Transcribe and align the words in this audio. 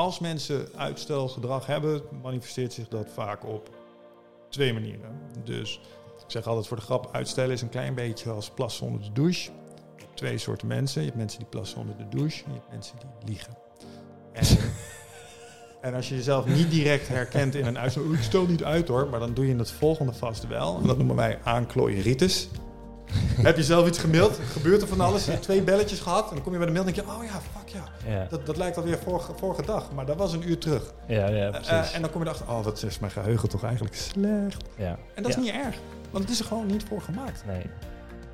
als 0.00 0.18
mensen 0.18 0.68
uitstelgedrag 0.76 1.66
hebben, 1.66 2.02
manifesteert 2.22 2.72
zich 2.72 2.88
dat 2.88 3.08
vaak 3.14 3.44
op 3.44 3.70
twee 4.48 4.72
manieren. 4.72 5.20
Dus 5.44 5.80
ik 6.16 6.24
zeg 6.26 6.46
altijd 6.46 6.66
voor 6.66 6.76
de 6.76 6.82
grap, 6.82 7.08
uitstellen 7.12 7.52
is 7.52 7.62
een 7.62 7.68
klein 7.68 7.94
beetje 7.94 8.30
als 8.30 8.50
plassen 8.50 8.86
onder 8.86 9.02
de 9.02 9.12
douche. 9.12 9.50
Je 9.96 10.02
hebt 10.04 10.16
twee 10.16 10.38
soorten 10.38 10.66
mensen. 10.66 11.00
Je 11.00 11.06
hebt 11.06 11.18
mensen 11.18 11.38
die 11.38 11.48
plassen 11.48 11.80
onder 11.80 11.96
de 11.96 12.08
douche 12.16 12.44
en 12.44 12.52
je 12.52 12.58
hebt 12.58 12.72
mensen 12.72 12.96
die 12.98 13.28
liegen. 13.28 13.52
En, 14.32 14.46
en 15.90 15.94
als 15.94 16.08
je 16.08 16.14
jezelf 16.14 16.46
niet 16.46 16.70
direct 16.70 17.08
herkent 17.08 17.54
in 17.54 17.66
een 17.66 17.78
uitstel, 17.78 18.02
"Oeh, 18.02 18.18
ik 18.18 18.24
stel 18.24 18.46
niet 18.46 18.64
uit 18.64 18.88
hoor, 18.88 19.08
maar 19.08 19.20
dan 19.20 19.34
doe 19.34 19.46
je 19.46 19.56
het 19.56 19.70
volgende 19.70 20.12
vast 20.12 20.46
wel. 20.46 20.78
En 20.80 20.86
dat 20.86 20.96
noemen 20.96 21.16
wij 21.16 21.38
aanklooieritis. 21.44 22.48
Heb 23.48 23.56
je 23.56 23.62
zelf 23.62 23.86
iets 23.88 23.98
gemaild? 23.98 24.38
Gebeurt 24.52 24.82
er 24.82 24.88
van 24.88 25.00
alles? 25.00 25.24
Je 25.24 25.30
hebt 25.36 25.42
twee 25.42 25.62
belletjes 25.62 26.00
gehad 26.00 26.28
en 26.28 26.34
dan 26.34 26.42
kom 26.44 26.52
je 26.52 26.58
bij 26.58 26.66
de 26.66 26.72
mail 26.72 26.86
en 26.86 26.92
denk 26.94 27.06
je, 27.06 27.12
oh 27.14 27.24
ja, 27.24 27.30
fuck 27.58 27.68
ja. 27.68 28.12
Ja, 28.12 28.26
Dat, 28.30 28.46
dat 28.46 28.56
lijkt 28.56 28.76
alweer 28.76 28.98
vorige, 28.98 29.32
vorige 29.38 29.62
dag, 29.62 29.92
maar 29.92 30.06
dat 30.06 30.16
was 30.16 30.32
een 30.32 30.48
uur 30.50 30.58
terug. 30.58 30.92
ja, 31.06 31.28
ja 31.28 31.44
Eh, 31.46 31.50
precies. 31.50 31.92
en 31.92 32.00
dan 32.02 32.10
kom 32.10 32.20
je 32.22 32.26
erachter, 32.26 32.48
oh 32.48 32.64
wat 32.64 32.82
is 32.82 32.98
mijn 32.98 33.12
geheugen 33.12 33.48
toch 33.48 33.64
eigenlijk 33.64 33.94
slecht. 33.94 34.64
ja. 34.76 34.98
En 35.14 35.22
dat 35.22 35.28
is 35.28 35.34
Ja. 35.34 35.40
niet 35.40 35.52
erg, 35.52 35.76
want 36.10 36.24
het 36.24 36.32
is 36.32 36.38
er 36.40 36.44
gewoon 36.46 36.66
niet 36.66 36.84
voor 36.88 37.00
gemaakt. 37.00 37.42
Nee. 37.46 37.62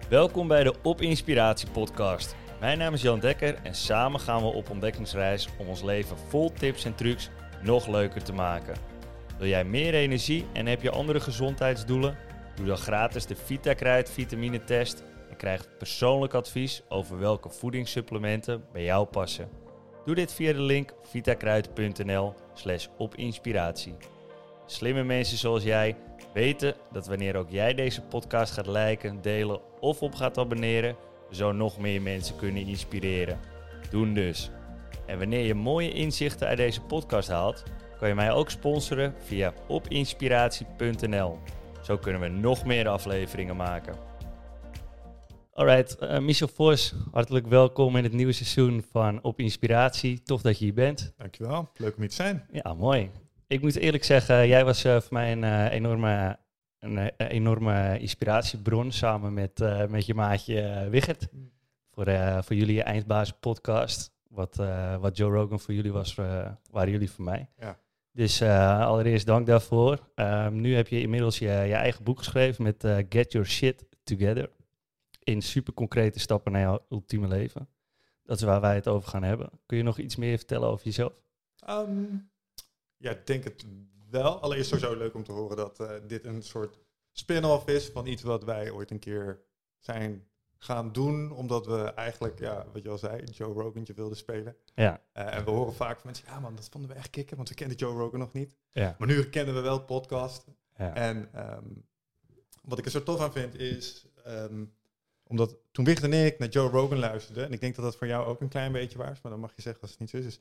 Welkom 0.09 0.49
bij 0.49 0.62
de 0.65 0.75
Op 0.83 1.01
Inspiratie 1.01 1.69
podcast. 1.71 2.35
Mijn 2.61 2.79
naam 2.79 2.95
is 2.95 3.02
Jan 3.02 3.21
Dekker 3.21 3.55
en 3.63 3.74
samen 3.74 4.21
gaan 4.21 4.41
we 4.43 4.47
op 4.47 4.71
ontdekkingsreis 4.71 5.49
om 5.59 5.66
ons 5.69 5.83
leven 5.83 6.16
vol 6.29 6.52
tips 6.52 6.85
en 6.85 6.95
trucs 6.95 7.30
nog 7.63 7.87
leuker 7.87 8.23
te 8.23 8.33
maken. 8.33 8.74
Wil 9.38 9.49
jij 9.49 9.65
meer 9.65 9.95
energie 9.95 10.47
en 10.52 10.66
heb 10.66 10.83
je 10.83 10.91
andere 10.91 11.21
gezondheidsdoelen? 11.21 12.16
Doe 12.56 12.66
dan 12.66 12.77
gratis 12.77 13.27
de 13.27 13.37
VitaKruid 13.37 14.10
vitamine 14.10 14.65
test 14.65 15.05
en 15.30 15.37
krijg 15.37 15.69
persoonlijk 15.78 16.34
advies 16.34 16.82
over 16.88 17.19
welke 17.19 17.48
voedingssupplementen 17.51 18.65
bij 18.73 18.84
jou 18.84 19.06
passen. 19.06 19.48
Doe 20.05 20.15
dit 20.15 20.32
via 20.32 20.52
de 20.52 20.60
link 20.60 20.95
vitakruid.nl 21.02 22.34
slash 22.55 22.87
opinspiratie. 22.98 23.95
Slimme 24.66 25.02
mensen 25.05 25.38
zoals 25.38 25.63
jij 25.63 25.96
weten 26.32 26.74
dat 26.93 27.07
wanneer 27.07 27.37
ook 27.37 27.51
jij 27.51 27.74
deze 27.74 28.02
podcast 28.02 28.52
gaat 28.52 28.66
liken, 28.66 29.23
delen 29.23 29.60
of 29.80 30.02
op 30.02 30.15
gaat 30.15 30.38
abonneren, 30.38 30.96
zo 31.30 31.52
nog 31.52 31.79
meer 31.79 32.02
mensen 32.02 32.37
kunnen 32.37 32.66
inspireren. 32.66 33.41
Doen 33.91 34.15
dus. 34.15 34.51
En 35.07 35.18
wanneer 35.18 35.45
je 35.46 35.54
mooie 35.54 35.93
inzichten 35.93 36.46
uit 36.46 36.57
deze 36.57 36.80
podcast 36.80 37.29
haalt, 37.29 37.63
kan 37.98 38.09
je 38.09 38.15
mij 38.15 38.32
ook 38.32 38.51
sponsoren 38.51 39.15
via 39.24 39.52
opinspiratie.nl. 39.68 41.38
Zo 41.87 41.98
kunnen 41.98 42.20
we 42.20 42.29
nog 42.29 42.65
meer 42.65 42.88
afleveringen 42.88 43.56
maken. 43.56 43.95
Alright, 45.52 45.98
eh, 45.98 46.18
Michel 46.18 46.48
Vos, 46.48 46.95
hartelijk 47.12 47.46
welkom 47.46 47.96
in 47.96 48.04
het 48.04 48.12
nieuwe 48.12 48.32
seizoen 48.32 48.84
van 48.90 49.23
Op 49.23 49.40
Inspiratie. 49.40 50.23
Tof 50.23 50.42
dat 50.42 50.59
je 50.59 50.64
hier 50.64 50.74
bent. 50.74 51.14
Dankjewel, 51.16 51.70
leuk 51.76 51.95
om 51.95 52.01
hier 52.01 52.09
te 52.09 52.14
zijn. 52.14 52.46
Ja, 52.52 52.74
mooi. 52.74 53.10
Ik 53.46 53.60
moet 53.60 53.76
eerlijk 53.76 54.04
zeggen, 54.04 54.48
jij 54.48 54.64
was 54.64 54.84
eh, 54.84 55.01
voor 55.01 55.12
mij 55.12 55.32
een 55.32 55.45
eh, 55.45 55.73
enorme, 55.73 56.38
een 56.79 57.10
enorme 57.16 57.98
inspiratiebron 57.98 58.92
samen 58.92 59.34
met, 59.34 59.59
met 59.88 60.07
je 60.07 60.14
maatje 60.14 60.60
eh, 60.60 60.88
Wigert. 60.88 61.29
Voor, 61.90 62.07
eh, 62.07 62.42
voor 62.42 62.57
jullie 62.57 62.82
eindbaas 62.82 63.32
podcast. 63.32 64.14
Wat, 64.28 64.56
wat 65.00 65.16
Joe 65.16 65.32
Rogan 65.32 65.60
voor 65.60 65.75
jullie 65.75 65.92
was, 65.92 66.14
waren 66.70 66.91
jullie 66.91 67.10
voor 67.10 67.25
mij. 67.25 67.48
Ja. 67.59 67.78
Dus 68.17 68.41
eh, 68.41 68.81
allereerst 68.81 69.27
dank 69.27 69.47
daarvoor. 69.47 69.99
Ehm, 70.15 70.61
nu 70.61 70.75
heb 70.75 70.89
je 70.89 71.00
inmiddels 71.00 71.39
je, 71.39 71.50
eigen 71.50 72.05
boek 72.05 72.19
geschreven 72.19 72.62
met 72.62 72.84
eh, 72.84 72.97
Get 73.09 73.33
Your 73.33 73.47
Shit 73.47 73.84
Together. 74.05 74.50
In 75.22 75.43
super 75.43 75.72
concrete 75.72 76.19
stappen 76.19 76.53
naar 76.53 76.61
jouw 76.61 76.87
ultieme 76.91 77.28
leven. 77.28 77.69
Dat 78.22 78.37
is 78.37 78.43
waar 78.43 78.61
wij 78.61 78.75
het 78.75 78.89
over 78.89 79.09
gaan 79.09 79.22
hebben. 79.22 79.50
Kun 79.67 79.77
je 79.77 79.83
nog 79.83 79.99
iets 79.99 80.17
meer 80.17 80.37
vertellen 80.37 80.69
over 80.69 80.84
jezelf? 80.84 81.12
Ehm, 81.59 82.05
ja, 82.97 83.11
ik 83.11 83.27
denk 83.27 83.44
het 83.44 83.67
wel. 84.11 84.41
Allereerst 84.41 84.69
sowieso 84.69 84.97
leuk 84.97 85.15
om 85.15 85.25
te 85.25 85.33
horen 85.33 85.56
dat 85.56 85.81
eh, 85.81 85.91
dit 86.06 86.25
een 86.25 86.43
soort 86.43 86.78
spin-off 87.12 87.67
is 87.67 87.89
van 87.89 88.06
iets 88.06 88.22
wat 88.22 88.44
wij 88.44 88.71
ooit 88.71 88.91
een 88.91 88.99
keer 88.99 89.43
zijn 89.78 90.28
gaan 90.59 90.93
doen. 90.93 91.33
Omdat 91.33 91.67
we 91.67 91.83
eigenlijk, 91.83 92.39
ja, 92.39 92.67
wat 92.72 92.83
je 92.83 92.89
al 92.89 92.99
zei, 92.99 93.25
Joe 93.25 93.53
Rogantje 93.53 93.94
wilden 93.94 94.17
spelen. 94.17 94.56
Ja, 94.75 95.00
Eh, 95.12 95.34
en 95.34 95.44
we 95.44 95.50
horen 95.50 95.75
vaak 95.75 95.94
van 95.94 96.00
mensen, 96.05 96.25
ja 96.28 96.41
man, 96.41 96.55
dat 96.55 96.69
vonden 96.71 96.91
we 96.91 96.97
echt 96.97 97.11
kicken, 97.11 97.37
want 97.37 97.49
we 97.49 97.55
kenden 97.55 97.77
Joe 97.77 97.99
Rogan 97.99 98.19
nog 98.19 98.33
niet. 98.33 98.56
ja, 98.71 98.97
Maar 98.99 99.09
nu 99.09 99.28
kennen 99.28 99.55
we 99.55 99.61
wel 99.61 99.81
podcast. 99.81 100.44
ja. 100.78 100.94
En 100.94 101.28
ehm, 101.33 101.65
wat 102.62 102.78
ik 102.78 102.84
er 102.84 102.91
zo 102.91 103.03
tof 103.03 103.21
aan 103.21 103.33
vind 103.33 103.59
is, 103.59 104.06
ehm, 104.25 104.65
omdat 105.27 105.56
toen 105.72 105.84
Wicht 105.84 106.03
en 106.03 106.12
ik 106.12 106.39
naar 106.39 106.49
Joe 106.49 106.71
Rogan 106.71 106.99
luisterden, 106.99 107.44
en 107.44 107.53
ik 107.53 107.61
denk 107.61 107.75
dat 107.75 107.84
dat 107.84 107.97
voor 107.97 108.06
jou 108.06 108.27
ook 108.27 108.41
een 108.41 108.49
klein 108.49 108.73
beetje 108.73 108.99
waar 108.99 109.12
is, 109.12 109.21
maar 109.23 109.33
dan 109.33 109.41
mag 109.41 109.53
je 109.56 109.62
zeggen 109.62 109.83
als 109.83 109.91
het 109.91 110.00
niet 110.00 110.11
zo 110.11 110.17
is. 110.17 110.25
is 110.25 110.41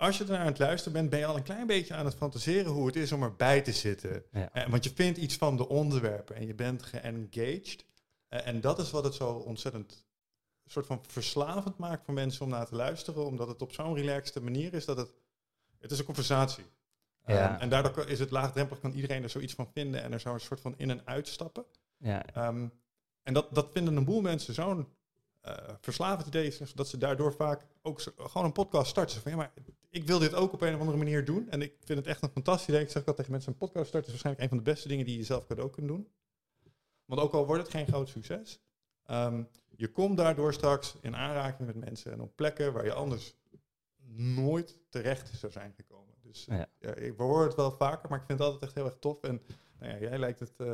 als 0.00 0.18
je 0.18 0.24
er 0.24 0.30
naar 0.30 0.38
aan 0.40 0.46
het 0.46 0.58
luisteren 0.58 0.92
bent, 0.92 1.10
ben 1.10 1.18
je 1.18 1.26
al 1.26 1.36
een 1.36 1.42
klein 1.42 1.66
beetje 1.66 1.94
aan 1.94 2.04
het 2.04 2.14
fantaseren 2.14 2.72
hoe 2.72 2.86
het 2.86 2.96
is 2.96 3.12
om 3.12 3.22
erbij 3.22 3.60
te 3.60 3.72
zitten. 3.72 4.22
Ja. 4.32 4.52
Eh, 4.52 4.68
want 4.68 4.84
je 4.84 4.90
vindt 4.94 5.18
iets 5.18 5.36
van 5.36 5.56
de 5.56 5.68
onderwerpen 5.68 6.36
en 6.36 6.46
je 6.46 6.54
bent 6.54 6.82
geengaged. 6.82 7.84
Eh, 8.30 8.46
en 8.46 8.60
dat 8.60 8.78
is 8.78 8.90
wat 8.90 9.04
het 9.04 9.14
zo 9.14 9.30
ontzettend 9.32 10.04
soort 10.66 10.86
van 10.86 11.00
verslavend 11.06 11.78
maakt 11.78 12.04
voor 12.04 12.14
mensen 12.14 12.44
om 12.44 12.50
naar 12.50 12.66
te 12.66 12.74
luisteren, 12.74 13.24
omdat 13.26 13.48
het 13.48 13.62
op 13.62 13.72
zo'n 13.72 13.94
relaxte 13.94 14.42
manier 14.42 14.74
is 14.74 14.84
dat 14.84 14.96
het, 14.96 15.12
het 15.78 15.90
is 15.90 15.98
een 15.98 16.04
conversatie. 16.04 16.64
Ja. 17.26 17.50
Ehm, 17.52 17.60
en 17.60 17.68
daardoor 17.68 18.08
is 18.08 18.18
het 18.18 18.30
laagdrempelig, 18.30 18.80
kan 18.80 18.92
iedereen 18.92 19.22
er 19.22 19.30
zoiets 19.30 19.54
van 19.54 19.70
vinden 19.72 20.02
en 20.02 20.12
er 20.12 20.20
zou 20.20 20.34
een 20.34 20.40
soort 20.40 20.60
van 20.60 20.74
in 20.76 20.90
en 20.90 21.06
uitstappen. 21.06 21.64
ja, 21.96 22.26
Ehm, 22.26 22.68
en 23.22 23.34
dat, 23.34 23.54
dat 23.54 23.68
vinden 23.72 23.96
een 23.96 24.04
boel 24.04 24.20
mensen 24.20 24.54
zo'n 24.54 24.88
eh, 25.40 25.54
verslavend 25.80 26.26
idee, 26.26 26.56
dat 26.74 26.88
ze 26.88 26.98
daardoor 26.98 27.32
vaak 27.32 27.66
ook 27.82 28.00
zo- 28.00 28.12
gewoon 28.16 28.44
een 28.46 28.52
podcast 28.52 28.90
starten. 28.90 29.20
Van 29.20 29.30
ja, 29.30 29.36
maar 29.36 29.52
ik 29.90 30.04
wil 30.06 30.18
dit 30.18 30.34
ook 30.34 30.52
op 30.52 30.60
een 30.60 30.74
of 30.74 30.80
andere 30.80 30.98
manier 30.98 31.24
doen. 31.24 31.50
En 31.50 31.62
ik 31.62 31.74
vind 31.84 31.98
het 31.98 32.08
echt 32.08 32.22
een 32.22 32.30
fantastisch 32.30 32.68
idee. 32.68 32.80
Ik 32.82 32.90
zeg 32.90 33.04
dat 33.04 33.16
tegen 33.16 33.30
mensen, 33.32 33.52
een 33.52 33.58
podcast 33.58 33.86
starten 33.88 34.12
is 34.14 34.22
waarschijnlijk 34.22 34.44
een 34.44 34.56
van 34.56 34.64
de 34.64 34.70
beste 34.72 34.88
dingen 34.88 35.04
die 35.04 35.16
je 35.16 35.24
zelf 35.24 35.46
cadeau 35.46 35.70
kunt 35.70 35.86
doen. 35.88 36.08
Want 37.10 37.22
ook 37.22 37.32
al 37.32 37.46
wordt 37.46 37.62
het 37.62 37.70
geen 37.70 37.86
groot 37.86 38.08
succes, 38.08 38.60
ehm, 39.04 39.42
je 39.76 39.88
komt 39.88 40.16
daardoor 40.16 40.52
straks 40.52 40.96
in 41.00 41.16
aanraking 41.16 41.66
met 41.66 41.76
mensen 41.84 42.12
en 42.12 42.20
op 42.20 42.36
plekken 42.36 42.72
waar 42.72 42.84
je 42.84 42.92
anders 42.92 43.34
nooit 44.16 44.78
terecht 44.88 45.28
zou 45.38 45.52
zijn 45.52 45.72
gekomen. 45.76 46.14
Dus 46.22 46.46
eh, 46.48 46.56
Ja. 46.58 46.66
ja, 46.78 46.94
ik 46.94 47.14
hoor 47.16 47.44
het 47.44 47.54
wel 47.54 47.70
vaker, 47.70 48.08
maar 48.10 48.18
ik 48.18 48.24
vind 48.26 48.38
het 48.38 48.46
altijd 48.48 48.64
echt 48.64 48.74
heel 48.74 48.84
erg 48.84 48.96
tof. 49.00 49.22
En 49.22 49.42
nou 49.78 49.92
ja, 49.92 49.98
jij 49.98 50.18
lijkt 50.18 50.38
het 50.40 50.52
eh, 50.56 50.66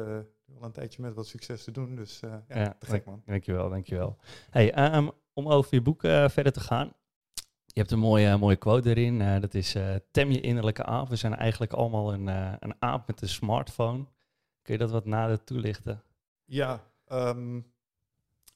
al 0.55 0.63
een 0.63 0.73
tijdje 0.73 1.03
met 1.03 1.15
wat 1.15 1.27
succes 1.27 1.65
te 1.65 1.71
doen, 1.71 1.97
dus 1.97 2.23
eh, 2.23 2.31
ja, 2.49 2.59
Ja, 2.59 2.77
te 2.79 2.87
gek 2.87 3.05
man. 3.05 3.23
dankjewel, 3.27 3.69
dankjewel. 3.71 4.17
Hey, 4.51 4.73
ehm, 4.73 5.09
om 5.33 5.49
over 5.49 5.75
je 5.75 5.83
boek 5.83 6.05
eh, 6.05 6.29
verder 6.29 6.53
te 6.53 6.61
gaan. 6.61 6.93
Je 7.67 7.81
hebt 7.83 7.91
een 7.91 7.99
mooie, 7.99 8.37
mooie 8.37 8.57
quote 8.57 8.89
erin. 8.91 9.21
eh, 9.21 9.41
dat 9.41 9.55
is, 9.55 9.75
eh, 9.75 9.95
tem 10.11 10.31
je 10.31 10.41
innerlijke 10.41 10.85
aap. 10.85 11.09
We 11.09 11.17
zijn 11.17 11.35
eigenlijk 11.35 11.73
allemaal 11.73 12.13
een, 12.13 12.29
eh, 12.29 12.53
een 12.59 12.75
aap 12.79 13.07
met 13.07 13.23
een 13.23 13.29
smartphone. 13.29 14.05
Kun 14.63 14.75
je 14.75 14.79
dat 14.79 14.91
wat 14.91 15.05
nader 15.05 15.45
toelichten? 15.45 16.03
Ja, 16.47 16.93
ehm, 17.05 17.61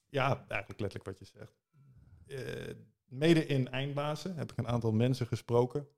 ja, 0.09 0.45
eigenlijk 0.49 0.81
letterlijk 0.81 1.05
wat 1.05 1.19
je 1.19 1.39
zegt. 1.39 1.59
Eh, 2.27 2.75
mede 3.05 3.47
in 3.47 3.69
Eindbazen 3.71 4.37
heb 4.37 4.53
ik 4.53 4.59
een 4.59 4.69
aantal 4.69 4.93
mensen 4.93 5.27
gesproken 5.27 5.89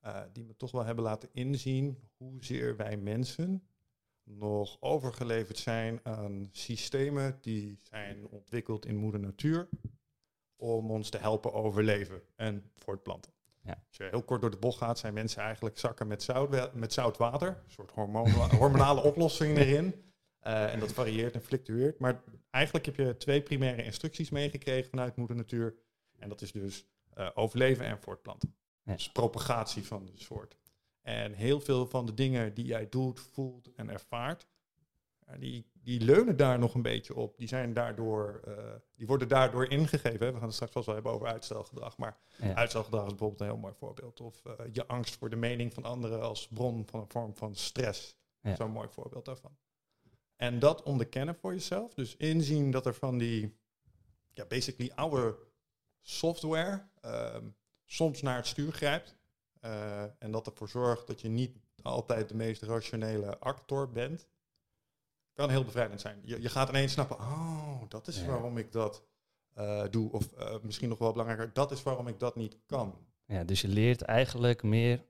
eh, 0.00 0.20
die 0.32 0.44
me 0.44 0.56
toch 0.56 0.70
wel 0.70 0.84
hebben 0.84 1.04
laten 1.04 1.28
inzien 1.32 1.98
hoezeer 2.16 2.76
wij 2.76 2.96
mensen 2.96 3.68
nog 4.22 4.76
overgeleverd 4.80 5.58
zijn 5.58 6.00
aan 6.02 6.48
systemen 6.52 7.38
die 7.40 7.78
zijn 7.82 8.28
ontwikkeld 8.28 8.86
in 8.86 8.96
moeder 8.96 9.20
natuur 9.20 9.68
om 10.56 10.90
ons 10.90 11.08
te 11.08 11.18
helpen 11.18 11.52
overleven 11.52 12.22
en 12.36 12.70
voortplanten. 12.74 13.32
Ja. 13.62 13.84
Als 13.88 13.96
je 13.96 14.04
heel 14.04 14.22
kort 14.22 14.40
door 14.40 14.50
de 14.50 14.56
bocht 14.56 14.78
gaat, 14.78 14.98
zijn 14.98 15.14
mensen 15.14 15.42
eigenlijk 15.42 15.78
zakken 15.78 16.06
met 16.06 16.22
zout, 16.22 16.74
met 16.74 16.92
zout 16.92 17.16
water, 17.16 17.48
een 17.48 17.70
soort 17.70 17.90
hormoon, 17.90 18.30
hormonale 18.50 19.02
oplossing 19.02 19.56
erin. 19.56 20.07
Eh, 20.38 20.72
en 20.72 20.80
dat 20.80 20.92
varieert 20.92 21.34
en 21.34 21.42
fluctueert. 21.42 21.98
Maar 21.98 22.22
eigenlijk 22.50 22.86
heb 22.86 22.96
je 22.96 23.16
twee 23.16 23.42
primaire 23.42 23.82
instructies 23.84 24.30
meegekregen 24.30 24.90
vanuit 24.90 25.16
moeder 25.16 25.36
natuur. 25.36 25.74
En 26.18 26.28
dat 26.28 26.40
is 26.42 26.52
dus 26.52 26.86
eh, 27.14 27.30
overleven 27.34 27.84
en 27.86 27.98
voortplanten. 28.00 28.54
Ja. 28.82 28.92
Dus 28.92 29.12
propagatie 29.12 29.84
van 29.86 30.04
de 30.04 30.12
soort. 30.14 30.56
En 31.02 31.32
heel 31.32 31.60
veel 31.60 31.86
van 31.86 32.06
de 32.06 32.14
dingen 32.14 32.54
die 32.54 32.64
jij 32.64 32.88
doet, 32.88 33.20
voelt 33.20 33.74
en 33.74 33.90
ervaart, 33.90 34.46
ja, 35.26 35.36
die, 35.36 35.70
die 35.72 36.00
leunen 36.00 36.36
daar 36.36 36.58
nog 36.58 36.74
een 36.74 36.82
beetje 36.82 37.14
op. 37.14 37.38
Die, 37.38 37.48
zijn 37.48 37.72
daardoor, 37.72 38.40
eh, 38.46 38.74
die 38.94 39.06
worden 39.06 39.28
daardoor 39.28 39.66
ingegeven. 39.66 40.26
Hè. 40.26 40.32
We 40.32 40.38
gaan 40.38 40.46
het 40.46 40.54
straks 40.54 40.72
vast 40.72 40.86
wel 40.86 40.94
hebben 40.94 41.12
over 41.12 41.26
uitstelgedrag. 41.26 41.96
Maar 41.96 42.16
Ja. 42.36 42.54
uitstelgedrag 42.54 43.02
is 43.02 43.08
bijvoorbeeld 43.08 43.40
een 43.40 43.46
heel 43.46 43.56
mooi 43.56 43.74
voorbeeld. 43.74 44.20
Of 44.20 44.44
eh, 44.44 44.52
je 44.72 44.86
angst 44.86 45.16
voor 45.16 45.30
de 45.30 45.36
mening 45.36 45.74
van 45.74 45.84
anderen 45.84 46.22
als 46.22 46.48
bron 46.48 46.86
van 46.86 47.00
een 47.00 47.08
vorm 47.10 47.36
van 47.36 47.54
stress. 47.54 48.16
Ja. 48.40 48.54
Zo'n 48.56 48.70
mooi 48.70 48.88
voorbeeld 48.90 49.24
daarvan. 49.24 49.56
En 50.38 50.58
dat 50.58 50.82
onderkennen 50.82 51.34
voor 51.34 51.52
jezelf. 51.52 51.94
Dus 51.94 52.16
inzien 52.16 52.70
dat 52.70 52.86
er 52.86 52.94
van 52.94 53.18
die, 53.18 53.56
ja, 54.32 54.44
basically 54.46 54.92
oude 54.94 55.36
software 56.00 56.86
ehm, 57.00 57.44
soms 57.84 58.22
naar 58.22 58.36
het 58.36 58.46
stuur 58.46 58.72
grijpt. 58.72 59.16
eh, 59.60 60.02
en 60.02 60.30
dat 60.30 60.46
ervoor 60.46 60.68
zorgt 60.68 61.06
dat 61.06 61.20
je 61.20 61.28
niet 61.28 61.56
altijd 61.82 62.28
de 62.28 62.34
meest 62.34 62.62
rationele 62.62 63.38
actor 63.38 63.90
bent. 63.92 64.28
Kan 65.32 65.50
heel 65.50 65.64
bevrijdend 65.64 66.00
zijn. 66.00 66.20
Je, 66.24 66.42
je 66.42 66.48
gaat 66.48 66.68
ineens 66.68 66.92
snappen, 66.92 67.16
oh, 67.16 67.82
dat 67.88 68.08
is 68.08 68.20
Ja. 68.20 68.26
waarom 68.26 68.58
ik 68.58 68.72
dat 68.72 69.04
eh, 69.54 69.84
doe. 69.90 70.12
Of 70.12 70.32
eh, 70.32 70.54
misschien 70.62 70.88
nog 70.88 70.98
wel 70.98 71.10
belangrijker, 71.12 71.50
dat 71.52 71.70
is 71.70 71.82
waarom 71.82 72.08
ik 72.08 72.18
dat 72.18 72.36
niet 72.36 72.56
kan. 72.66 73.06
Ja, 73.26 73.44
dus 73.44 73.60
je 73.60 73.68
leert 73.68 74.02
eigenlijk 74.02 74.62
meer 74.62 75.04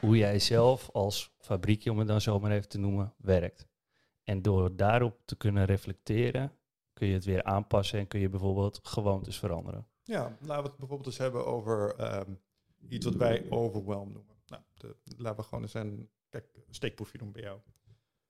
hoe 0.00 0.16
jij 0.16 0.38
zelf 0.38 0.90
als 0.92 1.34
fabriekje, 1.38 1.90
om 1.90 1.98
het 1.98 2.08
dan 2.08 2.20
zo 2.20 2.38
maar 2.40 2.50
even 2.50 2.68
te 2.68 2.78
noemen, 2.78 3.14
werkt. 3.18 3.66
En 4.24 4.42
door 4.42 4.76
daarop 4.76 5.20
te 5.24 5.36
kunnen 5.36 5.64
reflecteren, 5.64 6.52
kun 6.92 7.06
je 7.06 7.14
het 7.14 7.24
weer 7.24 7.42
aanpassen 7.44 7.98
en 7.98 8.08
kun 8.08 8.20
je 8.20 8.28
bijvoorbeeld 8.28 8.80
gewoontes 8.82 9.38
veranderen. 9.38 9.86
Ja, 10.02 10.36
laten 10.40 10.62
we 10.62 10.68
het 10.68 10.78
bijvoorbeeld 10.78 11.06
eens 11.06 11.18
hebben 11.18 11.46
over 11.46 11.94
ehm, 11.94 12.34
iets 12.88 13.04
wat 13.04 13.14
wij 13.14 13.46
overwhelm 13.50 14.12
noemen. 14.12 14.36
Nou, 14.46 14.62
de, 14.74 14.96
laten 15.16 15.36
we 15.40 15.42
gewoon 15.48 15.62
eens 15.62 15.74
een 15.74 16.10
kijk, 16.28 16.44
steekproefje 16.70 17.18
doen 17.18 17.32
bij 17.32 17.42
jou. 17.42 17.58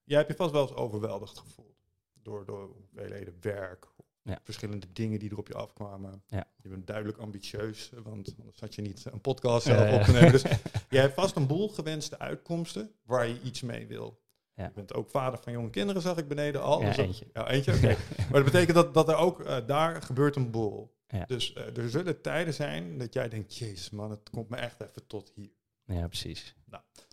Jij 0.04 0.16
hebt 0.18 0.30
je 0.30 0.36
vast 0.36 0.52
wel 0.52 0.62
eens 0.62 0.74
overweldigd 0.74 1.38
gevoeld 1.38 1.84
door, 2.12 2.44
door 2.46 2.68
hoeveelheden 2.76 3.36
werk, 3.40 3.86
Ja. 4.22 4.38
verschillende 4.42 4.92
dingen 4.92 5.18
die 5.18 5.30
er 5.30 5.38
op 5.38 5.48
je 5.48 5.54
afkwamen. 5.54 6.22
Ja. 6.26 6.52
Je 6.62 6.68
bent 6.68 6.86
duidelijk 6.86 7.18
ambitieus, 7.18 7.90
want 8.02 8.06
anders 8.36 8.60
had 8.60 8.74
je 8.74 8.82
niet 8.82 9.04
een 9.04 9.20
podcast 9.20 9.66
zelf 9.66 9.78
Ja, 9.78 9.86
ja. 9.86 9.98
op 9.98 10.02
te 10.02 10.12
nemen. 10.12 10.32
Dus 10.32 10.42
jij 10.90 11.00
hebt 11.00 11.14
vast 11.14 11.36
een 11.36 11.46
boel 11.46 11.68
gewenste 11.68 12.18
uitkomsten 12.18 12.94
waar 13.02 13.26
je 13.28 13.40
iets 13.40 13.60
mee 13.62 13.86
wil. 13.86 14.21
Ja. 14.54 14.64
Je 14.64 14.70
bent 14.74 14.94
ook 14.94 15.10
vader 15.10 15.38
van 15.42 15.52
jonge 15.52 15.70
kinderen, 15.70 16.02
zag 16.02 16.16
ik 16.16 16.28
beneden 16.28 16.62
al. 16.62 16.80
Ja, 16.80 16.86
Dus 16.86 16.96
dat- 16.96 17.04
eentje. 17.06 17.26
Ja, 17.32 17.48
eentje, 17.50 17.74
oké. 17.74 17.96
Maar 18.30 18.42
dat 18.42 18.52
betekent 18.52 18.74
dat, 18.74 18.94
dat 18.94 19.08
er 19.08 19.16
ook, 19.16 19.40
eh, 19.40 19.66
daar 19.66 20.02
gebeurt 20.02 20.36
een 20.36 20.50
boel. 20.50 20.94
Ja. 21.06 21.24
Dus 21.24 21.52
eh, 21.52 21.76
er 21.76 21.90
zullen 21.90 22.20
tijden 22.20 22.54
zijn 22.54 22.98
dat 22.98 23.12
jij 23.12 23.28
denkt, 23.28 23.56
jezus 23.56 23.90
man, 23.90 24.10
het 24.10 24.30
komt 24.30 24.48
me 24.48 24.56
echt 24.56 24.80
even 24.80 25.06
tot 25.06 25.32
hier. 25.34 25.50
Ja, 25.84 26.06
precies. 26.06 26.54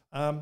Ehm, 0.10 0.40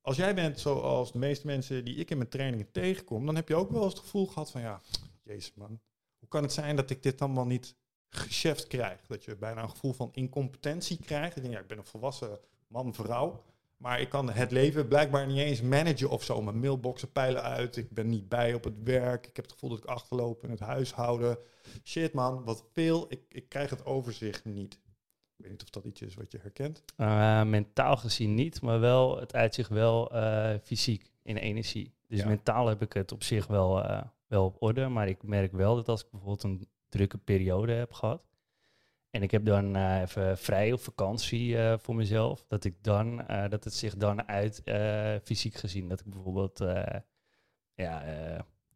als 0.00 0.16
jij 0.16 0.34
bent 0.34 0.60
zoals 0.60 1.12
de 1.12 1.18
meeste 1.18 1.46
mensen 1.46 1.84
die 1.84 1.94
ik 1.96 2.10
in 2.10 2.16
mijn 2.16 2.28
trainingen 2.30 2.70
tegenkom, 2.70 3.26
dan 3.26 3.34
heb 3.36 3.48
je 3.48 3.54
ook 3.54 3.70
wel 3.70 3.82
eens 3.82 3.92
het 3.92 4.02
gevoel 4.02 4.26
gehad 4.26 4.50
van, 4.50 4.60
ja, 4.60 4.80
jezus 5.22 5.54
man, 5.54 5.80
hoe 6.18 6.28
kan 6.28 6.42
het 6.42 6.52
zijn 6.52 6.76
dat 6.76 6.90
ik 6.90 7.02
dit 7.02 7.20
allemaal 7.20 7.46
niet 7.46 7.76
gecheft 8.08 8.66
krijg? 8.66 9.06
Dat 9.06 9.24
je 9.24 9.36
bijna 9.36 9.62
een 9.62 9.70
gevoel 9.70 9.92
van 9.92 10.08
incompetentie 10.12 10.98
krijgt. 11.04 11.36
Ik 11.36 11.42
denk, 11.42 11.54
ja, 11.54 11.60
ik 11.60 11.66
ben 11.66 11.78
een 11.78 11.86
volwassen 11.86 12.38
man, 12.66 12.94
vrouw, 12.94 13.44
maar 13.78 14.00
ik 14.00 14.08
kan 14.08 14.30
het 14.30 14.50
leven 14.50 14.88
blijkbaar 14.88 15.26
niet 15.26 15.38
eens 15.38 15.60
managen 15.62 16.10
of 16.10 16.24
zo. 16.24 16.42
Mijn 16.42 16.58
mailboxen 16.60 17.12
peilen 17.12 17.42
uit, 17.42 17.76
ik 17.76 17.90
ben 17.90 18.08
niet 18.08 18.28
bij 18.28 18.54
op 18.54 18.64
het 18.64 18.82
werk, 18.82 19.26
ik 19.26 19.36
heb 19.36 19.44
het 19.44 19.54
gevoel 19.54 19.70
dat 19.70 19.78
ik 19.78 19.84
achterloop 19.84 20.42
in 20.44 20.50
het 20.50 20.60
huishouden. 20.60 21.38
Shit 21.84 22.12
man, 22.12 22.44
wat 22.44 22.64
veel, 22.72 23.06
ik, 23.08 23.20
ik 23.28 23.48
krijg 23.48 23.70
het 23.70 23.84
overzicht 23.86 24.44
niet. 24.44 24.74
Ik 24.74 25.44
weet 25.44 25.50
niet 25.50 25.62
of 25.62 25.70
dat 25.70 25.84
iets 25.84 26.02
is 26.02 26.14
wat 26.14 26.32
je 26.32 26.38
herkent. 26.38 26.84
Eh, 26.96 27.42
mentaal 27.42 27.96
gezien 27.96 28.34
niet, 28.34 28.60
maar 28.60 28.80
wel, 28.80 29.18
het 29.20 29.34
uit 29.34 29.54
zich 29.54 29.68
wel 29.68 30.10
eh, 30.12 30.54
fysiek 30.62 31.10
in 31.22 31.36
energie. 31.36 31.94
Dus 32.06 32.18
Ja. 32.20 32.26
mentaal 32.28 32.66
heb 32.66 32.82
ik 32.82 32.92
het 32.92 33.12
op 33.12 33.22
zich 33.22 33.46
wel, 33.46 33.84
eh, 33.84 34.02
wel 34.26 34.44
op 34.44 34.56
orde, 34.62 34.88
maar 34.88 35.08
ik 35.08 35.22
merk 35.22 35.52
wel 35.52 35.74
dat 35.74 35.88
als 35.88 36.00
ik 36.04 36.10
bijvoorbeeld 36.10 36.42
een 36.42 36.68
drukke 36.88 37.18
periode 37.18 37.72
heb 37.72 37.92
gehad 37.92 38.27
en 39.18 39.24
ik 39.24 39.30
heb 39.30 39.44
dan 39.44 39.76
eh, 39.76 40.00
even 40.00 40.38
vrij 40.38 40.72
of 40.72 40.82
vakantie 40.82 41.58
eh, 41.58 41.78
voor 41.78 41.94
mezelf, 41.94 42.44
dat 42.48 42.64
ik 42.64 42.84
dan, 42.84 43.26
eh, 43.26 43.48
dat 43.48 43.64
het 43.64 43.74
zich 43.74 43.96
dan 43.96 44.28
uit 44.28 44.62
fysiek 45.24 45.54
gezien, 45.54 45.88
dat 45.88 46.00
ik 46.00 46.06
bijvoorbeeld 46.06 46.58
ja, 47.74 48.02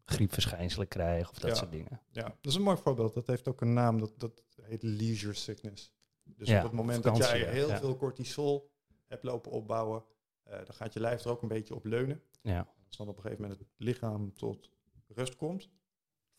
griepverschijnselen 0.04 0.88
krijg 0.88 1.30
of 1.30 1.38
dat 1.38 1.50
Ja. 1.50 1.56
soort 1.56 1.70
dingen. 1.70 2.00
Ja, 2.10 2.22
dat 2.22 2.36
is 2.52 2.54
een 2.54 2.62
mooi 2.62 2.76
voorbeeld. 2.76 3.14
Dat 3.14 3.26
heeft 3.26 3.48
ook 3.48 3.60
een 3.60 3.72
naam, 3.72 3.98
dat, 3.98 4.12
dat 4.16 4.42
heet 4.62 4.82
leisure 4.82 5.34
sickness. 5.34 5.92
Dus 6.22 6.48
Ja, 6.48 6.56
op 6.56 6.62
het 6.62 6.72
moment 6.72 7.02
dat 7.02 7.16
jij 7.16 7.50
heel 7.50 7.68
ja. 7.68 7.78
veel 7.78 7.96
cortisol 7.96 8.70
hebt 9.06 9.22
lopen 9.22 9.50
opbouwen, 9.50 10.04
dan 10.44 10.74
gaat 10.74 10.92
je 10.92 11.00
lijf 11.00 11.24
er 11.24 11.30
ook 11.30 11.42
een 11.42 11.48
beetje 11.48 11.74
op 11.74 11.84
leunen. 11.84 12.22
Ja, 12.40 12.68
Als 12.86 12.96
dan 12.96 13.08
op 13.08 13.16
een 13.16 13.22
gegeven 13.22 13.42
moment 13.42 13.60
het 13.60 13.68
lichaam 13.76 14.34
tot 14.34 14.70
rust 15.06 15.36
komt, 15.36 15.70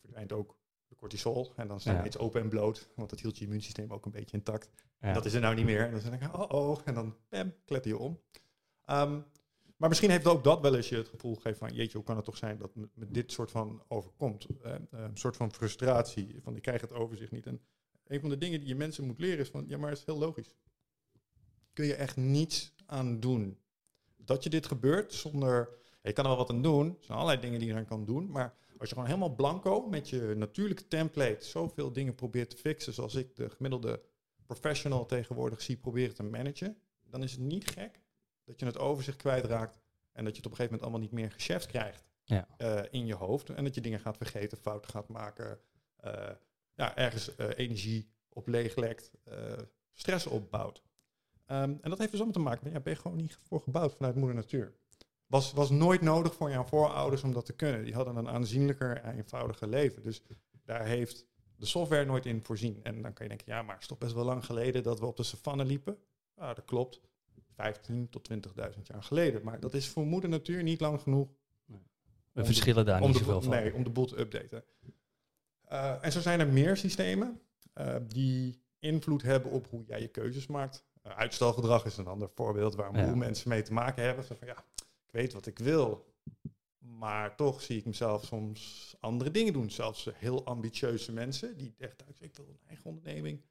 verdwijnt 0.00 0.32
ook 0.32 0.56
de 0.94 1.00
cortisol. 1.00 1.52
En 1.56 1.68
dan 1.68 1.80
zijn 1.80 2.00
we 2.00 2.06
iets 2.06 2.18
open 2.18 2.40
en 2.40 2.48
bloot, 2.48 2.88
want 2.94 3.10
dat 3.10 3.20
hield 3.20 3.38
je 3.38 3.44
immuunsysteem 3.44 3.92
ook 3.92 4.04
een 4.04 4.12
beetje 4.12 4.36
intact. 4.36 4.70
En 4.98 5.14
dat 5.14 5.24
is 5.24 5.34
er 5.34 5.40
nou 5.40 5.54
niet 5.54 5.64
meer. 5.64 5.86
En 5.86 5.90
dan 5.90 6.10
denk 6.10 6.22
ik, 6.22 6.34
oh 6.34 6.50
oh, 6.50 6.78
en 6.84 6.94
dan 6.94 7.16
bam, 7.28 7.54
kletter 7.64 7.90
je 7.90 7.98
om. 7.98 8.20
Ehm, 8.84 9.20
maar 9.76 9.88
misschien 9.88 10.10
heeft 10.10 10.26
ook 10.26 10.44
dat 10.44 10.60
wel 10.60 10.74
eens 10.74 10.88
je 10.88 10.96
het 10.96 11.08
gevoel 11.08 11.34
gegeven 11.34 11.58
van, 11.58 11.74
jeetje, 11.74 11.96
hoe 11.96 12.06
kan 12.06 12.16
het 12.16 12.24
toch 12.24 12.36
zijn 12.36 12.58
dat 12.58 12.74
me, 12.74 12.88
me 12.94 13.10
dit 13.10 13.32
soort 13.32 13.50
van 13.50 13.82
overkomt? 13.88 14.46
Eh, 14.62 14.74
eh, 14.74 14.80
een 14.90 15.16
soort 15.16 15.36
van 15.36 15.52
frustratie, 15.52 16.38
van 16.42 16.56
ik 16.56 16.62
krijg 16.62 16.80
het 16.80 16.92
overzicht 16.92 17.32
niet. 17.32 17.46
En 17.46 17.60
een 18.06 18.20
van 18.20 18.28
de 18.28 18.38
dingen 18.38 18.60
die 18.60 18.68
je 18.68 18.74
mensen 18.74 19.06
moet 19.06 19.18
leren 19.18 19.38
is 19.38 19.48
van, 19.48 19.64
ja, 19.68 19.78
maar 19.78 19.90
het 19.90 19.98
is 19.98 20.04
heel 20.04 20.18
logisch. 20.18 20.54
Kun 21.72 21.86
je 21.86 21.94
echt 21.94 22.16
niets 22.16 22.74
aan 22.86 23.20
doen. 23.20 23.58
Dat 24.16 24.42
je 24.42 24.50
dit 24.50 24.66
gebeurt 24.66 25.12
zonder, 25.12 25.68
je 26.02 26.12
kan 26.12 26.24
er 26.24 26.30
wel 26.30 26.38
wat 26.38 26.50
aan 26.50 26.62
doen, 26.62 26.88
er 26.88 27.04
zijn 27.04 27.18
allerlei 27.18 27.40
dingen 27.40 27.58
die 27.58 27.68
je 27.68 27.74
eraan 27.74 27.86
kan 27.86 28.04
doen, 28.04 28.30
maar 28.30 28.54
als 28.78 28.88
je 28.88 28.94
gewoon 28.94 29.08
helemaal 29.08 29.34
blanco 29.34 29.86
met 29.88 30.08
je 30.08 30.34
natuurlijke 30.36 30.88
template 30.88 31.44
zoveel 31.44 31.92
dingen 31.92 32.14
probeert 32.14 32.50
te 32.50 32.56
fixen, 32.56 32.92
zoals 32.92 33.14
ik 33.14 33.36
de 33.36 33.50
gemiddelde 33.50 34.02
professional 34.46 35.06
tegenwoordig 35.06 35.62
zie 35.62 35.76
proberen 35.76 36.14
te 36.14 36.22
managen, 36.22 36.76
dan 37.02 37.22
is 37.22 37.32
het 37.32 37.40
niet 37.40 37.70
gek 37.70 38.00
dat 38.44 38.60
je 38.60 38.66
het 38.66 38.78
overzicht 38.78 39.16
kwijtraakt 39.16 39.80
en 40.12 40.24
dat 40.24 40.32
je 40.36 40.42
het 40.42 40.46
op 40.46 40.50
een 40.50 40.56
gegeven 40.56 40.64
moment 40.64 40.82
allemaal 40.82 41.00
niet 41.00 41.12
meer 41.12 41.30
gecheft 41.30 41.66
krijgt 41.66 42.04
Ja. 42.24 42.48
eh, 42.56 42.82
in 42.90 43.06
je 43.06 43.14
hoofd. 43.14 43.48
En 43.50 43.64
dat 43.64 43.74
je 43.74 43.80
dingen 43.80 44.00
gaat 44.00 44.16
vergeten, 44.16 44.58
fouten 44.58 44.90
gaat 44.90 45.08
maken, 45.08 45.58
eh, 45.96 46.30
ja, 46.74 46.96
ergens 46.96 47.36
eh, 47.36 47.48
energie 47.56 48.08
op 48.28 48.46
leeglekt, 48.46 49.10
stress 49.92 50.26
opbouwt. 50.26 50.82
Ehm, 51.46 51.74
en 51.80 51.90
dat 51.90 51.98
heeft 51.98 52.10
dus 52.10 52.20
allemaal 52.20 52.32
te 52.32 52.48
maken 52.48 52.64
met, 52.64 52.72
ja, 52.72 52.80
ben 52.80 52.92
je 52.92 52.98
gewoon 52.98 53.16
niet 53.16 53.38
voor 53.42 53.60
gebouwd 53.60 53.94
vanuit 53.94 54.14
moeder 54.14 54.34
natuur. 54.34 54.74
Was, 55.34 55.52
was 55.52 55.70
nooit 55.70 56.00
nodig 56.00 56.34
voor 56.34 56.50
jouw 56.50 56.64
voorouders 56.64 57.22
om 57.22 57.32
dat 57.32 57.46
te 57.46 57.52
kunnen. 57.52 57.84
Die 57.84 57.94
hadden 57.94 58.16
een 58.16 58.28
aanzienlijker 58.28 59.00
en 59.02 59.16
eenvoudiger 59.16 59.68
leven. 59.68 60.02
Dus 60.02 60.22
daar 60.64 60.86
heeft 60.86 61.26
de 61.56 61.66
software 61.66 62.04
nooit 62.04 62.26
in 62.26 62.44
voorzien. 62.44 62.80
En 62.82 63.02
dan 63.02 63.12
kan 63.12 63.26
je 63.26 63.28
denken, 63.28 63.52
ja, 63.54 63.62
maar 63.62 63.72
het 63.72 63.82
is 63.82 63.88
toch 63.88 63.98
best 63.98 64.14
wel 64.14 64.24
lang 64.24 64.44
geleden 64.44 64.82
dat 64.82 65.00
we 65.00 65.06
op 65.06 65.16
de 65.16 65.22
savanne 65.22 65.64
liepen. 65.64 65.98
Ja, 66.36 66.54
dat 66.54 66.64
klopt. 66.64 67.00
15 67.54 68.08
tot 68.08 68.30
20.000 68.32 68.82
jaar 68.82 69.02
geleden. 69.02 69.42
Maar 69.44 69.60
dat 69.60 69.74
is 69.74 69.88
voor 69.88 70.06
moeder 70.06 70.30
natuur 70.30 70.62
niet 70.62 70.80
lang 70.80 71.00
genoeg 71.00 71.28
We 72.32 72.44
verschillen 72.44 72.84
daar 72.86 73.00
niet 73.00 73.16
zoveel 73.16 73.40
van. 73.40 73.50
Nee, 73.50 73.74
om 73.74 73.84
de 73.84 73.90
boel 73.90 74.06
te 74.06 74.18
updaten. 74.18 74.64
Eh, 75.64 76.04
en 76.04 76.12
zo 76.12 76.20
zijn 76.20 76.40
er 76.40 76.48
meer 76.48 76.76
systemen 76.76 77.40
eh, 77.72 77.96
die 78.06 78.62
invloed 78.78 79.22
hebben 79.22 79.50
op 79.50 79.66
hoe 79.70 79.84
jij 79.86 80.00
je 80.00 80.08
keuzes 80.08 80.46
maakt. 80.46 80.84
Eh, 81.02 81.16
uitstelgedrag 81.16 81.84
is 81.84 81.96
een 81.96 82.06
ander 82.06 82.28
voorbeeld 82.34 82.74
waar 82.74 82.96
Ja. 82.96 83.14
mensen 83.14 83.48
mee 83.48 83.62
te 83.62 83.72
maken 83.72 84.04
hebben. 84.04 84.24
Zo 84.24 84.34
van, 84.34 84.46
ja, 84.46 84.64
weet 85.14 85.32
wat 85.32 85.46
ik 85.46 85.58
wil, 85.58 86.14
maar 86.78 87.36
toch 87.36 87.62
zie 87.62 87.78
ik 87.78 87.84
mezelf 87.84 88.24
soms 88.24 88.94
andere 89.00 89.30
dingen 89.30 89.52
doen. 89.52 89.70
Zelfs 89.70 90.08
heel 90.14 90.44
ambitieuze 90.44 91.12
mensen 91.12 91.56
die 91.56 91.74
echt 91.78 92.04
uit, 92.06 92.18
ik 92.20 92.36
wil 92.36 92.48
een 92.48 92.68
eigen 92.68 92.86
onderneming. 92.86 93.42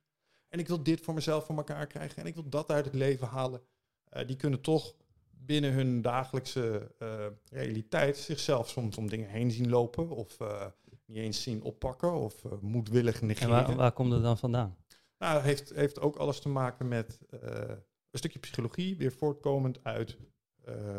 En 0.50 0.60
ik 0.60 0.68
wil 0.68 0.84
dit 0.84 1.02
voor 1.02 1.14
mezelf 1.14 1.46
voor 1.46 1.58
elkaar 1.58 1.88
krijgen. 1.88 2.18
En 2.18 2.26
ik 2.26 2.34
wil 2.34 2.50
dat 2.50 2.72
uit 2.72 2.86
het 2.86 2.94
leven 2.94 3.28
halen. 3.28 3.62
Eh, 4.10 4.28
die 4.28 4.36
kunnen 4.36 4.62
toch 4.62 4.96
binnen 5.30 5.74
hun 5.74 6.02
dagelijkse 6.02 6.92
eh, 7.00 7.26
realiteit 7.50 8.18
zichzelf 8.18 8.70
soms 8.70 8.98
om 8.98 9.10
dingen 9.10 9.30
heen 9.30 9.52
zien 9.52 9.70
lopen. 9.70 10.10
Of 10.10 10.40
eh, 10.40 10.66
niet 11.06 11.18
eens 11.18 11.42
zien 11.42 11.62
oppakken. 11.62 12.14
Of 12.14 12.44
moedwillig 12.62 13.22
En 13.22 13.28
negeren. 13.28 13.50
waar, 13.50 13.76
waar 13.76 13.92
komt 13.92 14.12
het 14.12 14.22
dan 14.22 14.38
vandaan? 14.38 14.78
Nou, 15.18 15.36
het 15.36 15.44
heeft, 15.44 15.70
heeft 15.70 16.00
ook 16.00 16.16
alles 16.16 16.40
te 16.40 16.50
maken 16.50 16.88
met 16.88 17.20
een 17.30 18.20
stukje 18.20 18.40
psychologie, 18.40 18.98
weer 18.98 19.12
voortkomend 19.12 19.84
uit 19.84 20.18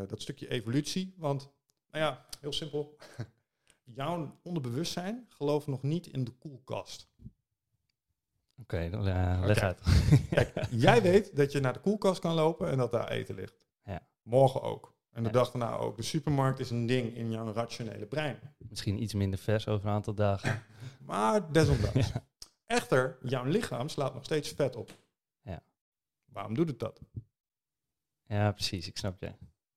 dat 0.08 0.22
stukje 0.22 0.48
evolutie. 0.48 1.14
Want, 1.16 1.50
nou 1.90 2.04
ja, 2.04 2.26
heel 2.40 2.52
simpel. 2.52 2.96
Jouw 3.84 4.38
onderbewustzijn 4.42 5.26
gelooft 5.28 5.66
nog 5.66 5.82
niet 5.82 6.06
in 6.06 6.24
de 6.24 6.30
koelkast. 6.30 7.08
Oké, 8.60 8.90
dan, 8.90 9.06
eh, 9.08 9.42
leg 9.44 9.58
uit. 9.60 9.80
Kijk, 10.30 10.66
jij 10.86 11.02
weet 11.02 11.36
dat 11.36 11.52
je 11.52 11.60
naar 11.60 11.72
de 11.72 11.80
koelkast 11.80 12.20
kan 12.20 12.34
lopen 12.34 12.70
en 12.70 12.78
dat 12.78 12.90
daar 12.92 13.08
eten 13.10 13.34
ligt. 13.34 13.66
Ja. 13.84 14.08
Morgen 14.22 14.62
ook. 14.62 14.94
En 15.10 15.22
de 15.22 15.28
Ja. 15.28 15.34
dag 15.34 15.50
daarna 15.50 15.76
ook. 15.76 15.96
De 15.96 16.02
supermarkt 16.02 16.58
is 16.58 16.70
een 16.70 16.86
ding 16.86 17.14
in 17.16 17.30
jouw 17.30 17.52
rationele 17.52 18.06
brein. 18.06 18.38
Misschien 18.58 19.02
iets 19.02 19.14
minder 19.14 19.38
vers 19.38 19.68
over 19.68 19.88
een 19.88 19.94
aantal 19.94 20.14
dagen. 20.14 20.62
Maar 21.00 21.52
desondanks. 21.52 22.12
Echter, 22.66 23.18
jouw 23.22 23.44
lichaam 23.44 23.88
slaat 23.88 24.14
nog 24.14 24.24
steeds 24.24 24.48
vet 24.52 24.76
op. 24.76 24.90
Ja. 25.42 25.62
Waarom 26.24 26.54
doet 26.54 26.68
het 26.68 26.78
dat? 26.78 27.00
Ja, 28.26 28.52
precies, 28.52 28.88
ik 28.88 28.96
snap 28.96 29.20
je. 29.20 29.32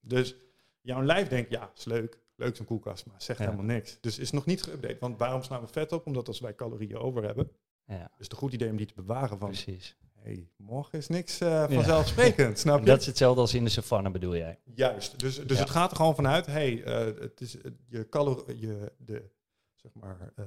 Dus 0.08 0.36
jouw 0.82 1.02
lijf 1.04 1.28
denkt, 1.28 1.50
ja, 1.52 1.72
is 1.76 1.86
leuk. 1.86 2.20
Leuk 2.36 2.56
zo'n 2.56 2.66
koelkast, 2.66 3.06
maar 3.06 3.22
zegt 3.22 3.40
Ja. 3.40 3.46
helemaal 3.46 3.66
niks. 3.76 3.98
Dus 4.02 4.20
is 4.20 4.32
nog 4.32 4.46
niet 4.46 4.70
geüpdate. 4.70 5.00
Want 5.00 5.18
waarom 5.18 5.44
slaan 5.44 5.62
we 5.62 5.68
vet 5.68 5.92
op? 5.92 6.06
Omdat 6.06 6.28
als 6.28 6.40
wij 6.40 6.56
calorieën 6.56 6.98
over 6.98 7.24
hebben, 7.24 7.52
Ja, 7.86 8.04
is 8.04 8.12
het 8.18 8.32
een 8.32 8.38
goed 8.38 8.54
idee 8.54 8.70
om 8.70 8.78
die 8.78 8.86
te 8.86 8.94
bewaren 8.96 9.38
van, 9.38 9.48
precies. 9.48 9.98
hey, 10.14 10.50
morgen 10.58 10.98
is 11.00 11.08
niks 11.08 11.40
eh, 11.40 11.70
vanzelfsprekend, 11.70 12.60
snap 12.60 12.80
je? 12.80 12.86
Dat 12.86 13.00
is 13.00 13.06
hetzelfde 13.06 13.42
als 13.42 13.54
in 13.54 13.64
de 13.64 13.70
savanne, 13.70 14.12
bedoel 14.12 14.36
jij? 14.36 14.60
Juist. 14.76 15.20
Dus, 15.20 15.46
dus 15.46 15.60
het 15.60 15.70
gaat 15.70 15.92
er 15.92 15.96
gewoon 15.98 16.16
vanuit, 16.16 16.46
hey, 16.46 16.84
eh, 16.84 17.22
het 17.22 17.42
is, 17.42 17.58
je, 17.88 18.10
calor 18.10 18.56
je 18.56 18.92
de, 18.98 19.30
zeg 19.76 19.94
maar, 19.94 20.32
eh, 20.36 20.46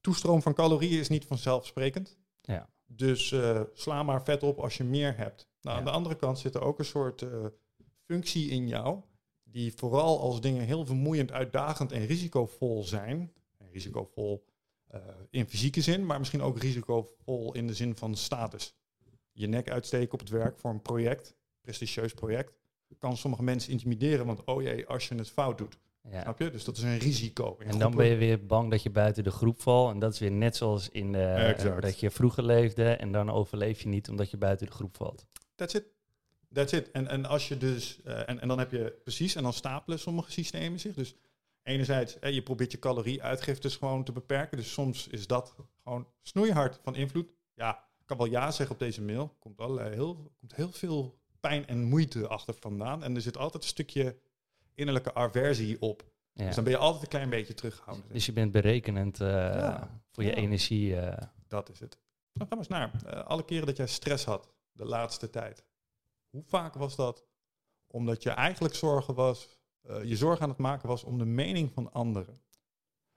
toestroom 0.00 0.42
van 0.42 0.54
calorieën 0.54 0.98
is 1.00 1.08
niet 1.08 1.24
vanzelfsprekend. 1.24 2.18
Ja. 2.40 2.68
Dus 2.86 3.34
sla 3.72 4.02
maar 4.02 4.22
vet 4.24 4.42
op 4.42 4.58
als 4.58 4.76
je 4.76 4.84
meer 4.84 5.16
hebt. 5.16 5.48
Nou, 5.60 5.78
aan 5.78 5.84
de 5.84 5.90
andere 5.90 6.16
kant 6.16 6.38
zit 6.38 6.54
er 6.54 6.62
ook 6.62 6.78
een 6.78 6.84
soort 6.84 7.24
functie 8.10 8.50
in 8.50 8.68
jou, 8.68 9.00
die 9.44 9.72
vooral 9.76 10.20
als 10.20 10.40
dingen 10.40 10.64
heel 10.64 10.86
vermoeiend, 10.86 11.32
uitdagend 11.32 11.92
en 11.92 12.06
risicovol 12.06 12.84
zijn, 12.84 13.32
en 13.58 13.68
risicovol 13.72 14.44
eh, 14.86 15.00
in 15.30 15.48
fysieke 15.48 15.80
zin, 15.80 16.06
maar 16.06 16.18
misschien 16.18 16.42
ook 16.42 16.58
risicovol 16.58 17.54
in 17.54 17.66
de 17.66 17.74
zin 17.74 17.96
van 17.96 18.16
status. 18.16 18.74
je 19.32 19.46
nek 19.46 19.70
uitsteken 19.70 20.12
op 20.12 20.18
het 20.20 20.28
werk 20.28 20.58
voor 20.58 20.70
een 20.70 20.82
project, 20.82 21.36
prestigieus 21.60 22.14
project, 22.14 22.58
kan 22.98 23.16
sommige 23.16 23.42
mensen 23.42 23.72
intimideren, 23.72 24.26
want 24.26 24.44
oh 24.44 24.62
jee, 24.62 24.86
als 24.86 25.08
je 25.08 25.14
het 25.14 25.30
fout 25.30 25.58
doet. 25.58 25.78
Ja. 26.10 26.22
Snap 26.22 26.38
je? 26.38 26.50
Dus 26.50 26.64
dat 26.64 26.76
is 26.76 26.82
een 26.82 26.98
risico. 26.98 27.56
En 27.58 27.78
dan 27.78 27.96
ben 27.96 28.06
je 28.06 28.16
weer 28.16 28.46
bang 28.46 28.70
dat 28.70 28.82
je 28.82 28.90
buiten 28.90 29.24
de 29.24 29.30
groep 29.30 29.60
valt. 29.60 29.92
En 29.92 29.98
dat 29.98 30.12
is 30.12 30.18
weer 30.18 30.32
net 30.32 30.56
zoals 30.56 30.88
in 30.88 31.12
de, 31.12 31.76
dat 31.80 32.00
je 32.00 32.10
vroeger 32.10 32.44
leefde. 32.44 32.84
En 32.84 33.12
dan 33.12 33.30
overleef 33.30 33.80
je 33.80 33.88
niet 33.88 34.08
omdat 34.08 34.30
je 34.30 34.36
buiten 34.36 34.66
de 34.66 34.72
groep 34.72 34.96
valt. 34.96 35.26
That's 35.54 35.74
it. 35.74 35.99
That's 36.52 36.72
it. 36.72 36.90
En, 36.90 37.08
en 37.08 37.24
als 37.26 37.48
je 37.48 37.56
dus, 37.58 38.02
eh, 38.04 38.28
en, 38.28 38.40
en 38.40 38.48
dan 38.48 38.58
heb 38.58 38.70
je 38.70 38.98
precies, 39.02 39.34
en 39.34 39.42
dan 39.42 39.52
stapelen 39.52 39.98
sommige 39.98 40.30
systemen 40.32 40.80
zich. 40.80 40.94
Dus 40.94 41.14
enerzijds, 41.62 42.18
eh, 42.18 42.32
je 42.34 42.42
probeert 42.42 42.72
je 42.72 42.78
calorieuitgiftes 42.78 43.76
gewoon 43.76 44.04
te 44.04 44.12
beperken. 44.12 44.56
Dus 44.56 44.72
soms 44.72 45.08
is 45.08 45.26
dat 45.26 45.54
gewoon 45.82 46.06
snoeihard 46.22 46.78
van 46.82 46.94
invloed. 46.94 47.28
Ja, 47.54 47.84
ik 48.00 48.06
kan 48.06 48.16
wel 48.16 48.26
ja 48.26 48.50
zeggen 48.50 48.74
op 48.74 48.80
deze 48.80 49.02
mail. 49.02 49.36
Komt 49.38 49.60
allerlei 49.60 49.94
heel, 49.94 50.32
komt 50.38 50.54
heel 50.54 50.72
veel 50.72 51.18
pijn 51.40 51.66
en 51.66 51.82
moeite 51.84 52.28
achter 52.28 52.54
vandaan. 52.60 53.02
En 53.04 53.14
er 53.14 53.20
zit 53.20 53.36
altijd 53.36 53.62
een 53.62 53.68
stukje 53.68 54.16
innerlijke 54.74 55.14
aversie 55.14 55.80
op. 55.80 56.04
Ja. 56.32 56.46
Dus 56.46 56.54
dan 56.54 56.64
ben 56.64 56.72
je 56.72 56.78
altijd 56.78 57.02
een 57.02 57.08
klein 57.08 57.30
beetje 57.30 57.54
terughoudend. 57.54 58.12
Dus 58.12 58.26
je 58.26 58.32
bent 58.32 58.52
berekenend 58.52 59.20
eh, 59.20 59.28
Ja. 59.28 60.00
voor 60.12 60.24
je 60.24 60.30
Ja. 60.30 60.36
energie. 60.36 60.96
eh. 60.96 61.26
Dat 61.48 61.70
is 61.70 61.80
het. 61.80 61.98
Dan 62.32 62.46
gaan 62.48 62.58
we 62.58 62.64
eens 62.64 62.68
naar. 62.68 62.90
eh, 63.06 63.26
alle 63.26 63.44
keren 63.44 63.66
dat 63.66 63.76
jij 63.76 63.86
stress 63.86 64.24
had, 64.24 64.48
de 64.72 64.84
laatste 64.84 65.30
tijd. 65.30 65.64
Hoe 66.30 66.42
vaak 66.46 66.74
was 66.74 66.96
dat? 66.96 67.24
Omdat 67.86 68.22
je 68.22 68.30
eigenlijk 68.30 68.74
zorgen 68.74 69.14
was, 69.14 69.48
eh, 69.82 70.04
je 70.04 70.16
zorg 70.16 70.40
aan 70.40 70.48
het 70.48 70.58
maken 70.58 70.88
was 70.88 71.04
om 71.04 71.18
de 71.18 71.24
mening 71.24 71.72
van 71.72 71.92
anderen. 71.92 72.34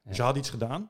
Dus 0.03 0.15
je 0.15 0.21
Ja. 0.21 0.27
had 0.27 0.37
iets 0.37 0.49
gedaan 0.49 0.89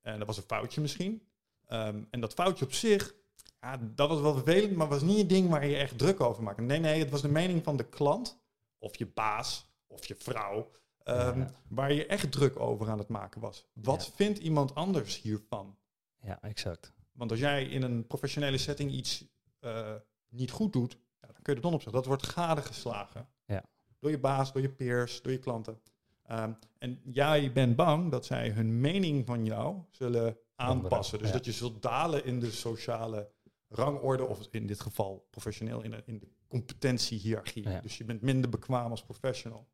en 0.00 0.18
dat 0.18 0.26
was 0.26 0.36
een 0.36 0.42
foutje 0.42 0.80
misschien. 0.80 1.28
Ehm, 1.66 2.02
en 2.10 2.20
dat 2.20 2.32
foutje 2.32 2.64
op 2.64 2.72
zich, 2.72 3.14
ja, 3.60 3.76
dat 3.76 4.08
was 4.08 4.20
wel 4.20 4.34
vervelend, 4.34 4.76
maar 4.76 4.88
was 4.88 5.02
niet 5.02 5.18
een 5.18 5.26
ding 5.26 5.48
waar 5.48 5.66
je 5.66 5.76
echt 5.76 5.98
druk 5.98 6.20
over 6.20 6.42
maakte. 6.42 6.62
Nee, 6.62 6.78
nee, 6.80 6.98
het 6.98 7.10
was 7.10 7.22
de 7.22 7.28
mening 7.28 7.64
van 7.64 7.76
de 7.76 7.88
klant, 7.88 8.38
of 8.78 8.96
je 8.96 9.06
baas, 9.06 9.66
of 9.86 10.06
je 10.06 10.14
vrouw, 10.14 10.70
ehm, 10.98 11.38
Ja. 11.38 11.50
waar 11.68 11.92
je 11.92 12.06
echt 12.06 12.32
druk 12.32 12.58
over 12.60 12.88
aan 12.90 12.98
het 12.98 13.08
maken 13.08 13.40
was. 13.40 13.66
Wat 13.72 14.04
Ja. 14.06 14.12
vindt 14.12 14.38
iemand 14.38 14.74
anders 14.74 15.20
hiervan? 15.20 15.76
ja, 16.20 16.42
exact. 16.42 16.92
Want 17.12 17.30
als 17.30 17.40
jij 17.40 17.64
in 17.64 17.82
een 17.82 18.06
professionele 18.06 18.58
setting 18.58 18.90
iets 18.92 19.24
eh, 19.60 19.94
niet 20.28 20.50
goed 20.50 20.72
doet, 20.72 20.98
ja, 21.26 21.32
dan 21.32 21.42
kun 21.42 21.52
je 21.52 21.60
er 21.60 21.64
don 21.64 21.74
op 21.74 21.82
zeggen. 21.82 22.00
Dat 22.00 22.06
wordt 22.06 22.26
gadegeslagen. 22.26 23.28
Ja. 23.46 23.64
Door 23.98 24.10
je 24.10 24.18
baas, 24.18 24.52
door 24.52 24.62
je 24.62 24.70
peers, 24.70 25.22
door 25.22 25.32
je 25.32 25.38
klanten. 25.38 25.80
Ehm, 26.26 26.52
en 26.78 27.00
jij 27.04 27.52
bent 27.52 27.76
bang 27.76 28.10
dat 28.10 28.24
zij 28.26 28.50
hun 28.50 28.80
mening 28.80 29.26
van 29.26 29.44
jou 29.44 29.82
zullen 29.90 30.38
aanpassen. 30.56 31.18
Dus 31.18 31.26
ja. 31.26 31.32
dat 31.32 31.44
je 31.44 31.52
zult 31.52 31.82
dalen 31.82 32.24
in 32.24 32.40
de 32.40 32.50
sociale 32.50 33.30
rangorde, 33.68 34.26
of 34.26 34.48
in 34.50 34.66
dit 34.66 34.80
geval 34.80 35.26
professioneel 35.30 35.82
in 35.82 35.90
de, 35.90 36.02
in 36.06 36.18
de 36.18 36.28
competentiehiërarchie. 36.48 37.68
Ja. 37.68 37.80
Dus 37.80 37.98
je 37.98 38.04
bent 38.04 38.22
minder 38.22 38.50
bekwaam 38.50 38.90
als 38.90 39.04
professional. 39.04 39.68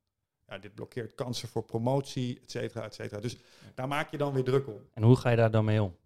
Ja, 0.47 0.59
dit 0.59 0.75
blokkeert 0.75 1.15
kansen 1.15 1.49
voor 1.49 1.65
promotie, 1.65 2.41
et 2.41 2.51
cetera, 2.51 2.85
et 2.85 2.95
cetera. 2.95 3.21
Dus 3.21 3.37
daar 3.75 3.89
maak 3.89 4.11
je 4.11 4.17
dan 4.17 4.33
weer 4.33 4.45
druk 4.45 4.67
om. 4.67 4.81
En 4.93 5.03
hoe 5.03 5.17
ga 5.17 5.31
je 5.31 5.37
daar 5.37 5.51
dan 5.51 5.65
mee 5.65 5.83
om? 5.83 5.97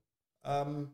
Ehm, 0.41 0.85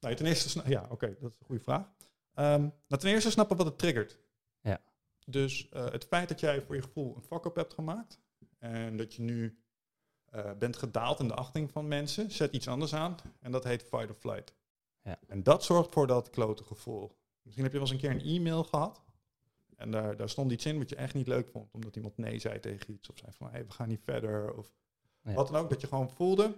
nou, 0.00 0.14
ten 0.14 0.26
eerste, 0.26 0.62
ja, 0.66 0.86
oké, 0.88 1.16
dat 1.20 1.30
is 1.30 1.36
een 1.38 1.46
goede 1.46 1.62
vraag. 1.62 1.92
Nou, 2.34 2.72
ten 2.88 3.10
eerste 3.10 3.30
snappen 3.30 3.56
wat 3.56 3.66
het 3.66 3.78
triggert. 3.78 4.18
Ja. 4.60 4.80
Dus 5.26 5.68
eh, 5.68 5.84
het 5.90 6.04
feit 6.04 6.28
dat 6.28 6.40
jij 6.40 6.62
voor 6.62 6.74
je 6.74 6.82
gevoel 6.82 7.16
een 7.16 7.22
fuck-up 7.22 7.56
hebt 7.56 7.74
gemaakt 7.74 8.20
en 8.58 8.96
dat 8.96 9.14
je 9.14 9.22
nu 9.22 9.58
eh, 10.24 10.52
bent 10.52 10.76
gedaald 10.76 11.20
in 11.20 11.28
de 11.28 11.34
achting 11.34 11.70
van 11.70 11.88
mensen, 11.88 12.30
zet 12.30 12.54
iets 12.54 12.68
anders 12.68 12.94
aan 12.94 13.16
en 13.40 13.52
dat 13.52 13.64
heet 13.64 13.82
fight 13.82 14.08
or 14.08 14.14
flight. 14.14 14.54
Ja. 15.02 15.18
En 15.26 15.42
dat 15.42 15.64
zorgt 15.64 15.92
voor 15.92 16.06
dat 16.06 16.30
klote 16.30 16.64
gevoel. 16.64 17.16
Misschien 17.42 17.64
heb 17.64 17.72
je 17.72 17.78
wel 17.78 17.88
eens 17.88 18.02
een 18.02 18.08
keer 18.08 18.20
een 18.20 18.36
e-mail 18.36 18.64
gehad 18.64 19.02
en 19.76 19.90
daar, 19.90 20.16
daar 20.16 20.28
stond 20.28 20.52
iets 20.52 20.66
in 20.66 20.78
wat 20.78 20.88
je 20.88 20.96
echt 20.96 21.14
niet 21.14 21.26
leuk 21.26 21.48
vond, 21.48 21.72
omdat 21.74 21.96
iemand 21.96 22.16
nee 22.16 22.38
zei 22.38 22.60
tegen 22.60 22.94
iets 22.94 23.10
of 23.10 23.18
zei 23.18 23.32
van 23.32 23.50
hey, 23.50 23.66
we 23.66 23.72
gaan 23.72 23.88
niet 23.88 24.02
verder 24.04 24.54
of 24.54 24.72
Ja. 25.22 25.32
wat 25.34 25.48
dan 25.48 25.56
ook, 25.56 25.70
dat 25.70 25.80
je 25.80 25.86
gewoon 25.86 26.10
voelde, 26.10 26.54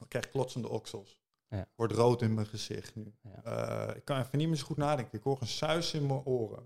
ik 0.00 0.08
krijg 0.08 0.30
klotsende 0.30 0.68
oksels. 0.68 1.21
Ja. 1.52 1.66
Wordt 1.76 1.92
rood 1.92 2.22
in 2.22 2.34
mijn 2.34 2.46
gezicht 2.46 2.96
nu. 2.96 3.14
Ja. 3.22 3.42
Eh, 3.42 3.96
ik 3.96 4.04
kan 4.04 4.18
even 4.18 4.38
niet 4.38 4.48
meer 4.48 4.56
zo 4.56 4.64
goed 4.64 4.76
nadenken. 4.76 5.18
Ik 5.18 5.24
hoor 5.24 5.40
een 5.40 5.46
suis 5.46 5.94
in 5.94 6.06
mijn 6.06 6.24
oren. 6.24 6.62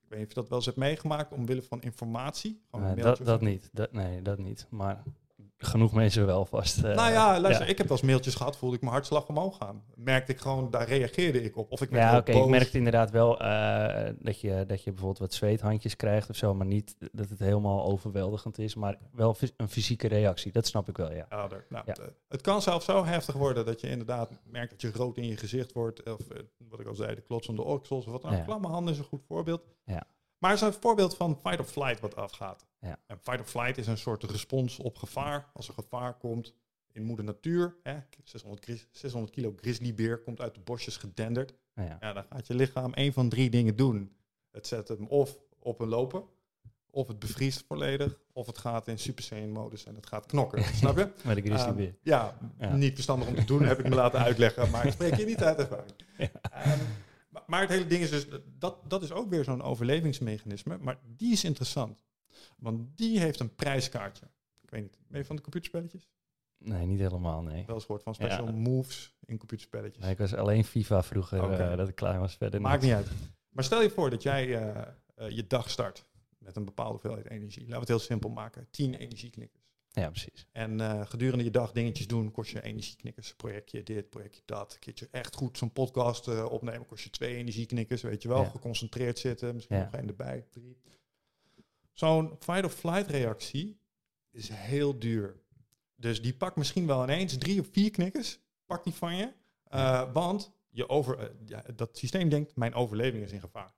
Ik 0.00 0.08
weet 0.08 0.18
niet 0.18 0.28
of 0.28 0.34
je 0.34 0.40
dat 0.40 0.48
wel 0.48 0.58
eens 0.58 0.66
hebt 0.66 0.78
meegemaakt 0.78 1.32
omwille 1.32 1.62
van 1.62 1.82
informatie. 1.82 2.62
Nee, 2.70 2.94
dat, 2.94 3.20
dat 3.24 3.40
niet. 3.40 3.68
Dat, 3.72 3.92
nee, 3.92 4.22
dat 4.22 4.38
niet. 4.38 4.66
Maar 4.70 5.02
genoeg 5.62 5.92
mensen 5.92 6.26
wel 6.26 6.44
vast. 6.44 6.76
eh, 6.84 6.94
nou 6.94 7.12
ja, 7.12 7.40
luister, 7.40 7.64
ja. 7.66 7.70
ik 7.72 7.78
heb 7.78 7.88
wel 7.88 7.96
eens 7.96 8.06
mailtjes 8.06 8.34
gehad, 8.34 8.56
voelde 8.56 8.74
ik 8.76 8.80
mijn 8.80 8.92
hartslag 8.92 9.28
omhoog 9.28 9.56
gaan. 9.56 9.82
Merkte 9.94 10.32
ik 10.32 10.38
gewoon, 10.40 10.70
daar 10.70 10.88
reageerde 10.88 11.42
ik 11.42 11.56
op. 11.56 11.72
Of 11.72 11.80
ik 11.80 11.90
Ja, 11.92 12.16
oké. 12.16 12.32
Ik 12.32 12.46
merkte 12.46 12.76
inderdaad 12.76 13.10
wel 13.10 13.40
eh, 13.40 14.12
dat, 14.18 14.40
je, 14.40 14.64
dat 14.66 14.82
je 14.82 14.90
bijvoorbeeld 14.90 15.18
wat 15.18 15.32
zweethandjes 15.34 15.96
krijgt 15.96 16.30
of 16.30 16.36
zo, 16.36 16.54
maar 16.54 16.66
niet 16.66 16.96
dat 17.12 17.28
het 17.28 17.38
helemaal 17.38 17.84
overweldigend 17.84 18.58
is, 18.58 18.74
maar 18.74 18.98
wel 19.12 19.36
een 19.56 19.68
fysieke 19.68 20.08
reactie. 20.08 20.52
Dat 20.52 20.66
snap 20.66 20.88
ik 20.88 20.96
wel, 20.96 21.12
ja. 21.12 21.26
Ja, 21.30 21.48
er- 21.50 21.66
nou, 21.68 21.84
Ja. 21.86 21.94
eh, 21.94 22.04
het 22.28 22.40
kan 22.40 22.62
zelfs 22.62 22.84
zo 22.84 23.04
heftig 23.04 23.34
worden 23.34 23.64
dat 23.64 23.80
je 23.80 23.88
inderdaad 23.88 24.30
merkt 24.44 24.70
dat 24.70 24.80
je 24.80 24.92
rood 24.92 25.16
in 25.16 25.26
je 25.26 25.36
gezicht 25.36 25.72
wordt. 25.72 26.02
Of 26.12 26.20
wat 26.68 26.80
ik 26.80 26.86
al 26.86 26.94
zei, 26.94 27.14
de 27.14 27.20
klotsende 27.20 27.62
oksels 27.62 28.06
of 28.06 28.12
wat 28.12 28.22
dan. 28.22 28.44
Klap 28.44 28.60
mijn 28.60 28.72
handen 28.72 28.92
is 28.92 28.98
een 28.98 29.04
goed 29.04 29.22
voorbeeld. 29.28 29.62
Ja. 29.84 30.02
Maar 30.42 30.52
is 30.52 30.60
een 30.60 30.72
voorbeeld 30.72 31.16
van 31.16 31.38
fight 31.42 31.58
or 31.58 31.64
flight 31.64 32.00
wat 32.00 32.16
afgaat. 32.16 32.66
Ja. 32.80 32.98
En 33.06 33.18
fight 33.22 33.40
or 33.40 33.46
flight 33.46 33.78
is 33.78 33.86
een 33.86 33.98
soort 33.98 34.22
respons 34.24 34.78
op 34.78 34.96
gevaar. 34.98 35.50
Als 35.52 35.68
er 35.68 35.74
gevaar 35.74 36.14
komt 36.18 36.54
in 36.92 37.02
moeder 37.02 37.24
natuur. 37.24 37.76
Hè, 37.82 37.96
600, 38.24 38.64
gris- 38.64 38.86
600 38.90 39.32
kilo 39.32 39.54
grizzlybeer 39.56 40.18
komt 40.18 40.40
uit 40.40 40.54
de 40.54 40.60
bosjes 40.60 40.96
gedenderd. 40.96 41.54
Ja. 41.74 41.96
Ja, 42.00 42.12
dan 42.12 42.24
gaat 42.30 42.46
je 42.46 42.54
lichaam 42.54 42.92
één 42.92 43.12
van 43.12 43.28
drie 43.28 43.50
dingen 43.50 43.76
doen. 43.76 44.16
Het 44.50 44.66
zet 44.66 44.88
hem 44.88 45.06
of 45.06 45.38
op 45.58 45.80
een 45.80 45.88
lopen, 45.88 46.24
of 46.90 47.08
het 47.08 47.18
bevriest 47.18 47.64
volledig, 47.66 48.18
of 48.32 48.46
het 48.46 48.58
gaat 48.58 48.88
in 48.88 48.98
Super 48.98 49.48
modus 49.48 49.84
en 49.84 49.94
het 49.94 50.06
gaat 50.06 50.26
knokken. 50.26 50.64
Snap 50.74 50.96
je? 50.98 51.08
Met 51.24 51.36
de 51.36 51.42
grizzly 51.42 51.66
Ehm, 51.68 51.76
beer. 51.76 51.94
ja, 52.02 52.38
Ja. 52.58 52.74
niet 52.74 52.94
verstandig 52.94 53.28
om 53.28 53.34
te 53.34 53.44
doen, 53.44 53.62
heb 53.62 53.78
ik 53.78 53.88
me 53.88 53.94
laten 53.94 54.20
uitleggen, 54.20 54.70
maar 54.70 54.86
ik 54.86 54.92
spreek 54.92 55.14
je 55.14 55.24
niet 55.24 55.42
uit 55.42 55.58
ervaring. 55.58 55.92
Ja. 56.18 56.30
Maar, 57.52 57.60
het 57.60 57.70
hele 57.70 57.86
ding 57.86 58.02
is 58.02 58.10
dus, 58.10 58.26
dat, 58.58 58.90
dat 58.90 59.02
is 59.02 59.12
ook 59.12 59.30
weer 59.30 59.44
zo'n 59.44 59.62
overlevingsmechanisme, 59.62 60.78
maar 60.78 60.98
die 61.16 61.32
is 61.32 61.44
interessant. 61.44 62.04
Want 62.58 62.96
die 62.96 63.18
heeft 63.20 63.40
een 63.40 63.54
prijskaartje. 63.54 64.26
Ik 64.60 64.70
weet 64.70 64.82
niet, 64.82 64.98
ben 65.08 65.18
je 65.20 65.26
van 65.26 65.36
de 65.36 65.42
computerspelletjes? 65.42 66.08
Nee, 66.58 66.86
niet 66.86 66.98
helemaal, 66.98 67.42
nee. 67.42 67.64
Wel 67.66 67.74
eens 67.74 67.84
gehoord 67.84 68.02
van 68.02 68.14
special 68.14 68.46
Ja. 68.46 68.52
moves 68.52 69.16
in 69.24 69.38
computerspelletjes. 69.38 70.02
Nee, 70.02 70.12
Ik 70.12 70.18
was 70.18 70.34
alleen 70.34 70.64
FIFA 70.64 71.02
vroeger, 71.02 71.50
eh, 71.50 71.76
dat 71.76 71.88
ik 71.88 71.94
klein 71.94 72.20
was. 72.20 72.36
Verder 72.36 72.60
Maakt 72.60 72.82
niet 72.82 72.92
uit. 72.92 73.08
Maar 73.48 73.64
stel 73.64 73.82
je 73.82 73.90
voor 73.90 74.10
dat 74.10 74.22
jij 74.22 74.56
eh, 74.56 74.82
eh, 75.14 75.30
je 75.30 75.46
dag 75.46 75.70
start 75.70 76.06
met 76.38 76.56
een 76.56 76.64
bepaalde 76.64 76.92
hoeveelheid 76.92 77.30
energie. 77.30 77.62
Laten 77.62 77.74
we 77.74 77.80
het 77.80 77.88
heel 77.88 77.98
simpel 77.98 78.30
maken. 78.30 78.66
10 78.70 78.94
energieknikkers. 78.94 79.61
Ja, 79.92 80.10
precies. 80.10 80.46
En 80.52 80.80
eh, 80.80 81.06
gedurende 81.06 81.44
je 81.44 81.50
dag 81.50 81.72
dingetjes 81.72 82.06
doen 82.06 82.30
kost 82.30 82.50
je 82.50 82.62
energieknikkers. 82.62 83.34
Projectje 83.34 83.82
dit, 83.82 84.10
projectje 84.10 84.42
dat. 84.44 84.72
Een 84.72 84.78
keertje 84.78 85.08
echt 85.10 85.34
goed 85.34 85.58
zo'n 85.58 85.72
podcast 85.72 86.28
eh, 86.28 86.44
opnemen 86.50 86.86
kost 86.86 87.04
je 87.04 87.10
twee 87.10 87.36
energieknikkers. 87.36 88.02
Weet 88.02 88.22
je 88.22 88.28
wel, 88.28 88.42
Ja. 88.42 88.48
geconcentreerd 88.48 89.18
zitten. 89.18 89.54
Misschien 89.54 89.76
Ja. 89.76 89.84
nog 89.84 89.92
één 89.94 90.08
erbij. 90.08 90.46
Drie. 90.50 90.76
Zo'n 91.92 92.36
fight-or-flight 92.38 93.06
reactie 93.06 93.78
is 94.30 94.48
heel 94.48 94.98
duur. 94.98 95.40
Dus 95.96 96.22
die 96.22 96.34
pakt 96.34 96.56
misschien 96.56 96.86
wel 96.86 97.02
ineens 97.02 97.38
drie 97.38 97.60
of 97.60 97.68
vier 97.72 97.90
knikkers. 97.90 98.38
Pak 98.66 98.84
die 98.84 98.92
van 98.94 99.16
je. 99.16 99.32
Eh, 99.64 100.12
want 100.12 100.52
je 100.70 100.88
over, 100.88 101.32
ja, 101.46 101.64
dat 101.76 101.98
systeem 101.98 102.28
denkt, 102.28 102.56
mijn 102.56 102.74
overleving 102.74 103.24
is 103.24 103.32
in 103.32 103.40
gevaar. 103.40 103.74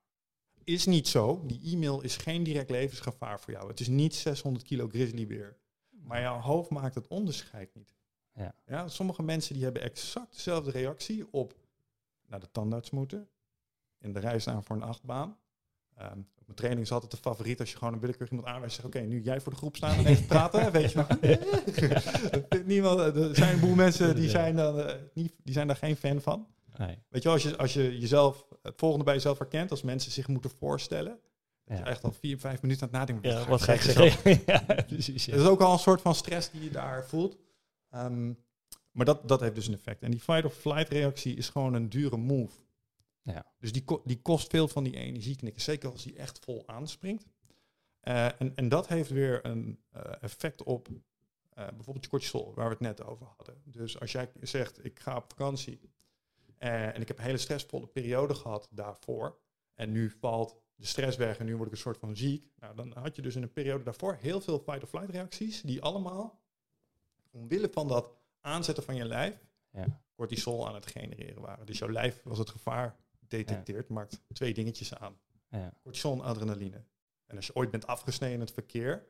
Is 0.64 0.86
niet 0.86 1.08
zo. 1.08 1.42
Die 1.46 1.72
e-mail 1.72 2.00
is 2.00 2.16
geen 2.16 2.42
direct 2.42 2.70
levensgevaar 2.70 3.40
voor 3.40 3.52
jou. 3.52 3.68
Het 3.68 3.80
is 3.80 3.88
niet 3.88 4.14
600 4.14 4.64
kilo 4.64 4.88
grizzlybeer. 4.88 5.56
Maar 6.04 6.20
jouw 6.20 6.38
hoofd 6.38 6.70
maakt 6.70 6.94
het 6.94 7.08
onderscheid 7.08 7.74
niet. 7.74 7.94
Ja. 8.32 8.54
Ja, 8.66 8.88
sommige 8.88 9.22
mensen 9.22 9.54
die 9.54 9.64
hebben 9.64 9.82
exact 9.82 10.34
dezelfde 10.34 10.70
reactie 10.70 11.32
op 11.32 11.54
naar 12.26 12.40
de 12.40 12.50
tandarts 12.50 12.90
moeten. 12.90 13.28
In 13.98 14.12
de 14.12 14.20
rij 14.20 14.38
staan 14.38 14.64
voor 14.64 14.76
een 14.76 14.82
achtbaan. 14.82 15.38
Ehm, 15.96 16.18
op 16.18 16.46
mijn 16.46 16.56
training 16.56 16.82
is 16.82 16.92
altijd 16.92 17.10
de 17.10 17.16
favoriet 17.16 17.60
als 17.60 17.70
je 17.70 17.76
gewoon 17.76 17.92
een 17.92 18.00
willekeurig 18.00 18.30
iemand 18.30 18.48
aanwijst. 18.54 18.76
Zeg, 18.76 18.84
oké, 18.84 19.00
nu 19.00 19.20
jij 19.20 19.40
voor 19.40 19.52
de 19.52 19.58
groep 19.58 19.76
staan 19.76 19.98
en 19.98 20.06
even 20.06 20.26
praten. 20.26 20.72
Weet 20.72 20.92
je 20.92 20.98
nog? 20.98 21.08
Niemand, 22.66 22.98
er 23.16 23.36
zijn 23.36 23.54
een 23.54 23.60
boel 23.60 23.74
mensen 23.74 24.14
die 24.14 24.28
zijn, 24.28 24.56
dan, 24.56 24.80
eh, 24.80 24.94
niet, 25.14 25.32
die 25.42 25.54
zijn 25.54 25.66
daar 25.66 25.76
geen 25.76 25.96
fan 25.96 26.20
van. 26.20 26.46
Nee. 26.76 26.98
Weet 27.08 27.22
je 27.22 27.28
wel, 27.28 27.32
als 27.32 27.42
je, 27.42 27.56
als 27.56 27.72
je 27.72 27.98
jezelf, 27.98 28.46
het 28.62 28.74
volgende 28.76 29.04
bij 29.04 29.14
jezelf 29.14 29.38
herkent, 29.38 29.70
als 29.70 29.82
mensen 29.82 30.12
zich 30.12 30.28
moeten 30.28 30.50
voorstellen. 30.50 31.18
Dat 31.64 31.78
je 31.78 31.84
echt 31.84 32.04
al 32.04 32.12
vier, 32.12 32.38
vijf 32.38 32.62
minuten 32.62 32.82
aan 32.82 32.88
het 32.88 32.98
nadenken. 32.98 33.30
Ja, 33.30 33.46
wat 33.48 33.62
ga 33.62 33.72
ik 33.72 33.80
zeggen? 33.80 34.40
ja, 34.46 34.82
precies. 34.86 35.26
Het 35.26 35.40
is 35.40 35.46
ook 35.46 35.60
al 35.60 35.72
een 35.72 35.78
soort 35.78 36.00
van 36.00 36.14
stress 36.14 36.50
die 36.50 36.62
je 36.62 36.70
daar 36.70 37.06
voelt. 37.06 37.36
Ehm, 37.90 38.32
maar 38.90 39.06
dat, 39.06 39.28
dat 39.28 39.40
heeft 39.40 39.54
dus 39.54 39.66
een 39.66 39.74
effect. 39.74 40.02
En 40.02 40.10
die 40.10 40.20
fight-or-flight 40.20 40.88
reactie 40.88 41.36
is 41.36 41.48
gewoon 41.48 41.74
een 41.74 41.88
dure 41.88 42.16
move. 42.16 42.52
Ja. 43.22 43.46
Dus 43.58 43.72
die, 43.72 43.84
ko- 43.84 44.02
die 44.04 44.22
kost 44.22 44.50
veel 44.50 44.68
van 44.68 44.84
die 44.84 44.94
energieknikken. 44.96 45.62
Zeker 45.62 45.90
als 45.90 46.02
die 46.02 46.16
echt 46.16 46.38
vol 46.44 46.62
aanspringt. 46.66 47.26
Eh, 48.00 48.24
en, 48.40 48.52
en 48.54 48.68
dat 48.68 48.88
heeft 48.88 49.10
weer 49.10 49.46
een 49.46 49.80
eh, 49.90 50.02
effect 50.20 50.62
op 50.62 50.88
eh, 50.88 51.66
bijvoorbeeld 51.68 52.04
je 52.04 52.10
cortisol, 52.10 52.54
waar 52.54 52.64
we 52.64 52.70
het 52.72 52.80
net 52.80 53.04
over 53.04 53.26
hadden. 53.36 53.62
Dus 53.64 54.00
als 54.00 54.12
jij 54.12 54.30
zegt, 54.40 54.84
ik 54.84 54.98
ga 55.00 55.16
op 55.16 55.24
vakantie 55.28 55.80
en 56.58 57.00
ik 57.00 57.08
heb 57.08 57.18
een 57.18 57.24
hele 57.24 57.38
stressvolle 57.38 57.86
periode 57.86 58.34
gehad 58.34 58.68
daarvoor. 58.70 59.38
En 59.74 59.92
nu 59.92 60.10
valt 60.20 60.56
de 60.76 60.86
stress 60.86 61.16
weg 61.16 61.38
en 61.38 61.46
nu 61.46 61.54
word 61.56 61.66
ik 61.66 61.72
een 61.74 61.80
soort 61.80 61.98
van 61.98 62.16
ziek. 62.16 62.50
Nou, 62.60 62.76
dan 62.76 62.92
had 63.02 63.16
je 63.16 63.22
dus 63.22 63.36
in 63.36 63.42
een 63.42 63.52
periode 63.52 63.84
daarvoor 63.84 64.16
heel 64.20 64.40
veel 64.40 64.58
fight-or-flight 64.58 65.10
reacties, 65.10 65.60
die 65.62 65.82
allemaal 65.82 66.40
omwille 67.30 67.68
van 67.72 67.88
dat 67.88 68.10
aanzetten 68.40 68.84
van 68.84 68.94
je 68.94 69.04
lijf, 69.04 69.34
Ja. 69.70 70.00
cortisol 70.14 70.68
aan 70.68 70.74
het 70.74 70.86
genereren 70.86 71.42
waren. 71.42 71.66
Dus 71.66 71.78
jouw 71.78 71.90
lijf, 71.90 72.20
als 72.26 72.38
het 72.38 72.50
gevaar 72.50 72.96
detecteert, 73.28 73.88
maakt 73.88 74.20
twee 74.32 74.54
dingetjes 74.54 74.94
aan. 74.94 75.16
Ja. 75.50 75.72
Cortisol 75.82 76.12
en 76.12 76.20
adrenaline. 76.20 76.82
En 77.26 77.36
als 77.36 77.46
je 77.46 77.54
ooit 77.54 77.70
bent 77.70 77.86
afgesneden 77.86 78.34
in 78.34 78.40
het 78.40 78.52
verkeer, 78.52 79.06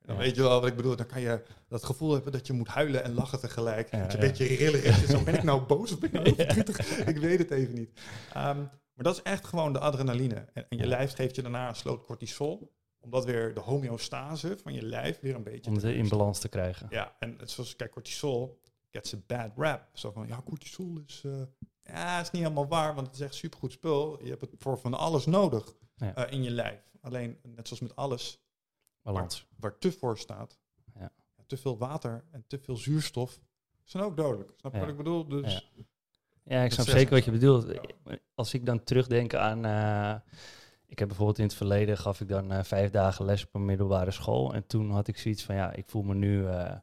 dan 0.00 0.16
weet 0.16 0.34
je 0.36 0.42
wel 0.42 0.60
wat 0.60 0.68
ik 0.68 0.76
bedoel. 0.76 0.96
Dan 0.96 1.06
kan 1.06 1.20
je 1.20 1.42
dat 1.68 1.84
gevoel 1.84 2.12
hebben 2.12 2.32
dat 2.32 2.46
je 2.46 2.52
moet 2.52 2.68
huilen 2.68 3.04
en 3.04 3.14
lachen 3.14 3.40
tegelijk. 3.40 3.90
Dat 3.90 4.12
je 4.12 4.18
een 4.18 4.24
beetje 4.26 4.44
rillerig 4.46 5.02
is. 5.02 5.08
Zo, 5.10 5.22
ben 5.22 5.34
ik 5.34 5.42
nou 5.42 5.62
boos 5.62 5.92
of 5.92 5.98
ben 5.98 6.08
ik 6.08 6.14
nou 6.22 6.34
verdrietig? 6.34 6.78
Ik 7.06 7.16
weet 7.18 7.38
het 7.38 7.50
even 7.50 7.74
niet. 7.74 8.00
Ehm, 8.32 8.64
maar 8.96 9.04
dat 9.04 9.14
is 9.16 9.22
echt 9.22 9.46
gewoon 9.46 9.72
de 9.72 9.78
adrenaline. 9.78 10.34
En, 10.34 10.66
en 10.68 10.78
je 10.78 10.86
lijf 10.86 11.12
geeft 11.14 11.34
je 11.36 11.42
daarna 11.42 11.68
een 11.68 11.76
sloot 11.76 12.04
cortisol. 12.04 12.74
Omdat 13.00 13.24
weer 13.24 13.54
de 13.54 13.60
homeostase 13.60 14.58
van 14.62 14.72
je 14.72 14.82
lijf 14.82 15.20
weer 15.20 15.34
een 15.34 15.42
beetje... 15.42 15.70
Om 15.70 15.78
te 15.78 15.86
het 15.86 15.96
in 15.96 16.08
balans 16.08 16.38
te 16.38 16.48
krijgen. 16.48 16.86
Ja, 16.90 17.16
en 17.18 17.38
het, 17.38 17.50
zoals, 17.50 17.76
kijk, 17.76 17.90
cortisol 17.90 18.60
gets 18.90 19.14
a 19.14 19.18
bad 19.26 19.50
rap. 19.56 19.88
Zo 19.92 20.10
van, 20.12 20.26
ja, 20.26 20.42
cortisol 20.44 20.98
is... 21.06 21.22
eh, 21.24 21.42
ja, 21.82 22.20
is 22.20 22.30
niet 22.30 22.42
helemaal 22.42 22.66
waar, 22.68 22.94
want 22.94 23.06
het 23.06 23.16
is 23.16 23.22
echt 23.22 23.34
supergoed 23.34 23.72
spul. 23.72 24.22
Je 24.22 24.28
hebt 24.28 24.40
het 24.40 24.54
voor 24.58 24.78
van 24.78 24.94
alles 24.94 25.26
nodig 25.26 25.74
Ja. 25.96 26.14
eh, 26.14 26.32
in 26.32 26.42
je 26.42 26.50
lijf. 26.50 26.80
Alleen, 27.00 27.38
net 27.42 27.66
zoals 27.68 27.82
met 27.82 27.96
alles, 27.96 28.44
Balans. 29.02 29.46
waar 29.56 29.78
te 29.78 29.92
voor 29.92 30.18
staat, 30.18 30.58
Ja. 30.98 31.12
te 31.46 31.56
veel 31.56 31.78
water 31.78 32.24
en 32.30 32.44
te 32.46 32.58
veel 32.58 32.76
zuurstof, 32.76 33.40
zijn 33.84 34.02
ook 34.02 34.16
dodelijk. 34.16 34.52
Snap 34.56 34.72
je 34.72 34.78
Ja. 34.78 34.84
wat 34.84 34.92
ik 34.92 34.98
bedoel? 34.98 35.28
Dus, 35.28 35.70
Ja, 36.48 36.62
ik 36.62 36.72
snap 36.72 36.86
zeker 36.86 37.14
wat 37.14 37.24
je 37.24 37.30
bedoelt. 37.30 37.66
Als 38.34 38.54
ik 38.54 38.66
dan 38.66 38.84
terugdenk 38.84 39.34
aan... 39.34 39.64
eh, 39.64 40.14
ik 40.86 40.98
heb 40.98 41.08
bijvoorbeeld 41.08 41.38
in 41.38 41.44
het 41.44 41.54
verleden 41.54 41.98
gaf 41.98 42.20
ik 42.20 42.28
dan 42.28 42.52
eh, 42.52 42.62
vijf 42.62 42.90
dagen 42.90 43.24
les 43.24 43.44
op 43.44 43.54
een 43.54 43.64
middelbare 43.64 44.10
school. 44.10 44.54
En 44.54 44.66
toen 44.66 44.90
had 44.90 45.08
ik 45.08 45.18
zoiets 45.18 45.44
van, 45.44 45.54
ja, 45.54 45.72
ik 45.72 45.88
voel 45.88 46.02
me 46.02 46.14
nu 46.14 46.46
eh, 46.46 46.76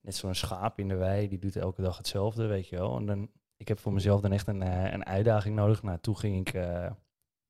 net 0.00 0.14
zo'n 0.14 0.34
schaap 0.34 0.78
in 0.78 0.88
de 0.88 0.94
wei. 0.94 1.28
Die 1.28 1.38
doet 1.38 1.56
elke 1.56 1.82
dag 1.82 1.96
hetzelfde, 1.96 2.46
weet 2.46 2.68
je 2.68 2.76
wel. 2.76 2.96
En 2.96 3.06
dan, 3.06 3.30
ik 3.56 3.68
heb 3.68 3.78
voor 3.78 3.92
mezelf 3.92 4.20
dan 4.20 4.32
echt 4.32 4.48
een, 4.48 4.60
een 4.94 5.06
uitdaging 5.06 5.54
nodig. 5.54 5.82
Nou, 5.82 5.98
toen 6.00 6.16
ging 6.16 6.48
ik 6.48 6.60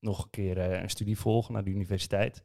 nog 0.00 0.24
een 0.24 0.30
keer 0.30 0.58
een 0.58 0.90
studie 0.90 1.18
volgen 1.18 1.52
naar 1.54 1.64
de 1.64 1.70
universiteit. 1.70 2.44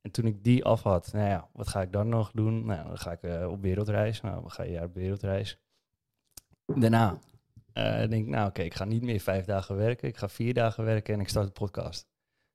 En 0.00 0.10
toen 0.10 0.26
ik 0.26 0.44
die 0.44 0.64
af 0.64 0.82
had, 0.82 1.12
nou 1.12 1.28
ja, 1.28 1.48
wat 1.52 1.68
ga 1.68 1.82
ik 1.82 1.92
dan 1.92 2.08
nog 2.08 2.30
doen? 2.30 2.64
Nou, 2.66 2.86
dan 2.86 2.98
ga 2.98 3.18
ik 3.20 3.48
op 3.48 3.62
wereldreis. 3.62 4.20
Nou, 4.20 4.42
we 4.44 4.50
gaan 4.50 4.66
een 4.66 4.72
jaar 4.72 4.84
op 4.84 4.94
wereldreis. 4.94 5.58
Daarna 6.66 7.18
eh, 7.78 8.08
denk 8.08 8.26
nou 8.26 8.48
oké, 8.48 8.62
ik 8.62 8.74
ga 8.74 8.84
niet 8.84 9.02
meer 9.02 9.20
vijf 9.20 9.44
dagen 9.44 9.76
werken. 9.76 10.08
Ik 10.08 10.16
ga 10.16 10.28
vier 10.28 10.54
dagen 10.54 10.84
werken 10.84 11.14
en 11.14 11.20
ik 11.20 11.28
start 11.28 11.46
de 11.46 11.52
podcast. 11.52 12.08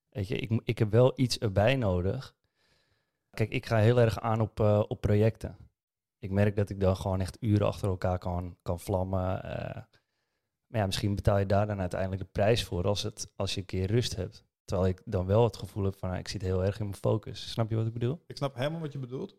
Weet 0.10 0.28
je, 0.28 0.36
ik, 0.36 0.62
ik 0.64 0.80
heb 0.80 0.92
wel 0.92 1.14
iets 1.16 1.38
erbij 1.38 1.76
nodig. 1.76 2.36
Kijk, 3.30 3.50
ik 3.50 3.66
ga 3.66 3.78
heel 3.78 4.00
erg 4.00 4.20
aan 4.20 4.42
op, 4.42 4.60
eh, 4.60 4.84
op 4.88 5.02
projecten. 5.02 5.58
Ik 6.20 6.32
merk 6.32 6.56
dat 6.56 6.70
ik 6.70 6.80
dan 6.80 6.96
gewoon 6.98 7.22
echt 7.22 7.38
uren 7.40 7.68
achter 7.68 7.88
elkaar 7.88 8.18
kan, 8.18 8.58
kan 8.62 8.80
vlammen. 8.80 9.44
eh. 9.44 9.82
maar 10.68 10.80
ja, 10.80 10.86
misschien 10.86 11.16
betaal 11.16 11.38
je 11.38 11.46
daar 11.46 11.68
dan 11.68 11.80
uiteindelijk 11.80 12.22
de 12.22 12.28
prijs 12.32 12.64
voor 12.64 12.84
als, 12.88 13.04
het, 13.04 13.32
als 13.36 13.54
je 13.54 13.60
een 13.60 13.66
keer 13.66 13.88
rust 13.88 14.16
hebt. 14.16 14.46
Terwijl 14.66 14.90
ik 14.90 15.02
dan 15.06 15.26
wel 15.26 15.44
het 15.44 15.58
gevoel 15.58 15.84
heb 15.84 15.98
van, 15.98 16.10
nou, 16.10 16.22
ik 16.22 16.28
zit 16.28 16.42
heel 16.42 16.64
erg 16.64 16.80
in 16.80 16.86
mijn 16.86 16.98
focus. 16.98 17.52
Snap 17.52 17.70
je 17.70 17.76
wat 17.76 17.86
ik 17.86 17.94
bedoel? 17.94 18.24
ik 18.28 18.38
snap 18.38 18.56
helemaal 18.56 18.80
wat 18.80 18.92
je 18.92 19.00
bedoelt. 19.00 19.36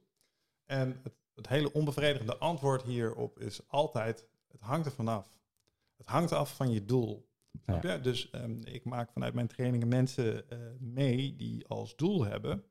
En 0.65 1.01
het, 1.03 1.15
het 1.35 1.49
hele 1.49 1.73
onbevredigende 1.73 2.37
antwoord 2.37 2.83
hierop 2.83 3.39
is 3.39 3.61
altijd, 3.67 4.27
het 4.49 4.61
hangt 4.61 4.87
er 4.87 4.93
vanaf. 4.93 5.35
Het 5.97 6.07
hangt 6.07 6.33
af 6.33 6.57
van 6.57 6.71
je 6.71 6.85
doel. 6.85 7.29
Je? 7.67 8.01
Dus 8.03 8.31
ehm, 8.31 8.61
ik 8.65 8.85
maak 8.85 9.13
vanuit 9.13 9.35
mijn 9.35 9.47
trainingen 9.47 9.89
mensen 9.89 10.51
eh, 10.51 10.59
mee 10.79 11.37
die 11.37 11.67
als 11.67 11.97
doel 11.97 12.25
hebben 12.25 12.65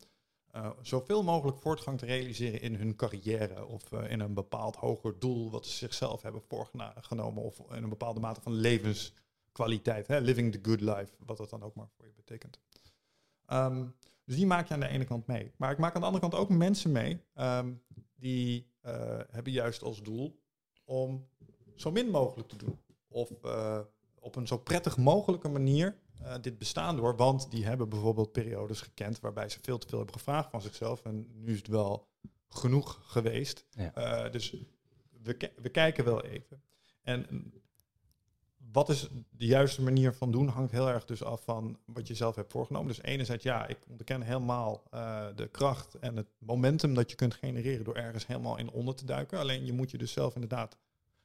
eh, 0.51 0.70
zoveel 0.82 1.24
mogelijk 1.24 1.58
voortgang 1.60 2.00
te 2.00 2.06
realiseren 2.06 2.62
in 2.62 2.75
hun 2.75 2.95
carrière 2.95 3.65
of 3.65 3.91
eh, 3.91 4.12
in 4.12 4.19
een 4.19 4.34
bepaald 4.34 4.76
hoger 4.76 5.19
doel 5.19 5.52
wat 5.52 5.65
ze 5.65 5.71
zichzelf 5.71 6.21
hebben 6.21 6.41
voorgenomen 6.41 7.43
of 7.43 7.60
in 7.60 7.84
een 7.84 7.89
bepaalde 7.89 8.19
mate 8.19 8.41
van 8.41 8.54
levenskwaliteit. 8.54 10.08
Hè? 10.08 10.19
Living 10.19 10.52
the 10.52 10.60
good 10.62 10.82
life, 10.82 11.13
wat 11.26 11.38
dat 11.38 11.50
dan 11.50 11.63
ook 11.63 11.76
maar 11.76 11.89
voor 11.98 12.06
je 12.06 12.13
betekent. 12.15 12.60
Ehm, 13.45 13.86
dus 14.26 14.36
die 14.36 14.45
maak 14.45 14.67
je 14.67 14.74
aan 14.74 14.80
de 14.80 14.88
ene 14.88 15.06
kant 15.06 15.28
mee. 15.28 15.52
Maar 15.58 15.71
ik 15.71 15.78
maak 15.78 15.93
aan 15.95 16.02
de 16.02 16.08
andere 16.08 16.30
kant 16.30 16.41
ook 16.41 16.50
mensen 16.50 16.91
mee 16.91 17.21
ehm, 17.34 17.74
die 18.15 18.71
hebben 19.30 19.52
juist 19.52 19.82
als 19.82 20.02
doel 20.02 20.41
om 20.84 21.28
zo 21.76 21.91
min 21.91 22.10
mogelijk 22.10 22.48
te 22.48 22.58
doen. 22.58 22.80
Of 23.13 23.30
eh, 23.43 23.80
op 24.19 24.36
een 24.36 24.47
zo 24.47 24.58
prettig 24.58 24.97
mogelijke 24.97 25.49
manier 25.49 25.97
eh, 26.21 26.34
dit 26.41 26.58
bestaan 26.58 26.95
door. 26.95 27.15
Want 27.15 27.52
die 27.52 27.65
hebben 27.65 27.89
bijvoorbeeld 27.89 28.32
periodes 28.32 28.82
gekend 28.82 29.19
waarbij 29.19 29.49
ze 29.49 29.60
veel 29.62 29.78
te 29.78 29.88
veel 29.88 29.97
hebben 29.97 30.15
gevraagd 30.15 30.49
van 30.49 30.62
zichzelf. 30.62 31.06
En 31.06 31.28
nu 31.34 31.52
is 31.52 31.58
het 31.58 31.67
wel 31.67 32.08
genoeg 32.49 32.99
geweest. 33.04 33.65
Ja. 33.69 33.93
Eh, 33.93 34.32
dus 34.32 34.56
we, 35.21 35.52
we 35.62 35.69
kijken 35.69 36.06
wel 36.06 36.23
even. 36.23 36.62
En 37.02 37.52
wat 38.71 38.89
is 38.89 39.10
de 39.30 39.45
juiste 39.45 39.82
manier 39.82 40.13
van 40.13 40.32
doen 40.32 40.47
hangt 40.47 40.71
heel 40.71 40.89
erg 40.89 41.06
dus 41.06 41.23
af 41.23 41.43
van 41.43 41.80
wat 41.86 42.08
je 42.08 42.15
zelf 42.15 42.36
hebt 42.36 42.52
voorgenomen. 42.52 42.88
Dus 42.88 43.02
enerzijds, 43.02 43.43
ja, 43.43 43.67
ik 43.67 43.78
ontken 43.89 44.21
helemaal 44.21 44.84
de 45.36 45.47
kracht 45.52 45.95
en 45.99 46.15
het 46.15 46.28
momentum 46.38 46.93
dat 46.93 47.10
je 47.10 47.15
kunt 47.15 47.34
genereren 47.34 47.86
door 47.86 47.95
ergens 47.95 48.28
helemaal 48.28 48.58
in 48.58 48.71
onder 48.71 48.95
te 48.95 49.06
duiken. 49.06 49.39
Alleen 49.39 49.65
je 49.65 49.73
moet 49.73 49.91
je 49.91 49.97
dus 49.97 50.12
zelf 50.12 50.34
inderdaad 50.34 50.78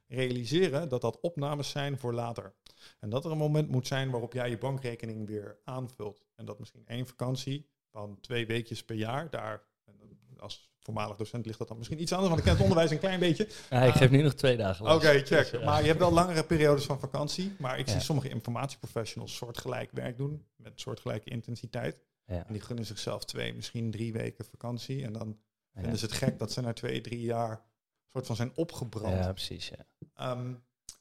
realiseren 0.09 0.89
dat 0.89 1.01
dat 1.01 1.21
opnames 1.21 1.71
zijn 1.71 1.99
voor 1.99 2.15
later. 2.15 2.55
En 2.99 3.11
dat 3.11 3.25
er 3.25 3.31
een 3.31 3.39
moment 3.39 3.69
moet 3.69 3.87
zijn 3.87 4.11
waarop 4.11 4.33
jij 4.33 4.51
je 4.51 4.59
bankrekening 4.59 5.27
weer 5.27 5.59
aanvult. 5.65 6.25
En 6.35 6.45
dat 6.45 6.59
misschien 6.59 6.87
één 6.87 7.07
vakantie 7.07 7.69
van 7.91 8.19
twee 8.21 8.47
weekjes 8.47 8.85
per 8.85 8.97
jaar, 8.97 9.31
daar, 9.31 9.63
als 10.37 10.71
voormalig 10.81 11.17
docent 11.17 11.47
ligt 11.47 11.59
dat 11.59 11.69
dan 11.69 11.77
misschien 11.77 12.01
iets 12.01 12.13
anders, 12.13 12.29
want 12.29 12.39
ik 12.41 12.45
ken 12.47 12.55
het 12.55 12.63
onderwijs 12.63 12.91
een 12.91 12.99
klein 12.99 13.21
beetje. 13.21 13.49
Ja, 13.71 13.83
ik 13.83 13.95
geef 13.95 14.11
nu 14.11 14.23
nog 14.23 14.35
twee 14.35 14.57
dagen. 14.57 14.95
Oké, 14.95 15.09
check. 15.09 15.29
Dus, 15.29 15.51
eh, 15.51 15.65
Maar 15.65 15.81
je 15.81 15.87
hebt 15.87 15.99
wel 15.99 16.13
langere 16.13 16.45
periodes 16.45 16.85
van 16.85 17.01
vakantie. 17.01 17.53
Maar 17.59 17.79
ik 17.79 17.87
Ja. 17.87 17.93
zie 17.93 18.01
sommige 18.01 18.29
informatieprofessionals 18.29 19.37
soortgelijk 19.37 19.91
werk 19.93 20.17
doen, 20.17 20.47
met 20.57 20.81
soortgelijke 20.81 21.31
intensiteit. 21.31 21.99
ja, 22.25 22.47
En 22.47 22.53
die 22.53 22.63
gunnen 22.63 22.87
zichzelf 22.87 23.25
twee, 23.25 23.55
misschien 23.55 23.91
drie 23.91 24.13
weken 24.13 24.45
vakantie. 24.45 25.05
En 25.05 25.13
dan 25.13 25.39
vinden 25.75 25.99
ze 25.99 26.05
het 26.05 26.15
gek 26.15 26.39
dat 26.39 26.53
ze 26.53 26.61
na 26.61 26.73
twee, 26.73 27.01
drie 27.01 27.21
jaar 27.21 27.65
soort 28.13 28.27
van 28.27 28.37
zijn 28.37 28.53
opgebrand. 28.55 29.15
ja, 29.25 29.33
precies. 29.33 29.69
Ja. 29.69 29.87
Ehm, 30.15 30.55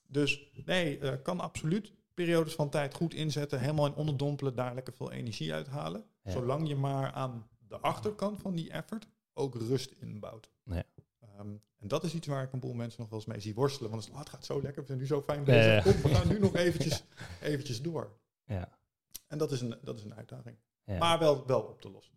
dus 0.08 0.52
nee, 0.65 1.00
eh, 1.00 1.22
kan 1.24 1.39
absoluut 1.39 1.93
periodes 2.13 2.54
van 2.56 2.70
tijd 2.70 2.93
goed 2.93 3.13
inzetten, 3.13 3.60
helemaal 3.60 3.86
in 3.86 3.93
onderdompelen, 3.96 4.56
daar 4.56 4.74
lekker 4.74 4.93
veel 4.93 5.12
energie 5.12 5.54
uithalen. 5.54 6.06
Ja. 6.24 6.32
Zolang 6.32 6.67
je 6.67 6.76
maar 6.76 7.12
aan 7.12 7.48
de 7.67 7.80
achterkant 7.80 8.41
van 8.41 8.56
die 8.56 8.70
effort 8.72 9.08
ook 9.34 9.56
rust 9.56 9.91
inbouwt. 9.91 10.50
Ja. 10.63 10.84
Ehm, 11.20 11.56
en 11.78 11.88
dat 11.88 12.04
is 12.04 12.13
iets 12.13 12.28
waar 12.28 12.43
ik 12.43 12.54
een 12.54 12.60
boel 12.60 12.74
mensen 12.74 13.00
nog 13.02 13.10
wel 13.10 13.20
eens 13.20 13.28
mee 13.28 13.39
zie 13.39 13.54
worstelen. 13.54 13.89
Want 13.91 14.04
het, 14.04 14.13
oh, 14.13 14.20
het 14.20 14.30
gaat 14.30 14.46
zo 14.46 14.62
lekker, 14.62 14.82
we 14.82 14.88
zijn 14.88 15.00
nu 15.00 15.06
zo 15.06 15.22
fijn 15.22 15.39
Ja, 15.39 15.46
bezig. 15.46 15.86
ja. 15.86 15.91
Kom, 15.91 16.02
we 16.12 16.15
gaan 16.17 16.28
nu 16.28 16.39
nog 16.39 16.56
eventjes, 16.65 17.04
eventjes 17.41 17.82
door. 17.82 18.17
Ja. 18.46 18.80
En 19.28 19.38
dat 19.38 19.52
is 19.52 19.62
een, 19.62 19.76
dat 19.84 19.98
is 19.98 20.04
een 20.04 20.15
uitdaging. 20.15 20.58
Ja. 20.84 20.98
Maar 20.98 21.20
wel, 21.20 21.46
wel 21.48 21.62
op 21.62 21.82
te 21.82 21.89
lossen. 21.91 22.15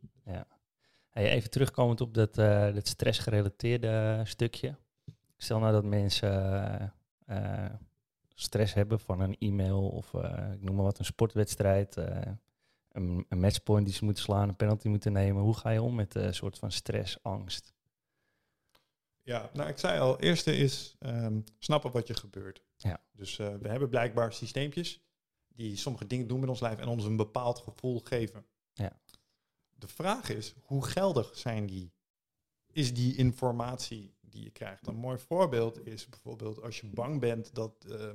Hey, 1.10 1.30
even 1.30 1.50
terugkomend 1.50 2.00
op 2.00 2.14
dat, 2.14 2.38
eh 2.38 2.74
dat 2.74 2.88
stressgerelateerde 2.88 4.20
stukje. 4.24 4.76
Stel 5.36 5.58
nou 5.58 5.72
dat 5.72 5.84
mensen 5.84 6.32
eh, 7.26 7.64
eh, 7.64 7.72
stress 8.34 8.74
hebben 8.74 9.00
van 9.00 9.20
een 9.20 9.36
e-mail 9.38 9.88
of 9.88 10.14
ik 10.52 10.62
noem 10.62 10.74
maar 10.74 10.84
wat, 10.84 10.98
een 10.98 11.04
sportwedstrijd, 11.04 11.96
een, 11.96 13.26
een 13.28 13.40
matchpoint 13.40 13.84
die 13.84 13.94
ze 13.94 14.04
moeten 14.04 14.22
slaan, 14.22 14.48
een 14.48 14.56
penalty 14.56 14.88
moeten 14.88 15.12
nemen. 15.12 15.42
Hoe 15.42 15.56
ga 15.56 15.70
je 15.70 15.82
om 15.82 15.94
met 15.94 16.14
een 16.14 16.34
soort 16.34 16.58
van 16.58 16.72
stress, 16.72 17.22
angst? 17.22 17.74
Ja, 19.22 19.50
nou 19.52 19.68
ik 19.68 19.78
zei 19.78 20.00
al, 20.00 20.20
eerste 20.20 20.56
is 20.56 20.96
ehm, 20.98 21.40
snappen 21.58 21.90
wat 21.90 22.06
je 22.06 22.14
gebeurt. 22.14 22.62
Ja. 22.76 23.00
Dus 23.12 23.36
we 23.36 23.68
hebben 23.68 23.88
blijkbaar 23.88 24.32
systeempjes 24.32 25.00
die 25.48 25.76
sommige 25.76 26.06
dingen 26.06 26.26
doen 26.26 26.40
met 26.40 26.48
ons 26.48 26.60
lijf 26.60 26.78
en 26.78 26.88
ons 26.88 27.04
een 27.04 27.16
bepaald 27.16 27.58
gevoel 27.58 28.00
geven. 28.04 28.44
De 29.80 29.88
vraag 29.88 30.28
is, 30.28 30.54
hoe 30.62 30.84
geldig 30.84 31.36
zijn 31.36 31.66
die? 31.66 31.92
Is 32.72 32.94
die 32.94 33.16
informatie 33.16 34.14
die 34.20 34.42
je 34.42 34.50
krijgt? 34.50 34.86
Een 34.86 34.96
mooi 34.96 35.18
voorbeeld 35.18 35.86
is 35.86 36.08
bijvoorbeeld 36.08 36.62
als 36.62 36.80
je 36.80 36.86
bang 36.86 37.20
bent 37.20 37.54
dat... 37.54 37.84
eh, 37.88 38.08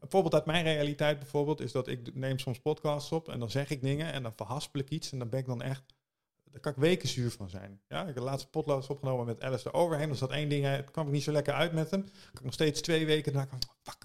een 0.00 0.10
voorbeeld 0.10 0.34
uit 0.34 0.46
mijn 0.46 0.64
realiteit 0.64 1.18
bijvoorbeeld 1.18 1.60
is 1.60 1.72
dat 1.72 1.88
ik 1.88 2.14
neem 2.14 2.38
soms 2.38 2.60
podcasts 2.60 3.12
op 3.12 3.28
en 3.28 3.38
dan 3.38 3.50
zeg 3.50 3.70
ik 3.70 3.80
dingen 3.80 4.12
en 4.12 4.22
dan 4.22 4.32
verhaspel 4.36 4.80
ik 4.80 4.90
iets 4.90 5.12
en 5.12 5.18
dan 5.18 5.28
ben 5.28 5.40
ik 5.40 5.46
dan 5.46 5.62
echt 5.62 5.93
daar 6.54 6.62
kan 6.62 6.72
ik 6.72 6.78
weken 6.78 7.08
zuur 7.08 7.30
van 7.30 7.50
zijn. 7.50 7.80
Ja, 7.88 8.00
ik 8.00 8.06
heb 8.06 8.16
de 8.16 8.22
laatste 8.22 8.48
potlood 8.48 8.86
opgenomen 8.86 9.26
met 9.26 9.42
Alice 9.42 9.68
eroverheen. 9.68 10.10
Er 10.10 10.16
zat 10.16 10.30
één 10.30 10.48
ding, 10.48 10.64
het 10.64 10.90
kwam 10.90 11.06
ik 11.06 11.12
niet 11.12 11.22
zo 11.22 11.32
lekker 11.32 11.54
uit 11.54 11.72
met 11.72 11.90
hem. 11.90 12.02
Kan 12.02 12.32
ik 12.32 12.42
nog 12.42 12.52
steeds 12.52 12.80
twee 12.80 13.06
weken 13.06 13.32
daarna 13.32 13.48
kan 13.48 13.58
fuck. 13.82 14.04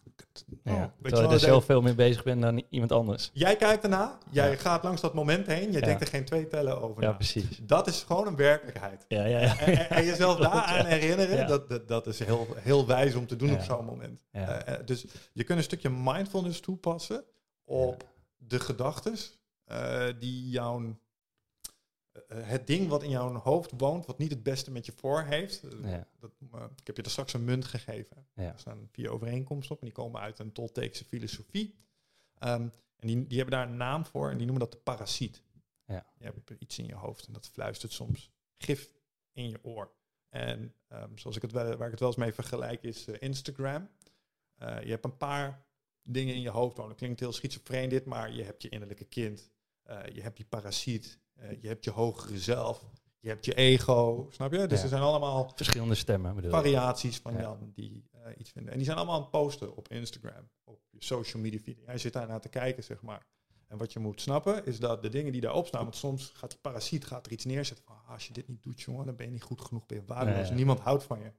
Oh, 0.66 0.74
ja, 0.76 0.94
weet 1.00 1.18
je, 1.18 1.24
je 1.24 1.28
er 1.28 1.40
zelf 1.40 1.66
veel 1.66 1.82
mee 1.82 1.96
bezig 1.96 2.24
bent 2.24 2.42
dan 2.42 2.64
iemand 2.70 2.92
anders. 2.92 3.30
Jij 3.34 3.56
kijkt 3.56 3.84
erna, 3.84 4.18
jij 4.32 4.58
gaat 4.58 4.84
langs 4.84 5.02
dat 5.02 5.14
moment 5.14 5.48
heen, 5.48 5.72
jij 5.72 5.82
denkt 5.82 6.02
er 6.02 6.08
geen 6.08 6.26
twee 6.26 6.48
tellen 6.48 6.82
over 6.82 7.04
Ja, 7.04 7.12
precies. 7.12 7.60
Dat 7.62 7.88
is 7.88 8.04
gewoon 8.04 8.28
een 8.28 8.36
werkelijkheid. 8.36 9.06
Ja, 9.08 9.26
ja, 9.26 9.40
ja. 9.40 9.60
En, 9.60 9.90
en, 9.90 10.06
jezelf 10.06 10.38
daaraan 10.48 10.86
herinneren, 10.86 11.48
dat, 11.48 11.70
dat, 11.70 11.88
dat, 11.88 12.08
is 12.08 12.20
heel, 12.20 12.48
heel 12.56 12.88
wijs 12.88 13.16
om 13.16 13.28
te 13.28 13.36
doen 13.36 13.54
op 13.54 13.62
zo'n 13.62 13.86
moment. 13.86 14.22
Uh, 14.32 14.58
dus 14.86 15.06
je 15.34 15.44
kunt 15.44 15.58
een 15.58 15.64
stukje 15.64 15.90
mindfulness 15.90 16.60
toepassen 16.60 17.24
op 17.66 18.08
de 18.38 18.60
gedachten 18.60 19.16
uh, 19.72 20.04
die 20.20 20.50
jouw 20.50 20.80
eh, 20.80 20.86
het 22.34 22.68
ding 22.68 22.88
wat 22.88 23.04
in 23.04 23.10
jouw 23.10 23.34
hoofd 23.34 23.72
woont, 23.78 24.06
wat 24.06 24.18
niet 24.18 24.32
het 24.32 24.44
beste 24.44 24.72
met 24.72 24.86
je 24.86 24.92
voor 24.92 25.22
heeft. 25.22 25.62
Ja. 25.82 26.08
Dat, 26.20 26.32
ik 26.76 26.88
heb 26.88 26.98
je 26.98 27.04
er 27.04 27.10
straks 27.10 27.34
een 27.34 27.44
munt 27.44 27.66
gegeven. 27.66 28.28
Ja. 28.34 28.54
Er 28.54 28.60
staan 28.60 28.88
vier 28.92 29.10
overeenkomsten 29.10 29.76
op 29.76 29.82
en 29.82 29.86
die 29.86 29.96
komen 29.96 30.22
uit 30.22 30.40
een 30.40 30.52
Tolteekse 30.52 31.06
filosofie. 31.06 31.76
Um, 32.44 32.72
en 32.96 33.08
die, 33.08 33.28
die 33.28 33.38
hebben 33.38 33.58
daar 33.58 33.68
een 33.68 33.78
naam 33.78 34.06
voor 34.06 34.30
en 34.30 34.38
die 34.38 34.46
noemen 34.46 34.64
dat 34.66 34.72
de 34.72 34.84
parasiet. 34.84 35.44
Ja. 35.86 36.06
Je 36.18 36.24
hebt 36.24 36.52
iets 36.60 36.78
in 36.78 36.86
je 36.86 36.96
hoofd 36.96 37.28
en 37.28 37.34
dat 37.34 37.50
fluistert 37.50 37.92
soms 37.92 38.32
gif 38.58 38.92
in 39.32 39.50
je 39.50 39.60
oor. 39.62 39.92
En 40.30 40.74
um, 40.90 41.18
zoals 41.18 41.36
ik 41.36 41.42
het 41.42 41.52
wel, 41.52 41.76
waar 41.76 41.86
ik 41.86 41.92
het 41.92 42.00
wel 42.00 42.10
eens 42.10 42.18
mee 42.18 42.34
vergelijk 42.34 42.84
is 42.84 43.08
uh, 43.08 43.16
Instagram. 43.20 43.90
Uh, 44.58 44.82
je 44.82 44.90
hebt 44.90 45.06
een 45.06 45.18
paar 45.18 45.66
dingen 46.04 46.36
in 46.36 46.42
je 46.42 46.50
hoofd 46.50 46.78
wonen. 46.78 46.96
Klinkt 46.96 47.20
heel 47.20 47.34
schizofreen 47.34 47.90
dit, 47.90 48.06
maar 48.06 48.34
je 48.34 48.44
hebt 48.44 48.62
je 48.62 48.70
innerlijke 48.70 49.06
kind. 49.06 49.52
Je 50.14 50.22
hebt 50.22 50.38
die 50.38 50.46
parasiet. 50.46 51.20
Je 51.62 51.68
hebt 51.68 51.84
je 51.84 51.92
hogere 51.92 52.40
zelf. 52.40 52.86
Je 53.20 53.30
hebt 53.30 53.46
je 53.46 53.54
ego. 53.54 54.28
Snap 54.32 54.52
je? 54.52 54.68
Dus 54.68 54.78
ja. 54.78 54.84
er 54.84 54.90
zijn 54.90 55.02
allemaal 55.02 55.52
verschillende 55.56 55.96
stemmen. 55.96 56.36
Bedoel. 56.36 56.52
Variaties 56.52 57.18
van 57.18 57.34
Jan 57.38 57.72
die 57.74 58.10
iets 58.38 58.52
vinden. 58.52 58.72
En 58.72 58.78
die 58.78 58.86
zijn 58.86 58.98
allemaal 58.98 59.16
aan 59.16 59.22
het 59.22 59.32
posten 59.32 59.76
op 59.76 59.88
Instagram. 59.88 60.50
Op 60.64 60.80
je 60.90 61.04
social 61.04 61.42
media 61.42 61.60
feed. 61.60 61.78
Jij 61.86 61.98
zit 61.98 62.14
daar 62.14 62.28
naar 62.28 62.42
te 62.42 62.50
kijken, 62.50 62.84
zeg 62.84 63.02
maar. 63.02 63.28
En 63.68 63.78
wat 63.78 63.94
je 63.94 64.00
moet 64.00 64.22
snappen 64.22 64.66
is 64.66 64.80
dat 64.80 65.02
de 65.02 65.10
dingen 65.10 65.32
die 65.32 65.42
daarop 65.42 65.68
staan, 65.68 65.84
want 65.84 65.96
soms 65.96 66.32
gaat 66.36 66.50
die 66.50 66.60
parasiet 66.60 67.06
gaat 67.06 67.26
er 67.26 67.32
iets 67.32 67.46
neerzetten 67.46 67.86
van 67.86 67.96
ah, 67.96 68.10
als 68.10 68.28
je 68.28 68.34
dit 68.34 68.48
niet 68.48 68.64
doet, 68.64 68.82
jongen, 68.82 69.06
dan 69.06 69.16
ben 69.16 69.26
je 69.26 69.32
niet 69.32 69.42
goed 69.42 69.62
genoeg, 69.62 69.86
ben 69.86 69.98
je 69.98 70.04
waardeloos. 70.06 70.50
Niemand 70.50 70.80
houdt 70.80 71.04
van 71.04 71.20
je. 71.20 71.32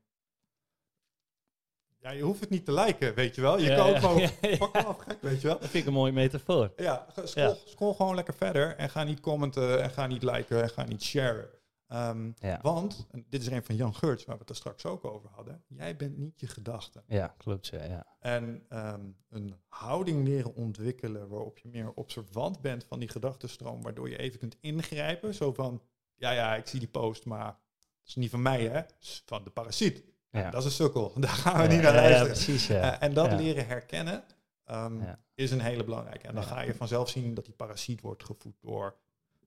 Ja, 2.00 2.10
je 2.10 2.22
hoeft 2.22 2.40
het 2.40 2.50
niet 2.50 2.64
te 2.64 2.72
liken, 2.72 3.14
weet 3.14 3.34
je 3.34 3.40
wel. 3.40 3.58
Je 3.58 3.74
kan 3.74 3.88
ook 3.88 3.96
gewoon 3.96 4.30
pak 4.58 4.84
af, 4.84 4.98
gek, 4.98 5.18
weet 5.20 5.40
je 5.40 5.46
wel. 5.46 5.58
Dat 5.58 5.68
vind 5.68 5.82
ik 5.82 5.86
een 5.86 5.92
mooie 5.92 6.12
metafoor. 6.12 6.72
Ja, 6.76 7.06
scroll, 7.24 7.56
scroll 7.64 7.94
gewoon 7.94 8.14
lekker 8.14 8.34
verder 8.34 8.76
en 8.76 8.90
ga 8.90 9.04
niet 9.04 9.20
commenten 9.20 9.82
en 9.82 9.90
ga 9.90 10.06
niet 10.06 10.22
liken 10.22 10.62
en 10.62 10.70
ga 10.70 10.84
niet 10.84 11.02
sharen. 11.02 11.48
Um, 11.92 12.34
Want, 12.62 13.06
en 13.10 13.26
dit 13.28 13.40
is 13.40 13.46
een 13.46 13.64
van 13.64 13.76
Jan 13.76 13.94
Geurts, 13.94 14.24
waar 14.24 14.34
we 14.34 14.40
het 14.40 14.50
er 14.50 14.56
straks 14.56 14.84
ook 14.84 15.04
over 15.04 15.30
hadden. 15.30 15.64
Jij 15.66 15.96
bent 15.96 16.16
niet 16.16 16.40
je 16.40 16.46
gedachten. 16.46 17.04
Ja, 17.06 17.34
klopt. 17.38 17.66
Ja, 17.66 17.84
ja. 17.84 18.06
En 18.20 18.66
um, 18.68 19.16
een 19.28 19.54
houding 19.68 20.24
leren 20.24 20.54
ontwikkelen 20.54 21.28
waarop 21.28 21.58
je 21.58 21.68
meer 21.68 21.92
observant 21.92 22.60
bent 22.60 22.84
van 22.84 22.98
die 22.98 23.08
gedachtenstroom, 23.08 23.82
waardoor 23.82 24.10
je 24.10 24.18
even 24.18 24.38
kunt 24.38 24.56
ingrijpen. 24.60 25.34
Zo 25.34 25.52
van, 25.52 25.82
ja, 26.14 26.30
ja, 26.30 26.54
ik 26.54 26.66
zie 26.66 26.78
die 26.78 26.88
post, 26.88 27.24
maar 27.24 27.46
het 27.46 28.08
is 28.08 28.14
niet 28.14 28.30
van 28.30 28.42
mij, 28.42 28.66
hè? 28.66 28.80
is 29.00 29.22
van 29.26 29.44
de 29.44 29.50
parasiet. 29.50 30.04
Ja. 30.30 30.50
Dat 30.50 30.60
is 30.60 30.64
een 30.64 30.84
sukkel. 30.84 31.12
Daar 31.20 31.30
gaan 31.30 31.62
we 31.62 31.74
niet 31.74 31.82
naar 31.82 31.94
luisteren. 31.94 32.26
Ja, 32.26 32.32
precies, 32.32 32.66
ja. 32.66 32.94
Uh, 32.94 33.02
en 33.02 33.14
dat 33.14 33.32
leren 33.32 33.66
herkennen 33.66 34.24
um, 34.70 35.02
is 35.34 35.50
een 35.50 35.60
hele 35.60 35.84
belangrijke. 35.84 36.26
En 36.28 36.34
dan 36.34 36.44
ga 36.44 36.60
je 36.60 36.74
vanzelf 36.74 37.08
zien 37.08 37.34
dat 37.34 37.44
die 37.44 37.54
parasiet 37.54 38.00
wordt 38.00 38.24
gevoed 38.24 38.54
door 38.60 38.96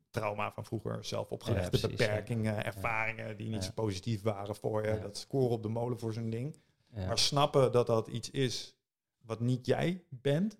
trauma 0.09 0.51
van 0.51 0.65
vroeger, 0.65 1.05
zelf 1.05 1.29
opgelegde 1.29 1.87
beperkingen, 1.87 2.65
ervaringen 2.65 3.37
die 3.37 3.49
niet 3.49 3.63
zo 3.63 3.71
positief 3.71 4.21
waren 4.21 4.55
voor 4.55 4.87
je. 4.87 4.99
Dat 4.99 5.17
scoren 5.17 5.49
op 5.49 5.63
de 5.63 5.69
molen 5.69 5.99
voor 5.99 6.13
zo'n 6.13 6.29
ding. 6.29 6.55
Maar 6.95 7.19
snappen 7.19 7.71
dat 7.71 7.87
dat 7.87 8.07
iets 8.07 8.29
is 8.29 8.75
wat 9.21 9.39
niet 9.39 9.65
jij 9.65 10.03
bent, 10.09 10.57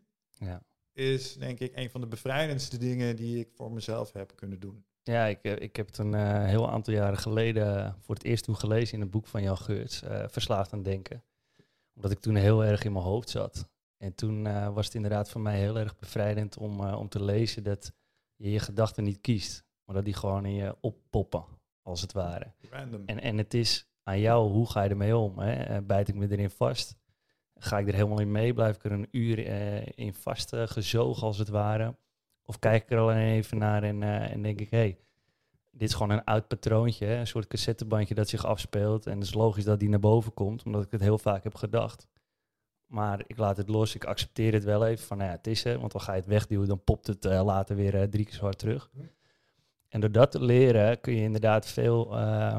is 0.94 1.34
denk 1.34 1.60
ik 1.60 1.76
een 1.76 1.90
van 1.90 2.02
de 2.02 2.08
bevrijdendste 2.08 2.78
dingen 2.78 3.16
die 3.16 3.40
ik 3.40 3.50
voor 3.54 3.72
mezelf 3.72 4.14
heb 4.14 4.36
kunnen 4.36 4.60
doen. 4.60 4.86
Ja, 5.04 5.26
ik, 5.26 5.40
eh, 5.42 5.56
ik 5.60 5.76
heb 5.76 5.88
het 5.88 5.98
een 5.98 6.14
uh, 6.14 6.46
heel 6.46 6.70
aantal 6.70 6.94
jaren 6.94 7.18
geleden 7.18 7.96
voor 8.00 8.16
het 8.16 8.24
eerst 8.24 8.44
toen 8.44 8.56
gelezen 8.56 8.96
in 8.96 9.02
een 9.02 9.10
boek 9.10 9.28
van 9.28 9.44
Jan 9.44 9.58
Geurts, 9.58 10.04
uh, 10.04 10.24
Verslaafd 10.28 10.74
aan 10.74 10.84
Denken. 10.84 11.24
Omdat 11.96 12.12
ik 12.12 12.20
toen 12.20 12.36
heel 12.36 12.64
erg 12.66 12.84
in 12.84 12.92
mijn 12.92 13.06
hoofd 13.06 13.30
zat. 13.30 13.68
En 13.98 14.16
toen 14.16 14.44
was 14.74 14.86
het 14.86 14.96
inderdaad 14.96 15.30
voor 15.30 15.42
mij 15.42 15.60
heel 15.60 15.80
erg 15.80 15.96
bevrijdend 15.96 16.58
om, 16.58 16.80
om 16.80 17.10
te 17.10 17.24
lezen 17.24 17.64
dat 17.64 17.94
je 18.36 18.52
je 18.52 18.60
gedachten 18.60 19.04
niet 19.04 19.22
kiest, 19.22 19.66
maar 19.86 19.96
dat 19.96 20.06
die 20.06 20.14
gewoon 20.14 20.46
in 20.46 20.54
je 20.54 20.76
oppoppen, 20.82 21.46
als 21.82 22.02
het 22.02 22.14
ware. 22.14 22.54
Random. 22.70 23.04
En, 23.06 23.22
en 23.22 23.38
het 23.38 23.54
is 23.54 23.88
aan 24.04 24.20
jou, 24.20 24.52
hoe 24.52 24.70
ga 24.70 24.84
je 24.84 24.90
ermee 24.90 25.18
om? 25.18 25.40
Hè? 25.40 25.54
Eh, 25.54 25.78
bijt 25.84 26.08
ik 26.08 26.16
me 26.16 26.32
erin 26.32 26.50
vast? 26.50 26.96
Ga 27.56 27.80
ik 27.80 27.88
er 27.88 27.94
helemaal 27.94 28.20
in 28.20 28.32
mee? 28.32 28.54
Blijf 28.54 28.76
ik 28.76 28.84
er 28.84 28.92
een 28.92 29.08
uur 29.12 29.40
in 29.98 30.14
vast 30.14 30.56
gezogen, 30.56 31.28
als 31.28 31.38
het 31.38 31.50
ware? 31.50 31.96
Of 32.46 32.60
kijk 32.60 32.84
ik 32.84 32.92
er 32.92 32.98
alleen 32.98 33.32
even 33.32 33.58
naar 33.58 33.84
en, 33.84 34.04
en 34.04 34.42
denk 34.42 34.60
ik, 34.60 34.70
hé, 34.70 34.78
hey, 34.78 34.98
dit 35.72 35.90
is 35.90 35.94
gewoon 35.94 36.10
een 36.10 36.24
oud 36.24 36.48
patroontje, 36.48 37.08
een 37.08 37.28
soort 37.28 37.48
cassettebandje 37.48 38.16
dat 38.16 38.30
zich 38.30 38.46
afspeelt. 38.46 39.08
En 39.08 39.14
het 39.18 39.28
is 39.28 39.34
logisch 39.34 39.64
dat 39.64 39.80
die 39.80 39.90
naar 39.90 40.00
boven 40.00 40.34
komt, 40.34 40.64
omdat 40.64 40.84
ik 40.84 40.92
het 40.92 41.02
heel 41.02 41.18
vaak 41.18 41.44
heb 41.44 41.56
gedacht. 41.56 42.08
Maar 42.86 43.24
ik 43.28 43.38
laat 43.38 43.58
het 43.58 43.70
los, 43.70 43.96
ik 43.96 44.06
accepteer 44.06 44.54
het 44.54 44.64
wel 44.64 44.86
even 44.86 45.06
van, 45.06 45.18
nou 45.18 45.30
ja, 45.30 45.36
het 45.36 45.48
is 45.48 45.66
er. 45.66 45.80
Want 45.80 45.92
dan 45.92 46.02
ga 46.02 46.14
je 46.14 46.20
het 46.20 46.30
wegduwen, 46.30 46.68
dan 46.68 46.84
popt 46.84 47.08
het 47.08 47.26
uh, 47.26 47.44
later 47.44 47.76
weer 47.76 47.96
uh, 47.96 48.04
drie 48.04 48.26
keer 48.26 48.34
zo 48.34 48.44
hard 48.44 48.60
terug. 48.60 48.92
En 49.90 50.00
door 50.00 50.12
dat 50.12 50.32
te 50.32 50.44
leren 50.44 51.02
kun 51.02 51.14
je 51.14 51.22
inderdaad 51.22 51.68
veel 51.68 52.20
uh, 52.20 52.58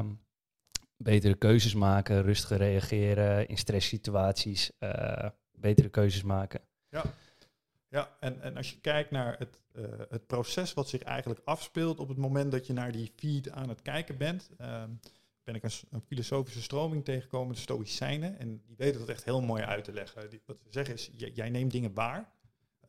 betere 0.97 1.35
keuzes 1.35 1.73
maken, 1.73 2.21
rustiger 2.21 2.57
reageren 2.57 3.47
in 3.47 3.57
stresssituaties, 3.57 4.71
betere 5.51 5.89
keuzes 5.89 6.23
maken. 6.23 6.61
Ja, 6.89 7.03
ja 7.95 8.17
en, 8.19 8.41
en 8.41 8.57
als 8.57 8.71
je 8.71 8.79
kijkt 8.79 9.11
naar 9.11 9.37
het, 9.37 9.59
het 10.09 10.27
proces 10.27 10.73
wat 10.73 10.89
zich 10.89 11.01
eigenlijk 11.01 11.41
afspeelt 11.43 11.99
op 11.99 12.07
het 12.07 12.17
moment 12.17 12.51
dat 12.51 12.67
je 12.67 12.73
naar 12.73 12.91
die 12.91 13.11
feed 13.15 13.51
aan 13.51 13.69
het 13.69 13.81
kijken 13.81 14.17
bent. 14.17 14.49
Ehm, 14.57 14.89
ben 15.43 15.55
ik 15.55 15.63
een, 15.63 15.71
een, 15.89 16.01
filosofische 16.01 16.61
stroming 16.61 17.05
tegengekomen, 17.05 17.55
de 17.55 17.61
Stoïcijnen. 17.61 18.39
En 18.39 18.61
die 18.65 18.75
weten 18.77 18.99
dat 18.99 19.09
echt 19.09 19.23
heel 19.23 19.41
mooi 19.41 19.63
uit 19.63 19.83
te 19.83 19.93
leggen. 19.93 20.29
Die, 20.29 20.41
wat 20.45 20.57
ze 20.63 20.71
zeggen 20.71 20.93
is, 20.93 21.11
jij 21.13 21.49
neemt 21.49 21.71
dingen 21.71 21.93
waar, 21.93 22.31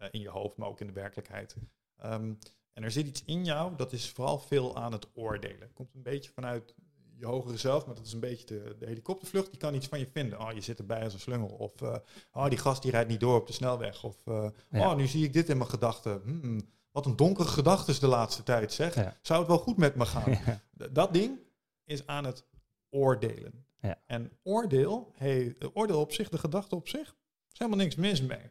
uh, 0.01 0.09
in 0.11 0.21
je 0.21 0.29
hoofd, 0.29 0.57
maar 0.57 0.69
ook 0.69 0.81
in 0.81 0.87
de 0.87 0.93
werkelijkheid. 0.93 1.57
Um, 2.05 2.39
en 2.73 2.83
er 2.83 2.91
zit 2.91 3.07
iets 3.07 3.25
in 3.25 3.45
jou, 3.45 3.77
dat 3.77 3.93
is 3.93 4.11
vooral 4.11 4.39
veel 4.39 4.77
aan 4.77 4.93
het 4.93 5.07
oordelen. 5.15 5.73
Komt 5.73 5.95
een 5.95 6.03
beetje 6.03 6.31
vanuit 6.31 6.75
je 7.19 7.27
hogere 7.27 7.57
zelf, 7.57 7.87
maar 7.87 7.95
dat 7.95 8.07
is 8.07 8.13
een 8.13 8.21
beetje 8.21 8.47
de, 8.47 8.77
de 8.79 8.87
helikoptervlucht. 8.87 9.51
Die 9.51 9.61
kan 9.61 9.75
iets 9.75 9.87
van 9.87 9.99
je 9.99 10.09
vinden. 10.13 10.41
Oh, 10.41 10.53
je 10.53 10.61
zit 10.61 10.79
erbij 10.79 11.03
als 11.03 11.13
een 11.13 11.21
slungel. 11.21 11.49
Of, 11.49 11.81
uh, 11.81 11.97
oh, 12.33 12.49
die 12.49 12.59
gast 12.59 12.83
die 12.83 12.91
rijdt 12.91 13.09
niet 13.09 13.21
door 13.21 13.41
op 13.41 13.47
de 13.47 13.53
snelweg. 13.53 14.05
Of, 14.05 14.17
uh, 14.25 14.49
oh, 14.73 14.95
nu 14.95 15.07
zie 15.07 15.25
ik 15.25 15.33
dit 15.33 15.49
in 15.49 15.57
mijn 15.57 15.71
gedachten. 15.71 16.21
Hmm, 16.25 16.61
wat 16.91 17.07
een 17.07 17.17
donkere 17.17 17.49
gedachten 17.49 18.01
de 18.01 18.07
laatste 18.07 18.43
tijd, 18.43 18.73
zeg. 18.73 18.95
Zou 19.23 19.39
het 19.39 19.49
wel 19.49 19.59
goed 19.59 19.77
met 19.77 19.95
me 19.95 20.07
gaan? 20.07 20.61
Dat 20.93 21.13
ding, 21.13 21.39
is 21.85 22.07
aan 22.07 22.25
het 22.25 22.45
oordelen. 22.91 23.67
Ja. 23.81 24.03
En 24.07 24.33
oordeel, 24.43 25.13
hey, 25.15 25.57
oordeel 25.73 26.01
op 26.01 26.13
zich, 26.13 26.29
de 26.29 26.39
gedachte 26.39 26.75
op 26.75 26.89
zich, 26.89 27.17
is 27.53 27.59
helemaal 27.59 27.81
niks 27.81 27.95
mis 27.95 28.23
mee. 28.23 28.51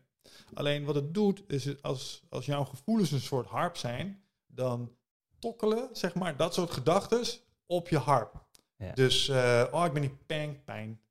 Alleen 0.54 0.86
wat 0.86 0.96
het 0.96 1.14
doet, 1.14 1.44
is 1.48 1.82
als, 1.82 2.24
als 2.30 2.46
jouw 2.46 2.64
gevoelens 2.64 3.12
een 3.12 3.20
soort 3.20 3.48
harp 3.48 3.78
zijn, 3.78 4.24
dan 4.48 4.96
tokkelen, 5.40 5.90
zeg 5.92 6.16
maar, 6.16 6.38
dat 6.38 6.54
soort 6.54 6.72
gedachten 6.72 7.24
op 7.66 7.90
je 7.90 7.98
harp. 7.98 8.45
Ja. 8.78 8.92
Dus, 8.92 9.30
uh, 9.30 9.66
oh, 9.72 9.86
ik 9.86 9.94
ben 9.94 10.02
niet 10.02 10.26
pang, 10.26 10.64
pijn. 10.64 11.02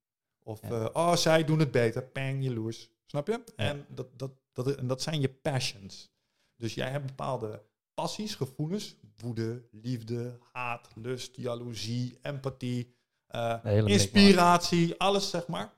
Of, 0.42 0.62
uh, 0.62 0.87
oh, 0.92 1.16
zij 1.16 1.44
doen 1.44 1.59
het 1.59 1.70
beter, 1.70 2.03
pang, 2.03 2.44
jaloers. 2.44 2.90
Snap 3.07 3.27
je? 3.27 3.44
En, 3.57 3.87
dat, 3.88 4.18
dat, 4.18 4.33
dat, 4.53 4.74
en 4.74 4.87
dat 4.87 5.03
zijn 5.03 5.20
je 5.20 5.29
passions. 5.29 6.12
Dus 6.57 6.74
jij 6.74 6.90
hebt 6.90 7.07
bepaalde 7.07 7.62
passies, 7.94 8.35
gevoelens, 8.35 8.96
woede, 9.16 9.62
liefde, 9.70 10.38
haat, 10.53 10.88
lust, 10.94 11.37
jaloezie, 11.37 12.18
empathie, 12.22 12.94
uh, 13.31 13.59
inspiratie, 13.64 14.98
alles 14.98 15.31
zeg 15.31 15.46
maar. 15.46 15.72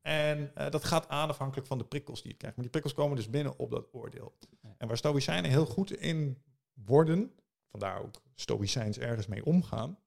En 0.00 0.52
uh, 0.58 0.70
dat 0.70 0.84
gaat 0.84 1.08
aan 1.08 1.28
afhankelijk 1.28 1.66
van 1.66 1.78
de 1.78 1.84
prikkels 1.84 2.22
die 2.22 2.30
je 2.30 2.36
krijgt. 2.36 2.56
Maar 2.56 2.64
die 2.64 2.80
prikkels 2.80 2.94
komen 2.94 3.16
dus 3.16 3.30
binnen 3.30 3.58
op 3.58 3.70
dat 3.70 3.88
oordeel. 3.92 4.32
En 4.76 4.88
waar 4.88 4.96
stoïcijnen 4.96 5.50
heel 5.50 5.66
goed 5.66 5.92
in 5.92 6.42
worden, 6.72 7.32
vandaar 7.70 8.00
ook 8.02 8.14
stoïcijns 8.34 8.98
ergens 8.98 9.26
mee 9.26 9.44
omgaan, 9.44 9.98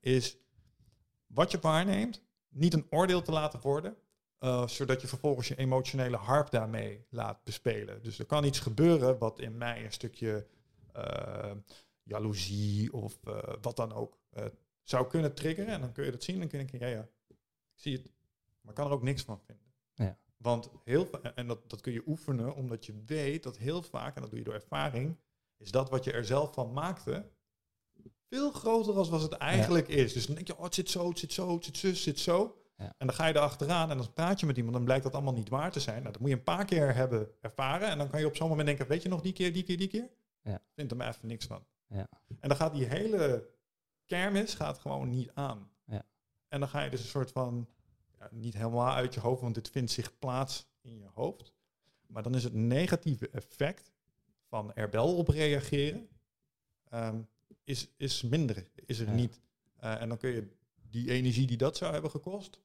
is 0.00 0.36
wat 1.26 1.50
je 1.50 1.58
waarneemt, 1.60 2.22
niet 2.48 2.74
een 2.74 2.86
oordeel 2.90 3.22
te 3.22 3.32
laten 3.32 3.60
worden, 3.60 3.96
uh, 4.40 4.66
zodat 4.66 5.00
je 5.00 5.06
vervolgens 5.06 5.48
je 5.48 5.56
emotionele 5.56 6.16
harp 6.16 6.50
daarmee 6.50 7.06
laat 7.10 7.44
bespelen. 7.44 8.02
Dus 8.02 8.18
er 8.18 8.26
kan 8.26 8.44
iets 8.44 8.60
gebeuren 8.60 9.18
wat 9.18 9.40
in 9.40 9.56
mij 9.56 9.84
een 9.84 9.92
stukje 9.92 10.46
uh, 10.96 11.52
jaloezie 12.02 12.92
of 12.92 13.18
uh, 13.28 13.38
wat 13.60 13.76
dan 13.76 13.92
ook 13.92 14.18
zou 14.82 15.06
kunnen 15.06 15.34
triggeren. 15.34 15.72
En 15.72 15.80
dan 15.80 15.92
kun 15.92 16.04
je 16.04 16.10
dat 16.10 16.22
zien 16.22 16.40
en 16.42 16.48
kun 16.48 16.58
je 16.58 16.66
denken, 16.66 16.88
ja 16.88 16.94
ja, 16.96 17.08
ik 17.26 17.36
zie 17.74 17.92
het. 17.92 18.10
Maar 18.60 18.70
ik 18.70 18.74
kan 18.74 18.86
er 18.86 18.92
ook 18.92 19.02
niks 19.02 19.22
van 19.22 19.40
vinden. 19.40 19.72
Ja. 19.94 20.18
Want 20.36 20.70
heel 20.84 21.10
en 21.34 21.46
dat, 21.46 21.70
dat 21.70 21.80
kun 21.80 21.92
je 21.92 22.02
oefenen 22.06 22.54
omdat 22.54 22.86
je 22.86 23.02
weet 23.06 23.42
dat 23.42 23.56
heel 23.56 23.82
vaak, 23.82 24.14
en 24.14 24.20
dat 24.20 24.30
doe 24.30 24.38
je 24.38 24.44
door 24.44 24.54
ervaring, 24.54 25.16
is 25.56 25.70
dat 25.70 25.90
wat 25.90 26.04
je 26.04 26.12
er 26.12 26.24
zelf 26.24 26.54
van 26.54 26.72
maakte, 26.72 27.30
veel 28.28 28.50
groter 28.50 28.94
als 28.94 29.08
wat 29.08 29.22
het 29.22 29.32
eigenlijk 29.32 29.88
is. 29.88 30.12
Dus 30.12 30.26
dan 30.26 30.34
denk 30.34 30.46
je, 30.46 30.56
oh, 30.56 30.64
het 30.64 30.74
zit 30.74 30.90
zo, 30.90 31.08
het 31.08 31.18
zit 31.18 31.32
zo, 31.32 31.54
het 31.54 31.64
zit 31.64 31.76
zo, 31.76 31.86
het 31.88 31.96
zit 31.96 32.18
zo. 32.18 32.60
Ja. 32.76 32.94
En 32.98 33.06
dan 33.06 33.16
ga 33.16 33.26
je 33.26 33.34
er 33.34 33.40
achteraan 33.40 33.90
en 33.90 33.96
dan 33.96 34.12
praat 34.12 34.40
je 34.40 34.46
met 34.46 34.56
iemand, 34.56 34.74
dan 34.74 34.84
blijkt 34.84 35.04
dat 35.04 35.14
allemaal 35.14 35.32
niet 35.32 35.48
waar 35.48 35.72
te 35.72 35.80
zijn. 35.80 36.00
Nou, 36.00 36.12
dat 36.12 36.20
moet 36.20 36.30
je 36.30 36.36
een 36.36 36.42
paar 36.42 36.64
keer 36.64 36.94
hebben 36.94 37.28
ervaren. 37.40 37.88
En 37.88 37.98
dan 37.98 38.08
kan 38.08 38.20
je 38.20 38.26
op 38.26 38.36
zo'n 38.36 38.48
moment 38.48 38.66
denken, 38.66 38.86
weet 38.86 39.02
je 39.02 39.08
nog 39.08 39.20
die 39.20 39.32
keer, 39.32 39.52
die 39.52 39.62
keer, 39.62 39.76
die 39.76 39.88
keer? 39.88 40.10
Ja. 40.42 40.62
Vindt 40.74 40.90
er 40.90 40.96
maar 40.96 41.08
even 41.08 41.28
niks 41.28 41.46
van. 41.46 41.64
Ja. 41.86 42.08
En 42.40 42.48
dan 42.48 42.56
gaat 42.56 42.74
die 42.74 42.84
hele 42.84 43.48
kermis 44.04 44.54
gaat 44.54 44.78
gewoon 44.78 45.08
niet 45.08 45.30
aan. 45.34 45.70
Ja. 45.84 46.02
En 46.48 46.60
dan 46.60 46.68
ga 46.68 46.82
je 46.82 46.90
dus 46.90 47.00
een 47.00 47.06
soort 47.06 47.32
van, 47.32 47.68
ja, 48.18 48.28
niet 48.30 48.54
helemaal 48.54 48.92
uit 48.92 49.14
je 49.14 49.20
hoofd, 49.20 49.40
want 49.40 49.54
dit 49.54 49.70
vindt 49.70 49.90
zich 49.90 50.18
plaats 50.18 50.66
in 50.80 50.98
je 50.98 51.08
hoofd. 51.14 51.52
Maar 52.06 52.22
dan 52.22 52.34
is 52.34 52.44
het 52.44 52.54
negatieve 52.54 53.30
effect 53.30 53.90
van 54.48 54.74
er 54.74 54.90
wel 54.90 55.16
op 55.16 55.28
reageren, 55.28 56.08
ehm, 56.88 57.20
is, 57.66 57.88
is 57.96 58.22
minder, 58.22 58.64
is 58.86 58.98
er 58.98 59.06
Ja. 59.06 59.12
niet. 59.12 59.40
Eh, 59.76 60.00
en 60.00 60.08
dan 60.08 60.18
kun 60.18 60.30
je 60.30 60.48
die 60.90 61.10
energie 61.10 61.46
die 61.46 61.56
dat 61.56 61.76
zou 61.76 61.92
hebben 61.92 62.10
gekost, 62.10 62.60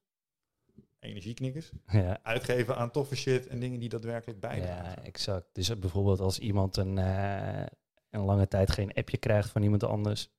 energieknikkers, 1.00 1.72
Ja, 1.92 2.20
uitgeven 2.24 2.76
aan 2.76 2.92
toffe 2.92 3.16
shit 3.16 3.48
en 3.48 3.60
dingen 3.60 3.80
die 3.80 3.90
daadwerkelijk 3.90 4.40
bijdragen. 4.40 4.84
ja, 5.02 5.04
exact. 5.04 5.46
Dus 5.54 5.70
eh, 5.70 5.78
bijvoorbeeld 5.78 6.20
als 6.20 6.40
iemand 6.40 6.78
een, 6.78 6.98
eh, 6.98 7.66
een 8.10 8.22
lange 8.22 8.48
tijd 8.48 8.72
geen 8.72 8.94
appje 8.94 9.18
krijgt 9.18 9.50
van 9.50 9.64
iemand 9.64 9.84
anders, 9.84 10.30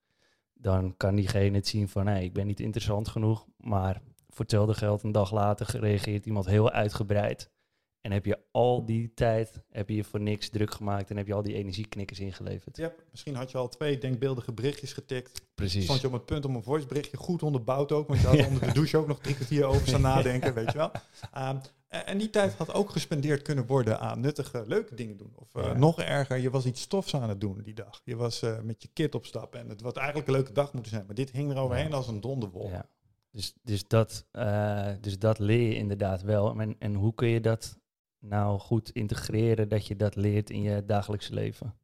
dan 0.55 0.97
kan 0.97 1.15
diegene 1.15 1.57
het 1.57 1.67
zien 1.67 1.89
van, 1.89 2.07
hey, 2.07 2.25
ik 2.25 2.33
ben 2.33 2.47
niet 2.47 2.61
interessant 2.61 3.09
genoeg, 3.09 3.47
maar 3.57 4.03
voor 4.29 4.41
hetzelfde 4.45 4.75
geld 4.75 5.03
een 5.03 5.13
dag 5.13 5.33
later 5.33 5.81
reageert 5.81 6.27
iemand 6.27 6.47
heel 6.47 6.71
uitgebreid. 6.71 7.51
En 8.03 8.13
heb 8.13 8.25
je 8.25 8.39
al 8.51 8.85
die 8.85 9.15
tijd, 9.15 9.63
heb 9.71 9.89
je 9.89 9.95
je 9.95 10.05
voor 10.05 10.21
niks 10.21 10.49
druk 10.49 10.75
gemaakt 10.75 11.11
en 11.11 11.17
heb 11.17 11.27
je 11.27 11.35
al 11.35 11.43
die 11.43 11.55
energieknikkers 11.55 12.21
ingeleverd. 12.21 12.77
Ja, 12.77 12.93
misschien 13.11 13.35
had 13.35 13.51
je 13.51 13.59
al 13.59 13.69
twee 13.69 13.99
denkbeeldige 13.99 14.53
berichtjes 14.53 14.93
getikt. 14.93 15.43
Precies. 15.55 15.85
Stond 15.85 16.01
je 16.01 16.07
op 16.07 16.13
het 16.13 16.27
punt 16.27 16.45
om 16.45 16.55
een 16.55 16.63
voiceberichtje 16.63 17.17
goed 17.17 17.43
onderbouwd 17.43 17.93
ook. 17.93 18.09
Want 18.09 18.21
je 18.21 18.27
had 18.27 18.47
onder 18.47 18.67
de 18.67 18.73
douche 18.73 18.97
ook 18.97 19.07
nog 19.07 19.19
drie 19.19 19.35
kwartier 19.35 19.65
over 19.65 19.87
staan 19.87 20.01
nadenken, 20.13 20.55
weet 20.55 20.73
je 20.73 20.79
wel. 20.79 20.91
Ehm, 21.33 21.57
en, 21.89 22.19
die 22.19 22.31
tijd 22.31 22.55
had 22.55 22.73
ook 22.73 22.91
gespendeerd 22.91 23.43
kunnen 23.43 23.67
worden 23.67 24.01
aan 24.01 24.21
nuttige, 24.21 24.65
leuke 24.67 24.95
dingen 24.95 25.17
doen. 25.17 25.33
Of 25.37 25.55
eh, 25.55 25.65
Ja. 25.65 25.73
nog 25.73 26.01
erger, 26.01 26.39
je 26.39 26.51
was 26.51 26.65
iets 26.65 26.81
stofs 26.81 27.15
aan 27.15 27.29
het 27.29 27.41
doen 27.41 27.61
die 27.63 27.75
dag. 27.75 28.01
Je 28.05 28.17
was 28.17 28.43
eh, 28.43 28.61
met 28.61 28.83
je 28.83 28.89
kid 28.93 29.15
op 29.15 29.27
stap. 29.27 29.55
En 29.55 29.69
het 29.69 29.81
had 29.81 29.97
eigenlijk 29.97 30.29
een 30.29 30.35
leuke 30.35 30.53
dag 30.53 30.73
moeten 30.73 30.93
zijn. 30.93 31.07
Maar 31.07 31.15
dit 31.15 31.31
hing 31.31 31.51
er 31.51 31.59
overheen 31.59 31.93
als 31.93 32.09
een 32.09 32.21
donderwolk. 32.21 32.71
Ja. 32.71 32.89
Dus, 33.31 33.55
dus, 33.63 33.89
dat, 33.89 34.27
eh, 34.31 34.91
dus 35.01 35.19
dat 35.19 35.39
leer 35.39 35.69
je 35.69 35.75
inderdaad 35.75 36.23
wel. 36.23 36.61
En, 36.61 36.77
en 36.79 36.95
hoe 36.95 37.15
kun 37.15 37.29
je 37.29 37.41
dat 37.41 37.79
nou 38.23 38.59
goed 38.59 38.91
integreren 38.91 39.69
dat 39.69 39.87
je 39.87 39.97
dat 39.97 40.17
leert 40.17 40.51
in 40.51 40.63
je 40.63 40.85
dagelijkse 40.85 41.35
leven? 41.35 41.75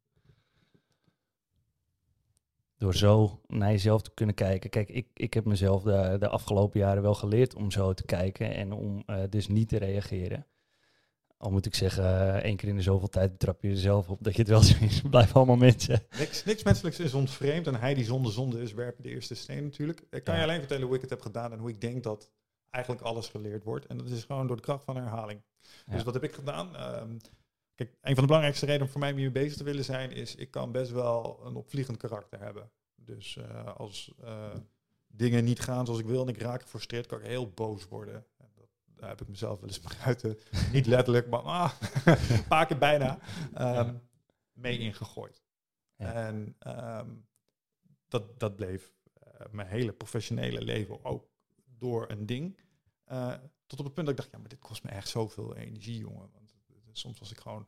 Door 2.76 2.94
zo 2.94 3.40
naar 3.46 3.70
jezelf 3.70 4.02
te 4.02 4.10
kunnen 4.14 4.34
kijken. 4.34 4.70
Kijk, 4.70 4.88
ik, 4.88 5.08
ik 5.14 5.34
heb 5.34 5.44
mezelf 5.44 5.82
de, 5.82 6.16
de 6.18 6.28
afgelopen 6.28 6.80
jaren 6.80 7.02
wel 7.02 7.14
geleerd 7.14 7.54
om 7.54 7.70
zo 7.70 7.92
te 7.92 8.04
kijken 8.04 8.54
en 8.54 8.72
om 8.72 9.02
eh, 9.06 9.22
dus 9.28 9.48
niet 9.48 9.68
te 9.68 9.78
reageren. 9.78 10.46
Al 11.36 11.50
moet 11.50 11.66
ik 11.66 11.74
zeggen, 11.74 12.04
eh, 12.04 12.34
één 12.34 12.56
keer 12.56 12.68
in 12.68 12.76
de 12.76 12.82
zoveel 12.82 13.08
tijd 13.08 13.30
betrap 13.30 13.62
je 13.62 13.68
jezelf 13.68 14.08
op 14.08 14.24
dat 14.24 14.32
je 14.34 14.42
het 14.42 14.50
wel 14.50 14.60
is. 14.60 15.02
Blijven 15.10 15.34
allemaal 15.34 15.56
mensen. 15.56 16.02
Niks, 16.18 16.44
niks 16.44 16.62
menselijks 16.62 16.98
is 16.98 17.14
ons 17.14 17.36
vreemd. 17.36 17.66
En 17.66 17.74
hij 17.74 17.94
die 17.94 18.04
zonder 18.04 18.32
zonde 18.32 18.62
is, 18.62 18.72
werpt 18.72 19.02
de 19.02 19.08
eerste 19.08 19.34
steen 19.34 19.62
natuurlijk. 19.62 20.02
Ik 20.10 20.24
kan 20.24 20.36
je 20.36 20.42
alleen 20.42 20.58
vertellen 20.58 20.86
hoe 20.86 20.94
ik 20.94 21.00
het 21.00 21.10
heb 21.10 21.20
gedaan 21.20 21.52
en 21.52 21.58
hoe 21.58 21.70
ik 21.70 21.80
denk 21.80 22.02
dat 22.02 22.30
eigenlijk 22.78 23.06
alles 23.06 23.28
geleerd 23.28 23.64
wordt. 23.64 23.86
En 23.86 23.98
dat 23.98 24.08
is 24.08 24.24
gewoon 24.24 24.46
door 24.46 24.56
de 24.56 24.62
kracht 24.62 24.84
van 24.84 24.96
herhaling. 24.96 25.40
Ja. 25.60 25.92
Dus 25.92 26.02
wat 26.02 26.14
heb 26.14 26.22
ik 26.22 26.32
gedaan? 26.32 26.76
Ehm, 26.76 27.16
kijk, 27.74 27.90
een 27.90 28.14
van 28.14 28.22
de 28.22 28.26
belangrijkste 28.26 28.66
redenen 28.66 28.88
voor 28.88 29.00
mij 29.00 29.10
om 29.10 29.16
hier 29.16 29.32
bezig 29.32 29.56
te 29.56 29.64
willen 29.64 29.84
zijn, 29.84 30.12
is 30.12 30.34
ik 30.34 30.50
kan 30.50 30.72
best 30.72 30.90
wel 30.90 31.40
een 31.44 31.54
opvliegend 31.54 31.96
karakter 31.96 32.40
hebben. 32.40 32.70
Dus 32.94 33.36
eh, 33.36 33.76
als 33.76 34.14
eh, 34.20 34.54
dingen 35.06 35.44
niet 35.44 35.60
gaan 35.60 35.84
zoals 35.84 36.00
ik 36.00 36.06
wil 36.06 36.22
en 36.22 36.28
ik 36.28 36.40
raak 36.40 36.62
gefrustreerd, 36.62 37.06
kan 37.06 37.18
ik 37.18 37.26
heel 37.26 37.50
boos 37.50 37.88
worden. 37.88 38.26
En 38.36 38.50
dat, 38.54 38.68
daar 38.84 39.08
heb 39.08 39.20
ik 39.20 39.28
mezelf 39.28 39.60
wel 39.60 39.68
eens 39.68 39.80
uit 40.04 40.20
de, 40.20 40.38
niet 40.72 40.86
letterlijk, 40.96 41.28
maar 41.28 41.40
ah, 41.40 41.72
een 42.04 42.46
paar 42.48 42.66
keer 42.66 42.78
bijna, 42.78 43.18
ehm, 43.54 43.94
mee 44.52 44.78
ingegooid. 44.78 45.42
Ja. 45.96 46.12
En 46.12 46.56
ehm, 46.58 47.10
dat, 48.08 48.40
dat 48.40 48.56
bleef 48.56 48.92
eh, 49.12 49.46
mijn 49.50 49.68
hele 49.68 49.92
professionele 49.92 50.62
leven 50.62 51.04
ook 51.04 51.28
door 51.78 52.10
een 52.10 52.26
ding. 52.26 52.58
Eh, 53.08 53.32
tot 53.66 53.78
op 53.78 53.84
het 53.84 53.94
punt 53.94 54.06
dat 54.06 54.16
ik 54.16 54.16
dacht, 54.22 54.32
ja, 54.32 54.38
maar 54.38 54.48
dit 54.48 54.58
kost 54.58 54.82
me 54.82 54.90
echt 54.90 55.08
zoveel 55.08 55.56
energie, 55.56 55.98
jongen. 55.98 56.30
Want 56.32 56.54
eh, 56.68 56.74
soms 56.92 57.18
was 57.18 57.30
ik 57.30 57.38
gewoon, 57.38 57.66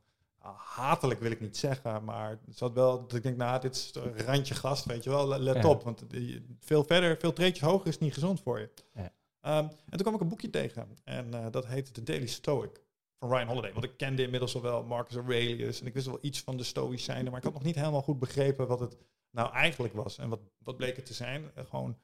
hatelijk 0.57 1.21
wil 1.21 1.31
ik 1.31 1.41
niet 1.41 1.57
zeggen, 1.57 2.05
maar 2.05 2.31
het 2.31 2.57
zat 2.57 2.73
wel 2.73 3.01
dat 3.01 3.15
ik 3.15 3.23
denk, 3.23 3.37
nou, 3.37 3.61
dit 3.61 3.75
is 3.75 3.95
een 3.95 4.19
randje 4.19 4.55
gast, 4.55 4.85
weet 4.85 5.05
je 5.05 5.11
wel, 5.11 5.29
le- 5.29 5.39
let 5.39 5.63
Ja. 5.63 5.69
op. 5.69 5.83
Want 5.83 6.07
eh, 6.07 6.41
veel 6.61 6.85
verder, 6.85 7.17
veel 7.19 7.33
treetjes 7.33 7.69
hoger 7.69 7.87
is 7.87 7.99
niet 7.99 8.15
gezond 8.15 8.41
voor 8.41 8.59
je. 8.61 8.71
Ja. 8.95 9.13
Ehm, 9.41 9.65
en 9.65 9.91
toen 9.91 9.99
kwam 10.01 10.15
ik 10.15 10.21
een 10.21 10.29
boekje 10.29 10.51
tegen 10.51 10.99
en 11.05 11.51
dat 11.51 11.67
heette 11.67 11.93
The 11.93 12.03
Daily 12.03 12.27
Stoic 12.27 12.83
van 13.19 13.29
Ryan 13.31 13.47
Holiday. 13.49 13.73
Want 13.73 13.85
ik 13.85 13.97
kende 13.97 14.23
inmiddels 14.23 14.55
al 14.55 14.63
wel 14.63 14.83
Marcus 14.85 15.15
Aurelius 15.17 15.81
en 15.81 15.87
ik 15.87 15.95
wist 15.95 16.07
wel 16.07 16.19
iets 16.21 16.41
van 16.41 16.57
de 16.57 16.65
Stoïcijnen, 16.65 17.25
maar 17.31 17.39
ik 17.39 17.45
had 17.45 17.53
nog 17.53 17.63
niet 17.63 17.75
helemaal 17.75 18.03
goed 18.03 18.19
begrepen 18.19 18.67
wat 18.67 18.81
het 18.81 18.97
nou 19.31 19.53
eigenlijk 19.53 19.95
was. 19.95 20.19
En 20.19 20.29
wat, 20.29 20.41
wat 20.59 20.77
bleek 20.77 20.97
het 20.97 21.07
te 21.07 21.15
zijn? 21.15 21.51
Gewoon 21.55 21.99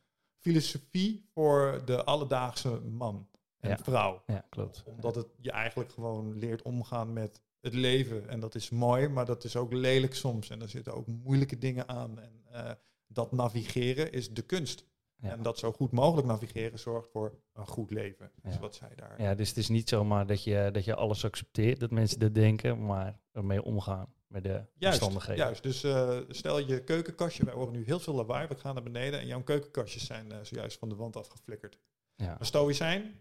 filosofie 0.50 1.24
voor 1.35 1.82
de 1.85 2.04
alledaagse 2.04 2.80
man 2.80 3.28
en 3.61 3.68
Ja. 3.70 3.78
vrouw. 3.78 4.22
Ja, 4.26 4.44
klopt. 4.48 4.82
Omdat 4.87 5.14
het 5.14 5.26
je 5.40 5.50
eigenlijk 5.50 5.92
gewoon 5.92 6.38
leert 6.38 6.62
omgaan 6.62 7.12
met 7.12 7.40
het 7.61 7.74
leven. 7.74 8.28
En 8.28 8.40
dat 8.40 8.54
is 8.54 8.70
mooi, 8.70 9.09
maar 9.09 9.24
dat 9.26 9.44
is 9.44 9.56
ook 9.56 9.72
lelijk 9.72 10.14
soms. 10.14 10.50
En 10.50 10.62
er 10.62 10.68
zitten 10.68 10.94
ook 10.94 11.06
moeilijke 11.06 11.59
dingen 11.59 11.88
aan. 11.88 12.18
En 12.20 12.32
eh, 12.50 12.70
dat 13.06 13.32
navigeren 13.32 14.12
is 14.12 14.30
de 14.32 14.42
kunst. 14.42 14.85
Ja. 15.16 15.30
En 15.30 15.42
dat 15.42 15.59
zo 15.59 15.72
goed 15.72 15.92
mogelijk 15.92 16.26
navigeren 16.26 16.78
zorgt 16.78 17.09
voor 17.11 17.38
een 17.52 17.66
goed 17.66 17.90
leven. 17.90 18.30
Dat 18.35 18.44
is 18.50 18.54
Ja. 18.54 18.61
wat 18.61 18.74
zij 18.74 18.92
daar. 18.96 19.22
Ja, 19.22 19.35
dus 19.35 19.48
het 19.48 19.56
is 19.59 19.68
niet 19.68 19.88
zomaar 19.88 20.26
dat 20.26 20.44
je, 20.44 20.68
dat 20.72 20.85
je 20.85 20.94
alles 20.94 21.24
accepteert, 21.24 21.80
dat 21.80 21.90
mensen 21.90 22.18
dat 22.18 22.35
denken, 22.35 22.85
maar 22.87 23.20
ermee 23.32 23.62
omgaan 23.62 24.14
met 24.26 24.42
de 24.42 24.62
Juist, 24.78 25.02
omstandigheden. 25.02 25.44
juist. 25.44 25.62
Dus 25.62 25.82
eh, 25.84 26.18
stel 26.28 26.58
je 26.58 26.84
keukenkastje, 26.84 27.44
wij 27.44 27.54
horen 27.54 27.72
nu 27.72 27.84
heel 27.84 27.98
veel 28.00 28.14
lawaai, 28.14 28.46
we 28.46 28.54
gaan 28.54 28.74
naar 28.74 28.82
beneden 28.82 29.20
en 29.20 29.26
jouw 29.26 29.42
keukenkastjes 29.42 30.06
zijn 30.06 30.32
eh, 30.32 30.38
zojuist 30.42 30.78
van 30.78 30.88
de 30.88 30.94
wand 30.94 31.16
afgeflikkerd. 31.16 31.78
Ja. 32.16 32.36
Een 32.40 32.46
stoïcijn, 32.46 33.20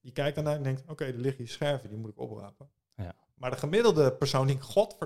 die 0.00 0.12
kijkt 0.12 0.34
daarnaar 0.34 0.56
en 0.56 0.62
denkt, 0.62 0.82
oké, 0.88 1.04
er 1.04 1.14
liggen 1.14 1.44
hier 1.44 1.52
scherven, 1.52 1.88
die 1.88 1.98
moet 1.98 2.10
ik 2.10 2.18
oprapen. 2.18 2.68
Ja. 2.96 3.14
Maar 3.34 3.50
de 3.50 3.56
gemiddelde 3.56 4.12
persoon 4.12 4.46
denkt, 4.46 4.62
god, 4.64 4.96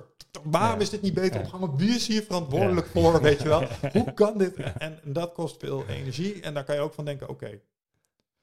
waarom 0.43 0.77
Ja. 0.77 0.83
is 0.83 0.91
dit 0.91 1.03
niet 1.03 1.15
beter 1.15 1.35
Ja. 1.35 1.41
opgehangen? 1.47 1.77
Wie 1.77 1.95
is 1.95 2.07
hier 2.07 2.23
verantwoordelijk 2.23 2.87
voor, 2.87 3.21
weet 3.23 3.43
je 3.43 3.49
wel? 3.49 3.65
Hoe 3.93 4.15
kan 4.15 4.39
dit? 4.39 4.57
En 4.57 5.01
dat 5.05 5.33
kost 5.33 5.57
veel 5.61 5.87
energie 5.87 6.41
en 6.43 6.55
daar 6.55 6.65
kan 6.65 6.75
je 6.75 6.81
ook 6.81 6.95
van 6.95 7.05
denken, 7.05 7.29
oké, 7.29 7.61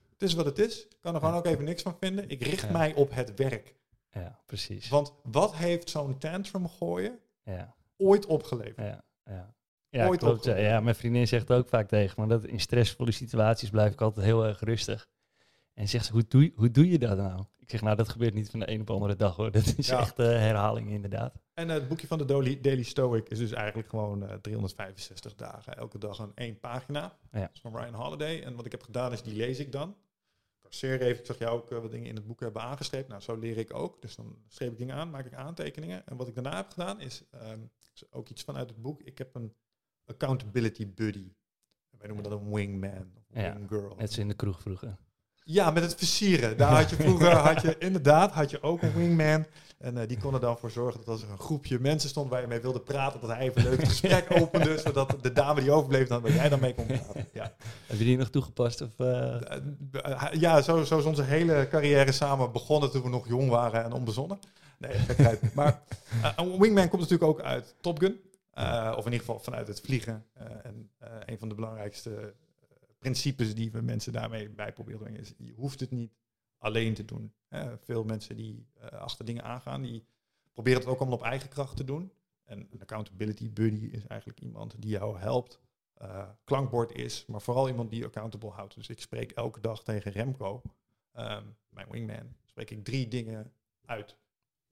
het 0.10 0.22
is 0.30 0.34
wat 0.34 0.46
het 0.46 0.60
is. 0.60 0.84
Ik 0.88 0.98
kan 1.02 1.14
er 1.14 1.20
gewoon 1.20 1.36
ook 1.36 1.46
even 1.46 1.64
niks 1.64 1.82
van 1.82 1.98
vinden. 2.00 2.30
Ik 2.30 2.44
richt 2.44 2.70
mij 2.70 2.94
op 2.94 3.14
het 3.14 3.36
werk. 3.36 3.76
Ja, 4.12 4.40
precies. 4.46 4.90
Want 4.90 5.14
wat 5.24 5.56
heeft 5.56 5.90
zo'n 5.90 6.18
tantrum 6.18 6.68
gooien 6.70 7.20
Ja, 7.44 7.76
ooit 7.98 8.26
opgeleverd? 8.26 8.78
ja, 8.88 9.04
ja. 9.26 9.54
Ja, 9.92 10.08
Ooit 10.08 10.20
klopt. 10.20 10.44
Ja. 10.46 10.80
mijn 10.80 10.96
vriendin 10.96 11.28
zegt 11.28 11.52
ook 11.52 11.68
vaak 11.68 11.88
tegen 11.88 12.22
me 12.22 12.28
dat 12.28 12.46
in 12.46 12.60
stressvolle 12.60 13.12
situaties 13.12 13.70
blijf 13.70 13.94
ik 13.94 14.02
altijd 14.02 14.26
heel 14.26 14.46
erg 14.46 14.60
rustig. 14.60 15.08
En 15.74 15.88
zegt 15.90 16.06
ze, 16.06 16.12
hoe 16.12 16.26
doe, 16.28 16.44
je, 16.44 16.52
hoe 16.56 16.72
doe 16.72 16.90
je 16.90 17.00
dat 17.00 17.18
nou? 17.18 17.44
Ik 17.58 17.70
zeg, 17.70 17.82
nou, 17.82 17.96
dat 17.96 18.10
gebeurt 18.10 18.34
niet 18.34 18.50
van 18.50 18.60
de 18.60 18.72
een 18.72 18.80
op 18.82 18.88
de 18.88 18.94
andere 18.94 19.16
dag 19.16 19.36
hoor. 19.36 19.52
Dat 19.62 19.74
is 19.78 19.88
Ja. 19.88 20.00
echt 20.00 20.20
eh, 20.20 20.26
herhaling 20.26 20.90
inderdaad. 20.90 21.34
En 21.54 21.70
eh, 21.70 21.76
het 21.76 21.88
boekje 21.88 22.08
van 22.08 22.18
de 22.18 22.26
Daily, 22.26 22.60
Daily 22.62 22.84
Stoic 22.84 23.30
is 23.30 23.38
dus 23.38 23.52
eigenlijk 23.52 23.90
gewoon 23.90 24.28
eh, 24.28 24.36
365 24.36 25.36
dagen. 25.36 25.78
Elke 25.78 25.98
dag 25.98 26.20
een 26.20 26.32
één 26.36 26.60
pagina. 26.60 27.18
Ja. 27.32 27.40
Dat 27.40 27.50
is 27.54 27.62
van 27.62 27.78
Ryan 27.78 27.94
Holiday. 27.94 28.42
En 28.44 28.56
wat 28.56 28.66
ik 28.66 28.72
heb 28.72 28.84
gedaan 28.84 29.12
is, 29.12 29.22
die 29.24 29.36
lees 29.36 29.60
ik 29.60 29.72
dan. 29.72 29.96
Casseer 30.70 31.02
even, 31.02 31.20
ik 31.20 31.26
zag 31.26 31.38
jou 31.38 31.58
ook 31.58 31.72
eh, 31.72 31.80
wat 31.80 31.92
dingen 31.92 32.08
in 32.08 32.16
het 32.16 32.28
boek 32.28 32.40
hebben 32.40 32.62
aangestreept. 32.62 33.08
Nou, 33.08 33.22
zo 33.22 33.36
leer 33.36 33.58
ik 33.58 33.74
ook. 33.74 34.02
Dus 34.02 34.16
dan 34.16 34.38
streep 34.48 34.72
ik 34.72 34.78
dingen 34.78 34.96
aan, 34.96 35.10
maak 35.10 35.26
ik 35.26 35.34
aantekeningen. 35.34 36.08
En 36.08 36.18
wat 36.18 36.28
ik 36.28 36.34
daarna 36.34 36.56
heb 36.56 36.70
gedaan 36.70 37.00
is, 37.00 37.24
ehm, 37.32 37.60
is 37.94 38.12
ook 38.12 38.30
iets 38.30 38.44
vanuit 38.44 38.70
het 38.70 38.82
boek. 38.82 39.02
Ik 39.02 39.18
heb 39.18 39.36
een 39.36 39.56
accountability 40.06 40.94
buddy. 40.94 41.34
Wij 41.90 42.08
noemen 42.08 42.30
dat 42.30 42.40
een 42.42 42.54
wingman 42.54 43.12
of 43.16 43.42
Ja, 43.42 43.54
winggirl. 43.54 43.96
Net 43.96 44.12
zo 44.12 44.22
in 44.22 44.28
de 44.28 44.34
kroeg 44.34 44.62
vroeger. 44.62 44.98
Ja, 45.52 45.72
met 45.72 45.84
het 45.84 45.96
versieren. 45.96 46.58
Daar 46.58 46.76
had 46.76 46.90
je 46.90 46.96
vroeger, 46.96 47.32
had 47.36 47.62
je 47.62 47.76
inderdaad, 47.78 48.32
had 48.32 48.50
je 48.50 48.62
ook 48.62 48.82
een 48.82 48.94
wingman. 48.94 49.46
En 49.78 49.98
eh, 49.98 50.08
die 50.08 50.18
kon 50.18 50.34
er 50.34 50.40
dan 50.40 50.58
voor 50.58 50.72
zorgen 50.72 51.00
dat 51.00 51.08
als 51.08 51.22
er 51.22 51.30
een 51.30 51.40
groepje 51.40 51.80
mensen 51.80 52.10
stond 52.10 52.30
waar 52.30 52.42
je 52.42 52.48
mee 52.48 52.60
wilde 52.60 52.80
praten, 52.80 53.20
dat 53.22 53.30
hij 53.30 53.40
even 53.40 53.64
leuk 53.64 53.80
het 53.80 53.90
gesprek 53.90 54.26
opende, 54.42 54.78
zodat 54.78 55.16
de 55.22 55.32
dame 55.32 55.62
die 55.62 55.72
overbleef, 55.72 56.08
dan 56.08 56.22
dat 56.22 56.32
jij 56.32 56.50
dan 56.50 56.60
mee 56.60 56.74
kon 56.74 56.86
praten. 56.86 57.28
Ja, 57.34 57.54
Heb 57.86 57.98
je 57.98 58.04
die 58.04 58.18
nog 58.18 58.30
toegepast? 58.30 58.82
Of, 58.82 58.90
eh? 58.98 59.36
Eh, 59.36 60.32
ja 60.32 60.62
zo, 60.62 60.84
zo 60.84 60.98
is 60.98 61.06
onze 61.06 61.24
hele 61.24 61.68
carrière 61.70 62.12
samen 62.12 62.52
begonnen 62.52 62.92
toen 62.92 63.04
we 63.04 63.10
nog 63.10 63.28
jong 63.28 63.50
waren 63.50 63.84
en 63.84 63.94
onbezonnen. 63.94 64.40
Nee, 64.78 64.92
gekheid. 64.92 65.54
Maar 65.54 65.82
een 66.36 66.60
wingman 66.60 66.90
komt 66.90 67.02
natuurlijk 67.02 67.30
ook 67.30 67.42
uit 67.42 67.76
Top 67.82 68.00
Gun. 68.00 68.20
Eh, 68.60 68.94
of 68.98 69.06
in 69.06 69.12
ieder 69.12 69.26
geval 69.26 69.40
vanuit 69.40 69.68
het 69.68 69.82
vliegen. 69.82 70.26
Eh, 70.34 70.46
en 70.64 70.90
eh, 70.98 71.10
een 71.26 71.38
van 71.38 71.50
de 71.50 71.56
belangrijkste 71.56 72.34
principes 73.00 73.56
die 73.56 73.72
we 73.72 73.82
mensen 73.82 74.14
daarmee 74.14 74.50
bij 74.50 74.74
proberen 74.74 75.00
te 75.00 75.06
brengen 75.06 75.22
is, 75.22 75.34
je 75.38 75.54
hoeft 75.54 75.80
het 75.80 75.92
niet 75.92 76.14
alleen 76.58 76.94
te 76.94 77.06
doen. 77.06 77.34
Veel 77.80 78.04
mensen 78.04 78.36
die 78.36 78.68
eh, 78.74 78.88
achter 78.88 79.26
dingen 79.26 79.44
aangaan, 79.44 79.82
die 79.82 80.06
proberen 80.54 80.80
het 80.80 80.90
ook 80.90 81.00
allemaal 81.00 81.18
op 81.18 81.24
eigen 81.24 81.50
kracht 81.50 81.76
te 81.76 81.84
doen. 81.84 82.12
En 82.44 82.68
een 82.72 82.82
accountability 82.82 83.52
buddy 83.52 83.86
is 83.86 84.08
eigenlijk 84.08 84.40
iemand 84.40 84.76
die 84.82 84.90
jou 84.90 85.20
helpt 85.20 85.60
eh, 85.94 86.30
klankbord 86.44 86.92
is, 86.92 87.26
maar 87.26 87.42
vooral 87.42 87.68
iemand 87.68 87.90
die 87.90 88.06
accountable 88.06 88.50
houdt. 88.50 88.76
Dus 88.76 88.90
ik 88.90 89.02
spreek 89.02 89.32
elke 89.32 89.60
dag 89.60 89.84
tegen 89.84 90.12
Remco, 90.12 90.62
ehm, 91.12 91.44
mijn 91.70 91.88
wingman, 91.90 92.36
spreek 92.46 92.70
ik 92.70 92.84
drie 92.84 93.08
dingen 93.08 93.54
uit. 93.86 94.18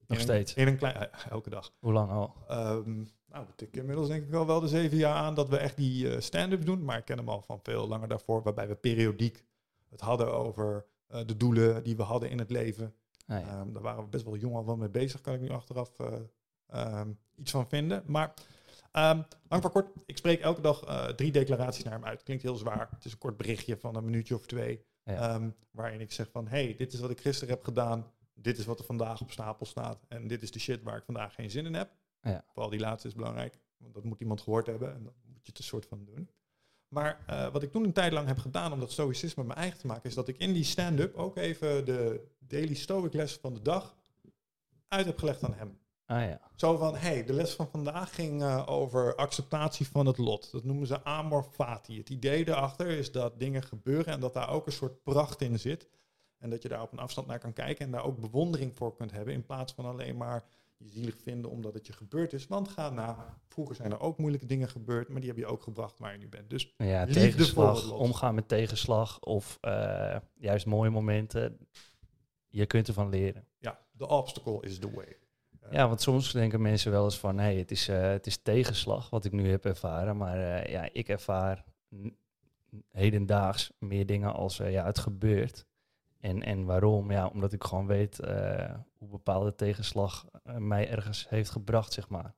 Nog 0.08 0.18
In 0.18 0.24
een- 0.28 0.30
steeds? 0.32 0.54
In 0.54 0.66
een 0.66 0.76
klein, 0.76 0.94
eh, 0.96 1.30
elke 1.30 1.50
dag. 1.50 1.72
Hoe 1.78 1.92
lang 1.92 2.10
al? 2.10 2.34
Ehm, 2.48 2.96
nou, 3.26 3.46
ik 3.56 3.76
inmiddels 3.76 4.08
denk 4.08 4.26
ik 4.26 4.34
al 4.34 4.46
wel 4.46 4.60
de 4.60 4.68
zeven 4.68 4.96
jaar 4.96 5.14
aan 5.14 5.34
dat 5.34 5.48
we 5.48 5.56
echt 5.56 5.76
die 5.76 6.10
eh, 6.14 6.20
stand-ups 6.20 6.64
doen. 6.64 6.84
Maar 6.84 6.98
ik 6.98 7.04
ken 7.04 7.16
hem 7.18 7.28
al 7.28 7.42
van 7.42 7.60
veel 7.62 7.88
langer 7.88 8.08
daarvoor, 8.08 8.42
waarbij 8.42 8.68
we 8.68 8.74
periodiek 8.74 9.44
het 9.90 10.00
hadden 10.00 10.32
over 10.32 10.86
eh, 11.06 11.20
de 11.26 11.36
doelen 11.36 11.82
die 11.84 11.96
we 11.96 12.02
hadden 12.02 12.30
in 12.30 12.38
het 12.38 12.50
leven. 12.50 12.94
Nee. 13.26 13.42
Ehm, 13.42 13.72
daar 13.72 13.82
waren 13.82 14.02
we 14.02 14.08
best 14.08 14.24
wel 14.24 14.36
jong 14.36 14.54
al 14.54 14.66
wel 14.66 14.76
mee 14.76 14.88
bezig, 14.88 15.20
kan 15.20 15.34
ik 15.34 15.40
nu 15.40 15.48
achteraf 15.50 15.98
eh, 15.98 16.12
ehm, 16.66 17.08
iets 17.36 17.50
van 17.50 17.68
vinden. 17.68 18.02
Maar 18.06 18.34
lang 19.48 19.62
voor 19.62 19.70
kort, 19.70 19.88
ik 20.06 20.16
spreek 20.16 20.40
elke 20.40 20.60
dag 20.60 21.12
drie 21.16 21.32
declaraties 21.32 21.84
naar 21.84 21.92
hem 21.92 22.04
uit. 22.04 22.22
Klinkt 22.22 22.42
heel 22.42 22.56
zwaar. 22.56 22.88
Het 22.90 23.04
is 23.04 23.12
een 23.12 23.18
kort 23.18 23.36
berichtje 23.36 23.76
van 23.76 23.94
een 23.96 24.04
minuutje 24.04 24.34
of 24.34 24.46
twee. 24.46 24.86
Ja. 25.04 25.40
waarin 25.70 26.00
ik 26.00 26.12
zeg 26.12 26.28
van, 26.30 26.48
hey, 26.48 26.74
dit 26.76 26.92
is 26.92 27.00
wat 27.00 27.10
ik 27.10 27.20
gisteren 27.20 27.54
heb 27.54 27.64
gedaan. 27.64 28.12
Dit 28.40 28.58
is 28.58 28.64
wat 28.64 28.78
er 28.78 28.84
vandaag 28.84 29.20
op 29.20 29.30
stapel 29.30 29.66
staat. 29.66 30.04
En 30.08 30.26
dit 30.26 30.42
is 30.42 30.50
de 30.50 30.58
shit 30.58 30.82
waar 30.82 30.96
ik 30.96 31.04
vandaag 31.04 31.34
geen 31.34 31.50
zin 31.50 31.66
in 31.66 31.74
heb. 31.74 31.90
Ja. 32.22 32.44
Vooral 32.48 32.70
die 32.70 32.80
laatste 32.80 33.08
is 33.08 33.14
belangrijk. 33.14 33.58
Want 33.76 33.94
dat 33.94 34.04
moet 34.04 34.20
iemand 34.20 34.40
gehoord 34.40 34.66
hebben. 34.66 34.94
En 34.94 35.02
dan 35.02 35.12
moet 35.26 35.42
je 35.42 35.50
het 35.50 35.58
een 35.58 35.64
soort 35.64 35.86
van 35.86 36.04
doen. 36.04 36.28
Maar 36.88 37.24
eh, 37.26 37.52
wat 37.52 37.62
ik 37.62 37.72
toen 37.72 37.84
een 37.84 37.92
tijd 37.92 38.12
lang 38.12 38.26
heb 38.26 38.38
gedaan 38.38 38.72
om 38.72 38.80
dat 38.80 38.92
stoïcisme 38.92 39.44
mijn 39.44 39.58
eigen 39.58 39.78
te 39.78 39.86
maken, 39.86 40.08
is 40.08 40.14
dat 40.14 40.28
ik 40.28 40.38
in 40.38 40.52
die 40.52 40.64
stand-up 40.64 41.16
ook 41.16 41.36
even 41.36 41.84
de 41.84 42.26
daily 42.38 42.74
stoic 42.74 43.12
les 43.12 43.34
van 43.34 43.54
de 43.54 43.62
dag 43.62 43.96
uit 44.88 45.06
heb 45.06 45.18
gelegd 45.18 45.44
aan 45.44 45.54
hem. 45.54 45.78
Ah 46.06 46.20
ja. 46.20 46.40
Zo 46.54 46.76
van, 46.76 46.96
hey, 46.96 47.24
de 47.24 47.32
les 47.32 47.54
van 47.54 47.68
vandaag 47.70 48.14
ging 48.14 48.42
eh, 48.42 48.64
over 48.66 49.14
acceptatie 49.14 49.86
van 49.86 50.06
het 50.06 50.18
lot. 50.18 50.50
Dat 50.52 50.64
noemen 50.64 50.86
ze 50.86 51.04
amor 51.04 51.42
fati. 51.42 51.98
Het 51.98 52.10
idee 52.10 52.44
daarachter 52.44 52.86
is 52.86 53.12
dat 53.12 53.38
dingen 53.38 53.62
gebeuren 53.62 54.12
en 54.12 54.20
dat 54.20 54.34
daar 54.34 54.50
ook 54.50 54.66
een 54.66 54.72
soort 54.72 55.02
pracht 55.02 55.40
in 55.40 55.58
zit. 55.58 55.88
En 56.38 56.50
dat 56.50 56.62
je 56.62 56.68
daar 56.68 56.82
op 56.82 56.92
een 56.92 56.98
afstand 56.98 57.26
naar 57.26 57.38
kan 57.38 57.52
kijken 57.52 57.84
en 57.84 57.90
daar 57.90 58.04
ook 58.04 58.20
bewondering 58.20 58.76
voor 58.76 58.94
kunt 58.94 59.10
hebben. 59.12 59.34
In 59.34 59.44
plaats 59.44 59.72
van 59.72 59.84
alleen 59.84 60.16
maar 60.16 60.44
je 60.76 60.88
zielig 60.88 61.16
vinden 61.22 61.50
omdat 61.50 61.74
het 61.74 61.86
je 61.86 61.92
gebeurd 61.92 62.32
is. 62.32 62.46
Want 62.46 62.68
ga 62.68 62.90
na, 62.90 63.38
vroeger 63.48 63.74
zijn 63.74 63.92
er 63.92 64.00
ook 64.00 64.18
moeilijke 64.18 64.46
dingen 64.46 64.68
gebeurd, 64.68 65.08
maar 65.08 65.20
die 65.20 65.28
heb 65.28 65.38
je 65.38 65.46
ook 65.46 65.62
gebracht 65.62 65.98
waar 65.98 66.12
je 66.12 66.18
nu 66.18 66.28
bent. 66.28 66.50
Dus 66.50 66.74
Ja, 66.76 67.06
tegenslag, 67.06 67.92
omgaan 67.92 68.34
met 68.34 68.48
tegenslag 68.48 69.20
of 69.20 69.58
eh, 69.60 70.16
juist 70.34 70.66
mooie 70.66 70.90
momenten. 70.90 71.58
Je 72.48 72.66
kunt 72.66 72.88
ervan 72.88 73.08
leren. 73.08 73.46
ja, 73.58 73.78
the 73.96 74.08
obstacle 74.08 74.60
is 74.60 74.78
the 74.78 74.90
way. 74.90 75.16
Eh, 75.60 75.72
Ja, 75.72 75.88
want 75.88 76.00
soms 76.00 76.32
denken 76.32 76.62
mensen 76.62 76.90
wel 76.90 77.04
eens 77.04 77.18
van, 77.18 77.38
hé, 77.38 77.58
het, 77.58 77.70
is, 77.70 77.88
eh, 77.88 78.00
het 78.10 78.26
is 78.26 78.42
tegenslag 78.42 79.10
wat 79.10 79.24
ik 79.24 79.32
nu 79.32 79.50
heb 79.50 79.64
ervaren. 79.64 80.16
Maar 80.16 80.70
ja, 80.70 80.88
ik 80.92 81.08
ervaar 81.08 81.64
hedendaags 82.88 83.72
meer 83.78 84.06
dingen 84.06 84.32
als, 84.32 84.56
ja, 84.56 84.84
het 84.84 84.98
gebeurt. 84.98 85.66
En, 86.18 86.42
en 86.42 86.64
waarom? 86.64 87.10
Ja, 87.10 87.26
omdat 87.26 87.52
ik 87.52 87.64
gewoon 87.64 87.86
weet 87.86 88.18
eh, 88.18 88.78
hoe 88.92 89.08
bepaalde 89.08 89.54
tegenslag 89.54 90.26
eh, 90.42 90.56
mij 90.56 90.88
ergens 90.88 91.28
heeft 91.28 91.50
gebracht, 91.50 91.92
zeg 91.92 92.08
maar. 92.08 92.34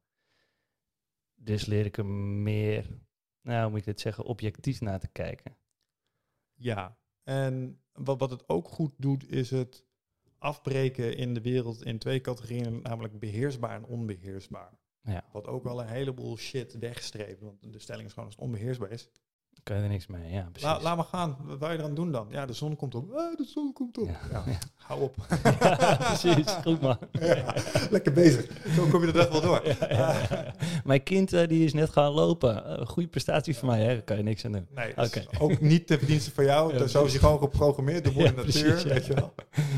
Dus 1.35 1.66
leer 1.66 1.85
ik 1.85 1.99
er 1.99 2.07
meer, 2.07 3.01
nou, 3.43 3.61
hoe 3.62 3.71
moet 3.71 3.79
ik 3.79 3.85
dit 3.85 4.01
zeggen, 4.01 4.25
objectief 4.25 4.81
naar 4.81 5.01
te 5.01 5.09
kijken. 5.09 5.57
Ja, 6.55 6.99
en 7.23 7.81
wat, 7.93 8.21
wat 8.21 8.31
het 8.31 8.49
ook 8.49 8.69
goed 8.69 8.93
doet, 8.97 9.31
is 9.31 9.51
het 9.51 9.85
afbreken 10.38 11.16
in 11.16 11.35
de 11.35 11.40
wereld 11.40 11.85
in 11.85 11.99
twee 11.99 12.21
categorieën, 12.21 12.81
namelijk 12.83 13.19
beheersbaar 13.19 13.75
en 13.75 13.85
onbeheersbaar. 13.85 14.79
Ja. 15.03 15.25
Wat 15.33 15.47
ook 15.47 15.64
wel 15.64 15.81
een 15.81 15.88
heleboel 15.88 16.37
shit 16.37 16.79
wegstreept, 16.79 17.40
want 17.40 17.73
de 17.73 17.79
stelling 17.79 18.07
is 18.07 18.12
gewoon 18.12 18.29
als 18.29 18.35
het 18.35 18.45
onbeheersbaar 18.45 18.90
is. 18.90 19.11
Kan 19.62 19.77
je 19.77 19.83
er 19.83 19.88
niks 19.88 20.07
mee, 20.07 20.33
ja, 20.33 20.49
precies. 20.53 20.68
La, 20.68 20.81
laat 20.81 20.96
maar 20.96 21.05
gaan, 21.05 21.37
wat 21.44 21.59
wil 21.59 21.70
je 21.70 21.79
eraan 21.79 21.94
doen 21.94 22.12
dan? 22.12 22.27
Ja, 22.31 22.46
de 22.46 22.53
zon 22.53 22.77
komt 22.77 22.94
op. 22.94 23.12
Ah, 23.12 23.37
de 23.37 23.44
zon 23.44 23.73
komt 23.73 23.99
op. 23.99 24.09
Ja. 24.09 24.42
Ja, 24.46 24.59
hou 24.77 25.01
op. 25.01 25.14
Precies, 26.09 26.51
goed 26.62 26.81
man. 26.81 26.99
Lekker 27.90 28.12
bezig. 28.12 28.46
Zo 28.75 28.87
kom 28.87 29.01
je 29.01 29.07
de 29.07 29.12
dag 29.12 29.29
wel 29.29 29.40
door. 29.40 29.62
Mijn 30.85 31.03
kind 31.03 31.33
eh, 31.33 31.49
die 31.49 31.64
is 31.64 31.73
net 31.73 31.90
gaan 31.90 32.12
lopen. 32.12 32.64
Eh, 32.64 32.87
goede 32.87 33.09
prestatie 33.09 33.57
voor 33.57 33.68
mij, 33.68 33.81
hè? 33.81 33.87
Daar 33.87 34.03
kan 34.03 34.16
je 34.16 34.23
niks 34.23 34.44
aan 34.44 34.53
doen. 34.53 34.66
Nee, 34.75 34.94
is 34.94 35.27
ook 35.38 35.61
niet 35.61 35.87
ten 35.87 35.99
verdienste 35.99 36.31
van 36.31 36.44
jou. 36.44 36.79
Dus 36.79 36.92
zo 36.92 37.05
is 37.05 37.12
je 37.12 37.18
gewoon 37.18 37.38
geprogrammeerd, 37.38 38.05
de 38.05 38.11
Ja, 38.11 38.16
mooie 38.16 38.33
natuur, 38.33 38.83
weet 38.88 39.07
je 39.07 39.14
wel. 39.14 39.35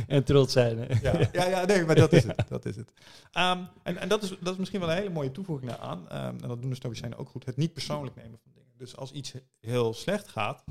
En 0.07 0.25
trots 0.25 0.53
zijn. 0.53 0.79
Ja, 1.03 1.13
ja, 1.33 1.47
ja, 1.47 1.65
nee, 1.65 1.85
maar 1.85 1.95
dat 1.95 2.13
is 2.13 2.25
het. 2.25 2.45
Dat 2.49 2.65
is 2.65 2.77
het. 2.77 2.93
Ehm, 3.33 3.59
en 3.83 3.97
en 3.99 4.09
dat, 4.09 4.23
is, 4.23 4.37
dat 4.41 4.53
is 4.53 4.59
misschien 4.59 4.81
wel 4.81 4.91
een 4.91 4.97
hele 4.97 5.11
mooie 5.11 5.31
toevoeging 5.31 5.71
daaraan. 5.71 6.09
Ehm, 6.09 6.43
en 6.43 6.49
dat 6.49 6.61
doen 6.61 6.71
de 6.71 6.77
Stoïcijnen 6.77 7.19
ook 7.19 7.29
goed. 7.29 7.45
Het 7.45 7.57
niet 7.57 7.73
persoonlijk 7.73 8.17
nemen 8.17 8.39
van 8.43 8.51
dingen. 8.55 8.62
Dus 8.83 8.97
als 8.97 9.13
iets 9.13 9.33
heel 9.61 9.95
slecht 9.95 10.29
gaat, 10.29 10.65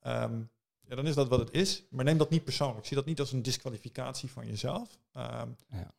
ehm, 0.00 0.38
ja, 0.86 0.94
dan 0.96 1.06
is 1.06 1.14
dat 1.14 1.28
wat 1.28 1.38
het 1.38 1.50
is. 1.52 1.82
Maar 1.90 2.04
neem 2.04 2.18
dat 2.18 2.30
niet 2.30 2.44
persoonlijk. 2.44 2.86
Zie 2.86 2.96
dat 2.96 3.06
niet 3.06 3.20
als 3.20 3.32
een 3.32 3.42
disqualificatie 3.42 4.30
van 4.30 4.46
jezelf. 4.46 4.98
Ehm, 5.12 5.48
Ja. 5.70 5.92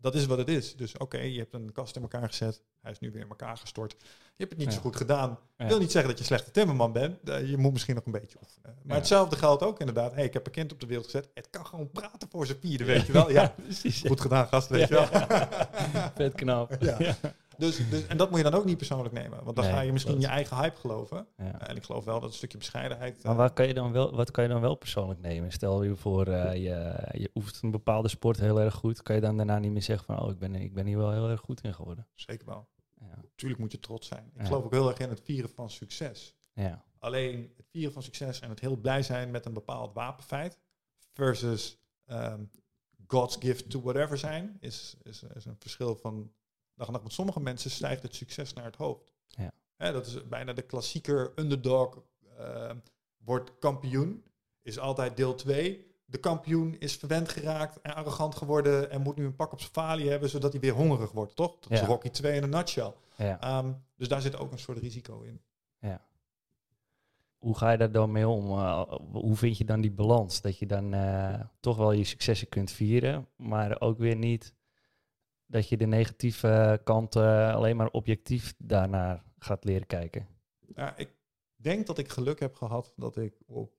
Dat 0.00 0.14
is 0.14 0.26
wat 0.26 0.38
het 0.38 0.48
is. 0.48 0.76
Dus 0.76 0.96
oké, 0.96 1.18
je 1.18 1.38
hebt 1.38 1.54
een 1.54 1.72
kast 1.72 1.96
in 1.96 2.02
elkaar 2.02 2.28
gezet. 2.28 2.62
Hij 2.80 2.90
is 2.92 2.98
nu 2.98 3.10
weer 3.10 3.22
in 3.22 3.28
elkaar 3.28 3.56
gestort. 3.56 3.92
Je 4.00 4.06
hebt 4.36 4.50
het 4.50 4.58
niet 4.58 4.68
Ja. 4.68 4.74
zo 4.74 4.80
goed 4.80 4.96
gedaan. 4.96 5.38
Ja. 5.56 5.66
Wil 5.66 5.78
niet 5.78 5.90
zeggen 5.90 6.10
dat 6.10 6.18
je 6.18 6.24
een 6.30 6.36
slechte 6.36 6.50
timmerman 6.50 6.92
bent. 6.92 7.28
Eh, 7.28 7.50
je 7.50 7.56
moet 7.56 7.72
misschien 7.72 7.94
nog 7.94 8.06
een 8.06 8.12
beetje 8.12 8.38
oefenen. 8.42 8.76
Maar 8.82 8.96
hetzelfde 8.96 9.36
geldt 9.36 9.62
ook 9.62 9.78
inderdaad. 9.80 10.14
Hey, 10.14 10.24
ik 10.24 10.32
heb 10.32 10.46
een 10.46 10.52
kind 10.52 10.72
op 10.72 10.80
de 10.80 10.86
wereld 10.86 11.04
gezet. 11.04 11.28
Het 11.34 11.50
kan 11.50 11.66
gewoon 11.66 11.90
praten 11.90 12.28
voor 12.30 12.46
zijn 12.46 12.58
vierde, 12.60 12.84
weet 12.84 13.06
je 13.06 13.12
wel. 13.12 13.30
Ja, 13.30 13.48
precies. 13.64 14.00
goed 14.00 14.20
gedaan, 14.20 14.46
gast, 14.48 14.68
weet 14.68 14.88
je 14.88 14.94
wel. 14.94 15.06
Vet 16.16 16.34
knap. 16.34 16.76
Ja. 16.80 17.16
Dus, 17.58 17.90
dus, 17.90 18.06
en 18.06 18.16
dat 18.16 18.28
moet 18.30 18.38
je 18.38 18.44
dan 18.44 18.54
ook 18.54 18.64
niet 18.64 18.76
persoonlijk 18.76 19.14
nemen. 19.14 19.44
Want 19.44 19.56
dan 19.56 19.64
Nee, 19.64 19.74
ga 19.74 19.80
je 19.80 19.92
misschien 19.92 20.12
klopt. 20.12 20.26
je 20.28 20.34
eigen 20.34 20.56
hype 20.56 20.76
geloven. 20.76 21.26
Ja. 21.36 21.68
En 21.68 21.76
ik 21.76 21.82
geloof 21.84 22.04
wel 22.04 22.20
dat 22.20 22.28
een 22.30 22.36
stukje 22.36 22.58
bescheidenheid... 22.58 23.22
Maar 23.22 23.32
eh, 23.32 23.38
waar 23.38 23.52
kan 23.52 23.66
je 23.66 23.74
dan 23.74 23.92
wel, 23.92 24.14
wat 24.14 24.30
kan 24.30 24.44
je 24.44 24.50
dan 24.50 24.60
wel 24.60 24.74
persoonlijk 24.74 25.20
nemen? 25.20 25.52
Stel 25.52 25.82
je 25.82 25.96
voor, 25.96 26.26
eh, 26.26 26.52
je, 26.54 27.08
je 27.20 27.30
oefent 27.34 27.62
een 27.62 27.70
bepaalde 27.70 28.08
sport 28.08 28.38
heel 28.38 28.60
erg 28.60 28.74
goed. 28.74 29.02
Kan 29.02 29.14
je 29.14 29.20
dan 29.20 29.36
daarna 29.36 29.58
niet 29.58 29.72
meer 29.72 29.82
zeggen 29.82 30.06
van, 30.06 30.24
oh, 30.24 30.30
ik 30.30 30.38
ben, 30.38 30.54
ik 30.54 30.74
ben 30.74 30.86
hier 30.86 30.98
wel 30.98 31.12
heel 31.12 31.28
erg 31.28 31.40
goed 31.40 31.60
in 31.60 31.74
geworden. 31.74 32.06
Zeker 32.14 32.46
wel. 32.46 32.68
Ja. 33.00 33.20
Tuurlijk 33.34 33.60
moet 33.60 33.72
je 33.72 33.80
trots 33.80 34.08
zijn. 34.08 34.30
Ik 34.34 34.40
Ja. 34.40 34.46
geloof 34.46 34.64
ook 34.64 34.72
heel 34.72 34.88
erg 34.88 34.98
in 34.98 35.08
het 35.08 35.20
vieren 35.24 35.50
van 35.50 35.70
succes. 35.70 36.34
Ja. 36.54 36.84
Alleen 36.98 37.52
het 37.56 37.66
vieren 37.70 37.92
van 37.92 38.02
succes 38.02 38.40
en 38.40 38.48
het 38.50 38.60
heel 38.60 38.76
blij 38.76 39.02
zijn 39.02 39.30
met 39.30 39.46
een 39.46 39.52
bepaald 39.52 39.94
wapenfeit 39.94 40.58
versus 41.12 41.78
ehm, 42.04 42.44
God's 43.06 43.36
gift 43.40 43.70
to 43.70 43.80
whatever 43.82 44.18
zijn, 44.18 44.56
is, 44.60 44.96
is, 45.02 45.22
is 45.34 45.44
een 45.44 45.56
verschil 45.58 45.96
van 45.96 46.32
dag 46.74 46.86
en 46.86 46.92
nacht. 46.92 47.04
Want 47.04 47.14
sommige 47.14 47.40
mensen 47.40 47.70
stijgt 47.70 48.02
het 48.02 48.14
succes 48.14 48.52
naar 48.52 48.64
het 48.64 48.76
hoofd. 48.76 49.12
Ja. 49.26 49.52
Hè, 49.76 49.92
dat 49.92 50.06
is 50.06 50.28
bijna 50.28 50.52
de 50.52 50.62
klassieker 50.62 51.32
underdog 51.36 52.02
ehm, 52.38 52.76
wordt 53.24 53.58
kampioen, 53.58 54.24
is 54.62 54.78
altijd 54.78 55.16
deel 55.16 55.34
2. 55.34 55.92
De 56.04 56.18
kampioen 56.18 56.76
is 56.78 56.96
verwend 56.96 57.28
geraakt 57.28 57.80
en 57.80 57.94
arrogant 57.94 58.34
geworden 58.34 58.90
en 58.90 59.00
moet 59.00 59.16
nu 59.16 59.24
een 59.24 59.36
pak 59.36 59.52
op 59.52 59.60
zijn 59.60 59.72
falie 59.72 60.10
hebben, 60.10 60.28
zodat 60.30 60.52
hij 60.52 60.60
weer 60.60 60.72
hongerig 60.72 61.12
wordt, 61.12 61.36
toch? 61.36 61.58
Dat 61.60 61.70
is 61.70 61.80
Ja. 61.80 61.86
Rocky 61.86 62.10
2 62.10 62.36
in 62.36 62.42
een 62.42 62.50
nutshell. 62.50 62.92
ja. 63.16 63.40
Ehm, 63.40 63.72
dus 63.96 64.08
daar 64.08 64.20
zit 64.22 64.36
ook 64.36 64.52
een 64.52 64.58
soort 64.58 64.78
risico 64.78 65.20
in. 65.22 65.40
Hoe 67.38 67.56
ga 67.56 67.70
je 67.70 67.78
daar 67.78 67.92
dan 67.92 68.12
mee 68.12 68.28
om? 68.28 68.50
Eh, 68.50 68.82
hoe 69.12 69.36
vind 69.36 69.58
je 69.58 69.64
dan 69.64 69.80
die 69.80 69.92
balans? 69.92 70.40
Dat 70.40 70.58
je 70.58 70.66
dan 70.66 70.94
eh, 70.94 71.40
toch 71.60 71.76
wel 71.76 71.92
je 71.92 72.04
successen 72.04 72.48
kunt 72.48 72.70
vieren, 72.70 73.28
maar 73.36 73.80
ook 73.80 73.98
weer 73.98 74.16
niet 74.16 74.53
dat 75.54 75.68
je 75.68 75.76
de 75.76 75.86
negatieve 75.86 76.80
kant 76.84 77.16
eh, 77.16 77.54
alleen 77.54 77.76
maar 77.76 77.90
objectief 77.90 78.54
daarnaar 78.58 79.24
gaat 79.38 79.64
leren 79.64 79.86
kijken. 79.86 80.28
Ja, 80.74 80.96
ik 80.96 81.10
denk 81.56 81.86
dat 81.86 81.98
ik 81.98 82.08
geluk 82.08 82.40
heb 82.40 82.54
gehad 82.54 82.92
dat 82.96 83.16
ik 83.16 83.34
op 83.46 83.74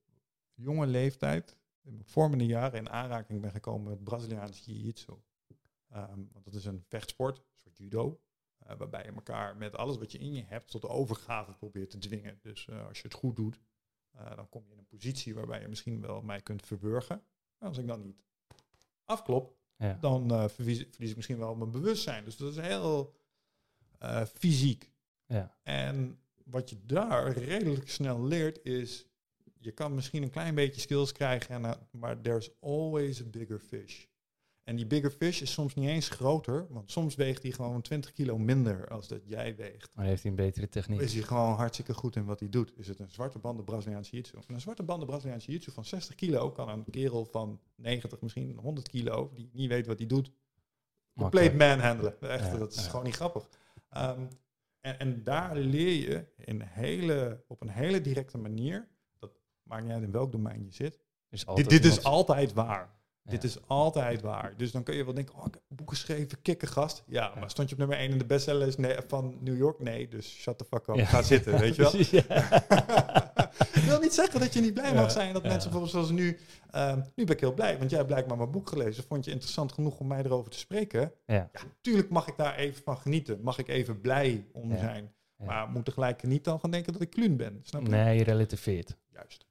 jonge 0.54 0.88
leeftijd, 0.88 1.58
in 1.82 1.94
mijn 1.94 2.08
vormende 2.08 2.46
jaren, 2.46 2.80
in 2.80 2.90
aanraking 2.90 3.42
ben 3.42 3.52
gekomen 3.52 3.90
met 3.90 4.04
Braziliaans 4.04 4.66
Jiu-Jitsu. 4.66 5.14
Ehm, 5.90 6.20
want 6.32 6.46
dat 6.46 6.54
is 6.54 6.66
een 6.66 6.84
vechtsport, 6.88 7.38
een 7.38 7.60
soort 7.60 7.78
judo, 7.78 8.20
eh, 8.58 8.78
waarbij 8.78 9.04
je 9.04 9.12
elkaar 9.12 9.58
met 9.58 9.76
alles 9.76 9.98
wat 9.98 10.12
je 10.12 10.18
in 10.18 10.34
je 10.34 10.44
hebt 10.44 10.72
tot 10.72 10.82
de 10.82 10.90
overgave 10.90 11.54
probeert 11.54 11.90
te 11.90 11.98
dwingen. 11.98 12.40
Dus 12.42 12.68
eh, 12.68 12.88
als 12.88 12.98
je 12.98 13.08
het 13.08 13.18
goed 13.18 13.36
doet, 13.36 13.60
dan 14.36 14.50
kom 14.50 14.66
je 14.66 14.72
in 14.72 14.78
een 14.78 14.86
positie 14.86 15.36
waarbij 15.36 15.62
je 15.62 15.68
misschien 15.68 16.02
wel 16.02 16.22
mij 16.22 16.42
kunt 16.42 16.66
verburgen. 16.66 17.24
Als 17.58 17.78
ik 17.78 17.88
dan 17.88 18.02
niet 18.02 18.24
afklop, 19.04 19.55
Ja. 19.78 19.98
dan 20.02 20.32
eh, 20.32 20.48
verlies, 20.48 20.86
verlies 20.92 21.10
ik 21.10 21.16
misschien 21.16 21.38
wel 21.38 21.56
mijn 21.56 21.72
bewustzijn. 21.72 22.26
Dus 22.26 22.38
dat 22.38 22.52
is 22.52 22.58
heel 22.58 23.16
eh, 24.00 24.26
fysiek. 24.26 24.92
Ja. 25.26 25.58
En 25.64 26.20
wat 26.44 26.70
je 26.70 26.86
daar 26.86 27.32
redelijk 27.32 27.90
snel 27.90 28.24
leert 28.24 28.66
is, 28.66 29.06
je 29.60 29.72
kan 29.72 29.96
misschien 29.96 30.24
een 30.24 30.30
klein 30.30 30.56
beetje 30.56 30.82
skills 30.82 31.12
krijgen, 31.12 31.56
en, 31.56 31.66
eh, 31.66 31.72
maar 31.92 32.22
there's 32.22 32.50
always 32.60 33.22
a 33.22 33.26
bigger 33.26 33.60
fish. 33.60 34.06
En 34.66 34.76
die 34.76 34.86
bigger 34.86 35.12
fish 35.12 35.42
is 35.42 35.52
soms 35.52 35.74
niet 35.74 35.90
eens 35.90 36.10
groter, 36.10 36.68
want 36.70 36.92
soms 36.92 37.16
weegt 37.16 37.42
hij 37.44 37.52
gewoon 37.52 37.82
20 37.82 38.12
kilo 38.12 38.38
minder 38.38 38.88
als 38.88 39.08
dat 39.08 39.22
jij 39.26 39.56
weegt. 39.56 39.96
Maar 39.96 40.06
heeft 40.06 40.22
hij 40.22 40.32
een 40.32 40.38
betere 40.38 40.70
techniek? 40.70 41.02
Is 41.02 41.14
hij 41.14 41.22
gewoon 41.24 41.56
hartstikke 41.56 41.94
goed 41.94 42.16
in 42.16 42.26
wat 42.26 42.40
hij 42.40 42.50
doet? 42.50 42.72
Is 42.76 42.88
het 42.88 43.00
een 43.00 43.10
zwarte 43.12 43.40
banden 43.40 43.66
Braziliaans 43.66 44.10
Jiu-Jitsu? 44.10 44.38
En 44.48 44.54
een 44.54 44.62
zwarte 44.62 44.84
banden 44.84 45.08
Braziliaans 45.08 45.46
Jiu-Jitsu 45.46 45.72
van 45.72 45.86
60 45.86 46.16
kilo 46.16 46.52
kan 46.52 46.70
een 46.70 46.86
kerel 46.92 47.26
van 47.26 47.60
90, 47.76 48.22
misschien 48.22 48.58
100 48.58 48.88
kilo, 48.88 49.32
die 49.34 49.50
niet 49.54 49.70
weet 49.70 49.88
wat 49.88 49.98
hij 49.98 50.08
doet, 50.08 50.32
compleet 51.16 51.56
manhandelen. 51.58 52.22
Echt, 52.22 52.52
Ja, 52.52 52.58
dat 52.58 52.74
is 52.74 52.84
ja. 52.84 52.90
gewoon 52.90 53.06
niet 53.06 53.16
grappig. 53.16 53.50
Ehm, 53.90 54.22
En, 54.82 55.00
en 55.00 55.24
daar 55.24 55.56
leer 55.56 56.10
je 56.10 56.26
in 56.38 56.62
hele, 56.62 57.44
op 57.48 57.62
een 57.62 57.70
hele 57.70 58.02
directe 58.02 58.38
manier, 58.38 58.88
dat 59.20 59.32
maakt 59.64 59.84
niet 59.84 59.92
uit 59.92 60.04
in 60.04 60.12
welk 60.12 60.32
domein 60.32 60.64
je 60.64 60.72
zit, 60.72 61.00
Is 61.30 61.46
dit, 61.46 61.86
is 61.86 62.04
altijd 62.04 62.54
waar. 62.54 62.95
Ja. 63.26 63.32
Dit 63.32 63.44
is 63.44 63.58
altijd 63.68 64.22
waar. 64.22 64.54
Dus 64.58 64.72
dan 64.72 64.84
kun 64.84 64.96
je 64.96 65.06
wel 65.06 65.14
denken, 65.14 65.36
oh, 65.36 65.46
ik 65.48 65.54
heb 65.54 65.62
boeken 65.68 65.96
geschreven, 65.96 66.42
kikkergast. 66.42 67.04
Ja, 67.06 67.32
Ja. 67.34 67.40
maar 67.40 67.50
stond 67.50 67.68
je 67.70 67.74
op 67.76 67.80
nummer 67.80 67.98
1 67.98 68.10
in 68.12 68.18
de 68.18 68.26
bestsellers 68.26 68.78
nee, 68.78 68.96
van 69.08 69.38
New 69.40 69.58
York? 69.58 69.80
Nee, 69.80 70.08
dus 70.08 70.30
shut 70.42 70.58
the 70.58 70.66
fuck 70.66 70.88
up. 70.88 70.96
Ja. 70.96 71.06
Ga 71.06 71.22
zitten, 71.22 71.60
weet 71.60 71.76
je 71.76 71.82
wel? 71.82 71.94
Ik 73.74 73.82
wil 73.84 74.00
niet 74.00 74.14
zeggen 74.14 74.40
dat 74.40 74.54
je 74.54 74.62
niet 74.62 74.74
blij 74.74 74.94
mag 74.94 75.12
zijn 75.12 75.34
dat 75.34 75.42
mensen 75.44 75.62
bijvoorbeeld 75.72 75.92
zoals 75.92 76.10
nu... 76.10 76.40
ehm, 76.72 77.00
nu 77.16 77.24
ben 77.26 77.34
ik 77.36 77.40
heel 77.40 77.54
blij, 77.54 77.78
want 77.78 77.90
jij 77.90 78.00
hebt 78.00 78.12
blijkbaar 78.12 78.38
mijn 78.38 78.52
boek 78.52 78.70
gelezen. 78.70 79.04
Vond 79.04 79.26
je 79.26 79.32
interessant 79.32 79.72
genoeg 79.72 80.00
om 80.00 80.08
mij 80.08 80.24
erover 80.24 80.52
te 80.52 80.58
spreken? 80.58 81.12
Ja. 81.26 81.34
Ja, 81.36 81.60
tuurlijk 81.82 82.10
mag 82.10 82.28
ik 82.28 82.38
daar 82.38 82.56
even 82.56 82.84
van 82.84 82.98
genieten. 82.98 83.40
Mag 83.42 83.58
ik 83.58 83.68
even 83.68 84.02
blij 84.02 84.46
om 84.52 84.78
zijn. 84.78 85.14
Maar 85.38 85.70
moet 85.70 85.86
tegelijk 85.86 86.24
niet 86.24 86.44
dan 86.44 86.60
gaan 86.60 86.72
denken 86.72 86.94
dat 86.94 87.02
ik 87.02 87.10
kluun 87.10 87.38
ben. 87.38 87.60
Snap 87.64 87.82
je? 87.82 87.90
Nee, 87.90 88.18
je 88.18 88.24
relativeert. 88.24 88.96
Juist. 89.14 89.46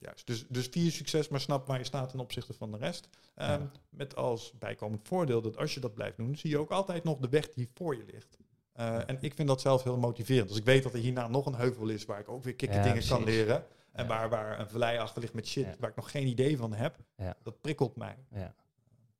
Juist. 0.00 0.26
Dus, 0.26 0.46
dus 0.48 0.66
vier 0.66 0.90
succes, 0.90 1.28
maar 1.28 1.40
snap 1.40 1.66
waar 1.66 1.78
je 1.78 1.84
staat 1.84 2.08
ten 2.10 2.20
opzichte 2.20 2.52
van 2.54 2.70
de 2.70 2.76
rest. 2.78 3.08
Ehm, 3.34 3.50
Ja. 3.50 3.70
Met 3.88 4.16
als 4.16 4.52
bijkomend 4.58 5.00
voordeel 5.08 5.40
dat 5.42 5.56
als 5.56 5.74
je 5.74 5.80
dat 5.80 5.94
blijft 5.94 6.16
doen, 6.16 6.36
zie 6.36 6.50
je 6.50 6.58
ook 6.58 6.70
altijd 6.70 7.04
nog 7.04 7.18
de 7.18 7.28
weg 7.28 7.48
die 7.48 7.68
voor 7.74 7.96
je 7.96 8.04
ligt. 8.12 8.36
Eh, 8.72 9.08
en 9.08 9.18
ik 9.20 9.34
vind 9.34 9.48
dat 9.48 9.60
zelf 9.60 9.82
heel 9.82 9.96
motiverend. 9.98 10.48
Dus 10.48 10.56
ik 10.58 10.64
weet 10.64 10.82
dat 10.82 10.92
er 10.92 10.98
hierna 10.98 11.28
nog 11.28 11.46
een 11.46 11.54
heuvel 11.54 11.88
is 11.88 12.04
waar 12.04 12.20
ik 12.20 12.28
ook 12.28 12.42
weer 12.44 12.54
kikke 12.54 12.74
Ja, 12.74 12.82
dingen 12.82 13.06
kan 13.08 13.24
leren. 13.24 13.64
En 13.92 14.02
Ja. 14.04 14.08
waar, 14.08 14.28
waar 14.28 14.60
een 14.60 14.68
vallei 14.68 14.98
achter 14.98 15.20
ligt 15.20 15.34
met 15.34 15.46
shit 15.46 15.64
Ja. 15.64 15.74
waar 15.78 15.90
ik 15.90 15.96
nog 15.96 16.10
geen 16.10 16.26
idee 16.26 16.56
van 16.56 16.72
heb. 16.72 16.96
Dat 17.42 17.60
prikkelt 17.60 17.96
mij. 17.96 18.16
Ja. 18.30 18.54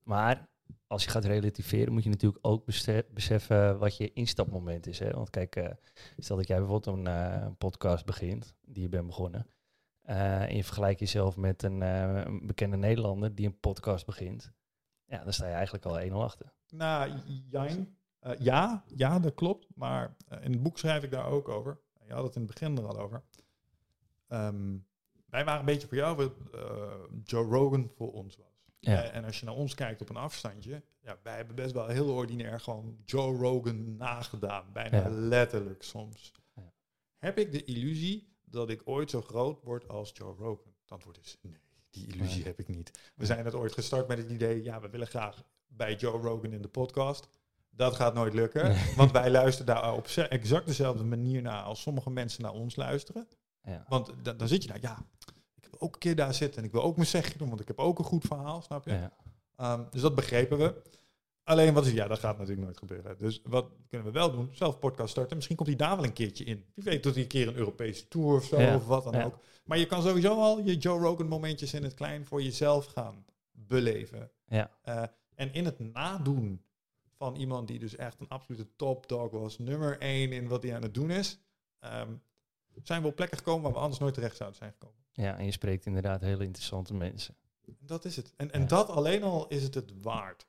Maar 0.03 0.49
als 0.87 1.05
je 1.05 1.11
gaat 1.11 1.25
relativeren, 1.25 1.93
moet 1.93 2.03
je 2.05 2.09
natuurlijk 2.11 2.47
ook 2.47 2.65
beseffen 3.15 3.79
wat 3.79 3.97
je 3.97 4.13
instapmoment 4.13 4.87
is. 4.87 4.99
Hè? 4.99 5.11
Want 5.11 5.31
kijk, 5.31 5.57
eh, 5.57 5.69
stel 6.19 6.37
dat 6.37 6.47
jij 6.47 6.59
bijvoorbeeld 6.59 6.97
een, 6.99 7.07
eh, 7.07 7.43
een 7.43 7.57
podcast 7.57 8.05
begint, 8.07 8.55
die 8.65 8.83
je 8.83 8.89
bent 8.89 9.07
begonnen. 9.07 9.47
Eh, 10.11 10.43
en 10.43 10.57
je 10.57 10.65
vergelijkt 10.65 11.01
jezelf 11.01 11.37
met 11.37 11.63
een, 11.63 11.83
eh, 11.83 12.23
een 12.25 12.47
bekende 12.47 12.77
Nederlander 12.77 13.35
die 13.35 13.47
een 13.47 13.61
podcast 13.61 14.07
begint. 14.07 14.53
Ja, 15.07 15.25
dan 15.25 15.33
sta 15.33 15.47
je 15.47 15.53
eigenlijk 15.55 15.85
al 15.85 16.01
1-0 16.01 16.23
achter. 16.23 16.53
Nou, 16.71 17.13
Jijn, 17.51 17.97
eh, 18.19 18.33
ja, 18.39 18.85
ja, 18.87 19.19
dat 19.19 19.35
klopt. 19.35 19.67
Maar 19.75 20.17
eh, 20.29 20.45
in 20.45 20.53
het 20.53 20.63
boek 20.63 20.79
schrijf 20.79 21.03
ik 21.03 21.11
daar 21.11 21.27
ook 21.27 21.49
over. 21.49 21.81
Je 22.07 22.13
had 22.13 22.25
het 22.25 22.35
in 22.35 22.43
het 22.43 22.51
begin 22.51 22.77
er 22.79 22.87
al 22.87 22.99
over. 22.99 23.23
Ehm, 24.29 24.77
wij 25.27 25.45
waren 25.45 25.61
een 25.61 25.67
beetje 25.67 25.89
voor 25.89 25.97
jou 25.97 26.17
wat 26.17 26.33
eh, 26.55 26.93
Joe 27.25 27.45
Rogan 27.47 27.91
voor 27.97 28.13
ons 28.13 28.37
was. 28.37 28.47
Ja. 28.79 29.03
Eh, 29.03 29.17
en 29.17 29.25
als 29.25 29.41
je 29.41 29.47
naar 29.47 29.55
ons 29.55 29.75
kijkt 29.75 30.01
op 30.01 30.09
een 30.09 30.17
afstandje, 30.17 30.83
ja, 31.01 31.19
wij 31.23 31.37
hebben 31.37 31.55
best 31.55 31.73
wel 31.73 31.87
heel 31.87 32.09
ordinair 32.15 32.61
gewoon 32.61 32.97
Joe 33.05 33.37
Rogan 33.37 33.97
nagedaan. 33.97 34.65
Bijna 34.73 34.97
Ja. 34.97 35.09
letterlijk 35.09 35.83
soms. 35.83 36.33
Ja. 36.55 36.73
Heb 37.19 37.39
ik 37.39 37.53
de 37.53 37.65
illusie 37.65 38.30
dat 38.51 38.71
ik 38.71 38.83
ooit 38.85 39.11
zo 39.11 39.21
groot 39.23 39.63
word 39.63 39.89
als 39.89 40.11
Joe 40.15 40.35
Rogan? 40.35 40.73
Het 40.83 40.91
antwoord 40.93 41.19
is 41.23 41.39
nee, 41.43 41.57
die 41.91 42.07
illusie 42.07 42.37
Nee. 42.37 42.45
heb 42.45 42.59
ik 42.59 42.69
niet. 42.69 43.13
We 43.15 43.27
zijn 43.27 43.45
het 43.45 43.55
ooit 43.55 43.73
gestart 43.73 44.09
met 44.09 44.19
het 44.19 44.31
idee, 44.31 44.63
ja, 44.63 44.81
we 44.81 44.89
willen 44.91 45.07
graag 45.07 45.43
bij 45.67 45.95
Joe 45.95 46.21
Rogan 46.21 46.53
in 46.53 46.63
de 46.63 46.69
podcast. 46.69 47.29
Dat 47.71 47.97
gaat 47.97 48.15
nooit 48.15 48.35
lukken, 48.35 48.69
Nee. 48.69 48.95
want 48.97 49.11
wij 49.13 49.31
luisteren 49.31 49.75
daar 49.75 49.95
op 49.95 50.07
exact 50.07 50.67
dezelfde 50.67 51.05
manier 51.05 51.43
naar 51.43 51.63
als 51.63 51.81
sommige 51.81 52.11
mensen 52.11 52.43
naar 52.43 52.53
ons 52.53 52.77
luisteren. 52.77 53.29
Ja. 53.63 53.85
Want 53.89 54.13
dan, 54.23 54.37
dan 54.37 54.49
zit 54.49 54.63
je 54.63 54.69
daar, 54.69 54.81
ja, 54.81 55.07
ik 55.55 55.67
wil 55.71 55.81
ook 55.81 55.93
een 55.95 55.99
keer 56.01 56.17
daar 56.17 56.35
zitten 56.35 56.59
en 56.61 56.67
ik 56.67 56.73
wil 56.73 56.83
ook 56.83 56.97
mijn 56.97 57.09
zegje 57.09 57.39
doen, 57.39 57.49
want 57.49 57.61
ik 57.61 57.69
heb 57.69 57.79
ook 57.79 57.99
een 57.99 58.05
goed 58.05 58.25
verhaal, 58.25 58.63
snap 58.63 58.85
je? 58.85 58.93
Ja. 58.93 59.13
Ehm, 59.57 59.85
dus 59.91 60.01
dat 60.01 60.15
begrepen 60.15 60.59
we. 60.59 60.83
Alleen 61.45 61.75
wat 61.75 61.87
is, 61.87 61.93
ja, 61.93 62.09
dat 62.09 62.19
gaat 62.19 62.37
natuurlijk 62.39 62.65
nooit 62.67 62.79
gebeuren. 62.79 63.19
Dus 63.19 63.41
wat 63.45 63.67
kunnen 63.89 64.07
we 64.07 64.13
wel 64.13 64.31
doen? 64.33 64.49
Zelf 64.53 64.79
podcast 64.79 65.11
starten. 65.11 65.35
Misschien 65.37 65.57
komt 65.57 65.69
hij 65.69 65.77
daar 65.79 65.97
wel 65.97 66.05
een 66.05 66.13
keertje 66.13 66.45
in. 66.45 66.65
Wie 66.75 66.85
weet 66.85 67.03
doet 67.03 67.15
hij 67.15 67.23
een 67.23 67.29
keer 67.29 67.49
een 67.49 67.57
Europese 67.57 68.09
tour 68.09 68.37
of 68.37 68.45
zo, 68.45 68.61
Ja, 68.61 68.75
of 68.77 68.87
wat 68.87 69.05
dan 69.05 69.13
ja. 69.13 69.25
ook. 69.25 69.39
Maar 69.65 69.79
je 69.79 69.87
kan 69.87 70.03
sowieso 70.03 70.41
al 70.41 70.61
je 70.61 70.77
Joe 70.77 70.99
Rogan 71.01 71.27
momentjes 71.29 71.75
in 71.75 71.83
het 71.83 71.95
klein 71.95 72.27
voor 72.27 72.43
jezelf 72.43 72.87
gaan 72.87 73.25
beleven. 73.53 74.31
Ja. 74.47 74.71
Eh, 74.83 75.03
en 75.35 75.53
in 75.53 75.65
het 75.65 75.79
nadoen 75.79 76.63
van 77.17 77.37
iemand 77.37 77.69
die 77.69 77.79
dus 77.79 77.97
echt 77.97 78.21
een 78.21 78.29
absolute 78.29 78.67
topdog 78.77 79.31
was, 79.31 79.59
nummer 79.59 79.99
één 79.99 80.33
in 80.33 80.49
wat 80.49 80.63
hij 80.63 80.75
aan 80.75 80.83
het 80.83 80.95
doen 80.95 81.11
is, 81.11 81.39
ehm, 81.79 82.13
zijn 82.83 83.03
we 83.03 83.09
op 83.09 83.17
plekken 83.17 83.39
gekomen 83.39 83.63
waar 83.63 83.73
we 83.73 83.79
anders 83.79 83.99
nooit 84.01 84.15
terecht 84.15 84.37
zouden 84.37 84.59
zijn 84.59 84.73
gekomen. 84.73 84.99
ja, 85.13 85.37
en 85.39 85.45
je 85.45 85.51
spreekt 85.53 85.87
inderdaad 85.87 86.21
hele 86.21 86.45
interessante 86.45 86.95
mensen. 86.95 87.35
Dat 87.81 88.05
is 88.05 88.17
het. 88.17 88.33
En, 88.37 88.51
en 88.53 88.61
Ja. 88.61 88.67
dat 88.67 88.89
alleen 88.89 89.23
al 89.23 89.49
is 89.49 89.63
het 89.63 89.75
het 89.75 90.03
waard. 90.03 90.47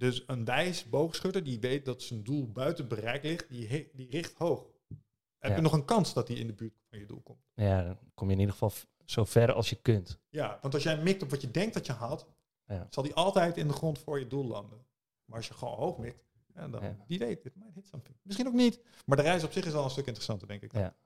Dus 0.00 0.24
een 0.26 0.44
wijs 0.44 0.84
boogschutter 0.88 1.42
die 1.44 1.60
weet 1.60 1.84
dat 1.84 2.02
zijn 2.02 2.22
doel 2.24 2.52
buiten 2.52 2.88
bereik 2.88 3.22
ligt, 3.22 3.48
die, 3.48 3.90
die 3.92 4.10
richt 4.10 4.38
hoog. 4.38 4.66
Heb 5.38 5.50
Ja. 5.50 5.56
je 5.56 5.62
nog 5.62 5.72
een 5.72 5.84
kans 5.84 6.12
dat 6.14 6.28
hij 6.28 6.36
in 6.36 6.46
de 6.46 6.52
buurt 6.52 6.74
van 6.88 6.98
je 6.98 7.06
doel 7.06 7.20
komt? 7.20 7.38
Ja, 7.54 7.82
dan 7.82 7.98
kom 8.14 8.26
je 8.26 8.32
in 8.34 8.40
ieder 8.40 8.52
geval 8.54 8.72
zo 9.04 9.24
ver 9.24 9.52
als 9.52 9.70
je 9.70 9.76
kunt. 9.76 10.20
Ja, 10.28 10.58
want 10.62 10.74
als 10.74 10.82
jij 10.82 11.02
mikt 11.02 11.22
op 11.22 11.30
wat 11.30 11.40
je 11.40 11.50
denkt 11.50 11.74
dat 11.74 11.86
je 11.86 11.92
haalt, 11.92 12.26
Ja. 12.66 12.86
zal 12.90 13.02
die 13.02 13.14
altijd 13.14 13.56
in 13.56 13.68
de 13.68 13.72
grond 13.74 13.98
voor 13.98 14.18
je 14.18 14.26
doel 14.26 14.44
landen. 14.46 14.86
Maar 15.24 15.36
als 15.36 15.48
je 15.48 15.54
gewoon 15.54 15.76
hoog 15.78 15.98
mikt, 15.98 16.24
ja, 16.54 16.68
dan 16.68 16.82
Ja. 16.82 16.96
wie 17.06 17.18
weet, 17.18 17.44
it 17.44 17.56
might 17.56 17.74
hit 17.74 17.86
something. 17.88 18.16
Misschien 18.22 18.46
ook 18.46 18.52
niet. 18.52 18.80
Maar 19.06 19.16
de 19.16 19.22
reis 19.22 19.44
op 19.44 19.52
zich 19.52 19.64
is 19.66 19.74
al 19.74 19.84
een 19.84 19.90
stuk 19.90 20.06
interessanter, 20.06 20.48
denk 20.48 20.62
ik. 20.62 20.72
Ja. 20.72 20.96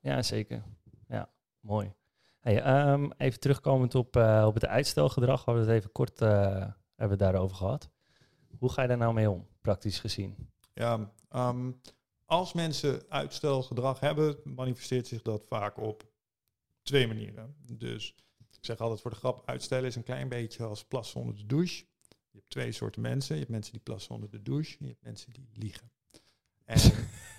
Ja, 0.00 0.22
zeker. 0.22 0.62
Ja, 1.08 1.30
mooi. 1.60 1.92
Hey, 2.40 2.62
ehm, 2.62 3.10
even 3.16 3.40
terugkomend 3.40 3.94
op, 3.94 4.16
eh, 4.16 4.44
op 4.46 4.54
het 4.54 4.66
uitstelgedrag. 4.66 5.44
We 5.44 5.50
hadden 5.50 5.68
het 5.68 5.76
even 5.78 5.92
kort 5.92 6.20
eh, 6.20 6.28
hebben 6.94 7.18
het 7.18 7.18
daarover 7.18 7.56
gehad. 7.56 7.90
Hoe 8.58 8.72
ga 8.72 8.82
je 8.82 8.88
daar 8.88 8.96
nou 8.96 9.14
mee 9.14 9.30
om, 9.30 9.46
praktisch 9.60 10.00
gezien? 10.00 10.50
Ja, 10.74 11.12
ehm, 11.28 11.72
als 12.24 12.52
mensen 12.52 13.02
uitstelgedrag 13.08 14.00
hebben, 14.00 14.36
manifesteert 14.44 15.06
zich 15.06 15.22
dat 15.22 15.44
vaak 15.48 15.78
op 15.78 16.12
twee 16.82 17.06
manieren. 17.06 17.56
Dus 17.72 18.14
ik 18.50 18.64
zeg 18.70 18.80
altijd 18.80 19.00
voor 19.00 19.10
de 19.10 19.16
grap, 19.16 19.42
uitstellen 19.48 19.88
is 19.88 19.96
een 19.96 20.02
klein 20.02 20.28
beetje 20.28 20.64
als 20.64 20.84
plassen 20.84 21.20
onder 21.20 21.36
de 21.36 21.46
douche. 21.46 21.84
Je 22.08 22.38
hebt 22.38 22.50
twee 22.50 22.72
soorten 22.72 23.02
mensen. 23.02 23.34
Je 23.34 23.40
hebt 23.40 23.52
mensen 23.52 23.72
die 23.72 23.80
plassen 23.80 24.14
onder 24.14 24.30
de 24.30 24.42
douche 24.42 24.76
en 24.78 24.84
je 24.84 24.90
hebt 24.90 25.04
mensen 25.04 25.32
die 25.32 25.48
liegen. 25.52 25.90
En, 26.64 26.80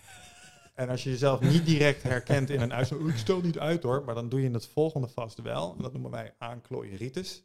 en 0.82 0.90
als 0.90 1.04
je 1.04 1.10
jezelf 1.10 1.40
niet 1.42 1.66
direct 1.66 2.04
herkent 2.04 2.50
in 2.50 2.62
een 2.62 2.74
uitstel, 2.74 3.00
"Oeh, 3.00 3.14
ik 3.14 3.18
stel 3.18 3.42
niet 3.42 3.60
uit 3.60 3.84
hoor, 3.84 4.04
maar 4.04 4.16
dan 4.16 4.30
doe 4.30 4.42
je 4.42 4.50
het 4.50 4.68
volgende 4.68 5.08
vast 5.08 5.42
wel. 5.42 5.76
En 5.76 5.82
dat 5.82 5.94
noemen 5.94 6.12
wij 6.12 6.34
aanklooieritis. 6.38 7.44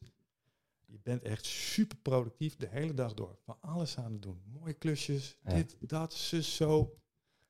Je 0.91 0.99
bent 1.03 1.23
echt 1.23 1.45
super 1.47 1.97
productief 1.97 2.57
de 2.57 2.69
hele 2.69 2.95
dag 2.95 3.15
door. 3.15 3.37
Van 3.45 3.57
alles 3.61 3.99
aan 3.99 4.13
het 4.13 4.23
doen. 4.23 4.43
Mooie 4.61 4.73
klusjes, 4.73 5.37
Ja. 5.45 5.55
dit, 5.55 5.77
dat, 5.81 6.15
zus, 6.15 6.57
zo. 6.57 6.97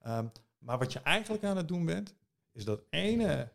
Ehm, 0.00 0.26
maar 0.58 0.78
wat 0.78 0.92
je 0.92 0.98
eigenlijk 0.98 1.44
aan 1.44 1.56
het 1.56 1.68
doen 1.68 1.84
bent, 1.84 2.14
is 2.52 2.64
dat 2.64 2.82
ene 2.90 3.52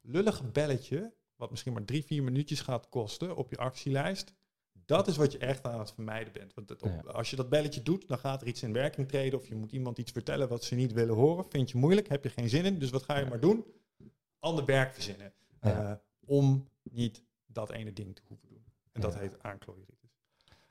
lullige 0.00 0.44
belletje, 0.44 1.12
wat 1.36 1.50
misschien 1.50 1.72
maar 1.72 1.84
drie, 1.84 2.04
vier 2.04 2.22
minuutjes 2.22 2.60
gaat 2.60 2.88
kosten 2.88 3.36
op 3.36 3.50
je 3.50 3.56
actielijst. 3.56 4.32
Dat 4.84 5.06
is 5.08 5.16
wat 5.16 5.32
je 5.32 5.38
echt 5.38 5.64
aan 5.64 5.78
het 5.78 5.92
vermijden 5.92 6.32
bent. 6.32 6.54
Want 6.54 6.68
het 6.68 6.82
op- 6.82 7.02
Ja. 7.04 7.10
als 7.10 7.30
je 7.30 7.36
dat 7.36 7.48
belletje 7.48 7.82
doet, 7.82 8.08
dan 8.08 8.18
gaat 8.18 8.40
er 8.42 8.48
iets 8.48 8.62
in 8.62 8.72
werking 8.72 9.08
treden. 9.08 9.38
Of 9.38 9.48
je 9.48 9.54
moet 9.54 9.72
iemand 9.72 9.98
iets 9.98 10.12
vertellen 10.12 10.48
wat 10.48 10.64
ze 10.64 10.74
niet 10.74 10.92
willen 10.92 11.14
horen. 11.14 11.44
Vind 11.50 11.70
je 11.70 11.78
moeilijk, 11.78 12.08
heb 12.08 12.22
je 12.24 12.30
geen 12.30 12.48
zin 12.48 12.64
in. 12.64 12.78
Dus 12.78 12.90
wat 12.90 13.02
ga 13.02 13.18
je 13.18 13.26
maar 13.26 13.40
doen? 13.40 13.64
Ander 14.38 14.64
werk 14.64 14.92
verzinnen. 14.94 15.32
Ja. 15.62 15.90
Eh, 15.90 15.96
om 16.26 16.68
niet 16.82 17.22
dat 17.46 17.70
ene 17.70 17.92
ding 17.92 18.14
te 18.16 18.22
hoeven 18.26 18.48
doen. 18.48 18.64
En 19.04 19.10
dat 19.10 19.18
heet 19.18 19.42
aanklooieritis. 19.42 19.98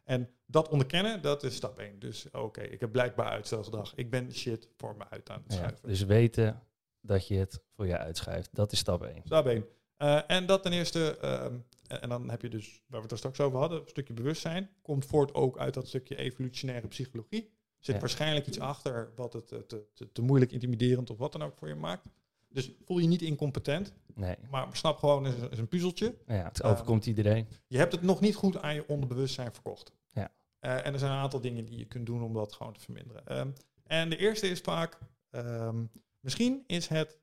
En 0.04 0.30
dat 0.46 0.70
onderkennen, 0.70 1.22
dat 1.22 1.44
is 1.44 1.56
stap 1.56 1.80
1. 1.80 2.00
Dus 2.00 2.32
oké, 2.32 2.62
ik 2.62 2.80
heb 2.80 2.92
blijkbaar 2.92 3.28
uitstelgedrag. 3.30 3.96
Ik 3.96 4.10
ben 4.10 4.34
shit 4.34 4.68
voor 4.78 4.96
me 4.98 5.10
uit 5.10 5.30
aan 5.30 5.42
het 5.44 5.54
schuiven. 5.54 5.88
dus 5.88 6.04
weten 6.04 6.64
dat 7.02 7.28
je 7.28 7.36
het 7.36 7.64
voor 7.76 7.88
je 7.88 7.98
uitschuift. 7.98 8.50
Dat 8.56 8.72
is 8.72 8.80
stap 8.80 9.04
1. 9.04 9.22
Stap 9.26 9.46
1. 9.46 9.66
Eh, 9.98 10.22
en 10.28 10.46
dat 10.46 10.64
ten 10.64 10.72
eerste, 10.74 11.18
ehm, 11.18 11.56
en, 11.88 12.10
dan 12.10 12.30
heb 12.30 12.42
je 12.42 12.50
dus, 12.50 12.82
waar 12.88 12.98
we 12.98 13.02
het 13.04 13.12
er 13.12 13.18
straks 13.18 13.40
over 13.40 13.60
hadden, 13.60 13.82
een 13.82 13.88
stukje 13.88 14.14
bewustzijn. 14.14 14.70
Komt 14.82 15.06
voort 15.06 15.34
ook 15.34 15.58
uit 15.58 15.74
dat 15.74 15.88
stukje 15.88 16.16
evolutionaire 16.16 16.88
psychologie. 16.88 17.42
Er 17.44 17.86
zit 17.86 17.94
Ja. 17.96 18.00
waarschijnlijk 18.02 18.48
iets 18.48 18.60
achter 18.60 19.12
wat 19.16 19.34
het 19.34 19.52
eh, 19.52 19.60
te, 19.60 19.86
te, 19.94 20.12
te 20.12 20.22
moeilijk, 20.22 20.52
intimiderend 20.52 21.10
of 21.10 21.18
wat 21.18 21.32
dan 21.32 21.44
ook 21.44 21.58
voor 21.58 21.68
je 21.68 21.76
maakt. 21.76 22.08
Dus 22.50 22.72
voel 22.86 22.98
je 23.00 23.08
niet 23.08 23.22
incompetent, 23.22 23.94
Nee, 24.16 24.36
maar 24.50 24.68
snap 24.72 24.98
gewoon, 24.98 25.24
het 25.24 25.36
is, 25.36 25.42
een- 25.42 25.52
is 25.52 25.58
een 25.58 25.68
puzzeltje. 25.68 26.16
ja, 26.28 26.34
het 26.34 26.60
Ehm, 26.62 26.72
overkomt 26.72 27.06
iedereen. 27.06 27.48
Je 27.68 27.78
hebt 27.78 27.92
het 27.92 28.02
nog 28.02 28.20
niet 28.22 28.36
goed 28.36 28.58
aan 28.62 28.74
je 28.76 28.88
onderbewustzijn 28.88 29.54
verkocht. 29.54 29.92
Ja. 30.08 30.32
Eh, 30.60 30.86
en 30.86 30.94
er 30.94 31.00
zijn 31.00 31.12
een 31.12 31.18
aantal 31.18 31.42
dingen 31.42 31.66
die 31.66 31.78
je 31.78 31.86
kunt 31.86 32.06
doen 32.06 32.24
om 32.24 32.34
dat 32.34 32.54
gewoon 32.54 32.74
te 32.74 32.80
verminderen. 32.80 33.26
Ehm, 33.26 33.50
en 33.84 34.10
de 34.10 34.18
eerste 34.18 34.48
is 34.50 34.60
vaak, 34.60 34.98
ehm, 35.30 35.84
misschien 36.20 36.64
is 36.68 36.88
het 36.88 37.18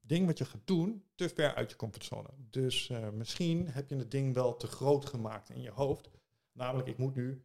ding 0.00 0.26
wat 0.26 0.38
je 0.38 0.44
gaat 0.44 0.60
doen 0.64 1.04
te 1.14 1.28
ver 1.28 1.54
uit 1.54 1.70
je 1.70 1.76
comfortzone. 1.76 2.28
Dus 2.50 2.88
eh, 2.90 3.08
misschien 3.10 3.68
heb 3.68 3.88
je 3.90 3.96
het 3.96 4.10
ding 4.10 4.34
wel 4.34 4.56
te 4.56 4.66
groot 4.66 5.06
gemaakt 5.06 5.50
in 5.50 5.60
je 5.62 5.70
hoofd. 5.70 6.10
Namelijk, 6.52 6.88
ik 6.88 6.98
moet 6.98 7.14
nu, 7.14 7.44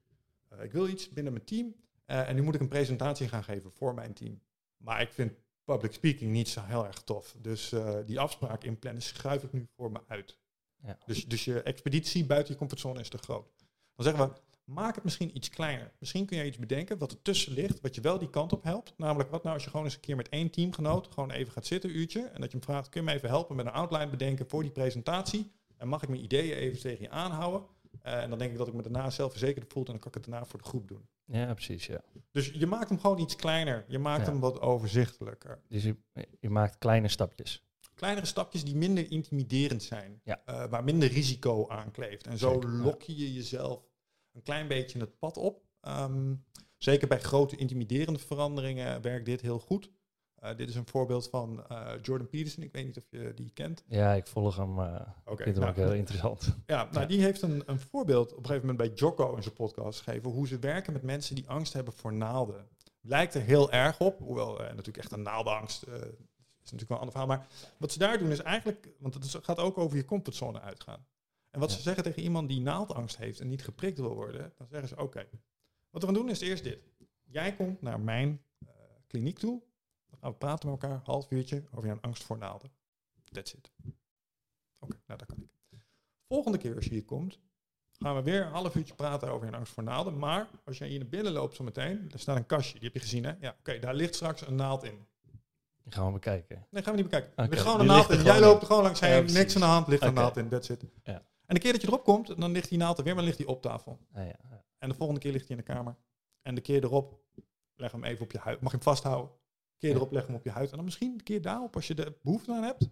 eh, 0.49 0.63
ik 0.63 0.71
wil 0.71 0.87
iets 0.87 1.09
binnen 1.09 1.33
mijn 1.33 1.45
team 1.45 1.75
en 2.05 2.35
nu 2.35 2.41
moet 2.41 2.55
ik 2.55 2.61
een 2.61 2.67
presentatie 2.67 3.27
gaan 3.27 3.43
geven 3.43 3.71
voor 3.71 3.93
mijn 3.93 4.13
team. 4.13 4.41
Maar 4.77 5.01
ik 5.01 5.11
vind 5.13 5.31
public 5.64 5.93
speaking 5.93 6.32
niet 6.32 6.49
zo 6.49 6.62
heel 6.64 6.86
erg 6.86 7.01
tof. 7.01 7.36
Dus 7.38 7.72
eh, 7.72 7.97
die 8.05 8.20
afspraak 8.20 8.64
inplannen 8.64 9.01
schuif 9.01 9.43
ik 9.43 9.53
nu 9.53 9.68
voor 9.76 9.91
me 9.91 9.99
uit. 10.07 10.38
Ja. 10.84 10.97
Dus, 11.05 11.26
dus 11.26 11.45
je 11.45 11.62
expeditie 11.62 12.26
buiten 12.26 12.53
je 12.53 12.59
comfortzone 12.59 12.99
is 12.99 13.09
te 13.09 13.18
groot. 13.18 13.51
Dan 13.95 14.05
zeggen 14.05 14.28
we, 14.28 14.41
maak 14.64 14.95
het 14.95 15.03
misschien 15.03 15.36
iets 15.36 15.49
kleiner. 15.49 15.91
Misschien 15.99 16.26
kun 16.26 16.38
je 16.38 16.45
iets 16.45 16.57
bedenken 16.57 16.97
wat 16.97 17.12
ertussen 17.12 17.53
ligt, 17.53 17.82
wat 17.82 17.95
je 17.95 18.01
wel 18.01 18.20
die 18.20 18.30
kant 18.30 18.53
op 18.53 18.64
helpt. 18.64 18.93
Namelijk, 18.97 19.30
wat 19.30 19.43
nou 19.43 19.55
als 19.55 19.64
je 19.64 19.70
gewoon 19.70 19.86
eens 19.86 19.95
een 19.95 20.01
keer 20.01 20.16
met 20.16 20.30
één 20.30 20.49
teamgenoot 20.49 21.07
gewoon 21.14 21.32
even 21.32 21.51
gaat 21.53 21.66
zitten, 21.66 21.89
een 21.89 21.97
uurtje, 21.97 22.22
en 22.22 22.41
dat 22.41 22.51
je 22.51 22.57
hem 22.57 22.66
vraagt, 22.66 22.89
kun 22.89 23.01
je 23.01 23.07
me 23.07 23.14
even 23.14 23.30
helpen 23.30 23.55
met 23.55 23.66
een 23.66 23.72
outline 23.72 24.09
bedenken 24.09 24.49
voor 24.49 24.62
die 24.62 24.72
presentatie? 24.72 25.51
En 25.78 25.88
mag 25.88 26.01
ik 26.03 26.09
mijn 26.09 26.24
ideeën 26.24 26.57
even 26.57 26.80
tegen 26.80 27.01
je 27.01 27.09
aanhouden? 27.09 27.66
Eh, 28.01 28.21
en 28.21 28.29
dan 28.29 28.39
denk 28.39 28.51
ik 28.51 28.57
dat 28.57 28.67
ik 28.67 28.73
me 28.73 28.81
daarna 28.81 29.09
zelf 29.09 29.31
verzekerd 29.31 29.71
voel 29.71 29.83
en 29.85 29.91
dan 29.91 29.99
kan 29.99 30.07
ik 30.07 30.13
het 30.13 30.23
daarna 30.25 30.45
voor 30.45 30.59
de 30.61 30.65
groep 30.67 30.87
doen. 30.87 31.07
Ja, 31.25 31.53
precies, 31.53 31.85
ja. 31.85 32.01
Dus 32.31 32.49
je 32.53 32.65
maakt 32.67 32.89
hem 32.89 32.99
gewoon 32.99 33.19
iets 33.19 33.35
kleiner. 33.35 33.85
Je 33.87 33.99
maakt 33.99 34.25
Ja. 34.25 34.31
hem 34.31 34.39
wat 34.39 34.59
overzichtelijker. 34.61 35.61
Dus 35.67 35.83
je, 35.83 35.95
je 36.39 36.49
maakt 36.49 36.77
kleine 36.77 37.07
stapjes. 37.07 37.63
Kleinere 37.95 38.25
stapjes 38.25 38.63
die 38.63 38.75
minder 38.75 39.11
intimiderend 39.11 39.83
zijn. 39.83 40.21
Ja. 40.23 40.41
eh, 40.45 40.65
waar 40.69 40.83
minder 40.83 41.09
risico 41.09 41.67
aan 41.67 41.91
kleeft. 41.91 42.27
En 42.27 42.37
zo 42.37 42.51
Zeker, 42.53 42.69
lok 42.69 43.01
je 43.01 43.33
jezelf 43.33 43.83
een 44.31 44.41
klein 44.41 44.67
beetje 44.67 44.99
het 44.99 45.19
pad 45.19 45.37
op. 45.37 45.63
Ehm, 45.81 46.35
zeker 46.77 47.07
bij 47.07 47.19
grote 47.19 47.55
intimiderende 47.55 48.19
veranderingen 48.19 49.01
werkt 49.01 49.25
dit 49.25 49.41
heel 49.41 49.59
goed. 49.59 49.91
Eh, 50.41 50.55
dit 50.57 50.69
is 50.69 50.75
een 50.75 50.87
voorbeeld 50.87 51.29
van 51.29 51.67
eh, 51.67 51.91
Jordan 52.01 52.27
Peterson. 52.29 52.63
Ik 52.63 52.71
weet 52.71 52.85
niet 52.85 52.97
of 52.97 53.03
je 53.09 53.31
die 53.35 53.51
kent. 53.53 53.83
Ja, 53.87 54.13
ik 54.13 54.27
volg 54.27 54.55
hem. 54.55 54.79
eh 54.79 54.85
Oké, 55.25 55.31
ik 55.31 55.43
vind 55.43 55.55
hem 55.55 55.55
nou, 55.55 55.69
ook 55.69 55.75
heel 55.75 55.93
interessant. 55.93 56.55
Ja, 56.65 56.83
nou, 56.83 56.99
Ja. 56.99 57.05
die 57.05 57.21
heeft 57.21 57.41
een, 57.41 57.63
een 57.65 57.79
voorbeeld 57.79 58.31
op 58.31 58.37
een 58.37 58.45
gegeven 58.45 58.67
moment 58.67 58.87
bij 58.89 58.97
Jocko 58.97 59.35
in 59.35 59.43
zijn 59.43 59.55
podcast 59.55 60.01
gegeven. 60.01 60.31
Hoe 60.31 60.47
ze 60.47 60.59
werken 60.59 60.93
met 60.93 61.01
mensen 61.03 61.35
die 61.35 61.49
angst 61.49 61.73
hebben 61.73 61.93
voor 61.93 62.13
naalden. 62.13 62.67
Lijkt 63.01 63.33
er 63.33 63.41
heel 63.41 63.71
erg 63.71 63.99
op, 63.99 64.19
hoewel 64.19 64.59
eh, 64.59 64.67
natuurlijk 64.69 64.97
echt 64.97 65.11
een 65.11 65.21
naaldenangst 65.21 65.83
eh, 65.83 65.93
is 66.63 66.71
natuurlijk 66.71 66.89
wel 66.89 66.97
een 66.97 67.03
ander 67.03 67.11
verhaal. 67.11 67.27
Maar 67.37 67.47
wat 67.77 67.91
ze 67.91 67.99
daar 67.99 68.17
doen 68.17 68.31
is 68.31 68.39
eigenlijk, 68.41 68.89
want 68.99 69.13
het 69.13 69.37
gaat 69.45 69.57
ook 69.59 69.77
over 69.77 69.97
je 69.97 70.05
comfortzone 70.05 70.61
uitgaan. 70.61 71.05
En 71.49 71.59
wat 71.59 71.69
Ja. 71.69 71.75
ze 71.75 71.81
zeggen 71.81 72.03
tegen 72.03 72.21
iemand 72.21 72.49
die 72.49 72.61
naaldangst 72.61 73.17
heeft 73.17 73.39
en 73.39 73.47
niet 73.47 73.63
geprikt 73.63 73.99
wil 73.99 74.13
worden, 74.15 74.53
dan 74.57 74.67
zeggen 74.67 74.87
ze 74.89 74.97
oké, 74.97 75.25
wat 75.89 76.01
we 76.01 76.07
gaan 76.07 76.17
doen 76.17 76.29
is 76.29 76.39
eerst 76.41 76.63
dit. 76.63 76.79
Jij 77.23 77.55
komt 77.55 77.81
naar 77.81 77.99
mijn 77.99 78.41
eh, 78.59 78.67
kliniek 79.07 79.39
toe, 79.39 79.61
dan 80.12 80.20
gaan 80.20 80.32
we 80.32 80.38
praten 80.38 80.70
met 80.70 80.82
elkaar, 80.82 81.01
half 81.03 81.32
uurtje, 81.32 81.64
over 81.72 81.88
jouw 81.88 81.97
angst 82.01 82.24
voor 82.24 82.38
naalden. 82.38 82.72
That's 83.32 83.53
it. 83.53 83.72
Oké, 84.80 85.01
nou 85.05 85.20
dat 85.20 85.28
kan 85.28 85.38
ik. 85.38 85.49
Volgende 86.28 86.57
keer 86.57 86.76
als 86.76 86.86
je 86.86 86.91
hier 86.91 87.05
komt, 87.05 87.39
gaan 87.91 88.16
we 88.16 88.22
weer 88.22 88.41
een 88.45 88.51
half 88.51 88.76
uurtje 88.76 88.93
praten 88.93 89.32
over 89.32 89.47
je 89.47 89.55
angst 89.55 89.74
voor 89.74 89.84
naalden. 89.84 90.18
Maar 90.18 90.49
als 90.66 90.78
jij 90.78 90.88
hier 90.88 90.99
naar 90.99 91.07
binnen 91.07 91.32
loopt 91.32 91.55
zo 91.55 91.64
meteen, 91.64 92.09
er 92.12 92.20
staat 92.20 92.38
een 92.38 92.45
kastje, 92.45 92.74
die 92.74 92.84
heb 92.84 92.93
je 92.93 92.99
gezien 92.99 93.24
hè? 93.24 93.34
Ja, 93.39 93.55
oké, 93.59 93.80
daar 93.80 93.95
ligt 93.95 94.16
straks 94.16 94.47
een 94.47 94.55
naald 94.55 94.84
in. 94.84 95.07
Die 95.84 95.93
gaan 95.93 96.05
we 96.05 96.12
bekijken. 96.12 96.68
Nee, 96.70 96.84
gaan 96.84 96.95
we 96.95 97.01
niet 97.01 97.09
bekijken. 97.09 97.34
Er 97.36 97.43
Oké, 97.43 97.53
ligt 97.53 97.66
gewoon 97.66 97.80
een 97.80 97.86
naald 97.86 98.09
in. 98.09 98.18
er 98.18 98.26
Jij 98.26 98.39
loopt 98.39 98.62
er 98.62 98.68
gewoon 98.68 98.84
langs 98.84 98.99
heen, 98.99 99.26
niks 99.26 99.55
aan 99.55 99.62
de 99.62 99.68
hand, 99.68 99.88
ligt 99.88 100.03
een 100.03 100.14
naald 100.14 100.38
in, 100.38 100.49
that's 100.49 100.70
it. 100.70 100.84
Ja. 101.03 101.24
En 101.45 101.55
de 101.55 101.59
keer 101.59 101.72
dat 101.72 101.82
je 101.82 101.88
erop 101.88 102.03
komt, 102.03 102.39
dan 102.39 102.51
ligt 102.51 102.70
die 102.70 102.78
naald 102.78 102.97
er 102.97 103.03
weer, 103.03 103.16
maar 103.16 103.24
ligt 103.24 103.38
die 103.38 103.47
op 103.47 103.62
tafel. 103.62 103.99
Ah, 104.14 104.24
ja, 104.26 104.36
ja. 104.49 104.64
En 104.78 104.89
de 104.89 104.95
volgende 104.95 105.22
keer 105.22 105.32
ligt 105.32 105.47
hij 105.47 105.57
in 105.57 105.64
de 105.66 105.74
kamer. 105.74 105.95
En 106.41 106.55
de 106.55 106.62
keer 106.62 106.84
erop, 106.84 107.20
leg 107.76 107.91
hem 107.91 108.03
even 108.03 108.24
op 108.24 108.32
je 108.32 108.38
huid. 108.38 108.62
Mag 108.62 108.72
je 108.72 108.78
hem 108.78 108.86
vasthouden? 108.86 109.32
De 109.82 109.88
keer 109.88 109.95
Ja. 109.95 109.95
erop, 110.01 110.11
leg 110.11 110.25
hem 110.27 110.36
op 110.36 110.43
je 110.43 110.49
huid. 110.51 110.69
En 110.69 110.75
dan 110.75 110.86
misschien 110.86 111.17
de 111.17 111.23
keer 111.23 111.41
daarop, 111.41 111.75
als 111.75 111.88
je 111.88 111.95
er 111.95 112.13
behoefte 112.21 112.51
aan 112.53 112.63
hebt, 112.63 112.89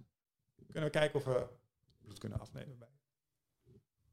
kunnen 0.66 0.84
we 0.84 0.90
kijken 0.98 1.20
of 1.20 1.26
we 1.26 1.48
bloed 2.02 2.18
kunnen 2.20 2.40
afnemen 2.40 2.78
bij. 2.78 2.88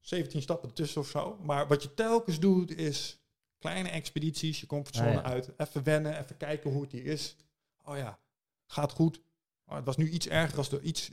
17 0.01 0.43
stappen 0.43 0.69
ertussen 0.69 1.01
of 1.01 1.09
zo. 1.09 1.37
Maar 1.37 1.67
wat 1.69 1.83
je 1.83 1.95
telkens 1.95 2.41
doet, 2.41 2.77
is 2.77 3.21
kleine 3.59 3.89
expedities, 3.89 4.61
je 4.61 4.67
comfortzone 4.67 5.09
Ah, 5.09 5.15
ja. 5.15 5.23
uit. 5.23 5.53
Even 5.57 5.83
wennen, 5.83 6.19
even 6.19 6.37
kijken 6.37 6.71
hoe 6.71 6.83
het 6.83 6.93
hier 6.93 7.05
is. 7.05 7.37
Oh 7.85 7.97
ja, 7.97 8.19
gaat 8.67 8.93
goed. 8.93 9.21
Oh, 9.67 9.75
het 9.77 9.85
was 9.85 9.97
nu 9.97 10.09
iets 10.11 10.29
erger 10.29 10.59
als 10.59 10.69
de 10.69 10.81
iets 10.81 11.11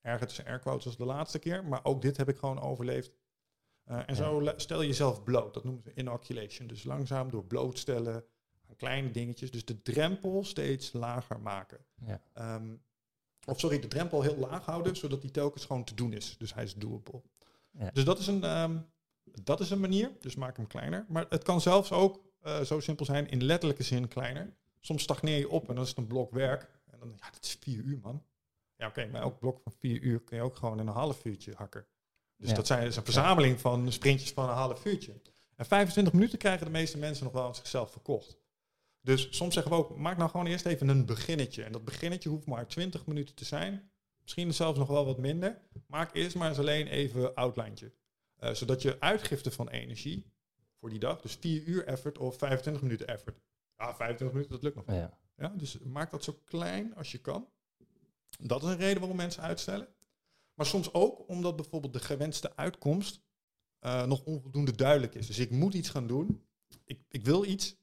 erger 0.00 0.26
tussen 0.26 0.44
airquotes 0.46 0.86
als 0.86 0.96
de 0.96 1.04
laatste 1.04 1.38
keer. 1.38 1.64
Maar 1.64 1.84
ook 1.84 2.02
dit 2.02 2.16
heb 2.16 2.28
ik 2.28 2.36
gewoon 2.38 2.60
overleefd. 2.60 3.12
Eh, 3.84 3.96
en 3.96 4.04
Ja. 4.06 4.14
zo 4.14 4.52
stel 4.56 4.80
je 4.80 4.86
jezelf 4.88 5.22
bloot. 5.24 5.54
Dat 5.54 5.64
noemen 5.64 5.82
ze 5.82 5.92
inoculation. 5.94 6.66
Dus 6.68 6.84
langzaam 6.84 7.30
door 7.30 7.44
blootstellen 7.44 8.24
kleine 8.80 9.10
dingetjes. 9.10 9.50
Dus 9.50 9.64
de 9.64 9.82
drempel 9.82 10.44
steeds 10.44 10.92
lager 10.92 11.40
maken. 11.40 11.78
Ja. 12.06 12.20
Ehm, 12.32 12.74
of 13.46 13.60
sorry, 13.60 13.80
de 13.80 13.88
drempel 13.88 14.22
heel 14.22 14.36
laag 14.36 14.64
houden, 14.64 14.96
zodat 14.96 15.20
die 15.22 15.30
telkens 15.30 15.64
gewoon 15.64 15.84
te 15.84 15.94
doen 15.94 16.12
is. 16.12 16.34
Dus 16.38 16.54
hij 16.54 16.64
is 16.64 16.74
doable. 16.74 17.22
Ja. 17.70 17.90
Dus 17.92 18.04
dat 18.04 18.18
is, 18.18 18.26
een, 18.26 18.44
ehm, 18.44 18.78
dat 19.42 19.60
is 19.60 19.70
een 19.70 19.80
manier. 19.80 20.10
Dus 20.20 20.34
maak 20.36 20.56
hem 20.56 20.66
kleiner. 20.66 21.04
Maar 21.08 21.26
het 21.28 21.42
kan 21.42 21.60
zelfs 21.60 21.92
ook 21.92 22.28
eh, 22.40 22.60
zo 22.60 22.80
simpel 22.80 23.04
zijn, 23.04 23.28
in 23.28 23.44
letterlijke 23.44 23.82
zin 23.82 24.08
kleiner. 24.08 24.52
Soms 24.80 25.02
stagneer 25.02 25.38
je 25.38 25.48
op 25.48 25.68
en 25.68 25.74
dan 25.74 25.82
is 25.82 25.88
het 25.88 25.98
een 25.98 26.06
blok 26.06 26.30
werk. 26.30 26.70
En 26.90 26.98
dan, 26.98 27.12
ja, 27.16 27.30
dat 27.30 27.44
is 27.44 27.56
vier 27.60 27.82
uur, 27.82 27.98
man. 28.02 28.22
Ja, 28.76 28.86
oké, 28.86 29.06
maar 29.06 29.20
elk 29.22 29.38
blok 29.38 29.60
van 29.62 29.72
vier 29.78 30.00
uur 30.00 30.20
kun 30.20 30.36
je 30.36 30.42
ook 30.42 30.56
gewoon 30.56 30.80
in 30.80 30.86
een 30.86 30.92
half 30.94 31.24
uurtje 31.24 31.52
hakken. 31.56 31.86
Dus 32.36 32.48
Ja. 32.48 32.54
dat 32.54 32.66
zijn, 32.66 32.86
is 32.86 32.96
een 32.96 33.04
verzameling 33.04 33.60
van 33.60 33.92
sprintjes 33.92 34.32
van 34.32 34.48
een 34.48 34.54
half 34.54 34.84
uurtje. 34.84 35.20
En 35.56 35.66
25 35.66 36.12
minuten 36.12 36.38
krijgen 36.38 36.64
de 36.66 36.72
meeste 36.72 36.98
mensen 36.98 37.24
nog 37.24 37.32
wel 37.32 37.44
aan 37.44 37.54
zichzelf 37.54 37.90
verkocht. 37.90 38.36
Dus 39.00 39.36
soms 39.36 39.54
zeggen 39.54 39.72
we 39.72 39.78
ook, 39.78 39.96
maak 39.96 40.16
nou 40.16 40.30
gewoon 40.30 40.46
eerst 40.46 40.66
even 40.66 40.88
een 40.88 41.06
beginnetje. 41.06 41.62
En 41.62 41.72
dat 41.72 41.84
beginnetje 41.84 42.28
hoeft 42.28 42.46
maar 42.46 42.66
20 42.66 43.06
minuten 43.06 43.34
te 43.34 43.44
zijn. 43.44 43.90
Misschien 44.22 44.54
zelfs 44.54 44.78
nog 44.78 44.88
wel 44.88 45.04
wat 45.04 45.18
minder. 45.18 45.60
Maak 45.86 46.14
eerst 46.14 46.36
maar 46.36 46.48
eens 46.48 46.58
alleen 46.58 46.86
even 46.86 47.34
outlijntje. 47.34 47.92
Eh, 48.36 48.52
zodat 48.54 48.82
je 48.82 49.00
uitgifte 49.00 49.50
van 49.50 49.68
energie 49.68 50.32
voor 50.80 50.90
die 50.90 50.98
dag, 50.98 51.20
dus 51.20 51.34
4 51.40 51.62
uur 51.62 51.86
effort 51.86 52.18
of 52.18 52.38
25 52.38 52.82
minuten 52.82 53.06
effort. 53.06 53.40
Ja, 53.76 53.94
25 53.94 54.28
minuten, 54.32 54.50
dat 54.50 54.62
lukt 54.62 54.76
nog 54.76 54.86
wel. 54.86 54.96
Ja. 54.96 55.18
Ja, 55.36 55.48
dus 55.48 55.78
maak 55.78 56.10
dat 56.10 56.24
zo 56.24 56.40
klein 56.44 56.94
als 56.94 57.12
je 57.12 57.18
kan. 57.18 57.48
Dat 58.38 58.62
is 58.62 58.68
een 58.68 58.76
reden 58.76 58.98
waarom 58.98 59.16
mensen 59.16 59.42
uitstellen. 59.42 59.88
Maar 60.54 60.66
soms 60.66 60.92
ook 60.92 61.28
omdat 61.28 61.56
bijvoorbeeld 61.56 61.92
de 61.92 62.00
gewenste 62.00 62.56
uitkomst 62.56 63.20
eh, 63.78 64.06
nog 64.06 64.24
onvoldoende 64.24 64.76
duidelijk 64.76 65.14
is. 65.14 65.26
Dus 65.26 65.38
ik 65.38 65.50
moet 65.50 65.74
iets 65.74 65.88
gaan 65.88 66.06
doen. 66.06 66.46
Ik, 66.84 67.00
ik 67.08 67.24
wil 67.24 67.44
iets. 67.44 67.76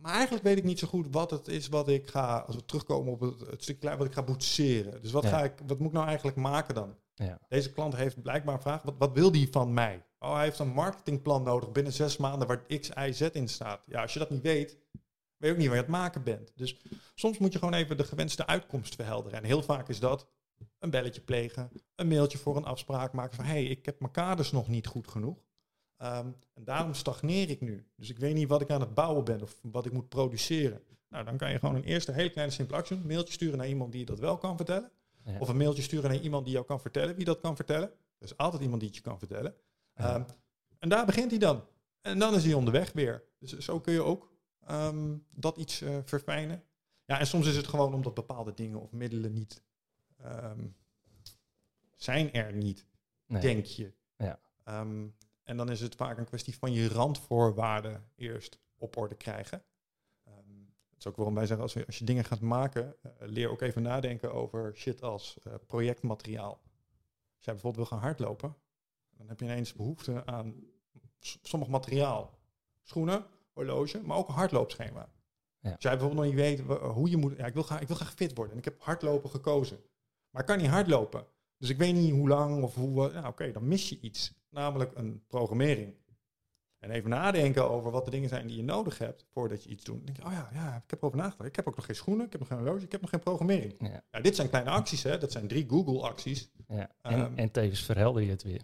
Maar 0.00 0.12
eigenlijk 0.14 0.44
weet 0.44 0.56
ik 0.58 0.64
niet 0.64 0.78
zo 0.78 0.86
goed 0.88 1.06
wat 1.10 1.30
het 1.30 1.48
is 1.48 1.68
wat 1.68 1.88
ik 1.88 2.10
ga, 2.10 2.38
als 2.38 2.56
we 2.56 2.64
terugkomen 2.64 3.12
op 3.12 3.20
het, 3.20 3.40
het 3.40 3.62
stuk 3.62 3.80
klein, 3.80 3.98
wat 3.98 4.06
ik 4.06 4.12
ga 4.12 4.22
boetseren. 4.22 5.02
Dus 5.02 5.12
wat, 5.12 5.22
Ja. 5.22 5.28
ga 5.28 5.44
ik, 5.44 5.52
wat 5.66 5.78
moet 5.78 5.88
ik 5.88 5.92
nou 5.94 6.06
eigenlijk 6.06 6.36
maken 6.36 6.74
dan? 6.74 6.96
Ja. 7.14 7.38
Deze 7.48 7.72
klant 7.72 7.96
heeft 7.96 8.22
blijkbaar 8.22 8.54
een 8.54 8.60
vraag, 8.60 8.82
wat, 8.82 8.94
wat 8.98 9.12
wil 9.12 9.32
die 9.32 9.48
van 9.50 9.72
mij? 9.72 10.04
Oh, 10.18 10.34
hij 10.34 10.44
heeft 10.44 10.58
een 10.58 10.68
marketingplan 10.68 11.42
nodig 11.42 11.72
binnen 11.72 11.92
zes 11.92 12.16
maanden 12.16 12.48
waar 12.48 12.62
X, 12.66 12.88
Y, 12.88 13.12
Z 13.12 13.20
in 13.20 13.48
staat. 13.48 13.82
Ja, 13.86 14.02
als 14.02 14.12
je 14.12 14.18
dat 14.18 14.30
niet 14.30 14.42
weet, 14.42 14.76
weet 15.36 15.48
je 15.48 15.50
ook 15.50 15.56
niet 15.56 15.66
waar 15.66 15.76
je 15.76 15.82
aan 15.82 15.92
het 15.92 16.00
maken 16.02 16.22
bent. 16.22 16.52
Dus 16.54 16.76
soms 17.14 17.38
moet 17.38 17.52
je 17.52 17.58
gewoon 17.58 17.74
even 17.74 17.96
de 17.96 18.04
gewenste 18.04 18.46
uitkomst 18.46 18.94
verhelderen. 18.94 19.38
En 19.38 19.44
heel 19.44 19.62
vaak 19.62 19.88
is 19.88 20.00
dat 20.00 20.26
een 20.78 20.90
belletje 20.90 21.20
plegen, 21.20 21.70
een 21.94 22.08
mailtje 22.08 22.38
voor 22.38 22.56
een 22.56 22.64
afspraak 22.64 23.12
maken 23.12 23.36
van 23.36 23.44
hé, 23.44 23.50
hey, 23.52 23.64
ik 23.64 23.86
heb 23.86 24.00
mijn 24.00 24.12
kaders 24.12 24.52
nog 24.52 24.68
niet 24.68 24.86
goed 24.86 25.08
genoeg. 25.08 25.38
Ehm, 25.98 26.26
en 26.54 26.64
daarom 26.64 26.94
stagneer 26.94 27.50
ik 27.50 27.60
nu. 27.60 27.86
Dus 27.96 28.10
ik 28.10 28.18
weet 28.18 28.34
niet 28.34 28.48
wat 28.48 28.60
ik 28.60 28.70
aan 28.70 28.80
het 28.80 28.94
bouwen 28.94 29.24
ben 29.24 29.42
of 29.42 29.58
wat 29.62 29.86
ik 29.86 29.92
moet 29.92 30.08
produceren. 30.08 30.82
Nou, 31.08 31.24
dan 31.24 31.36
kan 31.36 31.50
je 31.50 31.58
gewoon 31.58 31.74
een 31.74 31.84
eerste 31.84 32.12
hele 32.12 32.30
kleine 32.30 32.52
simpele. 32.52 32.84
Een 32.88 33.06
mailtje 33.06 33.32
sturen 33.32 33.58
naar 33.58 33.68
iemand 33.68 33.90
die 33.92 34.00
je 34.00 34.06
dat 34.06 34.18
wel 34.18 34.38
kan 34.38 34.56
vertellen. 34.56 34.90
Ja. 35.24 35.38
Of 35.38 35.48
een 35.48 35.56
mailtje 35.56 35.82
sturen 35.82 36.10
naar 36.10 36.20
iemand 36.20 36.44
die 36.44 36.54
jou 36.54 36.66
kan 36.66 36.80
vertellen 36.80 37.14
wie 37.14 37.24
dat 37.24 37.40
kan 37.40 37.56
vertellen. 37.56 37.88
Er 38.18 38.24
is 38.24 38.36
altijd 38.36 38.62
iemand 38.62 38.80
die 38.80 38.88
het 38.88 38.98
je 38.98 39.04
kan 39.04 39.18
vertellen. 39.18 39.54
Ja. 39.94 40.14
Ehm, 40.14 40.24
en 40.78 40.88
daar 40.88 41.06
begint 41.06 41.30
hij 41.30 41.40
dan. 41.40 41.64
En 42.00 42.18
dan 42.18 42.34
is 42.34 42.44
hij 42.44 42.54
onderweg 42.54 42.92
weer. 42.92 43.24
Dus 43.38 43.58
zo 43.58 43.80
kun 43.80 43.92
je 43.92 44.02
ook 44.02 44.32
ehm, 44.66 45.16
dat 45.30 45.56
iets 45.56 45.80
eh, 45.80 45.96
verfijnen. 46.04 46.62
Ja, 47.04 47.18
en 47.18 47.26
soms 47.26 47.46
is 47.46 47.56
het 47.56 47.66
gewoon 47.66 47.94
omdat 47.94 48.14
bepaalde 48.14 48.54
dingen 48.54 48.80
of 48.80 48.92
middelen 48.92 49.32
niet 49.32 49.62
zijn 51.94 52.32
er 52.32 52.52
niet, 52.52 52.86
Nee. 53.26 53.40
denk 53.40 53.64
je. 53.64 53.92
Ja. 54.16 54.38
En 55.48 55.56
dan 55.56 55.70
is 55.70 55.80
het 55.80 55.94
vaak 55.94 56.18
een 56.18 56.24
kwestie 56.24 56.58
van 56.58 56.72
je 56.72 56.88
randvoorwaarden 56.88 58.04
eerst 58.14 58.58
op 58.76 58.96
orde 58.96 59.14
krijgen. 59.14 59.62
Ehm, 60.24 60.36
dat 60.88 60.98
is 60.98 61.06
ook 61.06 61.16
waarom 61.16 61.34
wij 61.34 61.46
zeggen, 61.46 61.64
als, 61.64 61.74
we, 61.74 61.86
als 61.86 61.98
je 61.98 62.04
dingen 62.04 62.24
gaat 62.24 62.40
maken, 62.40 62.96
eh, 63.02 63.10
leer 63.18 63.50
ook 63.50 63.60
even 63.60 63.82
nadenken 63.82 64.32
over 64.32 64.76
shit 64.76 65.02
als 65.02 65.38
eh, 65.42 65.54
projectmateriaal. 65.66 66.60
Als 67.36 67.44
jij 67.44 67.54
bijvoorbeeld 67.54 67.88
wil 67.88 67.98
gaan 67.98 68.06
hardlopen, 68.06 68.56
dan 69.16 69.28
heb 69.28 69.40
je 69.40 69.44
ineens 69.44 69.72
behoefte 69.72 70.26
aan 70.26 70.54
sommig 71.20 71.68
materiaal. 71.68 72.38
Schoenen, 72.82 73.26
horloge, 73.52 74.00
maar 74.00 74.16
ook 74.16 74.28
een 74.28 74.34
hardloopschema. 74.34 75.08
Ja. 75.60 75.72
Als 75.72 75.82
jij 75.82 75.96
bijvoorbeeld 75.96 76.20
nog 76.20 76.34
niet 76.34 76.66
weet 76.66 76.78
hoe 76.80 77.10
je 77.10 77.16
moet... 77.16 77.36
Ja, 77.36 77.46
ik 77.46 77.54
wil, 77.54 77.62
graag, 77.62 77.80
ik 77.80 77.86
wil 77.86 77.96
graag 77.96 78.12
fit 78.12 78.34
worden 78.34 78.52
en 78.52 78.58
ik 78.58 78.64
heb 78.64 78.82
hardlopen 78.82 79.30
gekozen. 79.30 79.80
Maar 80.30 80.42
ik 80.42 80.48
kan 80.48 80.58
niet 80.58 80.66
hardlopen. 80.66 81.26
Dus 81.58 81.68
ik 81.68 81.78
weet 81.78 81.94
niet 81.94 82.10
hoe 82.10 82.28
lang 82.28 82.62
of 82.62 82.74
hoe... 82.74 83.12
Nou, 83.12 83.26
oké, 83.26 83.52
dan 83.52 83.68
mis 83.68 83.88
je 83.88 83.98
iets. 84.00 84.32
Namelijk 84.50 84.92
een 84.94 85.22
programmering. 85.26 85.94
En 86.78 86.90
even 86.90 87.10
nadenken 87.10 87.70
over 87.70 87.90
wat 87.90 88.04
de 88.04 88.10
dingen 88.10 88.28
zijn 88.28 88.46
die 88.46 88.56
je 88.56 88.62
nodig 88.62 88.98
hebt 88.98 89.26
voordat 89.30 89.64
je 89.64 89.70
iets 89.70 89.84
doet. 89.84 89.96
Dan 89.96 90.04
denk 90.04 90.16
je, 90.16 90.24
oh 90.24 90.32
ja, 90.32 90.50
ja, 90.52 90.76
ik 90.76 90.90
heb 90.90 90.98
erover 90.98 91.18
nagedacht. 91.18 91.48
Ik 91.48 91.56
heb 91.56 91.68
ook 91.68 91.76
nog 91.76 91.84
geen 91.84 91.94
schoenen, 91.94 92.26
ik 92.26 92.32
heb 92.32 92.40
nog 92.40 92.48
geen 92.48 92.58
horloge, 92.58 92.84
ik 92.84 92.92
heb 92.92 93.00
nog 93.00 93.10
geen 93.10 93.20
programmering. 93.20 93.74
Ja. 93.78 94.02
Ja, 94.10 94.20
dit 94.20 94.36
zijn 94.36 94.48
kleine 94.48 94.70
acties, 94.70 95.02
hè. 95.02 95.18
Dat 95.18 95.32
zijn 95.32 95.48
drie 95.48 95.68
Google-acties. 95.68 96.50
Ja. 96.68 96.90
En, 97.02 97.12
Ehm, 97.12 97.32
en 97.34 97.50
tevens 97.50 97.84
verhelder 97.84 98.22
je 98.22 98.30
het 98.30 98.42
weer. 98.42 98.62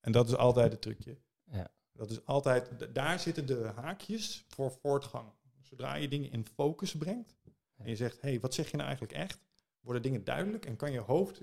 En 0.00 0.12
dat 0.12 0.28
is 0.28 0.36
altijd 0.36 0.72
het 0.72 0.80
trucje. 0.80 1.18
Ja. 1.44 1.70
Dat 1.92 2.10
is 2.10 2.26
altijd, 2.26 2.94
daar 2.94 3.20
zitten 3.20 3.46
de 3.46 3.70
haakjes 3.74 4.44
voor 4.48 4.72
voortgang. 4.82 5.28
Zodra 5.60 5.94
je 5.94 6.08
dingen 6.08 6.32
in 6.32 6.46
focus 6.54 6.94
brengt 6.96 7.36
en 7.76 7.88
je 7.88 7.96
zegt, 7.96 8.20
hé, 8.20 8.28
hey, 8.28 8.40
wat 8.40 8.54
zeg 8.54 8.70
je 8.70 8.76
nou 8.76 8.88
eigenlijk 8.88 9.18
echt? 9.18 9.38
Worden 9.80 10.02
dingen 10.02 10.24
duidelijk 10.24 10.66
en 10.66 10.76
kan 10.76 10.92
je 10.92 10.98
hoofd 10.98 11.42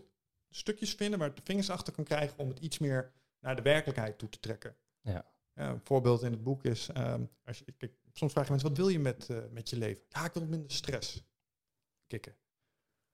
stukjes 0.49 0.93
vinden 0.93 1.19
waar 1.19 1.27
het 1.27 1.37
de 1.37 1.43
vingers 1.45 1.69
achter 1.69 1.93
kan 1.93 2.03
krijgen 2.03 2.37
om 2.39 2.49
het 2.49 2.59
iets 2.59 2.77
meer 2.77 3.11
naar 3.39 3.55
de 3.55 3.61
werkelijkheid 3.61 4.17
toe 4.17 4.29
te 4.29 4.39
trekken. 4.39 4.75
Ja. 5.01 5.25
Ja, 5.53 5.69
een 5.69 5.81
voorbeeld 5.83 6.23
in 6.23 6.31
het 6.31 6.43
boek 6.43 6.63
is, 6.63 6.89
ehm, 6.93 7.25
als 7.45 7.57
je, 7.59 7.71
kijk, 7.77 7.93
soms 8.13 8.31
vragen 8.31 8.51
mensen, 8.51 8.69
wat 8.69 8.77
wil 8.77 8.87
je 8.87 8.99
met, 8.99 9.29
eh, 9.29 9.37
met 9.51 9.69
je 9.69 9.77
leven? 9.77 10.03
Ja, 10.09 10.25
ik 10.25 10.33
wil 10.33 10.45
minder 10.45 10.71
stress. 10.71 11.23
Kikken. 12.07 12.35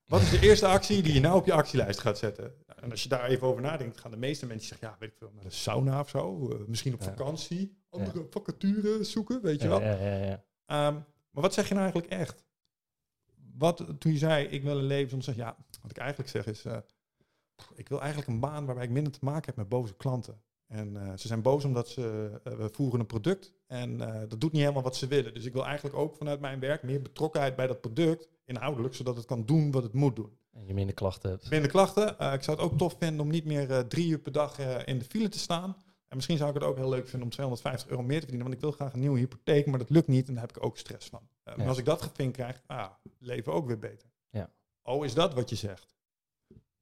Wat 0.04 0.20
is 0.20 0.30
de 0.30 0.40
eerste 0.48 0.66
actie 0.66 1.02
die 1.02 1.12
je 1.14 1.20
nou 1.20 1.36
op 1.38 1.46
je 1.46 1.52
actielijst 1.52 2.00
gaat 2.00 2.18
zetten? 2.18 2.54
En 2.76 2.90
als 2.90 3.02
je 3.02 3.08
daar 3.08 3.24
even 3.28 3.46
over 3.46 3.62
nadenkt, 3.62 4.00
gaan 4.00 4.10
de 4.10 4.16
meeste 4.16 4.46
mensen 4.46 4.68
zeggen, 4.68 4.88
ja, 4.88 4.96
weet 4.98 5.10
ik 5.10 5.16
veel, 5.18 5.30
naar 5.34 5.44
de 5.44 5.50
sauna 5.50 6.00
of 6.00 6.08
zo. 6.08 6.50
eh, 6.50 6.58
misschien 6.66 6.94
op 6.94 7.00
Ja. 7.00 7.06
vakantie, 7.06 7.76
andere 7.90 8.26
vacatures 8.30 9.10
zoeken, 9.10 9.42
weet 9.42 9.60
je 9.62 9.68
Ja, 9.68 9.78
wel. 9.78 9.80
ja, 9.80 10.06
ja, 10.06 10.24
ja. 10.24 10.44
Ehm, 10.66 10.94
maar 11.30 11.42
wat 11.42 11.54
zeg 11.54 11.68
je 11.68 11.74
nou 11.74 11.86
eigenlijk 11.90 12.12
echt? 12.12 12.44
Wat, 13.56 13.76
toen 13.98 14.12
je 14.12 14.18
zei, 14.18 14.46
ik 14.46 14.62
wil 14.62 14.78
een 14.78 14.84
leven 14.84 15.08
zonder 15.10 15.28
stress. 15.32 15.48
Ja, 15.48 15.64
wat 15.82 15.90
ik 15.90 15.96
eigenlijk 15.98 16.30
zeg 16.30 16.46
is, 16.46 16.64
eh, 16.64 16.78
ik 17.74 17.88
wil 17.88 18.00
eigenlijk 18.00 18.30
een 18.30 18.40
baan 18.40 18.66
waarbij 18.66 18.84
ik 18.84 18.90
minder 18.90 19.12
te 19.12 19.18
maken 19.22 19.46
heb 19.46 19.56
met 19.56 19.68
boze 19.68 19.94
klanten. 19.94 20.42
En 20.66 20.96
eh, 20.96 21.12
ze 21.16 21.26
zijn 21.26 21.42
boos 21.42 21.64
omdat 21.64 21.88
ze, 21.88 22.30
eh, 22.44 22.52
we 22.52 22.68
voeren 22.72 23.00
een 23.00 23.06
product 23.06 23.52
en 23.66 24.00
eh, 24.00 24.20
dat 24.28 24.40
doet 24.40 24.52
niet 24.52 24.60
helemaal 24.60 24.82
wat 24.82 24.96
ze 24.96 25.06
willen. 25.06 25.34
Dus 25.34 25.44
ik 25.44 25.52
wil 25.52 25.64
eigenlijk 25.64 25.96
ook 25.96 26.16
vanuit 26.16 26.40
mijn 26.40 26.60
werk 26.60 26.82
meer 26.82 27.02
betrokkenheid 27.02 27.56
bij 27.56 27.66
dat 27.66 27.80
product, 27.80 28.28
inhoudelijk, 28.44 28.94
zodat 28.94 29.16
het 29.16 29.24
kan 29.24 29.44
doen 29.44 29.70
wat 29.70 29.82
het 29.82 29.92
moet 29.92 30.16
doen. 30.16 30.38
En 30.52 30.66
je 30.66 30.74
minder 30.74 30.94
klachten 30.94 31.30
hebt. 31.30 31.50
Minder 31.50 31.70
klachten. 31.70 32.08
Ik 32.08 32.42
zou 32.42 32.56
het 32.56 32.60
ook 32.60 32.78
tof 32.78 32.96
vinden 32.98 33.20
om 33.20 33.30
niet 33.30 33.44
meer 33.44 33.86
drie 33.86 34.08
uur 34.08 34.18
per 34.18 34.32
dag 34.32 34.58
in 34.84 34.98
de 34.98 35.04
file 35.04 35.28
te 35.28 35.38
staan. 35.38 35.76
En 36.08 36.16
misschien 36.16 36.36
zou 36.36 36.48
ik 36.48 36.54
het 36.54 36.64
ook 36.64 36.76
heel 36.76 36.88
leuk 36.88 37.08
vinden 37.08 37.22
om 37.22 37.30
250 37.30 37.88
euro 37.88 38.02
meer 38.02 38.20
te 38.20 38.26
verdienen. 38.26 38.46
Want 38.46 38.54
ik 38.54 38.60
wil 38.60 38.72
graag 38.72 38.92
een 38.92 39.00
nieuwe 39.00 39.18
hypotheek, 39.18 39.66
maar 39.66 39.78
dat 39.78 39.90
lukt 39.90 40.08
niet. 40.08 40.28
En 40.28 40.34
daar 40.34 40.46
heb 40.46 40.56
ik 40.56 40.64
ook 40.64 40.78
stress 40.78 41.08
van. 41.08 41.28
Ja. 41.44 41.54
Maar 41.56 41.68
als 41.68 41.78
ik 41.78 41.84
dat 41.84 42.02
gevinkt 42.02 42.36
krijg, 42.36 42.62
ah, 42.66 42.90
leven 43.18 43.52
ook 43.52 43.66
weer 43.66 43.78
beter. 43.78 44.08
Ja. 44.30 44.50
Oh, 44.82 45.04
is 45.04 45.14
dat 45.14 45.34
wat 45.34 45.50
je 45.50 45.56
zegt? 45.56 45.93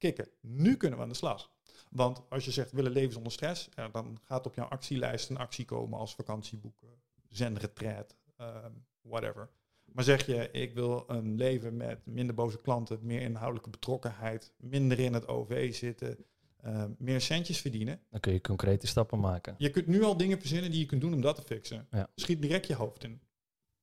Kikken, 0.02 0.28
nu 0.40 0.76
kunnen 0.76 0.98
we 0.98 1.04
aan 1.04 1.10
de 1.10 1.16
slag. 1.16 1.50
Want 1.90 2.22
als 2.28 2.44
je 2.44 2.50
zegt 2.50 2.72
willen 2.72 2.92
leven 2.92 3.12
zonder 3.12 3.32
stress, 3.32 3.68
ja, 3.74 3.88
dan 3.88 4.18
gaat 4.24 4.46
op 4.46 4.54
jouw 4.54 4.66
actielijst 4.66 5.30
een 5.30 5.36
actie 5.36 5.64
komen 5.64 5.98
als 5.98 6.14
vakantieboeken, 6.14 6.88
zenretreat, 7.28 8.16
ehm 8.36 8.72
whatever. 9.02 9.50
Maar 9.84 10.04
zeg 10.04 10.26
je, 10.26 10.50
ik 10.50 10.74
wil 10.74 11.04
een 11.06 11.34
leven 11.34 11.76
met 11.76 12.06
minder 12.06 12.34
boze 12.34 12.60
klanten, 12.60 12.98
meer 13.02 13.20
inhoudelijke 13.20 13.70
betrokkenheid, 13.70 14.52
minder 14.56 14.98
in 14.98 15.14
het 15.14 15.28
OV 15.28 15.74
zitten, 15.74 16.16
eh, 16.56 16.84
meer 16.98 17.20
centjes 17.20 17.60
verdienen. 17.60 18.00
Dan 18.10 18.20
kun 18.20 18.32
je 18.32 18.40
concrete 18.40 18.86
stappen 18.86 19.20
maken. 19.20 19.54
Je 19.58 19.70
kunt 19.70 19.86
nu 19.86 20.02
al 20.02 20.16
dingen 20.16 20.38
verzinnen 20.38 20.70
die 20.70 20.80
je 20.80 20.86
kunt 20.86 21.00
doen 21.00 21.14
om 21.14 21.20
dat 21.20 21.36
te 21.36 21.42
fixen. 21.42 21.86
Ja. 21.90 22.10
Schiet 22.14 22.42
direct 22.42 22.66
je 22.66 22.74
hoofd 22.74 23.04
in. 23.04 23.20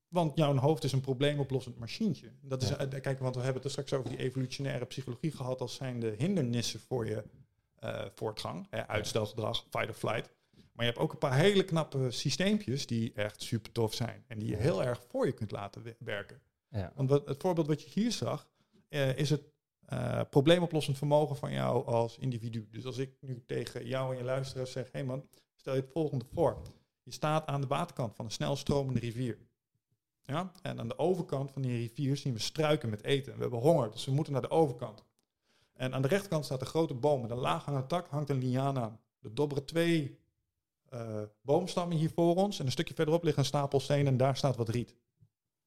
Want 0.09 0.37
jouw 0.37 0.55
hoofd 0.57 0.83
is 0.83 0.91
een 0.91 1.01
probleemoplossend 1.01 1.77
machientje. 1.77 2.31
Dat 2.41 2.61
is, 2.61 2.69
eh, 2.75 3.01
kijk, 3.01 3.19
want 3.19 3.35
we 3.35 3.41
hebben 3.41 3.61
het 3.61 3.63
er 3.65 3.71
straks 3.83 3.93
over 3.93 4.09
die 4.09 4.19
evolutionaire 4.19 4.85
psychologie 4.85 5.31
gehad 5.31 5.61
als 5.61 5.75
zijn 5.75 5.99
de 5.99 6.15
hindernissen 6.17 6.79
voor 6.79 7.05
je 7.07 7.23
eh, 7.75 8.05
voortgang. 8.15 8.67
Hè, 8.69 8.87
uitstelgedrag, 8.87 9.65
fight 9.69 9.87
or 9.89 9.93
flight. 9.93 10.29
Maar 10.73 10.85
je 10.85 10.91
hebt 10.91 10.97
ook 11.03 11.11
een 11.11 11.17
paar 11.17 11.35
hele 11.35 11.63
knappe 11.63 12.11
systeempjes 12.11 12.85
die 12.87 13.13
echt 13.13 13.41
super 13.41 13.71
tof 13.71 13.93
zijn. 13.93 14.23
En 14.27 14.39
die 14.39 14.49
je 14.49 14.55
heel 14.55 14.83
erg 14.83 15.01
voor 15.09 15.25
je 15.25 15.31
kunt 15.31 15.51
laten 15.51 15.83
we- 15.83 15.95
werken. 15.99 16.41
Ja. 16.69 16.91
Want 16.95 17.09
wat, 17.09 17.27
het 17.27 17.41
voorbeeld 17.41 17.67
wat 17.67 17.81
je 17.81 17.89
hier 18.01 18.11
zag, 18.11 18.47
eh, 18.89 19.17
is 19.17 19.29
het 19.29 19.41
probleemoplossend 20.29 20.97
vermogen 20.97 21.35
van 21.35 21.51
jou 21.51 21.85
als 21.85 22.17
individu. 22.17 22.67
Dus 22.71 22.85
als 22.85 22.97
ik 22.97 23.11
nu 23.19 23.43
tegen 23.45 23.85
jou 23.87 24.11
en 24.11 24.17
je 24.17 24.23
luisteraars 24.23 24.71
zeg, 24.71 24.83
hé 24.83 24.89
hey 24.91 25.03
man, 25.03 25.27
stel 25.55 25.75
je 25.75 25.81
het 25.81 25.91
volgende 25.91 26.25
voor. 26.33 26.61
Je 27.03 27.11
staat 27.11 27.47
aan 27.47 27.61
de 27.61 27.67
waterkant 27.67 28.15
van 28.15 28.25
een 28.25 28.31
snelstromende 28.31 28.99
rivier. 28.99 29.37
Ja? 30.29 30.51
En 30.61 30.79
aan 30.79 30.87
de 30.87 30.97
overkant 30.97 31.51
van 31.51 31.61
die 31.61 31.77
rivier 31.77 32.17
zien 32.17 32.33
we 32.33 32.39
struiken 32.39 32.89
met 32.89 33.03
eten. 33.03 33.35
We 33.35 33.41
hebben 33.41 33.59
honger, 33.59 33.91
dus 33.91 34.05
we 34.05 34.11
moeten 34.11 34.33
naar 34.33 34.41
de 34.41 34.49
overkant. 34.49 35.03
En 35.73 35.93
aan 35.93 36.01
de 36.01 36.07
rechterkant 36.07 36.45
staat 36.45 36.61
een 36.61 36.67
grote 36.67 36.93
boom. 36.93 37.21
Met 37.21 37.31
een 37.31 37.37
laaghangende 37.37 37.87
tak 37.87 38.07
hangt 38.07 38.29
een 38.29 38.37
liaan 38.37 38.79
aan. 38.79 38.99
Er 39.21 39.33
dobberen 39.35 39.65
twee 39.65 40.17
eh, 40.89 41.21
boomstammen 41.41 41.97
hier 41.97 42.09
voor 42.15 42.35
ons. 42.35 42.59
En 42.59 42.65
een 42.65 42.71
stukje 42.71 42.93
verderop 42.93 43.23
ligt 43.23 43.37
een 43.37 43.45
stapel 43.45 43.79
stenen 43.79 44.07
en 44.07 44.17
daar 44.17 44.37
staat 44.37 44.55
wat 44.55 44.69
riet. 44.69 44.95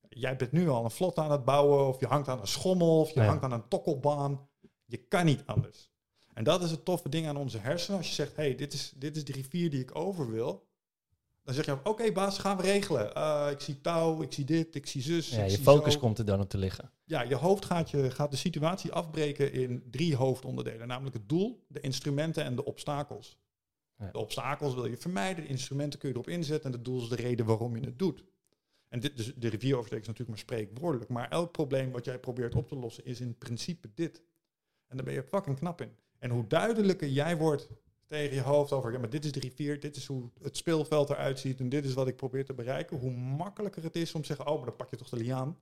Jij 0.08 0.36
bent 0.36 0.52
nu 0.52 0.68
al 0.68 0.84
een 0.84 0.90
vlot 0.90 1.18
aan 1.18 1.30
het 1.30 1.44
bouwen, 1.44 1.86
of 1.86 2.00
je 2.00 2.06
hangt 2.06 2.28
aan 2.28 2.40
een 2.40 2.46
schommel, 2.46 3.00
of 3.00 3.10
je 3.10 3.20
Ja. 3.20 3.26
hangt 3.26 3.42
aan 3.44 3.52
een 3.52 3.68
tokkelbaan. 3.68 4.48
Je 4.84 4.96
kan 4.96 5.24
niet 5.24 5.42
anders. 5.46 5.90
En 6.34 6.44
dat 6.44 6.62
is 6.62 6.70
het 6.70 6.84
toffe 6.84 7.08
ding 7.08 7.26
aan 7.26 7.36
onze 7.36 7.58
hersenen. 7.58 7.98
Als 7.98 8.08
je 8.08 8.14
zegt, 8.14 8.36
hey, 8.36 8.54
dit 8.54 8.72
is, 8.72 8.92
dit 8.96 9.16
is 9.16 9.24
de 9.24 9.32
rivier 9.32 9.70
die 9.70 9.80
ik 9.80 9.94
over 9.96 10.30
wil. 10.30 10.66
Dan 11.42 11.54
zeg 11.54 11.64
je, 11.64 11.78
oké 11.84 12.12
baas, 12.12 12.38
gaan 12.38 12.56
we 12.56 12.62
regelen. 12.62 13.14
Eh, 13.14 13.48
ik 13.50 13.60
zie 13.60 13.80
touw, 13.80 14.22
ik 14.22 14.32
zie 14.32 14.44
dit, 14.44 14.74
ik 14.74 14.86
zie 14.86 15.02
zus. 15.02 15.30
Ja, 15.30 15.44
je 15.44 15.58
focus 15.58 15.92
zo. 15.92 15.98
komt 15.98 16.18
er 16.18 16.24
dan 16.24 16.40
op 16.40 16.48
te 16.48 16.58
liggen. 16.58 16.90
Ja, 17.04 17.22
je 17.22 17.34
hoofd 17.34 17.64
gaat, 17.64 17.90
je, 17.90 18.10
gaat 18.10 18.30
de 18.30 18.36
situatie 18.36 18.92
afbreken 18.92 19.52
in 19.52 19.82
drie 19.90 20.16
hoofdonderdelen. 20.16 20.88
Namelijk 20.88 21.16
het 21.16 21.28
doel, 21.28 21.64
de 21.68 21.80
instrumenten 21.80 22.44
en 22.44 22.56
de 22.56 22.64
obstakels. 22.64 23.40
Ja. 23.96 24.10
De 24.10 24.18
obstakels 24.18 24.74
wil 24.74 24.86
je 24.86 24.96
vermijden, 24.96 25.44
de 25.44 25.50
instrumenten 25.50 25.98
kun 25.98 26.08
je 26.08 26.14
erop 26.14 26.28
inzetten 26.28 26.70
en 26.70 26.76
het 26.76 26.84
doel 26.84 27.02
is 27.02 27.08
de 27.08 27.16
reden 27.16 27.46
waarom 27.46 27.76
je 27.76 27.84
het 27.84 27.98
doet. 27.98 28.24
En 28.88 29.00
dit, 29.00 29.16
dus 29.16 29.34
de 29.34 29.48
rivieroversteek 29.48 30.00
is 30.00 30.06
natuurlijk 30.06 30.38
maar 30.38 30.46
spreekwoordelijk. 30.48 31.10
Maar 31.10 31.28
elk 31.28 31.52
probleem 31.52 31.90
wat 31.90 32.04
jij 32.04 32.18
probeert 32.18 32.54
op 32.54 32.68
te 32.68 32.76
lossen 32.76 33.04
is 33.04 33.20
in 33.20 33.38
principe 33.38 33.90
dit. 33.94 34.22
En 34.86 34.96
daar 34.96 35.04
ben 35.04 35.14
je 35.14 35.22
fucking 35.22 35.58
knap 35.58 35.80
in. 35.80 35.96
En 36.18 36.30
hoe 36.30 36.46
duidelijker 36.46 37.08
jij 37.08 37.36
wordt 37.36 37.68
tegen 38.12 38.34
je 38.34 38.42
hoofd 38.42 38.72
over, 38.72 38.92
ja, 38.92 38.98
maar 38.98 39.10
dit 39.10 39.24
is 39.24 39.32
de 39.32 39.40
rivier, 39.40 39.80
dit 39.80 39.96
is 39.96 40.06
hoe 40.06 40.30
het 40.42 40.56
speelveld 40.56 41.10
eruit 41.10 41.38
ziet 41.38 41.60
en 41.60 41.68
dit 41.68 41.84
is 41.84 41.94
wat 41.94 42.08
ik 42.08 42.16
probeer 42.16 42.44
te 42.44 42.54
bereiken, 42.54 42.98
hoe 42.98 43.10
makkelijker 43.10 43.82
het 43.82 43.96
is 43.96 44.14
om 44.14 44.20
te 44.20 44.26
zeggen, 44.26 44.46
oh, 44.46 44.56
maar 44.56 44.66
dan 44.66 44.76
pak 44.76 44.90
je 44.90 44.96
toch 44.96 45.08
de 45.08 45.16
liaan. 45.16 45.58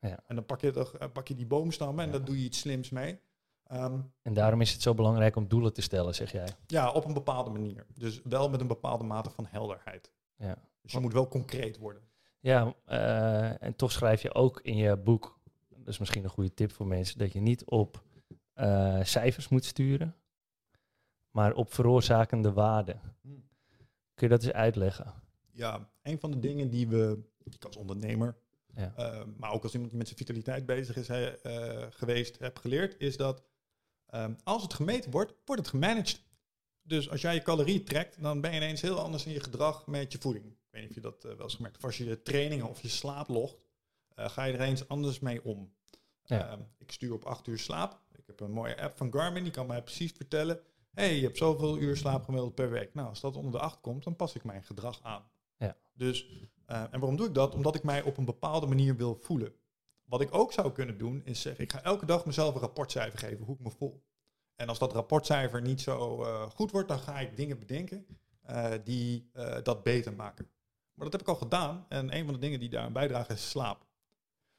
Ja. 0.00 0.18
En 0.26 0.34
dan 0.34 0.44
pak 0.46 0.60
je, 0.60 0.70
toch, 0.70 0.94
eh, 0.96 1.08
pak 1.12 1.28
je 1.28 1.34
die 1.34 1.46
boomstammen 1.46 2.04
en 2.04 2.10
Ja. 2.10 2.16
daar 2.16 2.26
doe 2.26 2.38
je 2.38 2.44
iets 2.44 2.58
slims 2.58 2.90
mee. 2.90 3.18
Ehm, 3.66 3.98
En 4.22 4.34
daarom 4.34 4.60
is 4.60 4.72
het 4.72 4.82
zo 4.82 4.94
belangrijk 4.94 5.36
om 5.36 5.48
doelen 5.48 5.72
te 5.72 5.80
stellen, 5.82 6.14
zeg 6.14 6.32
jij. 6.32 6.48
ja, 6.66 6.90
op 6.92 7.04
een 7.04 7.12
bepaalde 7.14 7.50
manier. 7.50 7.86
Dus 7.94 8.20
wel 8.24 8.48
met 8.48 8.60
een 8.60 8.66
bepaalde 8.66 9.04
mate 9.04 9.30
van 9.30 9.46
helderheid. 9.46 10.12
Ja. 10.36 10.56
Dus 10.82 10.92
je 10.92 10.98
moet 11.00 11.12
wel 11.12 11.28
concreet 11.28 11.78
worden. 11.78 12.02
Ja, 12.40 12.74
eh, 12.84 13.62
en 13.62 13.76
toch 13.76 13.92
schrijf 13.92 14.22
je 14.22 14.34
ook 14.34 14.60
in 14.60 14.76
je 14.76 14.96
boek, 14.96 15.38
dat 15.68 15.88
is 15.88 15.98
misschien 15.98 16.24
een 16.24 16.30
goede 16.30 16.54
tip 16.54 16.72
voor 16.72 16.86
mensen, 16.86 17.18
dat 17.18 17.32
je 17.32 17.40
niet 17.40 17.64
op 17.64 18.02
eh, 18.54 18.98
cijfers 19.02 19.48
moet 19.48 19.64
sturen, 19.64 20.14
maar 21.34 21.54
op 21.54 21.74
veroorzakende 21.74 22.52
waarden. 22.52 23.00
Kun 24.14 24.28
je 24.28 24.28
dat 24.28 24.42
eens 24.42 24.52
uitleggen? 24.52 25.14
Ja, 25.50 25.88
een 26.02 26.18
van 26.20 26.30
de 26.30 26.38
dingen 26.38 26.70
die 26.70 26.88
we, 26.88 27.18
ik 27.44 27.64
als 27.64 27.76
ondernemer, 27.76 28.36
Ja. 28.74 28.92
eh, 28.96 29.22
maar 29.36 29.52
ook 29.52 29.62
als 29.62 29.72
iemand 29.72 29.90
die 29.90 29.98
met 29.98 30.08
zijn 30.08 30.18
vitaliteit 30.18 30.66
bezig 30.66 30.96
is 30.96 31.08
eh, 31.08 31.86
geweest, 31.90 32.38
heb 32.38 32.58
geleerd, 32.58 32.94
is 32.98 33.16
dat 33.16 33.42
ehm, 34.06 34.34
als 34.44 34.62
het 34.62 34.74
gemeten 34.74 35.10
wordt, 35.10 35.34
wordt 35.44 35.62
het 35.62 35.70
gemanaged. 35.70 36.22
Dus 36.82 37.10
als 37.10 37.20
jij 37.20 37.34
je 37.34 37.42
calorieën 37.42 37.84
trekt, 37.84 38.22
dan 38.22 38.40
ben 38.40 38.50
je 38.50 38.56
ineens 38.56 38.80
heel 38.80 38.98
anders 39.00 39.26
in 39.26 39.32
je 39.32 39.40
gedrag 39.40 39.86
met 39.86 40.12
je 40.12 40.18
voeding. 40.18 40.44
Ik 40.44 40.56
weet 40.70 40.80
niet 40.80 40.90
of 40.90 40.94
je 40.96 41.00
dat 41.02 41.24
eh, 41.24 41.30
wel 41.32 41.42
eens 41.42 41.54
gemerkt 41.54 41.74
hebt. 41.76 41.76
Of 41.76 41.84
als 41.84 41.96
je 41.96 42.04
je 42.04 42.22
trainingen 42.22 42.68
of 42.68 42.80
je 42.82 42.88
slaap 42.88 43.28
logt, 43.28 43.66
ga 44.14 44.44
je 44.44 44.52
er 44.52 44.60
eens 44.60 44.88
anders 44.88 45.20
mee 45.20 45.44
om. 45.44 45.72
Ja. 46.24 46.48
Ehm, 46.50 46.60
ik 46.78 46.92
stuur 46.92 47.12
op 47.12 47.24
acht 47.24 47.46
uur 47.46 47.58
slaap. 47.58 48.00
Ik 48.16 48.26
heb 48.26 48.40
een 48.40 48.50
mooie 48.52 48.80
app 48.80 48.96
van 48.96 49.12
Garmin, 49.12 49.42
die 49.42 49.52
kan 49.52 49.66
mij 49.66 49.82
precies 49.82 50.12
vertellen... 50.12 50.60
hey, 50.94 51.16
je 51.16 51.22
hebt 51.22 51.36
zoveel 51.36 51.78
uur 51.78 51.96
slaap 51.96 52.24
gemiddeld 52.24 52.54
per 52.54 52.70
week. 52.70 52.94
Nou, 52.94 53.08
als 53.08 53.20
dat 53.20 53.36
onder 53.36 53.52
de 53.52 53.58
acht 53.58 53.80
komt, 53.80 54.04
dan 54.04 54.16
pas 54.16 54.34
ik 54.34 54.44
mijn 54.44 54.64
gedrag 54.64 55.02
aan. 55.02 55.22
Ja. 55.56 55.76
Dus, 55.94 56.28
eh, 56.66 56.80
en 56.80 57.00
waarom 57.00 57.16
doe 57.16 57.26
ik 57.26 57.34
dat? 57.34 57.54
Omdat 57.54 57.74
ik 57.74 57.82
mij 57.82 58.02
op 58.02 58.16
een 58.16 58.24
bepaalde 58.24 58.66
manier 58.66 58.96
wil 58.96 59.14
voelen. 59.14 59.54
Wat 60.04 60.20
ik 60.20 60.34
ook 60.34 60.52
zou 60.52 60.72
kunnen 60.72 60.98
doen, 60.98 61.22
is 61.24 61.40
zeggen, 61.40 61.64
ik 61.64 61.72
ga 61.72 61.82
elke 61.82 62.06
dag 62.06 62.26
mezelf 62.26 62.54
een 62.54 62.60
rapportcijfer 62.60 63.18
geven 63.18 63.44
hoe 63.44 63.54
ik 63.54 63.60
me 63.60 63.70
voel. 63.70 64.02
En 64.56 64.68
als 64.68 64.78
dat 64.78 64.92
rapportcijfer 64.92 65.62
niet 65.62 65.80
zo 65.80 66.22
eh, 66.22 66.50
goed 66.50 66.70
wordt, 66.70 66.88
dan 66.88 66.98
ga 66.98 67.18
ik 67.20 67.36
dingen 67.36 67.58
bedenken 67.58 68.06
eh, 68.42 68.72
die 68.84 69.30
dat 69.62 69.82
beter 69.82 70.14
maken. 70.14 70.50
Maar 70.94 71.04
dat 71.04 71.12
heb 71.12 71.20
ik 71.20 71.28
al 71.28 71.40
gedaan. 71.40 71.86
En 71.88 72.16
een 72.16 72.24
van 72.24 72.34
de 72.34 72.40
dingen 72.40 72.60
die 72.60 72.68
daaraan 72.68 72.92
bijdragen 72.92 73.34
is 73.34 73.50
slaap. 73.50 73.86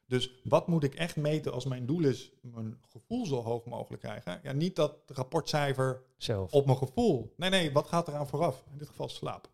Dus 0.07 0.41
wat 0.43 0.67
moet 0.67 0.83
ik 0.83 0.95
echt 0.95 1.15
meten 1.15 1.53
als 1.53 1.65
mijn 1.65 1.85
doel 1.85 2.03
is 2.03 2.31
mijn 2.41 2.79
gevoel 2.89 3.25
zo 3.25 3.41
hoog 3.41 3.65
mogelijk 3.65 4.03
krijgen? 4.03 4.39
Ja, 4.43 4.51
niet 4.51 4.75
dat 4.75 4.97
rapportcijfer 5.05 6.03
Zelf. 6.17 6.51
op 6.53 6.65
mijn 6.65 6.77
gevoel. 6.77 7.33
Nee, 7.37 7.49
nee, 7.49 7.71
wat 7.71 7.87
gaat 7.87 8.07
eraan 8.07 8.27
vooraf? 8.27 8.63
In 8.71 8.77
dit 8.77 8.87
geval 8.87 9.09
slaap. 9.09 9.49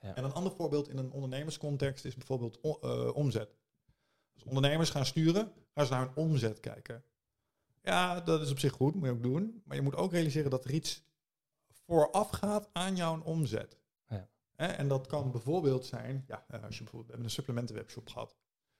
Ja. 0.00 0.14
En 0.14 0.24
een 0.24 0.32
ander 0.32 0.52
voorbeeld 0.52 0.88
in 0.88 0.98
een 0.98 1.12
ondernemerscontext 1.12 2.04
is 2.04 2.14
bijvoorbeeld 2.14 2.60
eh, 2.60 3.16
omzet. 3.16 3.54
Als 4.34 4.44
ondernemers 4.44 4.90
gaan 4.90 5.06
sturen, 5.06 5.52
gaan 5.74 5.86
ze 5.86 5.92
naar 5.92 6.00
hun 6.00 6.14
omzet 6.14 6.60
kijken. 6.60 7.04
Ja, 7.82 8.20
dat 8.20 8.40
is 8.40 8.50
op 8.50 8.58
zich 8.58 8.72
goed, 8.72 8.94
moet 8.94 9.04
je 9.04 9.10
ook 9.10 9.22
doen. 9.22 9.62
Maar 9.64 9.76
je 9.76 9.82
moet 9.82 9.96
ook 9.96 10.12
realiseren 10.12 10.50
dat 10.50 10.64
er 10.64 10.72
iets 10.72 11.02
vooraf 11.68 12.30
gaat 12.30 12.68
aan 12.72 12.96
jouw 12.96 13.22
omzet. 13.22 13.76
Ja. 14.08 14.28
En 14.56 14.88
dat 14.88 15.06
kan 15.06 15.30
bijvoorbeeld 15.30 15.86
zijn, 15.86 16.24
ja, 16.26 16.44
eh, 16.48 16.62
als 16.62 16.78
je 16.78 16.82
bijvoorbeeld, 16.82 17.06
we 17.06 17.12
hebben 17.12 17.24
een 17.24 17.30
supplementenwebshop 17.30 18.08
gehad. 18.08 18.36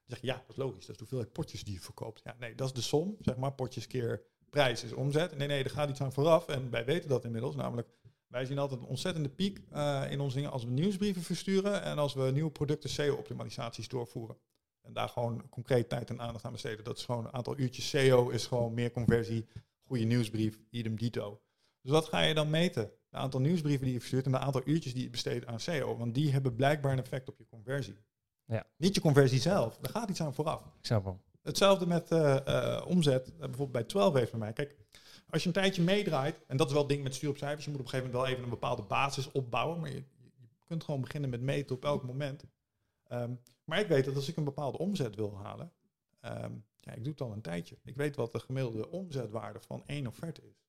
Zeg 0.06 0.20
je, 0.20 0.26
ja, 0.26 0.34
dat 0.34 0.48
is 0.48 0.56
logisch, 0.56 0.86
dat 0.86 0.94
is 0.94 0.98
hoeveelheid 0.98 1.32
potjes 1.32 1.64
die 1.64 1.74
je 1.74 1.80
verkoopt. 1.80 2.20
Ja, 2.24 2.36
nee, 2.38 2.54
dat 2.54 2.66
is 2.66 2.74
de 2.74 2.80
som, 2.80 3.16
zeg 3.20 3.36
maar, 3.36 3.52
potjes 3.52 3.86
keer 3.86 4.22
prijs 4.50 4.84
is 4.84 4.92
omzet. 4.92 5.36
Nee, 5.36 5.48
nee, 5.48 5.64
er 5.64 5.70
gaat 5.70 5.88
iets 5.88 6.00
aan 6.00 6.12
vooraf. 6.12 6.48
En 6.48 6.70
wij 6.70 6.84
weten 6.84 7.08
dat 7.08 7.24
inmiddels, 7.24 7.54
namelijk, 7.54 7.88
wij 8.26 8.44
zien 8.44 8.58
altijd 8.58 8.80
een 8.80 8.86
ontzettende 8.86 9.28
piek 9.28 9.60
eh, 9.70 10.04
in 10.10 10.20
onze 10.20 10.36
dingen 10.36 10.50
als 10.50 10.64
we 10.64 10.70
nieuwsbrieven 10.70 11.22
versturen 11.22 11.82
en 11.82 11.98
als 11.98 12.14
we 12.14 12.30
nieuwe 12.30 12.50
producten 12.50 12.90
SEO-optimalisaties 12.90 13.88
doorvoeren. 13.88 14.36
En 14.82 14.92
daar 14.92 15.08
gewoon 15.08 15.48
concreet 15.48 15.88
tijd 15.88 16.10
en 16.10 16.20
aandacht 16.20 16.44
aan 16.44 16.52
besteden. 16.52 16.84
Dat 16.84 16.98
is 16.98 17.04
gewoon 17.04 17.24
een 17.24 17.34
aantal 17.34 17.58
uurtjes 17.58 17.88
SEO, 17.88 18.28
is 18.28 18.46
gewoon 18.46 18.74
meer 18.74 18.90
conversie, 18.90 19.46
goede 19.82 20.04
nieuwsbrief, 20.04 20.58
idem 20.70 20.96
dito. 20.96 21.40
Dus 21.80 21.90
wat 21.90 22.08
ga 22.08 22.20
je 22.20 22.34
dan 22.34 22.50
meten? 22.50 22.82
het 22.82 23.24
aantal 23.24 23.40
nieuwsbrieven 23.40 23.84
die 23.84 23.92
je 23.92 23.98
verstuurt 23.98 24.26
en 24.26 24.32
het 24.32 24.42
aantal 24.42 24.62
uurtjes 24.64 24.94
die 24.94 25.02
je 25.02 25.10
besteedt 25.10 25.46
aan 25.46 25.60
SEO. 25.60 25.96
Want 25.96 26.14
die 26.14 26.32
hebben 26.32 26.54
blijkbaar 26.54 26.92
een 26.92 26.98
effect 26.98 27.28
op 27.28 27.38
je 27.38 27.46
conversie. 27.46 27.96
Ja. 28.46 28.66
Niet 28.76 28.94
je 28.94 29.00
conversie 29.00 29.40
zelf, 29.40 29.78
daar 29.80 29.90
gaat 29.90 30.10
iets 30.10 30.20
aan 30.20 30.34
vooraf. 30.34 30.60
Ik 30.60 30.86
snap 30.86 31.04
hem. 31.04 31.20
Hetzelfde 31.42 31.86
met 31.86 32.10
eh, 32.10 32.46
eh, 32.46 32.86
omzet, 32.86 33.28
uh, 33.28 33.38
bijvoorbeeld 33.38 33.72
bij 33.72 33.84
12 33.84 34.14
heeft 34.14 34.30
bij 34.30 34.40
mij. 34.40 34.52
Kijk, 34.52 34.76
als 35.30 35.42
je 35.42 35.48
een 35.48 35.54
tijdje 35.54 35.82
meedraait, 35.82 36.40
en 36.46 36.56
dat 36.56 36.66
is 36.66 36.72
wel 36.72 36.82
het 36.82 36.90
ding 36.90 37.02
met 37.02 37.14
stuur 37.14 37.30
op 37.30 37.36
cijfers, 37.36 37.64
je 37.64 37.70
moet 37.70 37.80
op 37.80 37.84
een 37.84 37.90
gegeven 37.90 38.12
moment 38.12 38.28
wel 38.28 38.36
even 38.36 38.52
een 38.52 38.60
bepaalde 38.60 38.82
basis 38.82 39.32
opbouwen, 39.32 39.80
maar 39.80 39.90
je, 39.90 39.96
je 39.96 40.66
kunt 40.66 40.84
gewoon 40.84 41.00
beginnen 41.00 41.30
met 41.30 41.40
meten 41.40 41.76
op 41.76 41.84
elk 41.84 42.02
moment. 42.04 42.44
Um, 43.12 43.40
maar 43.64 43.80
ik 43.80 43.86
weet 43.86 44.04
dat 44.04 44.14
als 44.14 44.28
ik 44.28 44.36
een 44.36 44.44
bepaalde 44.44 44.78
omzet 44.78 45.14
wil 45.14 45.36
halen, 45.36 45.72
um, 46.20 46.64
ja, 46.76 46.92
ik 46.92 47.04
doe 47.04 47.12
het 47.12 47.20
al 47.20 47.32
een 47.32 47.40
tijdje. 47.40 47.78
Ik 47.84 47.96
weet 47.96 48.16
wat 48.16 48.32
de 48.32 48.40
gemiddelde 48.40 48.90
omzetwaarde 48.90 49.60
van 49.60 49.82
één 49.86 50.06
offerte 50.06 50.42
is. 50.42 50.64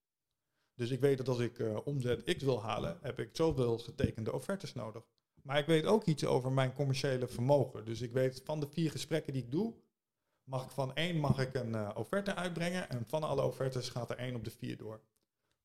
Dus 0.74 0.90
ik 0.90 1.00
weet 1.00 1.18
dat 1.18 1.28
als 1.28 1.40
ik 1.40 1.86
omzet 1.86 2.36
X 2.38 2.44
wil 2.44 2.62
halen, 2.62 2.98
heb 3.02 3.20
ik 3.20 3.30
zoveel 3.32 3.78
getekende 3.78 4.34
offertes 4.34 4.74
nodig. 4.74 5.04
Maar 5.48 5.58
ik 5.58 5.66
weet 5.66 5.86
ook 5.86 6.04
iets 6.04 6.26
over 6.26 6.52
mijn 6.52 6.74
commerciële 6.74 7.28
vermogen. 7.28 7.86
Dus 7.86 8.02
ik 8.02 8.12
weet 8.12 8.42
van 8.44 8.60
de 8.60 8.68
vier 8.68 8.92
gesprekken 8.92 9.34
die 9.34 9.44
ik 9.44 9.52
doe, 9.52 9.74
mag 10.44 10.64
ik 10.64 10.70
van 10.70 10.96
één 10.96 11.20
mag 11.20 11.40
ik 11.40 11.54
een 11.54 11.70
uh, 11.70 11.90
offerte 11.96 12.36
uitbrengen. 12.36 12.90
En 12.90 13.04
van 13.08 13.24
alle 13.24 13.42
offertes 13.42 13.90
gaat 13.90 14.10
er 14.10 14.18
één 14.18 14.36
op 14.36 14.44
de 14.44 14.52
vier 14.52 14.78
door. 14.78 15.02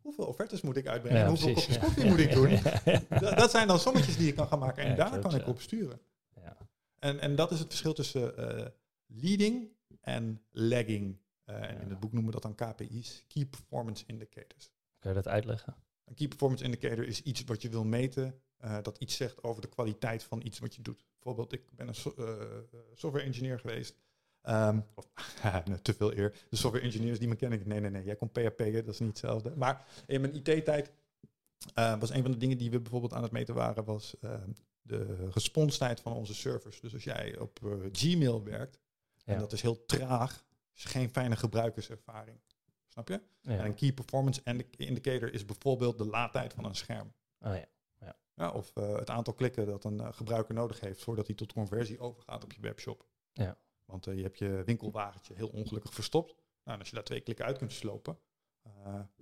Hoeveel 0.00 0.26
offertes 0.26 0.60
moet 0.60 0.76
ik 0.76 0.86
uitbrengen? 0.86 1.18
Ja, 1.18 1.24
en 1.24 1.30
hoeveel 1.30 1.52
kopjes 1.52 1.74
ja. 1.74 1.80
koffie 1.80 2.04
moet 2.04 2.18
ik 2.18 2.32
doen? 2.32 2.58
Dat, 3.20 3.36
dat 3.36 3.50
zijn 3.50 3.68
dan 3.68 3.78
sommetjes 3.78 4.16
die 4.16 4.26
je 4.26 4.32
kan 4.32 4.46
gaan 4.46 4.58
maken. 4.58 4.84
En 4.84 4.96
daar 4.96 5.18
kan 5.18 5.34
ik 5.34 5.46
op 5.46 5.60
sturen. 5.60 6.00
Ja. 6.34 6.56
En, 6.98 7.20
en 7.20 7.34
dat 7.34 7.50
is 7.50 7.58
het 7.58 7.68
verschil 7.68 7.92
tussen 7.92 8.36
eh, 8.36 8.66
leading 9.06 9.68
en 10.00 10.42
lagging. 10.50 11.18
Eh, 11.44 11.70
en 11.70 11.80
in 11.80 11.90
het 11.90 12.00
boek 12.00 12.12
noemen 12.12 12.32
we 12.32 12.40
dat 12.40 12.56
dan 12.56 12.68
KPI's, 12.68 13.24
Key 13.28 13.46
Performance 13.46 14.04
Indicators. 14.06 14.70
Kan 14.98 15.10
je 15.10 15.16
dat 15.16 15.28
uitleggen? 15.28 15.76
Een 16.04 16.14
Key 16.14 16.28
Performance 16.28 16.64
Indicator 16.64 17.06
is 17.06 17.22
iets 17.22 17.44
wat 17.44 17.62
je 17.62 17.68
wil 17.68 17.84
meten, 17.84 18.40
eh, 18.62 18.78
dat 18.82 18.98
iets 18.98 19.16
zegt 19.16 19.42
over 19.42 19.62
de 19.62 19.68
kwaliteit 19.68 20.22
van 20.24 20.40
iets 20.44 20.58
wat 20.58 20.74
je 20.74 20.82
doet. 20.82 21.04
Bijvoorbeeld, 21.12 21.52
ik 21.52 21.62
ben 21.76 21.88
een 21.88 21.94
so- 21.94 22.14
eh, 22.18 22.58
software 22.94 23.24
engineer 23.26 23.58
geweest. 23.58 23.94
Ehm, 24.42 24.80
of, 24.94 25.08
te 25.82 25.94
veel 25.94 26.16
eer. 26.16 26.34
De 26.48 26.56
software 26.56 26.84
engineers 26.84 27.18
die 27.18 27.28
me 27.28 27.36
kennen, 27.36 27.62
nee, 27.68 27.80
nee, 27.80 27.90
nee, 27.90 28.04
jij 28.04 28.16
komt 28.16 28.32
PHP'en, 28.32 28.72
dat 28.72 28.94
is 28.94 28.98
niet 28.98 29.08
hetzelfde. 29.08 29.52
Maar 29.56 29.86
in 30.06 30.20
mijn 30.20 30.34
IT-tijd 30.34 30.90
eh, 31.74 31.98
was 31.98 32.10
een 32.10 32.22
van 32.22 32.30
de 32.30 32.36
dingen 32.36 32.58
die 32.58 32.70
we 32.70 32.80
bijvoorbeeld 32.80 33.12
aan 33.12 33.22
het 33.22 33.32
meten 33.32 33.54
waren, 33.54 33.84
was 33.84 34.14
ehm, 34.20 34.50
de 34.82 35.28
responstijd 35.30 36.00
van 36.00 36.12
onze 36.12 36.34
servers. 36.34 36.80
Dus 36.80 36.92
als 36.92 37.04
jij 37.04 37.38
op 37.38 37.58
eh, 37.64 37.70
Gmail 37.92 38.44
werkt, 38.44 38.78
Ja. 39.24 39.32
en 39.32 39.38
dat 39.38 39.52
is 39.52 39.62
heel 39.62 39.84
traag, 39.84 40.44
is 40.74 40.84
geen 40.84 41.10
fijne 41.10 41.36
gebruikerservaring. 41.36 42.40
Snap 42.88 43.08
je? 43.08 43.20
En 43.42 43.64
een 43.64 43.74
key 43.74 43.92
performance 43.92 44.40
indi- 44.44 44.66
indicator 44.76 45.32
is 45.32 45.44
bijvoorbeeld 45.44 45.98
de 45.98 46.06
laadtijd 46.06 46.52
van 46.52 46.64
een 46.64 46.74
scherm. 46.74 47.12
Oh, 47.40 47.54
ja. 47.54 47.64
Ja, 48.34 48.50
of 48.50 48.70
eh, 48.76 48.96
het 48.96 49.10
aantal 49.10 49.34
klikken 49.34 49.66
dat 49.66 49.84
een 49.84 50.00
eh, 50.00 50.12
gebruiker 50.12 50.54
nodig 50.54 50.80
heeft 50.80 51.02
voordat 51.02 51.26
hij 51.26 51.36
tot 51.36 51.52
conversie 51.52 51.98
overgaat 51.98 52.44
op 52.44 52.52
je 52.52 52.60
webshop. 52.60 53.06
Ja. 53.32 53.56
Want 53.84 54.06
eh, 54.06 54.16
je 54.16 54.22
hebt 54.22 54.38
je 54.38 54.62
winkelwagentje 54.64 55.34
heel 55.34 55.48
ongelukkig 55.48 55.94
verstopt. 55.94 56.34
Nou, 56.64 56.74
en 56.74 56.78
als 56.78 56.88
je 56.88 56.94
daar 56.94 57.04
twee 57.04 57.20
klikken 57.20 57.44
uit 57.44 57.58
kunt 57.58 57.72
slopen, 57.72 58.18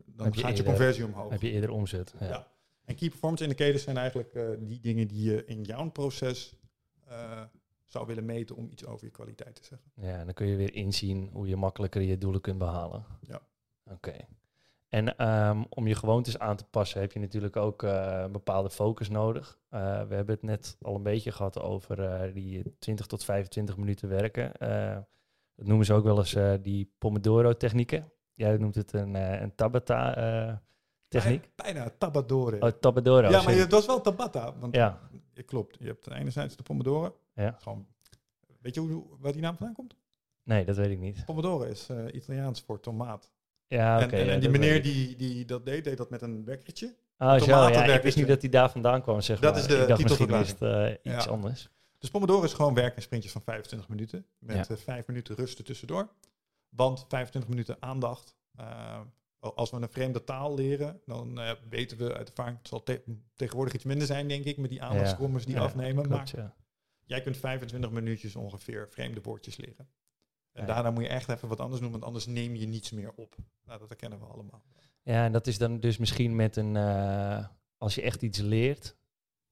dan 0.07 0.25
Heb 0.25 0.35
gaat 0.35 0.35
je 0.35 0.47
eerder- 0.49 0.65
conversie 0.65 1.05
omhoog. 1.05 1.31
Heb 1.31 1.43
je 1.43 1.51
eerder 1.51 1.71
omzet? 1.71 2.15
Ja. 2.21 2.27
Ja. 2.29 2.53
En 2.85 2.95
key 2.97 3.09
performance 3.09 3.43
indicators 3.43 3.83
zijn 3.83 3.97
eigenlijk 3.97 4.33
die 4.61 4.81
dingen 4.81 5.09
die 5.09 5.31
je 5.31 5.45
in 5.45 5.63
jouw 5.63 5.91
proces 5.91 6.55
zou 7.85 8.07
willen 8.07 8.25
meten 8.25 8.57
om 8.57 8.69
iets 8.71 8.87
over 8.87 9.05
je 9.07 9.11
kwaliteit 9.13 9.55
te 9.55 9.65
zeggen. 9.65 9.91
Ja, 9.95 10.19
en 10.19 10.25
dan 10.25 10.35
kun 10.35 10.47
je 10.47 10.57
weer 10.57 10.75
inzien 10.75 11.29
hoe 11.33 11.49
je 11.49 11.57
makkelijker 11.57 12.03
je 12.03 12.19
doelen 12.19 12.41
kunt 12.41 12.59
behalen. 12.59 13.05
Ja. 13.21 13.41
Oké. 13.85 14.17
En 14.91 15.17
ehm, 15.17 15.63
om 15.69 15.87
je 15.87 15.95
gewoontes 15.95 16.39
aan 16.39 16.57
te 16.57 16.65
passen 16.65 17.01
heb 17.01 17.13
je 17.13 17.19
natuurlijk 17.19 17.57
ook 17.57 17.83
eh, 17.83 18.21
een 18.23 18.33
bepaalde 18.33 18.71
focus 18.71 19.09
nodig. 19.09 19.59
Eh, 19.69 19.81
we 19.81 20.15
hebben 20.15 20.35
het 20.35 20.43
net 20.43 20.77
al 20.81 20.95
een 20.95 21.03
beetje 21.03 21.33
gehad 21.33 21.61
over 21.61 22.05
eh, 22.05 22.35
die 22.35 22.75
20 22.79 23.07
tot 23.07 23.25
25 23.25 23.77
minuten 23.77 24.09
werken. 24.09 24.53
Dat 25.55 25.67
noemen 25.67 25.87
ze 25.87 25.95
ook 25.95 26.05
wel 26.05 26.19
eens 26.19 26.63
die 26.63 26.95
Pomodoro-technieken. 26.99 28.13
Jij 28.35 28.57
noemt 28.57 28.75
het 28.75 28.93
een, 28.93 29.15
een 29.15 29.55
Tabata-techniek. 29.55 31.51
Bijna, 31.55 31.73
bijna 31.73 31.91
Tabadore. 31.99 32.61
oh, 32.61 32.69
Tabadoro. 32.69 33.27
ja, 33.27 33.31
maar 33.31 33.41
sorry. 33.41 33.59
dat 33.59 33.71
was 33.71 33.87
wel 33.87 34.01
Tabata. 34.01 34.55
Want 34.59 34.75
Ja, 34.75 35.01
klopt. 35.47 35.77
Je 35.79 35.87
hebt 35.87 36.11
enerzijds 36.11 36.57
de 36.57 36.63
Pomodoro. 36.63 37.17
Ja. 37.35 37.57
Gewoon, 37.59 37.87
weet 38.61 38.75
je 38.75 38.81
hoe, 38.81 39.05
waar 39.19 39.33
die 39.33 39.43
naam 39.43 39.57
vandaan 39.57 39.75
komt? 39.75 39.97
nee, 40.43 40.65
dat 40.65 40.77
weet 40.77 40.91
ik 40.91 40.99
niet. 40.99 41.25
Pomodoro 41.25 41.65
is 41.65 41.89
Italiaans 42.13 42.63
voor 42.63 42.81
tomaat. 42.81 43.33
Ja, 43.77 44.01
en 44.01 44.09
die 44.09 44.41
dat 44.41 44.51
meneer 44.51 44.83
die, 44.83 45.17
die 45.17 45.45
dat 45.45 45.65
deed, 45.67 45.85
deed 45.85 45.97
dat 45.97 46.11
met 46.11 46.23
een 46.23 46.45
wekkertje. 46.45 46.95
Oh, 47.19 47.39
zo, 47.39 47.45
ja, 47.47 47.69
ik 47.85 47.87
wist 47.93 48.05
is 48.05 48.15
niet 48.15 48.27
dat 48.27 48.41
hij 48.41 48.51
daar 48.51 48.71
vandaan 48.71 49.03
kwam, 49.03 49.21
zeg 49.21 49.39
Dat 49.41 49.53
maar. 49.53 49.61
is 49.61 49.67
de 49.69 49.77
ik 49.77 49.89
dacht 49.89 50.03
misschien 50.03 50.31
is 50.35 50.49
het 50.49 50.63
eh, 50.63 50.91
iets 51.15 51.25
Ja. 51.25 51.31
anders. 51.31 51.69
Dus 51.99 52.11
Pomodoro 52.11 52.43
is 52.45 52.53
gewoon 52.53 52.75
werken 52.75 52.97
in 52.97 53.03
sprintjes 53.03 53.33
van 53.33 53.43
25 53.43 53.89
minuten. 53.89 54.27
Met 54.39 54.57
Ja. 54.67 54.75
eh, 54.75 54.81
vijf 54.81 55.07
minuten 55.07 55.35
rusten 55.37 55.65
tussendoor. 55.65 56.09
Want 56.69 57.05
25 57.09 57.51
minuten 57.51 57.77
aandacht. 57.81 58.35
eh, 58.57 59.01
als 59.41 59.71
we 59.71 59.77
een 59.77 59.89
vreemde 59.91 60.25
taal 60.25 60.55
leren, 60.55 61.01
dan 61.07 61.41
eh, 61.41 61.51
weten 61.69 61.97
we 61.99 62.15
uit 62.15 62.29
ervaring, 62.29 62.59
het 62.59 62.69
zal 62.69 62.83
te- 62.83 63.03
tegenwoordig 63.35 63.75
iets 63.75 63.85
minder 63.85 64.07
zijn, 64.07 64.29
denk 64.29 64.45
ik, 64.45 64.57
met 64.57 64.71
die 64.71 64.83
aandachtskrommers 64.83 65.45
die 65.47 65.61
afnemen. 65.61 66.09
Maar 66.09 66.25
Klopt, 66.31 66.51
jij 67.05 67.21
kunt 67.23 67.37
25 67.37 67.91
minuutjes 67.91 68.37
ongeveer 68.37 68.89
vreemde 68.91 69.21
woordjes 69.23 69.57
leren. 69.57 69.89
En 70.53 70.67
Ja. 70.67 70.73
daarna 70.75 70.91
moet 70.91 71.03
je 71.03 71.09
echt 71.09 71.29
even 71.29 71.49
wat 71.49 71.61
anders 71.61 71.81
doen, 71.81 71.91
want 71.91 72.05
anders 72.05 72.27
neem 72.27 72.55
je 72.55 72.67
niets 72.67 72.91
meer 72.91 73.13
op. 73.17 73.37
Nou, 73.65 73.79
dat 73.79 73.89
herkennen 73.89 74.19
we 74.19 74.25
allemaal. 74.25 74.63
Ja, 75.03 75.25
en 75.25 75.33
dat 75.33 75.47
is 75.47 75.59
dan 75.59 75.81
dus 75.81 75.99
misschien 75.99 76.37
met 76.37 76.57
een, 76.57 76.77
eh, 76.77 77.47
als 77.77 77.95
je 77.95 78.03
echt 78.03 78.23
iets 78.23 78.39
leert. 78.39 78.97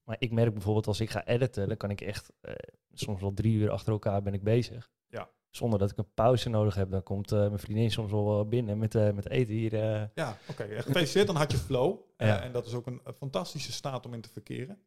Maar 0.03 0.15
ik 0.19 0.31
merk 0.31 0.53
bijvoorbeeld 0.53 0.87
als 0.87 0.99
ik 0.99 1.09
ga 1.09 1.25
editen, 1.25 1.67
dan 1.67 1.77
kan 1.77 1.89
ik 1.89 2.01
echt 2.01 2.31
eh, 2.41 2.53
soms 2.93 3.21
wel 3.21 3.33
drie 3.33 3.53
uur 3.55 3.69
achter 3.69 3.91
elkaar 3.93 4.21
ben 4.21 4.33
ik 4.33 4.43
bezig. 4.43 4.91
Ja. 5.07 5.29
Zonder 5.49 5.79
dat 5.79 5.91
ik 5.91 5.97
een 5.97 6.13
pauze 6.13 6.49
nodig 6.49 6.75
heb. 6.75 6.91
Dan 6.91 7.03
komt 7.03 7.31
eh, 7.31 7.39
mijn 7.39 7.59
vriendin 7.59 7.91
soms 7.91 8.11
wel 8.11 8.47
binnen 8.47 8.77
met, 8.77 8.93
met 8.93 9.29
eten 9.29 9.53
hier. 9.53 9.73
Ja, 10.15 10.37
oké. 10.49 10.63
eh, 10.63 10.81
Gefeliciteerd, 10.81 11.27
dan 11.27 11.35
had 11.35 11.51
je 11.51 11.57
flow. 11.57 11.99
Ja. 12.17 12.41
en 12.41 12.51
dat 12.51 12.65
is 12.65 12.73
ook 12.73 12.85
een, 12.85 13.01
fantastische 13.15 13.71
staat 13.71 14.05
om 14.05 14.13
in 14.13 14.21
te 14.21 14.29
verkeren. 14.29 14.79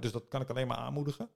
Dus 0.00 0.12
dat 0.12 0.28
kan 0.28 0.40
ik 0.40 0.50
alleen 0.50 0.66
maar 0.66 0.76
aanmoedigen. 0.76 1.30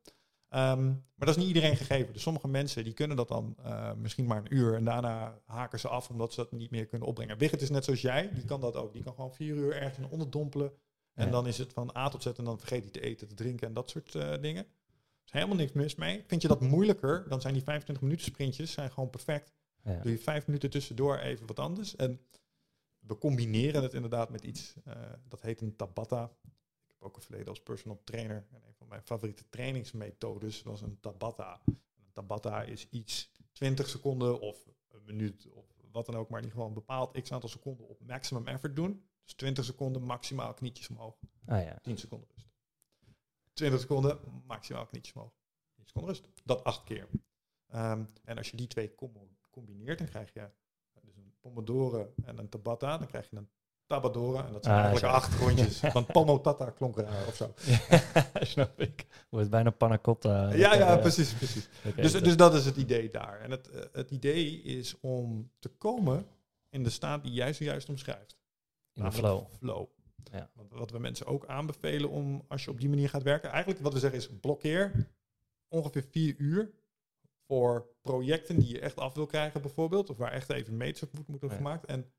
Ehm, 0.50 0.86
maar 0.86 1.26
dat 1.26 1.28
is 1.28 1.36
niet 1.36 1.46
iedereen 1.46 1.76
gegeven. 1.76 2.12
Dus 2.12 2.22
sommige 2.22 2.48
mensen 2.48 2.84
die 2.84 2.92
kunnen 2.92 3.16
dat 3.16 3.28
dan 3.28 3.56
eh, 3.62 3.92
misschien 3.94 4.26
maar 4.26 4.38
een 4.38 4.54
uur. 4.56 4.74
En 4.74 4.84
daarna 4.84 5.38
haken 5.44 5.80
ze 5.80 5.88
af 5.88 6.08
omdat 6.10 6.32
ze 6.32 6.40
dat 6.40 6.52
niet 6.52 6.70
meer 6.70 6.86
kunnen 6.86 7.08
opbrengen. 7.08 7.38
Wigget 7.38 7.62
is 7.62 7.70
net 7.70 7.84
zoals 7.84 8.00
jij. 8.00 8.30
Die 8.34 8.44
kan 8.44 8.60
dat 8.60 8.76
ook. 8.76 8.92
Die 8.92 9.02
kan 9.02 9.14
gewoon 9.14 9.34
vier 9.34 9.54
uur 9.54 9.74
ergens 9.76 9.98
in 9.98 10.08
onderdompelen. 10.10 10.72
En 11.14 11.24
Ja. 11.26 11.30
dan 11.32 11.46
is 11.46 11.58
het 11.58 11.72
van 11.72 11.96
A 11.96 12.08
tot 12.08 12.22
Z 12.22 12.26
en 12.26 12.44
dan 12.44 12.58
vergeet 12.58 12.82
hij 12.82 12.90
te 12.90 13.00
eten, 13.00 13.28
te 13.28 13.34
drinken 13.34 13.66
en 13.68 13.74
dat 13.74 13.90
soort 13.90 14.14
eh, 14.14 14.40
dingen. 14.40 14.64
Er 14.64 15.26
is 15.26 15.32
helemaal 15.32 15.56
niks 15.56 15.72
mis 15.72 15.94
mee. 15.94 16.24
Vind 16.26 16.42
je 16.42 16.48
dat 16.48 16.60
moeilijker, 16.60 17.28
dan 17.28 17.40
zijn 17.40 17.54
die 17.54 17.62
25 17.62 18.04
minuten 18.04 18.26
sprintjes 18.26 18.72
zijn 18.72 18.90
gewoon 18.90 19.10
perfect. 19.10 19.52
ja. 19.84 20.00
Doe 20.02 20.12
je 20.12 20.18
vijf 20.18 20.46
minuten 20.46 20.70
tussendoor 20.70 21.18
even 21.18 21.46
wat 21.46 21.58
anders. 21.58 21.96
En 21.96 22.20
we 22.98 23.18
combineren 23.18 23.82
het 23.82 23.94
inderdaad 23.94 24.30
met 24.30 24.44
iets, 24.44 24.74
eh, 24.84 24.94
dat 25.28 25.40
heet 25.40 25.60
een 25.60 25.76
Tabata. 25.76 26.24
Ik 26.24 26.88
heb 26.88 27.02
ook 27.02 27.16
een 27.16 27.22
verleden 27.22 27.48
als 27.48 27.60
personal 27.62 28.00
trainer. 28.04 28.46
En 28.52 28.69
mijn 28.90 29.02
favoriete 29.02 29.48
trainingsmethodes 29.48 30.62
was 30.62 30.80
een 30.80 31.00
Tabata. 31.00 31.60
En 31.64 32.04
een 32.04 32.12
Tabata 32.12 32.62
is 32.62 32.88
iets 32.90 33.32
20 33.52 33.88
seconden 33.88 34.40
of 34.40 34.66
een 34.88 35.04
minuut 35.04 35.48
of 35.50 35.64
wat 35.90 36.06
dan 36.06 36.14
ook, 36.14 36.28
maar 36.28 36.42
die 36.42 36.50
gewoon 36.50 36.68
een 36.68 36.74
bepaald 36.74 37.20
x 37.22 37.32
aantal 37.32 37.48
seconden 37.48 37.88
op 37.88 38.00
maximum 38.06 38.46
effort 38.46 38.76
doen. 38.76 39.04
Dus 39.24 39.34
20 39.34 39.64
seconden 39.64 40.02
maximaal 40.02 40.54
knietjes 40.54 40.88
omhoog. 40.88 41.18
Ah, 41.46 41.62
ja. 41.62 41.78
10 41.82 41.98
seconden 41.98 42.28
rust. 42.34 42.48
20 43.52 43.80
seconden, 43.80 44.42
maximaal 44.46 44.86
knietjes 44.86 45.14
omhoog. 45.14 45.32
10 45.74 45.86
seconden 45.86 46.10
rust. 46.10 46.28
Dat 46.44 46.64
acht 46.64 46.84
keer. 46.84 47.08
Ehm, 47.66 48.04
en 48.24 48.36
als 48.36 48.50
je 48.50 48.56
die 48.56 48.66
twee 48.66 48.94
com- 48.94 49.38
combineert, 49.50 49.98
dan 49.98 50.08
krijg 50.08 50.32
je 50.32 50.50
dus 51.00 51.16
een 51.16 51.34
Pomodoro 51.40 52.14
en 52.24 52.38
een 52.38 52.48
Tabata. 52.48 52.98
Dan 52.98 53.06
krijg 53.06 53.30
je 53.30 53.36
een 53.36 53.50
Tabadora. 53.90 54.46
En 54.46 54.52
dat 54.52 54.64
zijn 54.64 54.76
Ah, 54.76 54.84
eigenlijk 54.84 55.12
zo. 55.14 55.18
acht 55.20 55.40
rondjes. 55.40 55.80
Want 55.92 56.06
Pomotata 56.06 56.70
klonk 56.70 56.96
raar 56.96 57.26
of 57.26 57.34
zo. 57.34 57.54
snap 58.54 58.80
ik. 58.80 59.06
Wordt 59.30 59.50
bijna 59.50 59.70
panna 59.70 59.98
cotta. 59.98 60.52
Ja, 60.54 60.74
ja, 60.74 60.94
Eh, 60.96 61.00
precies, 61.00 61.32
precies. 61.32 61.68
Dus, 61.96 62.12
dat- 62.12 62.24
dus 62.24 62.36
dat 62.36 62.54
is 62.54 62.64
het 62.64 62.76
idee 62.76 63.08
daar. 63.10 63.40
En 63.40 63.50
het, 63.50 63.70
eh, 63.70 63.80
het 63.92 64.10
idee 64.10 64.62
is 64.62 64.96
om 65.00 65.50
te 65.58 65.68
komen 65.68 66.26
in 66.68 66.82
de 66.82 66.90
staat 66.90 67.22
die 67.22 67.32
jij 67.32 67.52
zojuist 67.52 67.88
omschrijft. 67.88 68.38
in 68.92 69.02
de 69.04 69.12
flow. 69.12 69.42
flow. 69.58 69.86
Ja. 70.32 70.50
Wat 70.70 70.90
we 70.90 70.98
mensen 70.98 71.26
ook 71.26 71.46
aanbevelen 71.46 72.10
om, 72.10 72.44
als 72.48 72.64
je 72.64 72.70
op 72.70 72.80
die 72.80 72.88
manier 72.88 73.08
gaat 73.08 73.22
werken, 73.22 73.50
eigenlijk 73.50 73.82
wat 73.82 73.92
we 73.92 73.98
zeggen 73.98 74.18
is 74.18 74.28
blokkeer 74.40 75.08
ongeveer 75.68 76.04
vier 76.10 76.34
uur 76.38 76.70
voor 77.46 77.86
projecten 78.02 78.58
die 78.58 78.68
je 78.68 78.80
echt 78.80 78.96
af 78.98 79.14
wil 79.14 79.26
krijgen 79.26 79.60
bijvoorbeeld, 79.62 80.10
of 80.10 80.16
waar 80.16 80.32
echt 80.32 80.50
even 80.50 80.76
meters 80.76 81.02
op 81.02 81.12
moet 81.16 81.26
moeten 81.28 81.48
Ja. 81.48 81.54
gemaakt. 81.54 81.84
En 81.86 82.12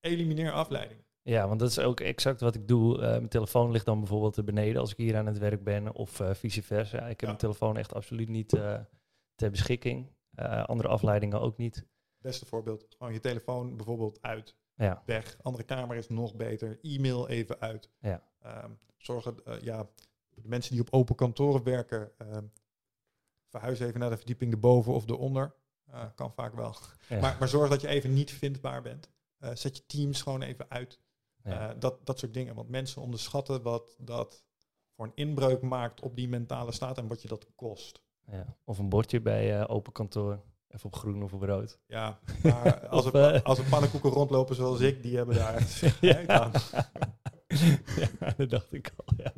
elimineer 0.00 0.52
afleiding. 0.52 1.00
Ja, 1.28 1.48
want 1.48 1.60
dat 1.60 1.70
is 1.70 1.78
ook 1.78 2.00
exact 2.00 2.40
wat 2.40 2.54
ik 2.54 2.68
doe. 2.68 2.94
Eh, 3.02 3.08
mijn 3.10 3.28
telefoon 3.28 3.70
ligt 3.70 3.84
dan 3.84 3.98
bijvoorbeeld 3.98 4.36
er 4.36 4.44
beneden 4.44 4.80
als 4.80 4.90
ik 4.90 4.96
hier 4.96 5.16
aan 5.16 5.26
het 5.26 5.38
werk 5.38 5.64
ben, 5.64 5.94
of 5.94 6.20
eh, 6.20 6.34
vice 6.34 6.62
versa. 6.62 6.98
Ik 6.98 7.08
heb 7.08 7.20
Ja. 7.20 7.26
mijn 7.26 7.38
telefoon 7.38 7.76
echt 7.76 7.94
absoluut 7.94 8.28
niet 8.28 8.52
eh, 8.52 8.80
ter 9.34 9.50
beschikking. 9.50 10.10
Andere 10.66 10.88
afleidingen 10.88 11.40
ook 11.40 11.56
niet. 11.56 11.86
Beste 12.18 12.46
voorbeeld, 12.46 12.86
gewoon 12.98 13.12
je 13.12 13.20
telefoon 13.20 13.76
bijvoorbeeld 13.76 14.22
uit. 14.22 14.56
Ja, 14.74 15.02
weg. 15.06 15.38
Andere 15.42 15.64
kamer 15.64 15.96
is 15.96 16.08
nog 16.08 16.34
beter. 16.34 16.78
E-mail 16.82 17.28
even 17.28 17.60
uit. 17.60 17.90
Ja. 18.00 18.22
Ehm, 18.42 18.70
zorgen, 18.96 19.34
ja, 19.62 19.88
de 20.28 20.48
mensen 20.48 20.72
die 20.72 20.80
op 20.80 20.88
open 20.90 21.14
kantoren 21.14 21.62
werken, 21.62 22.10
ehm, 22.18 22.44
verhuis 23.48 23.80
even 23.80 24.00
naar 24.00 24.10
de 24.10 24.16
verdieping 24.16 24.52
erboven 24.52 24.92
of 24.92 25.08
eronder. 25.08 25.54
Kan 26.14 26.32
vaak 26.32 26.54
wel. 26.54 26.74
ja, 27.08 27.20
Maar, 27.20 27.36
maar 27.38 27.48
zorg 27.48 27.70
dat 27.70 27.80
je 27.80 27.88
even 27.88 28.12
niet 28.12 28.30
vindbaar 28.30 28.82
bent. 28.82 29.10
Zet 29.52 29.76
je 29.76 29.86
teams 29.86 30.22
gewoon 30.22 30.42
even 30.42 30.66
uit. 30.70 31.00
Ja. 31.48 31.68
Eh, 31.68 31.74
dat, 31.78 32.06
dat 32.06 32.18
soort 32.18 32.34
dingen. 32.34 32.54
Want 32.54 32.68
mensen 32.68 33.02
onderschatten 33.02 33.62
wat 33.62 33.96
dat 33.98 34.42
voor 34.96 35.06
een 35.06 35.12
inbreuk 35.14 35.62
maakt 35.62 36.00
op 36.00 36.16
die 36.16 36.28
mentale 36.28 36.72
staat 36.72 36.98
en 36.98 37.06
wat 37.08 37.22
je 37.22 37.28
dat 37.28 37.46
kost. 37.54 38.02
ja. 38.30 38.44
Of 38.64 38.78
een 38.78 38.88
bordje 38.88 39.20
bij 39.20 39.58
eh, 39.60 39.64
open 39.70 39.92
kantoor. 39.92 40.40
Even 40.68 40.86
op 40.86 40.94
groen 40.96 41.22
of 41.22 41.32
op 41.32 41.42
rood. 41.42 41.78
Ja, 41.86 42.18
maar 42.42 42.86
als, 42.88 43.06
Of, 43.06 43.14
er, 43.14 43.34
eh, 43.34 43.42
als 43.42 43.58
er 43.58 43.64
pannenkoeken 43.64 44.10
rondlopen 44.10 44.54
zoals 44.56 44.80
ik, 44.80 45.02
die 45.02 45.16
hebben 45.16 45.34
daar 45.36 45.54
echt 45.54 45.70
scheid 45.70 46.28
aan. 46.28 46.50
ja, 48.20 48.32
dat 48.36 48.50
dacht 48.50 48.72
ik 48.72 48.92
al, 48.96 49.14
ja. 49.16 49.32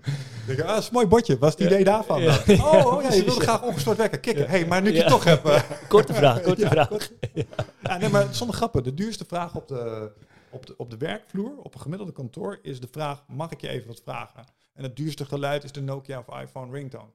Denk 0.47 0.61
ah, 0.61 0.67
dat 0.69 0.79
is 0.79 0.87
een 0.87 0.93
mooi 0.93 1.07
bordje. 1.07 1.39
Was 1.39 1.51
het 1.51 1.61
Ja. 1.61 1.67
idee 1.67 1.85
daarvan 1.85 2.21
Ja. 2.23 2.37
Oh, 2.39 2.47
Ja, 2.47 2.87
oh 2.87 3.03
ja, 3.03 3.13
je 3.13 3.25
wilde 3.25 3.41
graag 3.41 3.63
ongestoord 3.63 3.97
wekken. 3.97 4.21
Kikken. 4.21 4.49
Hey, 4.49 4.67
maar 4.67 4.83
nu 4.83 4.93
je 4.93 5.05
toch 5.05 5.25
heb... 5.25 5.45
eh, 5.45 5.63
Korte 5.89 6.15
vraag, 6.15 6.41
korte 6.49 6.67
vraag. 6.69 6.89
kort. 6.89 7.13
Nee, 7.99 8.09
maar 8.09 8.35
zonder 8.35 8.57
grappen. 8.57 8.83
De 8.83 8.95
duurste 8.95 9.25
vraag 9.25 9.55
op 9.57 9.69
de, 9.69 10.13
op, 10.51 10.67
de, 10.67 10.77
op 10.77 10.91
de 10.91 10.97
werkvloer, 10.97 11.59
op 11.59 11.75
een 11.75 11.81
gemiddelde 11.81 12.13
kantoor, 12.13 12.59
is 12.63 12.81
de 12.81 12.89
vraag, 12.91 13.27
mag 13.29 13.51
ik 13.51 13.61
je 13.61 13.69
even 13.69 13.87
wat 13.89 14.01
vragen? 14.03 14.45
En 14.73 14.83
het 14.83 14.97
duurste 14.97 15.25
geluid 15.25 15.65
is 15.65 15.73
de 15.73 15.81
Nokia 15.83 16.19
of 16.27 16.41
iPhone 16.41 16.73
ringtone. 16.73 17.11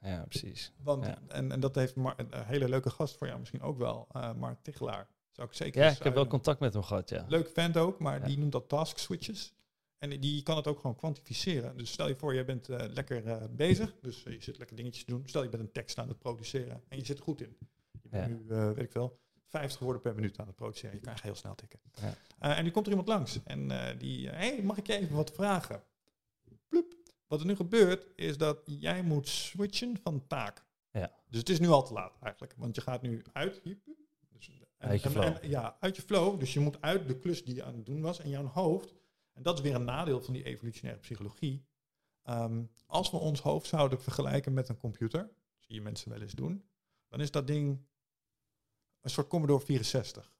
Ja, 0.00 0.24
precies. 0.28 0.72
Want, 0.82 1.04
Ja. 1.06 1.18
en, 1.28 1.52
en 1.52 1.60
dat 1.60 1.74
heeft 1.74 1.96
Mar- 1.96 2.14
een 2.16 2.44
hele 2.44 2.68
leuke 2.68 2.90
gast 2.90 3.16
voor 3.16 3.26
jou 3.26 3.38
misschien 3.38 3.62
ook 3.62 3.78
wel. 3.78 4.06
eh 4.12 4.32
Mark 4.34 4.58
Tichelaar. 4.62 5.08
Zou 5.32 5.48
ik 5.48 5.54
zeker 5.54 5.82
Ja, 5.82 5.90
ik 5.90 6.02
heb 6.02 6.14
wel 6.14 6.26
contact 6.26 6.60
met 6.60 6.72
hem 6.72 6.82
gehad, 6.82 7.08
ja. 7.08 7.24
Leuk 7.28 7.48
vent 7.48 7.76
ook, 7.76 7.98
maar 7.98 8.18
Ja. 8.20 8.26
die 8.26 8.38
noemt 8.38 8.52
dat 8.52 8.68
task 8.68 8.98
switches. 8.98 9.52
En 9.98 10.20
die 10.20 10.42
kan 10.42 10.56
het 10.56 10.66
ook 10.66 10.80
gewoon 10.80 10.96
kwantificeren. 10.96 11.76
Dus 11.76 11.92
stel 11.92 12.08
je 12.08 12.16
voor, 12.16 12.34
je 12.34 12.44
bent 12.44 12.68
eh, 12.68 12.86
lekker 12.88 13.26
eh, 13.26 13.42
bezig. 13.50 13.94
Dus 14.00 14.22
je 14.22 14.36
zit 14.40 14.58
lekker 14.58 14.76
dingetjes 14.76 15.04
te 15.04 15.10
doen. 15.10 15.22
Stel 15.26 15.42
je 15.42 15.48
bent 15.48 15.62
een 15.62 15.72
tekst 15.72 15.98
aan 15.98 16.08
het 16.08 16.18
produceren. 16.18 16.82
En 16.88 16.98
je 16.98 17.04
zit 17.04 17.18
er 17.18 17.24
goed 17.24 17.40
in. 17.40 17.56
Je 18.02 18.08
bent 18.08 18.28
Ja. 18.48 18.56
nu, 18.56 18.74
weet 18.74 18.84
ik 18.84 18.92
wel, 18.92 19.18
50 19.48 19.80
woorden 19.80 20.02
per 20.02 20.14
minuut 20.14 20.38
aan 20.38 20.46
het 20.46 20.56
produceren. 20.56 20.94
Je 20.96 21.00
kan 21.02 21.12
echt 21.12 21.22
heel 21.22 21.34
snel 21.34 21.54
tikken. 21.54 21.80
Ja. 22.00 22.14
Eh, 22.38 22.58
en 22.58 22.64
nu 22.64 22.70
komt 22.70 22.84
er 22.84 22.90
iemand 22.90 23.08
langs. 23.08 23.42
En 23.44 23.70
eh, 23.70 23.98
die, 23.98 24.28
hé, 24.28 24.36
hey, 24.36 24.62
mag 24.62 24.76
ik 24.76 24.86
je 24.86 24.96
even 24.96 25.16
wat 25.16 25.30
vragen? 25.32 25.82
Ploep. 26.68 26.94
Wat 27.26 27.40
er 27.40 27.46
nu 27.46 27.56
gebeurt, 27.56 28.06
is 28.14 28.36
dat 28.38 28.60
jij 28.64 29.02
moet 29.02 29.28
switchen 29.28 29.98
van 30.02 30.26
taak. 30.26 30.66
Ja. 30.90 31.12
Dus 31.28 31.38
het 31.38 31.48
is 31.48 31.58
nu 31.60 31.68
al 31.68 31.82
te 31.86 31.92
laat 31.92 32.16
eigenlijk. 32.20 32.54
Want 32.56 32.74
je 32.74 32.80
gaat 32.80 33.02
nu 33.02 33.22
uit. 33.32 33.60
Dus, 34.28 34.50
en- 34.78 34.88
Uit 34.88 35.02
je 35.02 35.10
flow. 35.10 35.24
en- 35.24 35.48
ja, 35.48 35.76
uit 35.80 35.96
je 35.96 36.02
flow. 36.02 36.40
Dus 36.40 36.52
je 36.52 36.60
moet 36.60 36.80
uit 36.80 37.08
de 37.08 37.18
klus 37.18 37.44
die 37.44 37.54
je 37.54 37.64
aan 37.64 37.74
het 37.74 37.86
doen 37.86 38.00
was 38.00 38.18
en 38.20 38.28
jouw 38.30 38.46
hoofd. 38.46 38.94
En 39.32 39.42
dat 39.42 39.58
is 39.58 39.64
weer 39.64 39.74
een 39.74 39.84
nadeel 39.84 40.20
van 40.20 40.34
die 40.34 40.44
evolutionaire 40.44 41.00
psychologie. 41.02 41.66
Ehm, 42.22 42.62
als 42.86 43.10
we 43.10 43.16
ons 43.16 43.40
hoofd 43.40 43.66
zouden 43.66 44.00
vergelijken 44.00 44.52
met 44.52 44.68
een 44.68 44.76
computer, 44.76 45.30
zie 45.58 45.74
je 45.74 45.80
mensen 45.82 46.10
wel 46.10 46.20
eens 46.20 46.32
doen, 46.32 46.64
dan 47.08 47.20
is 47.20 47.30
dat 47.30 47.46
ding 47.46 47.86
een 49.00 49.10
soort 49.10 49.28
Commodore 49.28 49.64
64. 49.64 50.32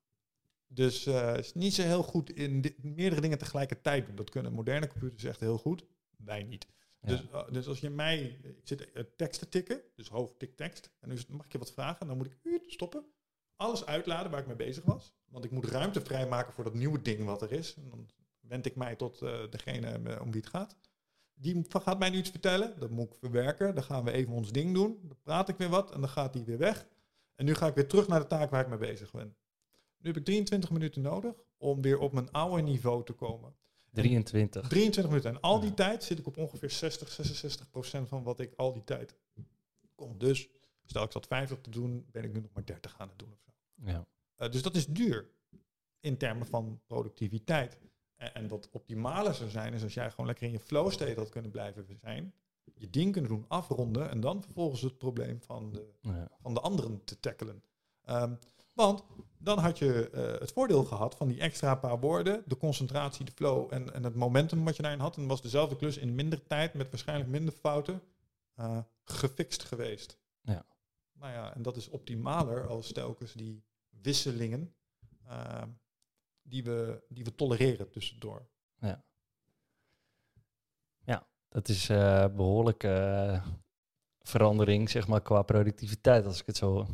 Dus 0.67 1.05
het 1.05 1.39
is 1.45 1.55
niet 1.55 1.75
zo 1.75 1.83
heel 1.83 2.03
goed 2.03 2.31
in 2.31 2.61
di- 2.61 2.75
meerdere 2.83 3.21
dingen 3.21 3.39
tegelijkertijd 3.39 4.07
doen. 4.07 4.17
Dat 4.17 4.31
kunnen 4.31 4.53
moderne 4.53 4.87
computers 4.87 5.25
echt 5.25 5.41
heel 5.41 5.59
goed. 5.59 5.85
Wij 6.17 6.43
niet. 6.43 6.67
Ja. 7.01 7.09
Dus, 7.09 7.31
eh, 7.31 7.51
dus 7.53 7.67
als 7.67 7.81
je 7.81 7.91
mij, 7.91 8.23
ik 8.43 8.61
zit 8.65 8.93
eh, 8.93 9.05
tekst 9.17 9.41
te 9.41 9.49
tikken, 9.49 9.81
dus 9.95 10.09
hoofd 10.09 10.39
tik 10.39 10.57
tekst, 10.57 10.91
en 11.01 11.09
nu 11.09 11.17
mag 11.29 11.45
ik 11.47 11.53
je 11.53 11.59
wat 11.59 11.73
vragen, 11.73 12.07
dan 12.07 12.17
moet 12.17 12.27
ik 12.27 12.39
uut, 12.43 12.65
stoppen, 12.67 13.05
alles 13.57 13.87
uitladen 13.87 14.31
waar 14.31 14.41
ik 14.41 14.47
mee 14.47 14.57
bezig 14.57 14.85
was. 14.85 15.15
Want 15.29 15.45
ik 15.45 15.51
moet 15.51 15.65
ruimte 15.65 16.01
vrijmaken 16.01 16.53
voor 16.53 16.65
dat 16.65 16.75
nieuwe 16.75 17.03
ding 17.03 17.25
wat 17.25 17.43
er 17.43 17.53
is. 17.53 17.75
En 17.75 17.89
dan 17.89 18.09
wend 18.41 18.67
ik 18.67 18.77
mij 18.77 18.97
tot 18.97 19.19
degene 19.51 20.21
om 20.21 20.31
wie 20.31 20.41
het 20.41 20.51
gaat. 20.51 20.77
Die 21.35 21.65
gaat 21.69 21.99
mij 21.99 22.11
nu 22.11 22.19
iets 22.19 22.31
vertellen, 22.31 22.79
dat 22.79 22.91
moet 22.91 23.07
ik 23.13 23.15
verwerken. 23.19 23.75
Dan 23.75 23.85
gaan 23.85 24.05
we 24.05 24.11
even 24.13 24.33
ons 24.33 24.53
ding 24.53 24.75
doen. 24.75 24.99
Dan 25.03 25.17
praat 25.23 25.49
ik 25.49 25.57
weer 25.57 25.69
wat 25.69 25.91
en 25.93 26.01
dan 26.01 26.09
gaat 26.09 26.33
die 26.33 26.45
weer 26.45 26.59
weg. 26.59 26.87
En 27.39 27.45
nu 27.45 27.55
ga 27.55 27.67
ik 27.67 27.75
weer 27.75 27.89
terug 27.89 28.09
naar 28.09 28.21
de 28.21 28.27
taak 28.27 28.51
waar 28.51 28.61
ik 28.61 28.69
mee 28.69 28.79
bezig 28.79 29.11
ben. 29.13 29.37
Nu 29.99 30.09
heb 30.09 30.17
ik 30.17 30.25
23 30.25 30.71
minuten 30.71 31.03
nodig 31.03 31.35
om 31.57 31.83
weer 31.83 31.99
op 31.99 32.13
mijn 32.13 32.31
oude 32.31 32.63
niveau 32.63 33.05
te 33.05 33.13
komen. 33.13 33.55
23. 33.93 34.69
23 34.69 35.07
minuten. 35.13 35.31
En 35.31 35.41
al 35.41 35.61
die 35.61 35.69
Ja. 35.69 35.75
tijd 35.75 36.05
zit 36.05 36.19
ik 36.19 36.27
op 36.27 36.37
ongeveer 36.37 36.71
60, 36.71 37.11
66 37.13 37.71
procent 37.71 38.09
van 38.09 38.23
wat 38.23 38.41
ik 38.41 38.53
al 38.57 38.73
die 38.73 38.85
tijd 38.85 39.15
kom. 39.95 40.19
Dus 40.19 40.49
stel 40.85 41.03
ik 41.03 41.13
zat 41.13 41.27
50 41.27 41.61
te 41.61 41.71
doen, 41.71 42.07
ben 42.11 42.25
ik 42.25 42.33
nu 42.33 42.41
nog 42.41 42.53
maar 42.53 42.65
30 42.65 42.95
aan 42.99 43.09
het 43.09 43.19
doen 43.19 43.33
of 43.33 43.39
zo. 43.45 43.51
Ja. 43.85 44.07
Eh, 44.37 44.51
dus 44.51 44.63
dat 44.63 44.77
is 44.77 44.87
duur 44.87 45.29
in 46.01 46.17
termen 46.17 46.47
van 46.47 46.81
productiviteit. 46.87 47.79
En, 48.17 48.35
en 48.35 48.49
wat 48.49 48.69
optimaler 48.73 49.35
zou 49.35 49.51
zijn, 49.51 49.75
is 49.75 49.83
als 49.83 49.95
jij 49.95 50.11
gewoon 50.11 50.27
lekker 50.27 50.47
in 50.47 50.53
je 50.53 50.61
flow 50.61 50.91
state 50.91 51.15
had 51.15 51.29
kunnen 51.29 51.51
blijven 51.51 51.99
zijn. 52.01 52.33
Je 52.79 52.91
ding 52.91 53.13
kunnen 53.13 53.31
doen, 53.31 53.45
afronden 53.49 54.11
en 54.11 54.21
dan 54.21 54.43
vervolgens 54.43 54.81
het 54.81 54.99
probleem 54.99 55.41
van 55.43 55.73
de, 55.73 55.93
Ja. 56.01 56.29
van 56.41 56.55
de 56.55 56.61
anderen 56.61 57.05
te 57.05 57.21
tackelen. 57.21 57.63
Ehm, 58.05 58.35
want 58.75 59.05
dan 59.39 59.59
had 59.59 59.79
je 59.79 60.11
eh, 60.11 60.41
het 60.41 60.53
voordeel 60.53 60.85
gehad 60.85 61.15
van 61.15 61.29
die 61.29 61.41
extra 61.41 61.75
paar 61.75 62.01
woorden, 62.01 62.43
de 62.47 62.57
concentratie, 62.57 63.25
de 63.25 63.33
flow 63.33 63.73
en, 63.73 63.95
en 63.95 64.05
het 64.05 64.15
momentum 64.15 64.65
wat 64.65 64.77
je 64.77 64.83
daarin 64.83 65.01
had. 65.01 65.17
En 65.17 65.27
was 65.27 65.43
dezelfde 65.43 65.77
klus 65.77 65.97
in 65.97 66.15
minder 66.15 66.47
tijd 66.47 66.75
met 66.75 66.91
waarschijnlijk 66.91 67.31
minder 67.31 67.55
fouten 67.55 68.03
eh, 68.55 68.79
gefixt 69.05 69.65
geweest. 69.65 70.19
Ja. 70.43 70.67
Nou 71.13 71.33
ja, 71.33 71.55
en 71.55 71.63
dat 71.63 71.77
is 71.77 71.89
optimaler 71.89 72.67
als 72.67 72.93
telkens 72.93 73.33
die 73.33 73.65
wisselingen 74.03 74.75
eh, 75.27 75.63
die, 76.43 76.65
we, 76.65 77.03
die 77.09 77.25
we 77.25 77.35
tolereren 77.35 77.91
tussendoor. 77.91 78.47
Dat 81.59 81.69
is 81.69 81.89
eh 81.89 82.27
behoorlijke 82.37 82.89
eh, 82.89 83.47
verandering, 84.21 84.91
zeg 84.91 85.09
maar, 85.09 85.21
qua 85.23 85.43
productiviteit, 85.43 86.25
als 86.25 86.41
ik 86.41 86.47
het 86.47 86.57
zo. 86.57 86.87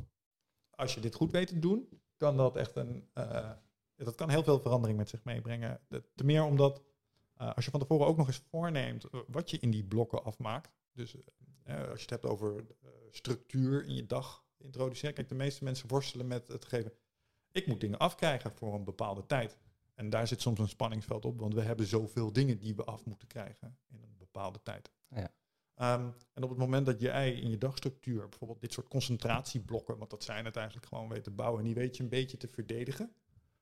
Als 0.71 0.95
je 0.95 1.01
dit 1.01 1.15
goed 1.15 1.31
weet 1.33 1.47
te 1.49 1.59
doen, 1.59 1.89
kan 2.17 2.37
dat 2.37 2.57
echt 2.57 2.77
een. 2.77 3.09
eh, 3.13 3.51
dat 3.97 4.15
kan 4.15 4.31
heel 4.31 4.43
veel 4.43 4.61
verandering 4.61 4.99
met 4.99 5.09
zich 5.09 5.25
meebrengen. 5.25 5.81
De- 5.89 6.05
Te 6.15 6.25
meer 6.25 6.43
omdat 6.45 6.83
als 7.37 7.65
je 7.65 7.71
van 7.71 7.81
tevoren 7.81 8.07
ook 8.07 8.17
nog 8.17 8.27
eens 8.27 8.43
voorneemt 8.51 9.05
wat 9.27 9.51
je 9.51 9.59
in 9.59 9.71
die 9.71 9.85
blokken 9.85 10.25
afmaakt. 10.25 10.71
Dus 10.93 11.17
als 11.67 11.97
je 11.97 12.01
het 12.01 12.11
hebt 12.11 12.25
over 12.27 12.65
structuur 13.11 13.85
in 13.85 13.95
je 13.95 14.07
dag 14.07 14.45
introduceren. 14.59 15.15
Kijk, 15.15 15.29
de 15.29 15.35
meeste 15.35 15.65
mensen 15.65 15.89
worstelen 15.89 16.27
met 16.27 16.49
het 16.49 16.65
geven. 16.65 16.93
Ik 17.53 17.67
moet 17.67 17.81
dingen 17.81 17.99
afkrijgen 17.99 18.53
voor 18.55 18.75
een 18.75 18.85
bepaalde 18.85 19.27
tijd. 19.27 19.57
En 19.95 20.11
daar 20.11 20.27
zit 20.27 20.41
soms 20.41 20.59
een 20.59 20.69
spanningsveld 20.69 21.25
op, 21.25 21.41
want 21.41 21.55
we 21.55 21.61
hebben 21.61 21.87
zoveel 21.87 22.33
dingen 22.33 22.59
die 22.59 22.75
we 22.75 22.85
af 22.85 23.05
moeten 23.05 23.29
krijgen 23.29 23.79
in 23.89 24.03
een 24.03 24.17
bepaalde 24.19 24.63
tijd. 24.63 24.91
Ja. 25.09 25.31
Ehm, 25.75 26.11
en 26.33 26.43
op 26.43 26.49
het 26.49 26.59
moment 26.59 26.87
dat 26.87 27.01
jij 27.01 27.33
in 27.33 27.51
je 27.51 27.59
dagstructuur 27.59 28.29
bijvoorbeeld 28.29 28.61
dit 28.61 28.73
soort 28.73 28.89
concentratieblokken, 28.89 29.99
want 29.99 30.11
dat 30.11 30.25
zijn 30.25 30.45
het 30.45 30.57
eigenlijk 30.57 30.87
gewoon 30.87 31.09
weet 31.09 31.25
te 31.25 31.31
bouwen, 31.31 31.61
en 31.61 31.67
die 31.67 31.75
weet 31.75 31.97
je 31.97 32.03
een 32.03 32.09
beetje 32.09 32.37
te 32.37 32.49
verdedigen. 32.49 33.13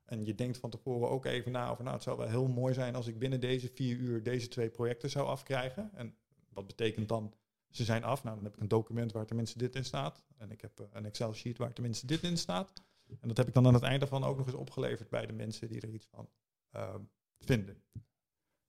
En 0.05 0.25
je 0.25 0.35
denkt 0.35 0.59
van 0.59 0.71
tevoren 0.71 1.11
ook 1.11 1.25
even 1.25 1.53
na 1.53 1.71
over, 1.71 1.83
nou 1.83 1.95
het 1.95 2.05
zou 2.05 2.19
wel 2.19 2.29
heel 2.29 2.49
mooi 2.49 2.75
zijn 2.75 2.95
als 2.95 3.07
ik 3.07 3.19
binnen 3.19 3.41
deze 3.41 3.69
vier 3.75 3.97
uur 3.97 4.23
deze 4.23 4.49
twee 4.49 4.71
projecten 4.71 5.11
zou 5.11 5.27
afkrijgen. 5.27 5.91
En 5.95 6.17
wat 6.49 6.67
betekent 6.67 7.09
dan, 7.09 7.35
ze 7.71 7.85
zijn 7.85 8.05
af. 8.05 8.23
Nou 8.23 8.35
dan 8.37 8.45
heb 8.45 8.55
ik 8.55 8.61
een 8.61 8.69
document 8.69 9.13
waar 9.13 9.27
tenminste 9.27 9.59
dit 9.59 9.75
in 9.75 9.85
staat. 9.85 10.23
En 10.37 10.51
ik 10.51 10.61
heb 10.61 10.89
een 10.93 11.05
Excel 11.05 11.33
sheet 11.33 11.59
waar 11.59 11.73
tenminste 11.73 12.07
dit 12.07 12.23
in 12.23 12.37
staat. 12.37 12.73
En 13.21 13.29
dat 13.29 13.37
heb 13.37 13.49
ik 13.49 13.55
dan 13.55 13.67
aan 13.67 13.75
het 13.75 13.83
einde 13.83 13.99
daarvan 13.99 14.25
ook 14.25 14.37
nog 14.37 14.47
eens 14.47 14.55
opgeleverd 14.55 15.09
bij 15.09 15.27
de 15.27 15.33
mensen 15.33 15.69
die 15.69 15.81
er 15.81 15.89
iets 15.89 16.07
van 16.07 16.29
ehm, 16.71 17.01
vinden. 17.39 17.83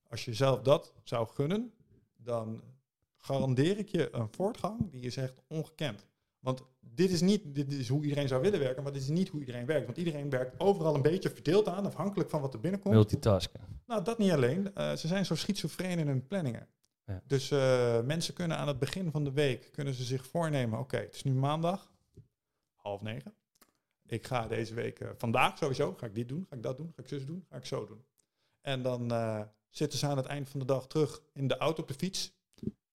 Als 0.09 0.25
je 0.25 0.33
zelf 0.33 0.61
dat 0.61 0.93
zou 1.03 1.27
gunnen, 1.27 1.73
dan 2.15 2.61
garandeer 3.17 3.77
ik 3.77 3.89
je 3.89 4.15
een 4.15 4.27
voortgang 4.31 4.91
die 4.91 5.01
is 5.01 5.17
echt 5.17 5.41
ongekend. 5.47 6.07
Want 6.39 6.63
dit 6.79 7.11
is 7.11 7.21
niet 7.21 7.55
dit 7.55 7.71
is 7.73 7.87
hoe 7.87 8.03
iedereen 8.03 8.27
zou 8.27 8.41
willen 8.41 8.59
werken, 8.59 8.83
maar 8.83 8.91
dit 8.93 9.01
is 9.01 9.09
niet 9.09 9.29
hoe 9.29 9.39
iedereen 9.39 9.65
werkt. 9.65 9.85
Want 9.85 9.97
iedereen 9.97 10.29
werkt 10.29 10.59
overal 10.59 10.95
een 10.95 11.01
beetje 11.01 11.29
verdeeld 11.29 11.67
aan, 11.67 11.85
afhankelijk 11.85 12.29
van 12.29 12.41
wat 12.41 12.53
er 12.53 12.59
binnenkomt. 12.59 12.93
Multitasken. 12.93 13.59
Nou, 13.85 14.03
dat 14.03 14.17
niet 14.17 14.31
alleen. 14.31 14.75
Eh, 14.75 14.95
ze 14.95 15.07
zijn 15.07 15.25
zo 15.25 15.35
schizofreen 15.35 15.99
in 15.99 16.07
hun 16.07 16.27
planningen. 16.27 16.67
Ja. 17.05 17.21
Dus 17.27 17.51
eh, 17.51 18.01
mensen 18.01 18.33
kunnen 18.33 18.57
aan 18.57 18.67
het 18.67 18.79
begin 18.79 19.11
van 19.11 19.23
de 19.23 19.31
week 19.31 19.71
kunnen 19.71 19.93
ze 19.93 20.03
zich 20.03 20.27
voornemen: 20.27 20.79
oké, 20.79 20.97
het 20.97 21.15
is 21.15 21.23
nu 21.23 21.33
maandag, 21.33 21.91
half 22.75 23.01
negen. 23.01 23.33
Ik 24.05 24.27
ga 24.27 24.47
deze 24.47 24.73
week, 24.73 24.99
eh, 24.99 25.09
vandaag 25.17 25.57
sowieso, 25.57 25.93
ga 25.97 26.05
ik 26.05 26.15
dit 26.15 26.27
doen, 26.29 26.45
ga 26.49 26.55
ik 26.55 26.63
dat 26.63 26.77
doen, 26.77 26.91
ga 26.95 27.01
ik 27.01 27.07
zus 27.07 27.25
doen, 27.25 27.45
ga 27.49 27.55
ik 27.57 27.65
zo 27.65 27.85
doen. 27.85 28.03
En 28.61 28.81
dan 28.81 29.11
eh, 29.11 29.41
zitten 29.69 29.99
ze 29.99 30.07
aan 30.07 30.17
het 30.17 30.25
eind 30.25 30.49
van 30.49 30.59
de 30.59 30.65
dag 30.65 30.87
terug 30.87 31.21
in 31.33 31.47
de 31.47 31.57
auto 31.57 31.81
op 31.81 31.87
de 31.87 31.93
fiets. 31.93 32.33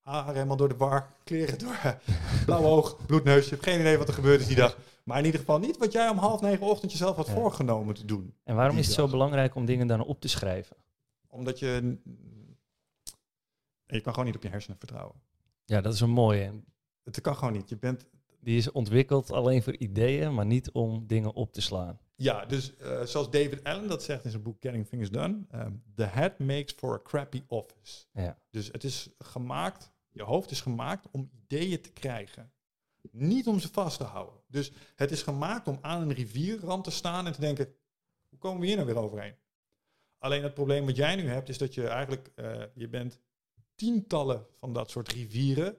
Haar 0.02 0.34
helemaal 0.34 0.56
door 0.56 0.68
de 0.68 0.76
war, 0.76 1.12
kleren 1.24 1.58
door, 1.58 1.98
blauw 2.46 2.64
oog, 2.64 3.06
bloedneus. 3.06 3.44
Je 3.44 3.50
hebt 3.50 3.62
geen 3.64 3.80
idee 3.80 3.98
wat 3.98 4.08
er 4.08 4.14
gebeurd 4.14 4.40
is 4.40 4.46
die 4.46 4.56
dag. 4.56 4.78
Maar 5.04 5.18
in 5.18 5.24
ieder 5.24 5.40
geval 5.40 5.58
niet 5.58 5.76
wat 5.76 5.92
jij 5.92 6.08
om 6.08 6.18
half 6.18 6.40
negen 6.40 6.66
ochtend 6.66 6.90
jezelf 6.92 7.16
had 7.16 7.26
Ja. 7.26 7.32
voorgenomen 7.34 7.94
te 7.94 8.04
doen. 8.04 8.34
En 8.44 8.56
waarom 8.56 8.76
is 8.78 8.86
het 8.86 8.94
zo 8.94 9.08
belangrijk 9.08 9.54
om 9.54 9.64
dingen 9.64 9.86
dan 9.86 10.00
op 10.04 10.20
te 10.20 10.28
schrijven? 10.28 10.76
Omdat 11.26 11.58
je. 11.58 11.98
Je 13.86 14.00
kan 14.00 14.12
gewoon 14.12 14.26
niet 14.28 14.36
op 14.36 14.42
je 14.42 14.48
hersenen 14.48 14.78
vertrouwen. 14.78 15.14
Ja, 15.64 15.80
dat 15.80 15.94
is 15.94 16.00
een 16.00 16.10
mooie. 16.10 16.62
Het 17.04 17.20
kan 17.20 17.36
gewoon 17.36 17.52
niet. 17.52 17.68
Je 17.68 17.76
bent. 17.76 18.04
Die 18.40 18.56
is 18.56 18.72
ontwikkeld 18.72 19.32
alleen 19.32 19.62
voor 19.62 19.76
ideeën, 19.76 20.34
maar 20.34 20.46
niet 20.46 20.70
om 20.70 21.06
dingen 21.06 21.32
op 21.32 21.52
te 21.52 21.60
slaan. 21.60 21.98
Ja, 22.14 22.46
dus 22.46 22.72
uh, 22.80 23.02
zoals 23.02 23.30
David 23.30 23.64
Allen 23.64 23.88
dat 23.88 24.02
zegt 24.02 24.24
in 24.24 24.30
zijn 24.30 24.42
boek 24.42 24.56
Getting 24.60 24.88
Things 24.88 25.10
Done, 25.10 25.46
um, 25.54 25.82
the 25.94 26.04
head 26.04 26.38
makes 26.38 26.72
for 26.72 26.94
a 26.94 27.02
crappy 27.02 27.42
office. 27.46 28.04
Ja. 28.12 28.38
Dus 28.50 28.68
het 28.72 28.84
is 28.84 29.10
gemaakt, 29.18 29.92
je 30.08 30.22
hoofd 30.22 30.50
is 30.50 30.60
gemaakt 30.60 31.08
om 31.10 31.30
ideeën 31.44 31.80
te 31.80 31.90
krijgen. 31.90 32.52
Niet 33.10 33.46
om 33.46 33.60
ze 33.60 33.68
vast 33.68 33.98
te 33.98 34.04
houden. 34.04 34.40
Dus 34.46 34.72
het 34.94 35.10
is 35.10 35.22
gemaakt 35.22 35.68
om 35.68 35.78
aan 35.80 36.02
een 36.02 36.12
rivierrand 36.12 36.84
te 36.84 36.90
staan 36.90 37.26
en 37.26 37.32
te 37.32 37.40
denken, 37.40 37.74
hoe 38.28 38.38
komen 38.38 38.60
we 38.60 38.66
hier 38.66 38.76
nou 38.76 38.86
weer 38.86 38.98
overheen? 38.98 39.34
Alleen 40.18 40.42
het 40.42 40.54
probleem 40.54 40.86
wat 40.86 40.96
jij 40.96 41.16
nu 41.16 41.28
hebt, 41.28 41.48
is 41.48 41.58
dat 41.58 41.74
je 41.74 41.86
eigenlijk, 41.86 42.32
uh, 42.36 42.62
je 42.74 42.88
bent 42.88 43.20
tientallen 43.74 44.46
van 44.58 44.72
dat 44.72 44.90
soort 44.90 45.12
rivieren 45.12 45.76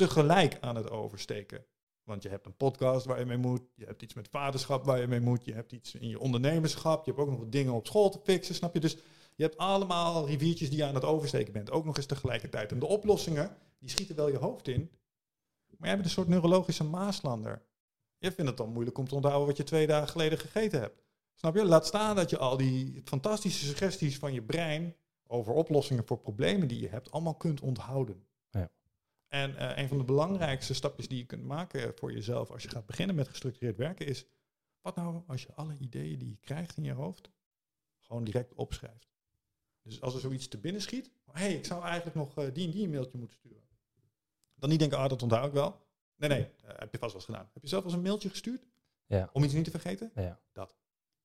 tegelijk 0.00 0.58
aan 0.60 0.76
het 0.76 0.90
oversteken. 0.90 1.64
Want 2.02 2.22
je 2.22 2.28
hebt 2.28 2.46
een 2.46 2.56
podcast 2.56 3.06
waar 3.06 3.18
je 3.18 3.24
mee 3.24 3.36
moet, 3.36 3.62
je 3.74 3.84
hebt 3.84 4.02
iets 4.02 4.14
met 4.14 4.28
vaderschap 4.28 4.84
waar 4.84 5.00
je 5.00 5.06
mee 5.06 5.20
moet, 5.20 5.44
je 5.44 5.52
hebt 5.52 5.72
iets 5.72 5.94
in 5.94 6.08
je 6.08 6.18
ondernemerschap, 6.18 7.04
je 7.04 7.10
hebt 7.10 7.22
ook 7.22 7.30
nog 7.38 7.48
dingen 7.48 7.72
op 7.72 7.86
school 7.86 8.10
te 8.10 8.20
fixen, 8.24 8.54
snap 8.54 8.74
je? 8.74 8.80
Dus 8.80 8.96
je 9.34 9.42
hebt 9.42 9.56
allemaal 9.56 10.26
riviertjes 10.26 10.68
die 10.68 10.78
je 10.78 10.84
aan 10.84 10.94
het 10.94 11.04
oversteken 11.04 11.52
bent, 11.52 11.70
ook 11.70 11.84
nog 11.84 11.96
eens 11.96 12.06
tegelijkertijd. 12.06 12.72
En 12.72 12.78
de 12.78 12.86
oplossingen, 12.86 13.56
die 13.78 13.90
schieten 13.90 14.16
wel 14.16 14.28
je 14.28 14.36
hoofd 14.36 14.68
in, 14.68 14.90
maar 15.78 15.88
jij 15.88 15.96
bent 15.96 16.04
een 16.04 16.10
soort 16.14 16.28
neurologische 16.28 16.84
maaslander. 16.84 17.62
Je 18.18 18.32
vindt 18.32 18.50
het 18.50 18.58
dan 18.58 18.72
moeilijk 18.72 18.98
om 18.98 19.08
te 19.08 19.14
onthouden 19.14 19.46
wat 19.46 19.56
je 19.56 19.62
twee 19.62 19.86
dagen 19.86 20.08
geleden 20.08 20.38
gegeten 20.38 20.80
hebt. 20.80 21.02
Snap 21.34 21.54
je? 21.54 21.64
Laat 21.64 21.86
staan 21.86 22.16
dat 22.16 22.30
je 22.30 22.38
al 22.38 22.56
die 22.56 23.02
fantastische 23.04 23.64
suggesties 23.64 24.18
van 24.18 24.32
je 24.32 24.42
brein 24.42 24.96
over 25.26 25.52
oplossingen 25.52 26.06
voor 26.06 26.18
problemen 26.18 26.68
die 26.68 26.80
je 26.80 26.88
hebt, 26.88 27.10
allemaal 27.10 27.34
kunt 27.34 27.60
onthouden. 27.60 28.24
En 29.30 29.50
uh, 29.50 29.76
een 29.76 29.88
van 29.88 29.98
de 29.98 30.04
belangrijkste 30.04 30.74
stapjes 30.74 31.08
die 31.08 31.18
je 31.18 31.26
kunt 31.26 31.44
maken 31.44 31.92
voor 31.96 32.12
jezelf 32.12 32.50
als 32.50 32.62
je 32.62 32.68
gaat 32.68 32.86
beginnen 32.86 33.16
met 33.16 33.28
gestructureerd 33.28 33.76
werken 33.76 34.06
is, 34.06 34.26
wat 34.80 34.96
nou 34.96 35.22
als 35.26 35.42
je 35.42 35.54
alle 35.54 35.76
ideeën 35.78 36.18
die 36.18 36.28
je 36.28 36.38
krijgt 36.40 36.76
in 36.76 36.84
je 36.84 36.92
hoofd 36.92 37.30
gewoon 37.98 38.24
direct 38.24 38.54
opschrijft. 38.54 39.08
Dus 39.82 40.00
als 40.00 40.14
er 40.14 40.20
zoiets 40.20 40.48
te 40.48 40.58
binnen 40.58 40.82
schiet, 40.82 41.10
hé, 41.24 41.40
hey, 41.40 41.54
ik 41.54 41.64
zou 41.64 41.82
eigenlijk 41.84 42.16
nog 42.16 42.38
uh, 42.38 42.44
die 42.52 42.64
en 42.66 42.70
die 42.70 42.84
een 42.84 42.90
mailtje 42.90 43.18
moeten 43.18 43.36
sturen. 43.36 43.68
Dan 44.54 44.68
niet 44.68 44.78
denken, 44.78 44.98
ah, 44.98 45.08
dat 45.08 45.22
onthoud 45.22 45.46
ik 45.46 45.52
wel. 45.52 45.86
Nee, 46.16 46.28
nee, 46.28 46.40
uh, 46.40 46.46
heb 46.64 46.92
je 46.92 46.98
vast 46.98 47.12
wel 47.12 47.14
eens 47.14 47.24
gedaan. 47.24 47.50
Heb 47.52 47.62
je 47.62 47.68
zelf 47.68 47.82
wel 47.82 47.92
eens 47.92 48.00
een 48.00 48.06
mailtje 48.06 48.28
gestuurd? 48.28 48.66
Ja. 49.06 49.30
Om 49.32 49.44
iets 49.44 49.54
niet 49.54 49.64
te 49.64 49.70
vergeten? 49.70 50.10
Ja. 50.14 50.40
Dat. 50.52 50.76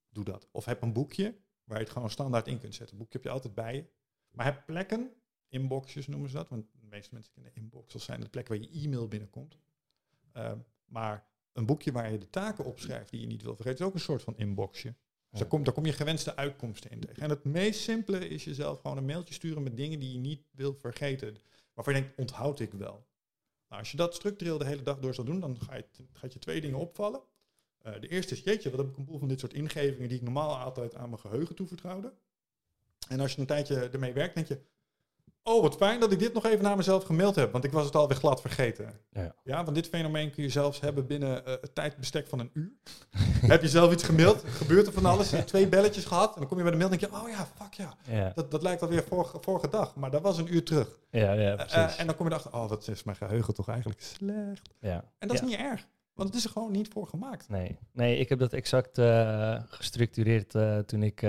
Doe 0.09 0.23
dat. 0.23 0.47
Of 0.51 0.65
heb 0.65 0.81
een 0.81 0.93
boekje 0.93 1.35
waar 1.63 1.77
je 1.77 1.83
het 1.83 1.93
gewoon 1.93 2.09
standaard 2.09 2.47
in 2.47 2.59
kunt 2.59 2.75
zetten. 2.75 2.95
Een 2.95 3.01
boekje 3.01 3.17
heb 3.17 3.27
je 3.27 3.33
altijd 3.33 3.53
bij 3.53 3.75
je. 3.75 3.85
Maar 4.29 4.45
heb 4.45 4.65
plekken, 4.65 5.13
inboxjes 5.47 6.07
noemen 6.07 6.29
ze 6.29 6.35
dat, 6.35 6.49
want 6.49 6.65
meeste 6.95 7.13
mensen 7.13 7.33
kennen 7.33 7.55
inbox 7.55 7.93
als 7.93 8.03
zijn 8.03 8.21
de 8.21 8.29
plek 8.29 8.47
waar 8.47 8.57
je 8.57 8.69
e-mail 8.83 9.07
binnenkomt. 9.07 9.57
Uh, 10.37 10.51
maar 10.85 11.27
een 11.53 11.65
boekje 11.65 11.91
waar 11.91 12.11
je 12.11 12.17
de 12.17 12.29
taken 12.29 12.65
opschrijft 12.65 13.09
die 13.09 13.19
je 13.19 13.27
niet 13.27 13.41
wil 13.41 13.55
vergeten, 13.55 13.79
is 13.79 13.85
ook 13.85 13.93
een 13.93 13.99
soort 13.99 14.21
van 14.21 14.37
inboxje. 14.37 14.95
Dus 15.29 15.39
daar, 15.39 15.47
kom, 15.49 15.63
daar 15.63 15.73
kom 15.73 15.85
je 15.85 15.93
gewenste 15.93 16.35
uitkomsten 16.35 16.91
in 16.91 16.99
tegen. 16.99 17.23
En 17.23 17.29
het 17.29 17.43
meest 17.43 17.79
simpele 17.79 18.27
is 18.27 18.43
jezelf 18.43 18.81
gewoon 18.81 18.97
een 18.97 19.05
mailtje 19.05 19.33
sturen 19.33 19.63
met 19.63 19.77
dingen 19.77 19.99
die 19.99 20.11
je 20.11 20.19
niet 20.19 20.43
wil 20.51 20.73
vergeten. 20.73 21.37
Waarvan 21.73 21.93
je 21.93 22.01
denkt, 22.01 22.17
onthoud 22.17 22.59
ik 22.59 22.71
wel. 22.71 23.07
Nou, 23.67 23.81
als 23.81 23.91
je 23.91 23.97
dat 23.97 24.15
structureel 24.15 24.57
de 24.57 24.65
hele 24.65 24.81
dag 24.81 24.99
door 24.99 25.13
zal 25.13 25.23
doen, 25.23 25.39
dan 25.39 25.61
ga 25.61 25.75
je, 25.75 25.85
gaat 26.13 26.33
je 26.33 26.39
twee 26.39 26.61
dingen 26.61 26.79
opvallen. 26.79 27.21
Uh, 27.85 27.99
de 27.99 28.07
eerste 28.07 28.33
is, 28.33 28.39
jeetje, 28.39 28.69
wat 28.69 28.79
heb 28.79 28.89
ik 28.89 28.97
een 28.97 29.05
boel 29.05 29.19
van 29.19 29.27
dit 29.27 29.39
soort 29.39 29.53
ingevingen 29.53 30.09
die 30.09 30.17
ik 30.17 30.23
normaal 30.23 30.57
altijd 30.57 30.95
aan 30.95 31.09
mijn 31.09 31.21
geheugen 31.21 31.55
toevertrouwde. 31.55 32.13
En 33.07 33.19
als 33.19 33.33
je 33.33 33.39
een 33.39 33.47
tijdje 33.47 33.89
ermee 33.89 34.13
werkt, 34.13 34.35
denk 34.35 34.47
je, 34.47 34.59
oh 35.47 35.61
wat 35.61 35.75
fijn 35.75 35.99
dat 35.99 36.11
ik 36.11 36.19
dit 36.19 36.33
nog 36.33 36.45
even 36.45 36.63
naar 36.63 36.75
mezelf 36.75 37.03
gemaild 37.03 37.35
heb, 37.35 37.51
want 37.51 37.63
ik 37.63 37.71
was 37.71 37.85
het 37.85 37.95
alweer 37.95 38.17
glad 38.17 38.41
vergeten. 38.41 38.93
Ja, 39.11 39.35
ja 39.43 39.63
want 39.63 39.75
dit 39.75 39.87
fenomeen 39.87 40.31
kun 40.31 40.43
je 40.43 40.49
zelfs 40.49 40.79
hebben 40.79 41.07
binnen 41.07 41.41
uh, 41.47 41.53
het 41.61 41.75
tijdbestek 41.75 42.27
van 42.27 42.39
een 42.39 42.49
uur. 42.53 42.71
heb 43.53 43.61
je 43.61 43.67
zelf 43.67 43.91
iets 43.91 44.03
gemaild, 44.03 44.43
gebeurt 44.47 44.87
er 44.87 44.93
van 44.93 45.05
alles, 45.05 45.29
twee 45.45 45.67
belletjes 45.67 46.05
gehad, 46.05 46.33
en 46.33 46.39
dan 46.39 46.47
kom 46.47 46.57
je 46.57 46.63
bij 46.63 46.71
de 46.71 46.77
mail 46.77 46.91
en 46.91 46.97
denk 46.99 47.11
je, 47.11 47.19
oh 47.19 47.29
ja, 47.29 47.47
fuck 47.61 47.73
ja, 47.73 47.93
ja. 48.03 48.31
Dat, 48.35 48.51
dat 48.51 48.61
lijkt 48.61 48.81
alweer 48.81 49.03
vorige, 49.03 49.37
vorige 49.41 49.69
dag, 49.69 49.95
maar 49.95 50.11
dat 50.11 50.21
was 50.21 50.37
een 50.37 50.53
uur 50.53 50.63
terug. 50.63 50.99
Ja, 51.09 51.33
ja, 51.33 51.55
precies. 51.55 51.75
Uh, 51.75 51.99
en 51.99 52.05
dan 52.05 52.15
kom 52.15 52.25
je 52.25 52.31
erachter, 52.31 52.53
oh 52.53 52.69
wat 52.69 52.87
is 52.87 53.03
mijn 53.03 53.17
geheugen 53.17 53.53
toch 53.53 53.67
eigenlijk 53.67 54.01
slecht. 54.01 54.69
Ja. 54.79 55.03
En 55.19 55.27
dat 55.27 55.37
ja. 55.37 55.43
is 55.43 55.49
niet 55.49 55.59
erg. 55.59 55.87
Want 56.13 56.29
het 56.29 56.37
is 56.37 56.43
er 56.43 56.51
gewoon 56.51 56.71
niet 56.71 56.87
voor 56.87 57.07
gemaakt. 57.07 57.49
Nee, 57.49 57.77
nee 57.91 58.17
ik 58.17 58.29
heb 58.29 58.39
dat 58.39 58.53
exact 58.53 58.97
uh, 58.97 59.61
gestructureerd 59.67 60.51
toen 60.87 61.03
ik 61.03 61.19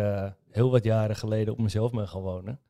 heel 0.51 0.71
wat 0.71 0.85
jaren 0.85 1.17
geleden 1.17 1.53
op 1.53 1.59
mezelf 1.59 1.91
ben 1.91 2.09
gaan 2.09 2.21
wonen. 2.21 2.61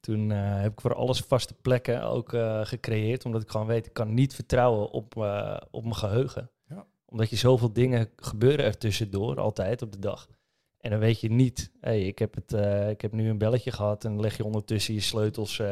Toen 0.00 0.30
heb 0.30 0.72
ik 0.72 0.80
voor 0.80 0.94
alles 0.94 1.20
vaste 1.20 1.54
plekken 1.54 2.02
ook 2.02 2.28
gecreëerd, 2.62 3.24
omdat 3.24 3.42
ik 3.42 3.50
gewoon 3.50 3.66
weet, 3.66 3.86
ik 3.86 3.92
kan 3.92 4.14
niet 4.14 4.34
vertrouwen 4.34 4.90
op, 4.90 5.16
op 5.70 5.82
mijn 5.82 5.94
geheugen. 5.94 6.50
Ja. 6.68 6.86
Omdat 7.04 7.30
je 7.30 7.36
zoveel 7.36 7.72
dingen 7.72 8.10
gebeuren 8.16 8.64
er 8.64 8.78
tussendoor, 8.78 9.40
altijd 9.40 9.82
op 9.82 9.92
de 9.92 9.98
dag. 9.98 10.28
En 10.78 10.90
dan 10.90 10.98
weet 10.98 11.20
je 11.20 11.30
niet, 11.30 11.72
hey, 11.80 12.02
ik, 12.02 12.18
heb 12.18 12.34
het, 12.34 12.52
ik 12.90 13.00
heb 13.00 13.12
nu 13.12 13.28
een 13.28 13.38
belletje 13.38 13.70
gehad 13.72 14.04
en 14.04 14.20
leg 14.20 14.36
je 14.36 14.44
ondertussen 14.44 14.94
je 14.94 15.00
sleutels 15.00 15.62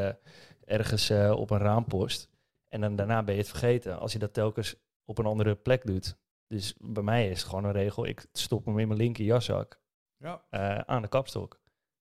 ergens 0.64 1.10
op 1.10 1.50
een 1.50 1.58
raampost. 1.58 2.28
En 2.68 2.80
dan 2.80 2.96
daarna 2.96 3.22
ben 3.22 3.34
je 3.34 3.40
het 3.40 3.50
vergeten. 3.50 3.98
Als 3.98 4.12
je 4.12 4.18
dat 4.18 4.32
telkens 4.32 4.74
op 5.04 5.18
een 5.18 5.26
andere 5.26 5.54
plek 5.54 5.86
doet. 5.86 6.16
Dus 6.46 6.74
bij 6.80 7.02
mij 7.02 7.28
is 7.28 7.38
het 7.38 7.48
gewoon 7.48 7.64
een 7.64 7.72
regel. 7.72 8.06
Ik 8.06 8.26
stop 8.32 8.64
hem 8.64 8.78
in 8.78 8.88
mijn 8.88 9.00
linker 9.00 9.24
jaszak 9.24 9.80
ja. 10.16 10.44
aan 10.86 11.02
de 11.02 11.08
kapstok. 11.08 11.60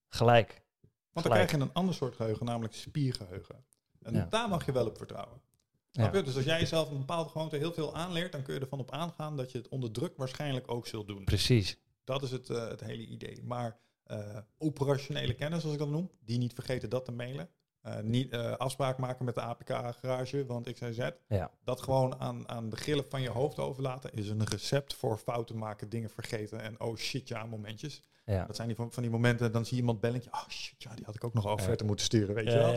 Gelijk. 0.09 0.63
Want 1.15 1.27
dan 1.27 1.35
Gelijk. 1.35 1.47
krijg 1.47 1.63
je 1.63 1.69
een 1.69 1.73
ander 1.73 1.95
soort 1.95 2.15
geheugen, 2.15 2.45
namelijk 2.45 2.73
spiergeheugen. 2.73 3.65
En 4.01 4.13
Ja. 4.13 4.25
daar 4.29 4.49
mag 4.49 4.65
je 4.65 4.71
wel 4.71 4.85
op 4.85 4.97
vertrouwen. 4.97 5.41
Ja. 5.91 6.09
Dus 6.09 6.35
als 6.35 6.45
jij 6.45 6.59
jezelf 6.59 6.89
een 6.89 6.97
bepaalde 6.97 7.29
gewoonte 7.29 7.57
heel 7.57 7.73
veel 7.73 7.95
aanleert, 7.95 8.31
dan 8.31 8.41
kun 8.43 8.53
je 8.53 8.59
ervan 8.59 8.79
op 8.79 8.91
aangaan 8.91 9.37
dat 9.37 9.51
je 9.51 9.57
het 9.57 9.67
onder 9.67 9.91
druk 9.91 10.17
waarschijnlijk 10.17 10.71
ook 10.71 10.87
zult 10.87 11.07
doen. 11.07 11.23
Precies. 11.23 11.77
Dat 12.03 12.23
is 12.23 12.31
het, 12.31 12.49
eh, 12.49 12.67
het 12.67 12.81
hele 12.81 13.05
idee. 13.05 13.43
Maar 13.43 13.79
eh, 14.03 14.37
operationele 14.57 15.33
kennis, 15.33 15.63
als 15.63 15.73
ik 15.73 15.79
dat 15.79 15.89
noem, 15.89 16.11
die 16.19 16.37
niet 16.37 16.53
vergeten 16.53 16.89
dat 16.89 17.05
te 17.05 17.11
mailen. 17.11 17.49
Eh, 17.81 17.99
niet 17.99 18.33
afspraak 18.35 18.97
maken 18.97 19.25
met 19.25 19.35
de 19.35 19.41
APK-garage, 19.41 20.45
want 20.45 20.67
ik 20.67 20.77
zei 20.77 20.93
Z. 20.93 21.09
Ja. 21.27 21.51
Dat 21.63 21.81
gewoon 21.81 22.19
aan, 22.19 22.49
aan 22.49 22.69
de 22.69 22.75
grillen 22.75 23.05
van 23.09 23.21
je 23.21 23.29
hoofd 23.29 23.59
overlaten 23.59 24.13
is 24.13 24.29
een 24.29 24.43
recept 24.43 24.93
voor 24.93 25.17
fouten 25.17 25.57
maken, 25.57 25.89
dingen 25.89 26.09
vergeten 26.09 26.61
en 26.61 26.79
oh 26.79 26.95
shit 26.95 27.27
ja 27.27 27.45
momentjes. 27.45 28.01
Ja. 28.25 28.45
Dat 28.45 28.55
zijn 28.55 28.67
die 28.67 28.77
van, 28.77 28.91
van 28.91 29.03
die 29.03 29.11
momenten, 29.11 29.51
dan 29.51 29.65
zie 29.65 29.75
je 29.75 29.79
iemand 29.81 29.99
belletje, 29.99 30.29
oh 30.31 30.47
shit 30.47 30.83
ja, 30.83 30.95
die 30.95 31.05
had 31.05 31.15
ik 31.15 31.23
ook 31.23 31.33
nog 31.33 31.51
offerte 31.51 31.83
Ja. 31.83 31.85
moeten 31.85 32.05
sturen, 32.05 32.35
weet 32.35 32.51
je 32.51 32.57
wel. 32.57 32.73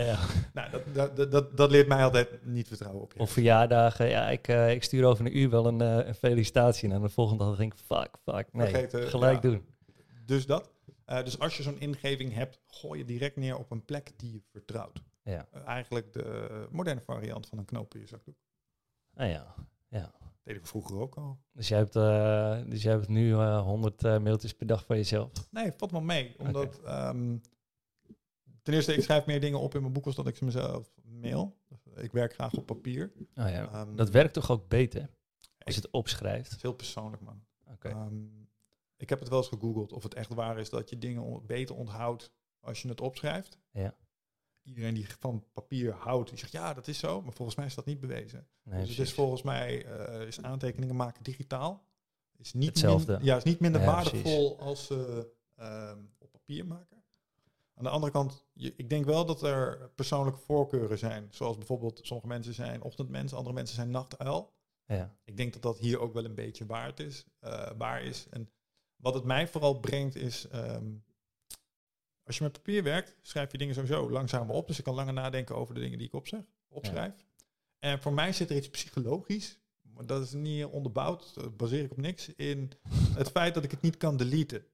Nou, 0.53 0.71
dat, 0.71 1.17
dat, 1.17 1.31
dat, 1.31 1.57
dat, 1.57 1.71
leert 1.71 1.89
mij 1.89 2.05
altijd 2.05 2.47
niet 2.47 2.69
vertrouwen 2.69 3.03
op 3.03 3.13
je. 3.13 3.19
Of 3.19 3.31
verjaardagen. 3.31 4.09
Ja, 4.09 4.29
ik, 4.29 4.49
eh, 4.49 4.71
ik 4.71 4.83
stuur 4.83 5.05
over 5.05 5.27
een 5.27 5.39
uur 5.39 5.51
wel 5.51 5.67
een, 5.67 5.81
eh, 5.81 6.07
een 6.07 6.15
felicitatie. 6.15 6.89
En 6.89 6.95
aan 6.95 7.03
de 7.03 7.09
volgende 7.09 7.45
dag 7.45 7.57
denk 7.57 7.73
ik, 7.73 7.79
fuck, 7.79 8.17
fuck. 8.23 8.53
Nee, 8.53 8.69
Vergeten, 8.69 9.09
gelijk 9.09 9.43
doen. 9.43 9.67
Dus 10.27 10.47
dat. 10.47 10.71
Eh, 11.05 11.25
dus 11.25 11.39
als 11.39 11.57
je 11.57 11.63
zo'n 11.63 11.81
ingeving 11.81 12.35
hebt, 12.35 12.61
gooi 12.67 12.99
je 12.99 13.05
direct 13.05 13.37
neer 13.37 13.59
op 13.59 13.71
een 13.71 13.85
plek 13.85 14.13
die 14.17 14.33
je 14.33 14.43
vertrouwt. 14.51 15.03
Ja. 15.23 15.49
Eigenlijk 15.65 16.13
de 16.13 16.67
moderne 16.71 17.01
variant 17.01 17.47
van 17.47 17.59
een 17.59 17.65
knoop 17.65 17.95
in 17.95 18.01
je 18.01 18.07
zakdoek. 18.07 18.37
Ah, 19.15 19.31
ja. 19.31 19.55
ja. 19.89 20.13
Deden 20.49 20.63
we 20.63 20.69
vroeger 20.69 20.99
ook 20.99 21.15
al. 21.15 21.39
Dus 21.53 21.69
jij 21.69 21.79
hebt, 21.79 21.97
eh, 21.97 22.71
dus 22.71 22.83
jij 22.83 22.93
hebt 22.93 23.09
nu 23.09 23.33
eh 23.33 23.63
100 23.63 24.05
eh, 24.05 24.19
mailtjes 24.19 24.55
per 24.55 24.67
dag 24.67 24.85
van 24.85 24.97
jezelf. 24.97 25.31
Nee, 25.51 25.73
valt 25.77 25.91
wel 25.91 26.01
mee. 26.01 26.35
Omdat 26.39 26.81
ehm, 26.83 27.37
ten 28.63 28.75
eerste, 28.75 28.95
ik 28.95 29.03
schrijf 29.03 29.27
meer 29.27 29.41
dingen 29.41 29.61
op 29.61 29.75
in 29.75 29.81
mijn 29.81 29.93
boek 29.93 30.07
als 30.07 30.15
dat 30.15 30.27
ik 30.27 30.37
ze 30.37 30.45
mezelf 30.45 30.93
mail. 31.03 31.57
Ik 31.95 32.13
werk 32.13 32.35
graag 32.35 32.55
op 32.55 32.67
papier. 32.67 33.13
Oh, 33.19 33.25
ja. 33.35 33.73
Ehm, 33.73 33.97
Dat 33.97 34.11
werkt 34.11 34.35
toch 34.35 34.51
ook 34.51 34.69
beter 34.69 35.11
als 35.59 35.75
je 35.75 35.81
het 35.81 35.91
opschrijft? 35.91 36.51
Het 36.51 36.63
heel 36.63 36.73
persoonlijk, 36.73 37.23
man. 37.23 37.45
Oké. 37.67 37.89
Ehm, 37.89 38.27
ik 38.97 39.09
heb 39.09 39.19
het 39.19 39.29
wel 39.29 39.39
eens 39.39 39.49
gegoogeld 39.49 39.93
of 39.93 40.03
het 40.03 40.15
echt 40.15 40.35
waar 40.35 40.59
is 40.59 40.71
dat 40.71 40.91
je 40.91 40.99
dingen 40.99 41.47
beter 41.47 41.75
onthoudt 41.75 42.33
als 42.61 42.83
je 42.83 42.89
het 42.89 43.01
opschrijft. 43.01 43.59
Ja. 43.71 43.95
Iedereen 44.69 44.95
die 44.95 45.07
van 45.19 45.45
papier 45.53 45.93
houdt, 45.95 46.29
die 46.29 46.39
zegt 46.39 46.53
ja, 46.53 46.75
dat 46.75 46.89
is 46.89 46.99
zo. 46.99 47.23
Maar 47.23 47.33
volgens 47.33 47.57
mij 47.57 47.67
is 47.67 47.75
dat 47.75 47.85
niet 47.85 48.01
bewezen. 48.01 48.47
Nee, 48.63 48.81
dus 48.81 48.89
het 48.97 49.07
is 49.07 49.13
volgens 49.13 49.43
mij 49.43 49.85
eh, 49.85 50.27
is 50.27 50.43
aantekeningen 50.43 50.97
maken 50.97 51.23
digitaal. 51.23 51.85
Is 52.37 52.53
niet 52.53 52.69
Hetzelfde. 52.69 53.13
min- 53.17 53.25
ja, 53.25 53.37
is 53.37 53.43
niet 53.45 53.61
minder 53.61 53.81
Ja, 53.81 53.87
waardevol 53.87 54.59
als 54.61 54.91
eh, 54.91 55.19
ehm, 55.57 55.99
op 56.19 56.31
papier 56.31 56.67
maken. 56.67 56.97
Aan 57.75 57.85
de 57.85 57.91
andere 57.91 58.13
kant, 58.13 58.45
je, 58.53 58.75
ik 58.77 58.91
denk 58.91 59.05
wel 59.05 59.25
dat 59.27 59.43
er 59.43 59.91
persoonlijke 59.95 60.41
voorkeuren 60.41 60.99
zijn. 60.99 61.29
Zoals 61.31 61.57
bijvoorbeeld 61.57 62.01
sommige 62.03 62.29
mensen 62.29 62.55
zijn 62.55 62.83
ochtendmens, 62.83 63.33
andere 63.35 63.55
mensen 63.55 63.75
zijn 63.77 63.91
nachtuil. 63.91 64.53
Ja. 64.87 65.15
Ik 65.25 65.37
denk 65.37 65.53
dat 65.53 65.63
dat 65.63 65.79
hier 65.79 65.99
ook 66.01 66.13
wel 66.13 66.25
een 66.25 66.35
beetje 66.35 66.67
waard 66.67 67.01
is, 67.01 67.25
eh, 67.39 67.71
waar 67.77 68.03
is. 68.03 68.27
En 68.31 68.51
wat 68.97 69.15
het 69.15 69.25
mij 69.25 69.49
vooral 69.49 69.81
brengt 69.81 70.15
is, 70.17 70.49
ehm, 70.49 70.85
als 72.29 72.37
je 72.39 72.43
met 72.45 72.53
papier 72.53 72.83
werkt, 72.83 73.17
schrijf 73.23 73.53
je 73.53 73.59
dingen 73.59 73.75
sowieso 73.75 74.11
langzamer 74.11 74.55
op. 74.55 74.67
Dus 74.67 74.79
ik 74.79 74.85
kan 74.85 74.95
langer 74.95 75.13
nadenken 75.13 75.57
over 75.57 75.75
de 75.75 75.81
dingen 75.81 75.99
die 75.99 76.07
ik 76.07 76.15
opzeg, 76.15 76.41
opschrijf. 76.69 77.13
En 77.79 78.01
voor 78.03 78.13
mij 78.13 78.33
zit 78.33 78.51
er 78.51 78.57
iets 78.57 78.69
psychologisch, 78.71 79.59
maar 79.83 80.07
dat 80.07 80.23
is 80.23 80.33
niet 80.33 80.65
onderbouwd, 80.65 81.35
dat 81.35 81.57
baseer 81.57 81.85
ik 81.85 81.91
op 81.91 81.97
niks, 82.01 82.35
in 82.35 82.73
het 83.15 83.29
feit 83.31 83.55
dat 83.55 83.65
ik 83.65 83.71
het 83.71 83.81
niet 83.81 83.97
kan 83.97 84.17
deleten. 84.17 84.65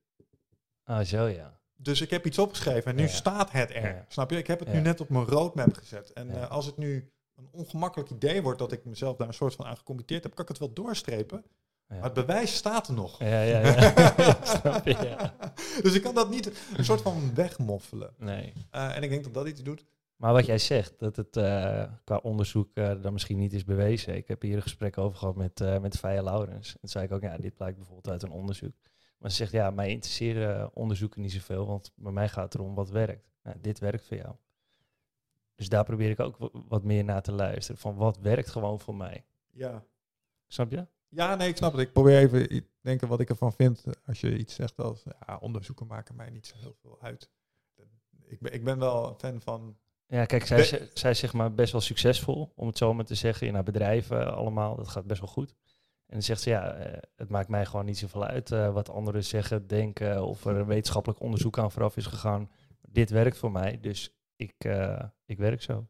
Ah, 0.84 1.04
zo 1.04 1.26
ja. 1.26 1.60
Dus 1.76 2.00
ik 2.00 2.10
heb 2.10 2.26
iets 2.26 2.38
opgeschreven 2.38 2.90
en 2.90 2.96
nu 2.96 3.02
Ja. 3.02 3.08
staat 3.08 3.50
het 3.52 3.70
er. 3.70 3.82
Ja. 3.94 4.04
Snap 4.08 4.30
je? 4.30 4.36
Ik 4.36 4.46
heb 4.46 4.58
het 4.58 4.72
nu 4.72 4.80
net 4.80 5.00
op 5.00 5.08
mijn 5.08 5.24
roadmap 5.24 5.74
gezet. 5.74 6.12
En 6.12 6.30
eh, 6.30 6.50
als 6.50 6.66
het 6.66 6.76
nu 6.76 7.12
een 7.34 7.48
ongemakkelijk 7.50 8.10
idee 8.10 8.42
wordt 8.42 8.58
dat 8.58 8.72
ik 8.72 8.84
mezelf 8.84 9.16
daar 9.16 9.28
een 9.28 9.34
soort 9.34 9.54
van 9.54 9.66
aan 9.66 9.76
gecommitteerd 9.76 10.22
heb, 10.22 10.34
kan 10.34 10.42
ik 10.44 10.50
het 10.50 10.58
wel 10.58 10.72
doorstrepen. 10.72 11.44
Maar 11.86 12.02
het 12.02 12.12
bewijs 12.14 12.54
staat 12.54 12.88
er 12.88 12.94
nog. 12.94 13.18
Ja, 13.18 13.42
ja, 13.42 13.58
ja. 13.60 13.90
Snap 14.60 14.84
je, 14.86 14.96
ja. 15.02 15.34
dus 15.82 15.94
ik 15.94 16.02
kan 16.02 16.14
dat 16.14 16.30
niet 16.30 16.52
een 16.76 16.84
soort 16.84 17.02
van 17.02 17.34
wegmoffelen. 17.34 18.14
Nee. 18.18 18.52
Eh, 18.70 18.96
en 18.96 19.02
ik 19.02 19.10
denk 19.10 19.24
dat 19.24 19.34
dat 19.34 19.46
iets 19.48 19.62
doet. 19.62 19.84
Maar 20.16 20.32
wat 20.32 20.46
jij 20.46 20.58
zegt, 20.58 20.98
dat 20.98 21.16
het 21.16 21.36
eh, 21.36 21.84
qua 22.04 22.16
onderzoek 22.16 22.68
eh, 22.74 23.02
dan 23.02 23.12
misschien 23.12 23.38
niet 23.38 23.52
is 23.52 23.64
bewezen. 23.64 24.16
Ik 24.16 24.28
heb 24.28 24.42
hier 24.42 24.56
een 24.56 24.62
gesprek 24.62 24.98
over 24.98 25.18
gehad 25.18 25.36
met, 25.36 25.60
eh 25.60 25.78
met 25.78 25.98
Faya 25.98 26.22
Laurens. 26.22 26.72
En 26.72 26.80
toen 26.80 26.88
zei 26.88 27.04
ik 27.04 27.12
ook, 27.12 27.22
ja, 27.22 27.36
dit 27.36 27.56
blijkt 27.56 27.76
bijvoorbeeld 27.76 28.08
uit 28.08 28.22
een 28.22 28.30
onderzoek. 28.30 28.74
Maar 29.18 29.30
ze 29.30 29.36
zegt, 29.36 29.52
ja, 29.52 29.70
mij 29.70 29.88
interesseren 29.88 30.74
onderzoeken 30.74 31.20
niet 31.20 31.32
zoveel, 31.32 31.66
want 31.66 31.92
bij 31.96 32.12
mij 32.12 32.28
gaat 32.28 32.44
het 32.44 32.54
erom 32.54 32.74
wat 32.74 32.90
werkt. 32.90 33.30
Nou, 33.42 33.56
dit 33.60 33.78
werkt 33.78 34.06
voor 34.06 34.16
jou. 34.16 34.34
Dus 35.54 35.68
daar 35.68 35.84
probeer 35.84 36.10
ik 36.10 36.20
ook 36.20 36.36
wa- 36.36 36.48
wat 36.68 36.82
meer 36.82 37.04
naar 37.04 37.22
te 37.22 37.32
luisteren. 37.32 37.80
Van 37.80 37.94
wat 37.94 38.18
werkt 38.18 38.50
gewoon 38.50 38.80
voor 38.80 38.94
mij. 38.94 39.24
Ja. 39.50 39.84
Snap 40.46 40.70
je? 40.70 40.86
Ja, 41.14 41.34
nee, 41.34 41.48
ik 41.48 41.56
snap 41.56 41.72
het. 41.72 41.80
Ik 41.80 41.92
probeer 41.92 42.18
even 42.18 42.54
i- 42.54 42.68
denken 42.80 43.08
wat 43.08 43.20
ik 43.20 43.28
ervan 43.28 43.52
vind. 43.52 43.84
Als 44.06 44.20
je 44.20 44.36
iets 44.38 44.54
zegt 44.54 44.78
als, 44.78 45.02
ja, 45.26 45.36
onderzoeken 45.40 45.86
maken 45.86 46.16
mij 46.16 46.30
niet 46.30 46.46
zo 46.46 46.56
heel 46.56 46.74
veel 46.80 46.98
uit. 47.00 47.30
Ik 48.26 48.40
ben, 48.40 48.52
ik 48.52 48.64
ben 48.64 48.78
wel 48.78 49.08
een 49.08 49.18
fan 49.18 49.40
van, 49.40 49.76
Ja, 50.06 50.24
kijk, 50.24 50.46
zij, 50.46 50.88
zij 50.94 51.10
is 51.10 51.18
zeg 51.18 51.32
maar 51.32 51.54
best 51.54 51.72
wel 51.72 51.80
succesvol, 51.80 52.52
om 52.54 52.66
het 52.66 52.78
zo 52.78 52.94
maar 52.94 53.04
te 53.04 53.14
zeggen. 53.14 53.46
In 53.46 53.54
haar 53.54 53.62
bedrijven 53.62 54.34
allemaal, 54.34 54.76
dat 54.76 54.88
gaat 54.88 55.06
best 55.06 55.20
wel 55.20 55.28
goed. 55.30 55.54
En 56.06 56.12
dan 56.12 56.22
zegt 56.22 56.40
ze, 56.40 56.50
ja, 56.50 56.72
eh, 56.72 57.02
het 57.16 57.28
maakt 57.28 57.48
mij 57.48 57.66
gewoon 57.66 57.84
niet 57.84 57.98
zoveel 57.98 58.24
uit 58.24 58.50
eh, 58.52 58.72
wat 58.72 58.90
anderen 58.90 59.24
zeggen, 59.24 59.66
denken, 59.66 60.24
of 60.24 60.44
er 60.44 60.56
een 60.56 60.66
wetenschappelijk 60.66 61.20
onderzoek 61.20 61.58
aan 61.58 61.70
vooraf 61.72 61.96
is 61.96 62.06
gegaan. 62.06 62.50
Dit 62.88 63.10
werkt 63.10 63.36
voor 63.38 63.52
mij, 63.52 63.80
dus 63.80 64.16
ik, 64.36 64.54
eh, 64.58 65.04
ik 65.24 65.38
werk 65.38 65.62
zo. 65.62 65.88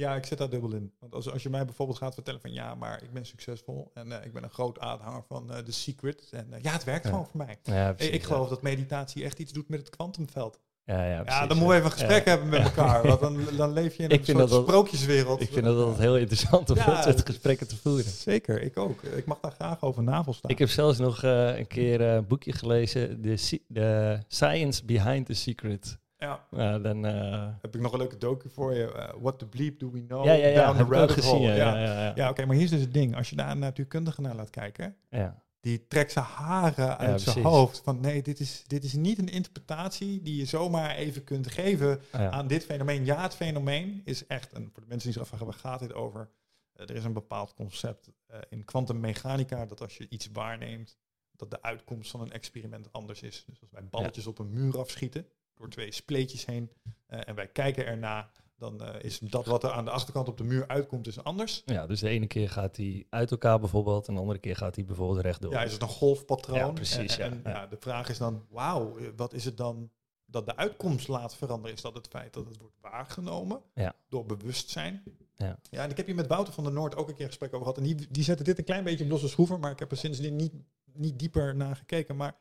Ja, 0.00 0.14
ik 0.14 0.26
zit 0.26 0.38
daar 0.38 0.50
dubbel 0.50 0.74
in. 0.74 0.92
Want 1.00 1.14
als, 1.14 1.30
als 1.30 1.42
je 1.42 1.50
mij 1.50 1.64
bijvoorbeeld 1.64 1.98
gaat 1.98 2.14
vertellen 2.14 2.40
van, 2.40 2.52
ja, 2.52 2.74
maar 2.74 3.02
ik 3.02 3.12
ben 3.12 3.26
succesvol 3.26 3.90
en 3.94 4.12
eh, 4.20 4.26
ik 4.26 4.32
ben 4.32 4.42
een 4.42 4.50
groot 4.50 4.78
aanhanger 4.78 5.22
van 5.28 5.52
eh 5.52 5.58
The 5.58 5.72
Secret. 5.72 6.28
En 6.30 6.52
eh, 6.52 6.62
ja, 6.62 6.72
het 6.72 6.84
werkt 6.84 7.04
Ja. 7.04 7.10
gewoon 7.10 7.26
voor 7.26 7.36
mij. 7.36 7.58
Ja, 7.62 7.88
Ik, 7.88 7.96
precies, 7.96 8.14
ik 8.14 8.20
ja. 8.20 8.26
geloof 8.26 8.48
dat 8.48 8.62
meditatie 8.62 9.24
echt 9.24 9.38
iets 9.38 9.52
doet 9.52 9.68
met 9.68 9.78
het 9.80 9.90
kwantumveld. 9.90 10.58
Ja, 10.84 11.04
ja, 11.04 11.22
Ja, 11.24 11.46
dan 11.46 11.56
moeten 11.56 11.66
we 11.68 11.74
even 11.74 11.84
een 11.84 11.92
gesprek 11.98 12.24
hebben 12.24 12.48
met 12.48 12.62
elkaar. 12.62 13.02
Want 13.08 13.20
dan, 13.20 13.38
dan 13.56 13.72
leef 13.72 13.96
je 13.96 14.02
in 14.02 14.10
een 14.10 14.24
soort 14.24 14.38
dat 14.50 14.62
sprookjeswereld. 14.62 15.40
Ik 15.40 15.52
vind 15.52 15.66
het 15.66 15.76
altijd 15.76 15.98
heel 15.98 16.16
interessant 16.16 16.70
om 16.70 16.76
dat 16.76 17.02
soort 17.02 17.26
gesprekken 17.26 17.68
te 17.68 17.76
voeren. 17.76 18.04
Zeker, 18.04 18.62
ik 18.62 18.76
ook. 18.76 19.02
Ik 19.02 19.26
mag 19.26 19.40
daar 19.40 19.52
graag 19.52 19.82
over 19.82 20.02
navelstaan. 20.02 20.50
Ik 20.50 20.58
heb 20.58 20.68
zelfs 20.68 20.98
nog 20.98 21.22
een 21.22 21.66
keer 21.66 22.00
een 22.00 22.26
boekje 22.26 22.52
gelezen, 22.52 23.22
de 23.22 24.18
Science 24.28 24.84
Behind 24.84 25.26
the 25.26 25.34
Secret. 25.34 25.98
Ja. 26.20 26.78
Dan, 26.78 27.06
eh, 27.06 27.48
Heb 27.60 27.74
ik 27.74 27.80
nog 27.80 27.92
een 27.92 27.98
leuke 27.98 28.18
docu 28.18 28.48
voor 28.50 28.74
je. 28.74 28.92
eh, 28.92 29.14
What 29.20 29.38
the 29.38 29.46
bleep 29.46 29.78
do 29.78 29.90
we 29.90 30.06
know? 30.06 30.24
ja, 30.24 30.32
ja, 30.32 30.46
ja, 30.46 30.66
Down 30.72 30.76
the 30.88 30.94
rabbit 30.94 31.10
gezien. 31.16 31.30
hole. 31.36 31.46
Ja, 31.52 31.54
Ja, 31.78 31.78
ja, 32.04 32.12
ja, 32.14 32.30
oké, 32.30 32.44
maar 32.46 32.54
hier 32.54 32.64
is 32.64 32.70
dus 32.70 32.80
het 32.80 32.94
ding. 32.94 33.16
Als 33.16 33.30
je 33.30 33.36
daar 33.36 33.50
een 33.50 33.58
natuurkundige 33.58 34.20
naar 34.20 34.34
laat 34.34 34.50
kijken, 34.50 34.96
Ja. 35.10 35.42
die 35.60 35.86
trekt 35.88 36.12
zijn 36.12 36.24
haren 36.24 36.98
uit 36.98 37.20
zijn 37.20 37.44
hoofd. 37.44 37.80
Van 37.84 38.00
nee, 38.00 38.22
dit 38.22 38.40
is, 38.40 38.64
dit 38.66 38.84
is 38.84 38.92
niet 38.92 39.18
een 39.18 39.28
interpretatie 39.28 40.22
die 40.22 40.36
je 40.36 40.44
zomaar 40.44 40.94
even 40.96 41.24
kunt 41.24 41.50
geven 41.50 42.00
Ja. 42.12 42.30
aan 42.30 42.46
dit 42.46 42.64
fenomeen. 42.64 43.04
Ja, 43.04 43.22
het 43.22 43.34
fenomeen 43.34 44.00
is 44.04 44.26
echt, 44.26 44.52
en 44.52 44.70
voor 44.72 44.82
de 44.82 44.88
mensen 44.88 45.04
die 45.04 45.12
zich 45.12 45.22
afvragen, 45.22 45.46
waar 45.46 45.54
gaat 45.54 45.80
dit 45.80 45.92
over? 45.94 46.30
Eh, 46.72 46.88
er 46.88 46.94
is 46.96 47.04
een 47.04 47.12
bepaald 47.12 47.54
concept 47.54 48.10
in 48.48 48.64
kwantummechanica 48.64 49.66
dat 49.66 49.80
als 49.80 49.96
je 49.96 50.06
iets 50.08 50.28
waarneemt, 50.32 50.98
dat 51.36 51.50
de 51.50 51.62
uitkomst 51.62 52.10
van 52.10 52.20
een 52.20 52.32
experiment 52.32 52.92
anders 52.92 53.22
is. 53.22 53.44
Dus 53.46 53.60
als 53.60 53.70
wij 53.70 53.84
balletjes 53.90 54.26
op 54.26 54.38
een 54.38 54.52
muur 54.52 54.78
afschieten, 54.78 55.26
door 55.60 55.68
twee 55.68 55.92
spleetjes 55.92 56.46
heen, 56.46 56.70
eh, 57.06 57.20
en 57.24 57.34
wij 57.34 57.46
kijken 57.48 57.86
erna, 57.86 58.30
dan 58.58 58.84
eh, 58.84 59.04
is 59.04 59.18
dat 59.18 59.46
wat 59.46 59.64
er 59.64 59.70
aan 59.70 59.84
de 59.84 59.90
achterkant 59.90 60.28
op 60.28 60.36
de 60.36 60.44
muur 60.44 60.68
uitkomt, 60.68 61.06
is 61.06 61.24
anders. 61.24 61.62
Ja, 61.64 61.86
dus 61.86 62.00
de 62.00 62.08
ene 62.08 62.26
keer 62.26 62.50
gaat 62.50 62.76
hij 62.76 63.06
uit 63.10 63.30
elkaar 63.30 63.60
bijvoorbeeld, 63.60 64.08
en 64.08 64.14
de 64.14 64.20
andere 64.20 64.38
keer 64.38 64.56
gaat 64.56 64.74
hij 64.74 64.84
bijvoorbeeld 64.84 65.20
rechtdoor. 65.20 65.52
Ja, 65.52 65.62
is 65.62 65.72
het 65.72 65.82
een 65.82 65.88
golfpatroon? 65.88 66.58
Ja, 66.58 66.70
precies, 66.72 67.18
En, 67.18 67.30
ja, 67.30 67.36
en, 67.36 67.40
ja. 67.44 67.50
ja, 67.50 67.66
de 67.66 67.76
vraag 67.80 68.08
is 68.08 68.18
dan, 68.18 68.46
wauw, 68.50 68.98
eh, 68.98 69.06
wat 69.16 69.32
is 69.32 69.44
het 69.44 69.56
dan 69.56 69.90
dat 70.26 70.46
de 70.46 70.56
uitkomst 70.56 71.08
laat 71.08 71.34
veranderen? 71.36 71.76
Is 71.76 71.82
dat 71.82 71.94
het 71.94 72.06
feit 72.08 72.32
dat 72.32 72.46
het 72.46 72.56
wordt 72.58 72.76
waargenomen 72.80 73.62
Ja. 73.74 73.94
door 74.08 74.26
bewustzijn? 74.26 75.02
Ja. 75.36 75.58
ja, 75.70 75.82
en 75.82 75.90
ik 75.90 75.96
heb 75.96 76.06
hier 76.06 76.14
met 76.14 76.26
Wouter 76.26 76.52
van 76.54 76.64
der 76.64 76.72
Noord 76.72 76.96
ook 76.96 77.08
een 77.08 77.14
keer 77.14 77.22
een 77.22 77.28
gesprek 77.30 77.52
over 77.54 77.66
gehad. 77.66 77.78
En 77.78 77.96
die, 77.96 78.06
die 78.10 78.24
zette 78.24 78.42
dit 78.42 78.58
een 78.58 78.64
klein 78.64 78.84
beetje 78.84 79.04
op 79.04 79.10
losse 79.10 79.28
schroeven, 79.28 79.60
maar 79.60 79.70
ik 79.70 79.78
heb 79.78 79.90
er 79.90 79.96
sindsdien 79.96 80.36
niet, 80.36 80.52
niet 80.92 81.18
dieper 81.18 81.56
naar 81.56 81.76
gekeken. 81.76 82.16
Maar 82.16 82.36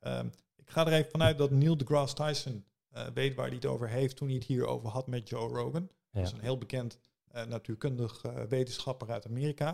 ehm, 0.00 0.28
ik 0.64 0.70
ga 0.70 0.86
er 0.86 0.92
even 0.92 1.10
vanuit 1.10 1.38
dat 1.38 1.50
Neil 1.50 1.76
deGrasse 1.76 2.14
Tyson 2.14 2.64
eh, 2.92 3.06
weet 3.14 3.34
waar 3.34 3.46
hij 3.46 3.54
het 3.54 3.66
over 3.66 3.88
heeft 3.88 4.16
toen 4.16 4.28
hij 4.28 4.36
het 4.36 4.46
hier 4.46 4.66
over 4.66 4.88
had 4.88 5.06
met 5.06 5.28
Joe 5.28 5.48
Rogan. 5.48 5.82
Ja. 5.82 6.20
Dat 6.20 6.26
is 6.26 6.32
een 6.32 6.44
heel 6.44 6.58
bekend 6.58 6.98
eh, 7.28 7.44
natuurkundig 7.44 8.24
eh, 8.24 8.42
wetenschapper 8.42 9.10
uit 9.10 9.26
Amerika. 9.26 9.68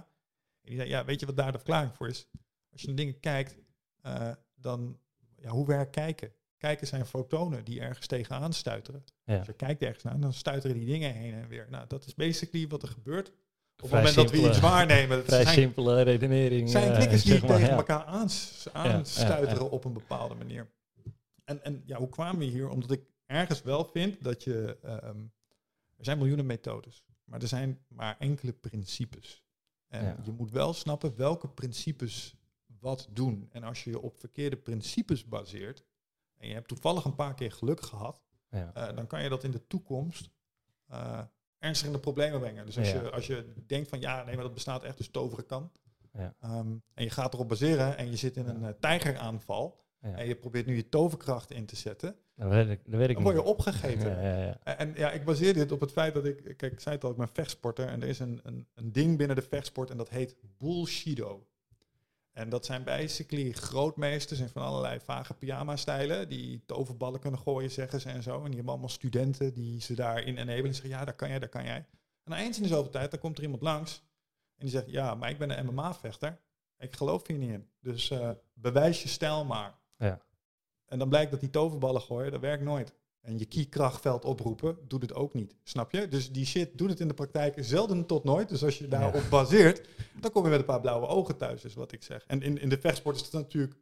En 0.61 0.69
die 0.69 0.77
zei, 0.77 0.89
ja, 0.89 1.05
weet 1.05 1.21
je 1.21 1.27
wat 1.27 1.37
daar 1.37 1.53
de 1.53 1.59
verklaring 1.59 1.95
voor 1.95 2.09
is? 2.09 2.29
Als 2.73 2.81
je 2.81 2.87
naar 2.87 2.97
dingen 2.97 3.21
kijkt, 3.21 3.57
dan, 4.55 4.99
ja, 5.37 5.51
hoe 5.51 5.67
werkt 5.67 5.91
kijken? 5.91 6.33
Kijken 6.57 6.87
zijn 6.87 7.07
fotonen 7.07 7.65
die 7.65 7.81
ergens 7.81 8.07
tegenaan 8.07 8.53
stuiteren. 8.53 9.05
Ja. 9.25 9.39
Als 9.39 9.47
je 9.47 9.53
kijkt 9.53 9.83
ergens 9.83 10.03
naar, 10.03 10.21
dan 10.21 10.33
stuiteren 10.33 10.77
die 10.77 10.87
dingen 10.87 11.13
heen 11.13 11.35
en 11.35 11.49
weer. 11.49 11.67
Nou, 11.71 11.85
dat 11.89 12.07
is 12.07 12.15
basically 12.15 12.69
wat 12.69 12.83
er 12.83 12.89
gebeurt. 12.89 13.29
Op 13.29 13.35
het 13.81 13.91
moment 13.91 14.15
dat 14.15 14.31
we 14.31 14.49
iets 14.49 14.61
waarnemen. 14.61 15.25
Vrij 15.25 15.43
zijn, 15.43 15.55
simpele 15.55 16.03
redenering. 16.03 16.71
zijn 16.71 16.95
klikkers 16.95 17.23
die 17.23 17.33
zeg 17.33 17.43
maar, 17.43 17.51
tegen 17.51 17.71
ja. 17.71 17.77
elkaar 17.77 18.05
aans, 18.05 18.67
aanstuiteren 18.73 19.65
ja. 19.65 19.71
op 19.71 19.85
een 19.85 19.93
bepaalde 19.93 20.35
manier. 20.35 20.67
En, 21.49 21.65
en 21.65 21.83
ja, 21.85 21.99
hoe 21.99 22.09
kwamen 22.09 22.39
we 22.39 22.45
hier? 22.45 22.69
Omdat 22.69 22.91
ik 22.91 23.03
ergens 23.27 23.63
wel 23.63 23.85
vind 23.85 24.25
dat 24.25 24.45
je... 24.45 24.79
ehm, 24.83 25.19
er 25.97 26.05
zijn 26.05 26.19
miljoenen 26.19 26.47
methodes, 26.47 27.05
maar 27.25 27.41
er 27.43 27.49
zijn 27.49 27.85
maar 27.89 28.17
enkele 28.19 28.53
principes. 28.53 29.45
En 29.89 30.05
Ja. 30.05 30.17
je 30.25 30.33
moet 30.33 30.51
wel 30.51 30.73
snappen 30.73 31.17
welke 31.17 31.49
principes 31.49 32.37
wat 32.81 33.09
doen. 33.11 33.49
En 33.53 33.63
als 33.63 33.85
je 33.85 33.91
je 33.91 34.01
op 34.01 34.19
verkeerde 34.19 34.57
principes 34.57 35.25
baseert... 35.29 35.85
en 36.37 36.49
je 36.49 36.55
hebt 36.55 36.69
toevallig 36.69 37.05
een 37.05 37.15
paar 37.15 37.35
keer 37.35 37.53
geluk 37.53 37.81
gehad... 37.83 38.23
Ja. 38.51 38.71
eh, 38.75 38.97
dan 38.97 39.07
kan 39.07 39.23
je 39.23 39.29
dat 39.29 39.45
in 39.45 39.51
de 39.51 39.67
toekomst 39.67 40.31
eh, 40.87 41.21
ernstig 41.59 41.87
in 41.87 41.93
de 41.93 41.99
problemen 41.99 42.41
brengen. 42.41 42.67
Dus 42.67 42.79
als, 42.79 42.91
Ja. 42.91 43.03
je, 43.03 43.11
als 43.11 43.27
je 43.27 43.53
denkt 43.67 43.89
van 43.89 44.01
ja, 44.01 44.25
nee, 44.25 44.35
maar 44.35 44.45
dat 44.45 44.55
bestaat 44.55 44.83
echt, 44.83 44.97
dus 44.97 45.09
toveren 45.11 45.47
kan. 45.47 45.73
Ja. 46.13 46.35
Ehm, 46.41 46.77
en 46.95 47.05
je 47.05 47.11
gaat 47.11 47.35
erop 47.35 47.49
baseren 47.49 47.97
en 47.97 48.11
je 48.11 48.17
zit 48.17 48.37
in 48.37 48.47
een 48.49 48.65
eh, 48.65 48.71
tijgeraanval. 48.81 49.87
Ja. 50.03 50.15
En 50.15 50.27
je 50.27 50.35
probeert 50.37 50.67
nu 50.67 50.77
je 50.77 50.89
toverkracht 50.89 51.51
in 51.51 51.67
te 51.67 51.77
zetten. 51.77 52.17
Dat 52.35 52.49
weet 52.51 52.69
ik, 52.69 52.81
dat 52.85 52.95
weet 52.99 53.09
ik 53.09 53.15
Dan 53.15 53.23
word 53.25 53.37
je 53.37 53.41
niet. 53.43 53.51
opgegeten. 53.51 54.11
Ja, 54.11 54.37
ja, 54.37 54.57
ja. 54.65 54.77
En, 54.77 54.93
ja, 54.97 55.11
ik 55.11 55.25
baseer 55.25 55.55
dit 55.55 55.73
op 55.73 55.81
het 55.81 55.93
feit 55.93 56.15
dat 56.15 56.25
ik, 56.25 56.55
kijk, 56.57 56.73
ik 56.73 56.81
zei 56.81 56.95
het 56.95 57.05
al, 57.05 57.11
ik 57.11 57.17
ben 57.17 57.29
vechtsporter. 57.29 57.87
En 57.87 58.03
er 58.03 58.09
is 58.09 58.19
een, 58.19 58.41
een, 58.43 58.67
een 58.75 58.93
ding 58.93 59.17
binnen 59.17 59.37
de 59.37 59.43
vechtsport 59.43 59.91
en 59.91 59.97
dat 59.97 60.09
heet 60.09 60.37
bullshido. 60.59 61.47
En 62.33 62.49
dat 62.49 62.65
zijn 62.67 62.85
basically 62.85 63.53
grootmeesters 63.53 64.41
in 64.41 64.49
van 64.49 64.63
allerlei 64.63 65.01
vage 65.01 65.35
pyjama-stijlen. 65.35 66.29
Die 66.29 66.63
toverballen 66.67 67.21
kunnen 67.21 67.41
gooien, 67.41 67.71
zeggen 67.71 68.01
ze 68.01 68.09
en 68.09 68.23
zo. 68.23 68.37
En 68.37 68.45
die 68.45 68.55
hebben 68.55 68.71
allemaal 68.73 68.89
studenten 68.89 69.55
die 69.55 69.81
ze 69.81 69.95
daarin 69.95 70.37
enabelen. 70.37 70.65
En 70.67 70.73
zeggen, 70.75 70.91
ja, 70.91 71.05
daar 71.05 71.15
kan 71.15 71.29
jij, 71.29 71.39
daar 71.39 71.49
kan 71.49 71.65
jij. 71.65 71.85
En 72.25 72.33
eens 72.33 72.57
in 72.57 72.63
de 72.63 72.69
zoveel 72.69 72.91
tijd, 72.91 73.11
dan 73.11 73.21
komt 73.21 73.37
er 73.37 73.43
iemand 73.43 73.63
langs. 73.63 74.03
En 74.57 74.67
die 74.67 74.71
zegt, 74.71 74.91
ja, 74.91 75.15
maar 75.15 75.31
ik 75.31 75.39
ben 75.39 75.59
een 75.59 75.67
MMA-vechter. 75.67 76.39
Ik 76.79 76.97
geloof 76.97 77.27
hier 77.27 77.39
niet 77.39 77.51
in. 77.51 77.69
Dus 77.81 78.11
eh, 78.11 78.31
bewijs 78.55 79.03
je 79.03 79.09
stijl 79.09 79.45
maar. 79.45 79.75
Ja. 79.99 80.21
En 80.87 80.99
dan 80.99 81.09
blijkt 81.09 81.31
dat 81.31 81.41
die 81.41 81.51
toverballen 81.51 82.01
gooien, 82.01 82.31
dat 82.33 82.41
werkt 82.41 82.63
nooit. 82.63 82.95
En 83.21 83.39
je 83.39 83.45
keykrachtveld 83.45 84.25
oproepen, 84.25 84.79
doet 84.89 85.03
het 85.03 85.15
ook 85.15 85.35
niet. 85.35 85.55
Snap 85.63 85.93
je? 85.93 86.09
Dus 86.09 86.33
die 86.33 86.47
shit 86.47 86.79
doet 86.79 86.91
het 86.91 87.01
in 87.01 87.09
de 87.09 87.15
praktijk 87.15 87.55
zelden 87.59 88.07
tot 88.07 88.25
nooit. 88.25 88.49
Dus 88.49 88.65
als 88.65 88.79
je 88.79 88.89
daarop 88.89 89.23
baseert, 89.31 89.89
dan 90.21 90.31
kom 90.31 90.45
je 90.45 90.51
met 90.51 90.59
een 90.59 90.65
paar 90.65 90.81
blauwe 90.81 91.07
ogen 91.07 91.37
thuis, 91.37 91.65
is 91.65 91.75
wat 91.75 91.93
ik 91.93 92.03
zeg. 92.03 92.25
En 92.27 92.43
in, 92.43 92.59
in 92.61 92.69
de 92.69 92.79
vechtsport 92.81 93.17
is 93.17 93.23
het 93.23 93.33
natuurlijk 93.33 93.75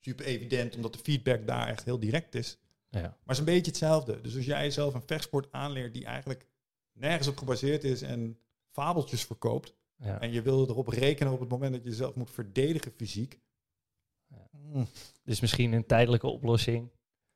super 0.00 0.24
evident, 0.24 0.76
omdat 0.76 0.92
de 0.92 0.98
feedback 0.98 1.46
daar 1.46 1.68
echt 1.68 1.84
heel 1.84 1.98
direct 1.98 2.34
is. 2.34 2.58
Ja. 2.88 3.00
Maar 3.00 3.10
het 3.22 3.30
is 3.30 3.38
een 3.38 3.44
beetje 3.44 3.70
hetzelfde. 3.70 4.20
Dus 4.20 4.36
als 4.36 4.44
jij 4.44 4.62
jezelf 4.62 4.94
een 4.94 5.02
vechtsport 5.06 5.52
aanleert 5.52 5.92
die 5.92 6.04
eigenlijk 6.04 6.46
nergens 6.92 7.28
op 7.28 7.36
gebaseerd 7.38 7.84
is 7.84 8.02
en 8.02 8.38
fabeltjes 8.70 9.24
verkoopt, 9.24 9.74
Ja. 9.96 10.20
en 10.20 10.32
je 10.32 10.42
wil 10.42 10.68
erop 10.68 10.88
rekenen 10.88 11.32
op 11.32 11.40
het 11.40 11.48
moment 11.48 11.72
dat 11.72 11.82
je 11.82 11.88
jezelf 11.88 12.14
moet 12.14 12.30
verdedigen 12.30 12.92
fysiek. 12.96 13.40
Mm. 14.72 14.86
Dus 15.22 15.40
misschien 15.40 15.72
een 15.72 15.86
tijdelijke 15.86 16.26
oplossing, 16.26 16.90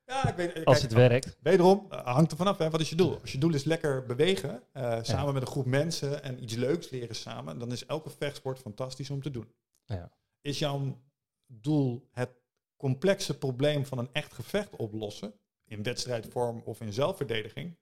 Ja, 0.04 0.28
ik 0.28 0.36
weet, 0.36 0.52
kijk, 0.52 0.66
als 0.66 0.82
het 0.82 0.92
werkt. 0.92 1.36
Wederom, 1.40 1.86
eh, 1.90 2.04
hangt 2.14 2.30
er 2.30 2.36
vanaf. 2.36 2.58
Hè, 2.58 2.70
wat 2.70 2.80
is 2.80 2.88
je 2.88 2.96
doel? 2.96 3.20
Als 3.20 3.32
je 3.32 3.38
doel 3.38 3.54
is 3.54 3.64
lekker 3.64 4.06
bewegen, 4.06 4.62
eh, 4.72 5.02
samen 5.02 5.32
met 5.32 5.42
een 5.42 5.48
groep 5.48 5.66
mensen 5.66 6.22
en 6.22 6.42
iets 6.42 6.54
leuks 6.54 6.90
leren 6.90 7.14
samen, 7.16 7.58
dan 7.58 7.72
is 7.72 7.86
elke 7.86 8.10
vechtsport 8.10 8.58
fantastisch 8.58 9.10
om 9.10 9.22
te 9.22 9.30
doen. 9.30 9.52
Ja. 9.84 10.10
Is 10.40 10.58
jouw 10.58 11.00
doel 11.46 12.08
het 12.12 12.30
complexe 12.76 13.38
probleem 13.38 13.86
van 13.86 13.98
een 13.98 14.08
echt 14.12 14.32
gevecht 14.32 14.76
oplossen, 14.76 15.32
in 15.64 15.82
wedstrijdvorm 15.82 16.62
of 16.64 16.80
in 16.80 16.92
zelfverdediging, 16.92 17.76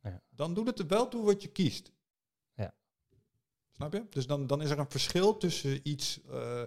Ja. 0.00 0.22
dan 0.30 0.54
doet 0.54 0.66
het 0.66 0.78
er 0.78 0.86
wel 0.86 1.08
toe 1.08 1.24
wat 1.24 1.42
je 1.42 1.48
kiest. 1.48 1.92
Ja. 2.54 2.74
Snap 3.70 3.92
je? 3.92 4.06
Dus 4.10 4.26
dan, 4.26 4.46
dan 4.46 4.62
is 4.62 4.70
er 4.70 4.78
een 4.78 4.90
verschil 4.90 5.36
tussen 5.36 5.80
iets, 5.88 6.20
eh, 6.30 6.62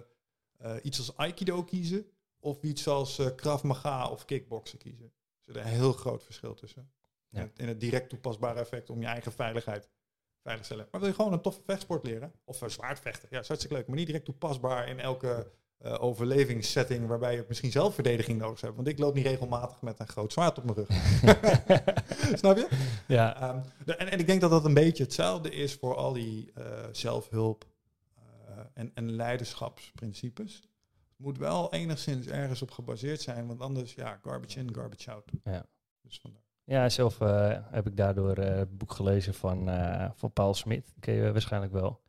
iets 0.82 0.98
als 0.98 1.16
Aikido 1.16 1.64
kiezen 1.64 2.06
of 2.46 2.62
iets 2.62 2.88
als 2.88 3.18
eh 3.18 3.26
Krav 3.34 3.62
Maga 3.62 4.08
of 4.08 4.24
kickboksen 4.24 4.78
kiezen. 4.78 5.12
Er 5.44 5.52
zit 5.52 5.62
een 5.62 5.68
heel 5.68 5.92
groot 5.92 6.24
verschil 6.24 6.54
tussen. 6.54 6.90
Ja. 7.28 7.50
In, 7.56 7.68
het, 7.68 7.80
direct 7.80 8.08
toepasbare 8.08 8.60
effect 8.60 8.90
om 8.90 9.00
je 9.00 9.06
eigen 9.06 9.32
veiligheid 9.32 9.88
veilig 10.42 10.64
stellen. 10.64 10.88
Maar 10.90 11.00
wil 11.00 11.08
je 11.08 11.16
gewoon 11.16 11.32
een 11.32 11.40
toffe 11.40 11.60
vechtsport 11.64 12.04
leren, 12.04 12.32
of 12.44 12.62
uh, 12.62 12.68
zwaardvechten, 12.68 13.28
ja, 13.30 13.40
is 13.40 13.48
hartstikke 13.48 13.76
leuk, 13.76 13.86
maar 13.86 13.96
niet 13.96 14.06
direct 14.06 14.24
toepasbaar 14.24 14.88
in 14.88 15.00
elke 15.00 15.52
uh, 15.84 16.02
overlevingssetting 16.02 17.06
waarbij 17.06 17.34
je 17.34 17.44
misschien 17.48 17.70
zelf 17.70 17.94
verdediging 17.94 18.38
nodig 18.38 18.60
hebt. 18.60 18.76
Want 18.76 18.88
ik 18.88 18.98
loop 18.98 19.14
niet 19.14 19.26
regelmatig 19.26 19.82
met 19.82 20.00
een 20.00 20.08
groot 20.08 20.32
zwaard 20.32 20.58
op 20.58 20.64
mijn 20.64 20.76
rug. 20.76 20.88
Snap 22.40 22.56
je? 22.56 22.68
Ja. 23.06 23.54
Um, 23.54 23.62
en, 23.86 24.10
en 24.10 24.18
ik 24.18 24.26
denk 24.26 24.40
dat 24.40 24.50
dat 24.50 24.64
een 24.64 24.74
beetje 24.74 25.02
hetzelfde 25.02 25.50
is 25.50 25.74
voor 25.74 25.96
al 25.96 26.12
die 26.12 26.52
uh, 26.58 26.64
zelfhulp 26.92 27.66
en, 28.74 28.90
en 28.94 29.12
leiderschapsprincipes. 29.12 30.62
Moet 31.16 31.38
wel 31.38 31.72
enigszins 31.72 32.26
ergens 32.26 32.62
op 32.62 32.70
gebaseerd 32.70 33.20
zijn, 33.20 33.46
want 33.46 33.60
anders, 33.60 33.94
ja, 33.94 34.18
garbage 34.22 34.58
in, 34.58 34.74
garbage 34.74 35.10
out. 35.10 35.30
Ja. 35.44 35.66
Dus 36.02 36.18
vandaar. 36.22 36.42
Ja, 36.64 36.88
zelf 36.88 37.20
uh, 37.20 37.56
heb 37.70 37.86
ik 37.86 37.96
daardoor 37.96 38.38
uh, 38.38 38.44
het 38.44 38.78
boek 38.78 38.92
gelezen 38.92 39.34
van, 39.34 39.68
uh, 39.68 40.08
van 40.14 40.32
Paul 40.32 40.54
Smit. 40.54 40.94
ken 41.00 41.14
je 41.14 41.32
waarschijnlijk 41.32 41.72
wel. 41.72 42.00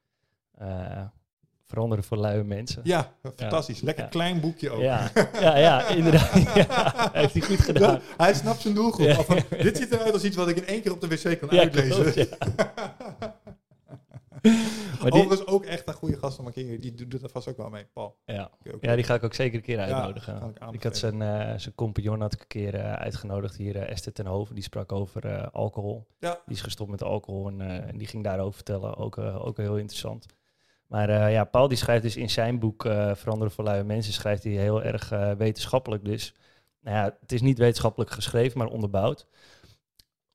veranderen 1.64 2.04
voor 2.04 2.18
luie 2.18 2.44
mensen. 2.44 2.82
Ja, 2.84 3.14
fantastisch. 3.36 3.82
Lekker 3.82 4.04
Ja. 4.04 4.10
klein 4.10 4.40
boekje 4.40 4.70
ook. 4.70 4.82
Ja, 4.82 5.12
ja, 5.34 5.58
ja 5.58 5.88
inderdaad. 6.00 6.32
heeft 7.14 7.34
hij 7.34 7.42
goed 7.42 7.60
gedaan. 7.60 8.00
Hij 8.18 8.34
snapt 8.34 8.62
zijn 8.62 8.74
doelgroep. 8.74 9.46
Dit 9.50 9.78
ziet 9.78 9.92
eruit 9.92 10.14
als 10.14 10.24
iets 10.24 10.36
wat 10.36 10.48
ik 10.48 10.56
in 10.58 10.66
één 10.66 10.82
keer 10.82 10.92
op 10.92 11.02
de 11.02 11.08
wc 11.08 11.40
kan 11.40 11.50
uitlezen. 11.60 12.12
klopt, 12.12 12.30
ja. 12.30 13.36
Maar 15.02 15.12
die, 15.12 15.22
Overigens 15.22 15.50
ook 15.50 15.66
echt 15.66 15.88
een 15.88 15.94
goede 15.94 16.18
gast 16.18 16.40
keer. 16.52 16.80
Die 16.80 17.08
doet 17.08 17.24
er 17.24 17.30
vast 17.30 17.48
ook 17.48 17.58
wel 17.58 17.70
mee, 17.70 17.86
Paul. 17.94 18.18
ja. 18.26 18.52
Ja, 18.80 18.96
die 18.96 19.04
ga 19.04 19.14
ik 19.14 19.24
ook 19.24 19.34
zeker 19.34 19.56
een 19.56 19.64
keer 19.64 19.80
uitnodigen. 19.80 20.54
ik 20.72 20.84
had 20.84 20.98
zijn, 20.98 21.22
eh, 21.22 21.58
zijn 21.58 21.76
compagnon 21.76 22.22
had 22.22 22.34
ik 22.34 22.40
een 22.40 22.48
keer 22.48 22.76
eh, 22.76 22.94
uitgenodigd 22.94 23.56
hier, 23.56 23.76
eh, 23.76 23.92
Esther 23.92 24.14
ten 24.14 24.26
Hoven. 24.26 24.56
Die 24.56 24.64
sprak 24.64 24.92
over 24.92 25.50
alcohol. 25.50 26.08
Ja. 26.20 26.42
Die 26.46 26.56
is 26.56 26.62
gestopt 26.62 26.92
met 26.92 27.04
alcohol 27.04 27.48
en, 27.48 27.62
en 27.62 27.98
die 27.98 28.08
ging 28.08 28.24
daarover 28.24 28.54
vertellen. 28.54 28.96
Ook, 28.96 29.18
ook 29.18 29.58
heel 29.58 29.78
interessant. 29.78 30.26
Maar 30.88 31.32
ja, 31.32 31.44
Paul 31.44 31.68
die 31.68 31.78
schrijft 31.78 32.04
dus 32.04 32.18
in 32.18 32.30
zijn 32.30 32.60
boek 32.60 32.82
Veranderen 33.14 33.52
voor 33.52 33.64
luie 33.64 33.84
mensen, 33.84 34.14
schrijft 34.14 34.44
hij 34.44 34.52
heel 34.52 34.84
erg 34.84 35.10
wetenschappelijk 35.38 36.06
dus. 36.06 36.34
Nou 36.82 36.98
ja, 36.98 37.18
het 37.22 37.32
is 37.32 37.42
niet 37.42 37.58
wetenschappelijk 37.58 38.12
geschreven, 38.12 38.58
maar 38.58 38.68
onderbouwd. 38.68 39.28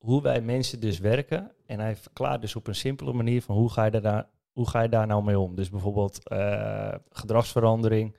Hoe 0.03 0.23
wij 0.23 0.41
mensen 0.41 0.81
dus 0.81 0.99
werken. 0.99 1.51
En 1.67 1.81
hij 1.81 1.97
verklaart 1.97 2.41
dus 2.41 2.57
op 2.57 2.67
een 2.67 2.75
simpele 2.75 3.13
manier 3.13 3.43
van 3.43 3.57
hoe 3.57 3.71
ga 3.71 3.85
je 3.85 4.01
daar, 4.01 4.29
hoe 4.53 4.69
ga 4.69 4.83
je 4.83 4.89
daar 4.89 5.07
nou 5.07 5.25
mee 5.25 5.39
om. 5.39 5.55
Dus 5.55 5.71
bijvoorbeeld 5.71 6.29
eh, 6.29 6.95
gedragsverandering. 7.11 8.17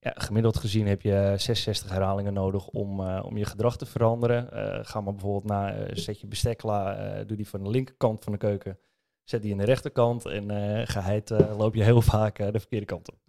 Ja, 0.00 0.12
gemiddeld 0.14 0.56
gezien 0.56 0.86
heb 0.86 1.02
je 1.02 1.34
66 1.36 1.90
herhalingen 1.90 2.32
nodig 2.32 2.68
om, 2.68 3.00
eh, 3.00 3.24
om 3.24 3.36
je 3.36 3.44
gedrag 3.44 3.76
te 3.76 3.86
veranderen. 3.86 4.52
Eh, 4.52 4.78
ga 4.82 5.00
maar 5.00 5.12
bijvoorbeeld 5.12 5.44
naar, 5.44 5.90
zet 5.92 6.20
je 6.20 6.26
bestek 6.26 6.58
klaar, 6.58 7.26
doe 7.26 7.36
die 7.36 7.48
van 7.48 7.62
de 7.62 7.70
linkerkant 7.70 8.24
van 8.24 8.32
de 8.32 8.38
keuken. 8.38 8.78
Zet 9.24 9.42
die 9.42 9.52
aan 9.52 9.58
de 9.58 9.64
rechterkant 9.64 10.26
en 10.26 10.50
eh 10.50 10.86
geheid 10.86 11.30
eh, 11.30 11.58
loop 11.58 11.74
je 11.74 11.82
heel 11.82 12.02
vaak 12.14 12.36
de 12.36 12.60
verkeerde 12.60 12.86
kant 12.86 13.10
op. 13.10 13.23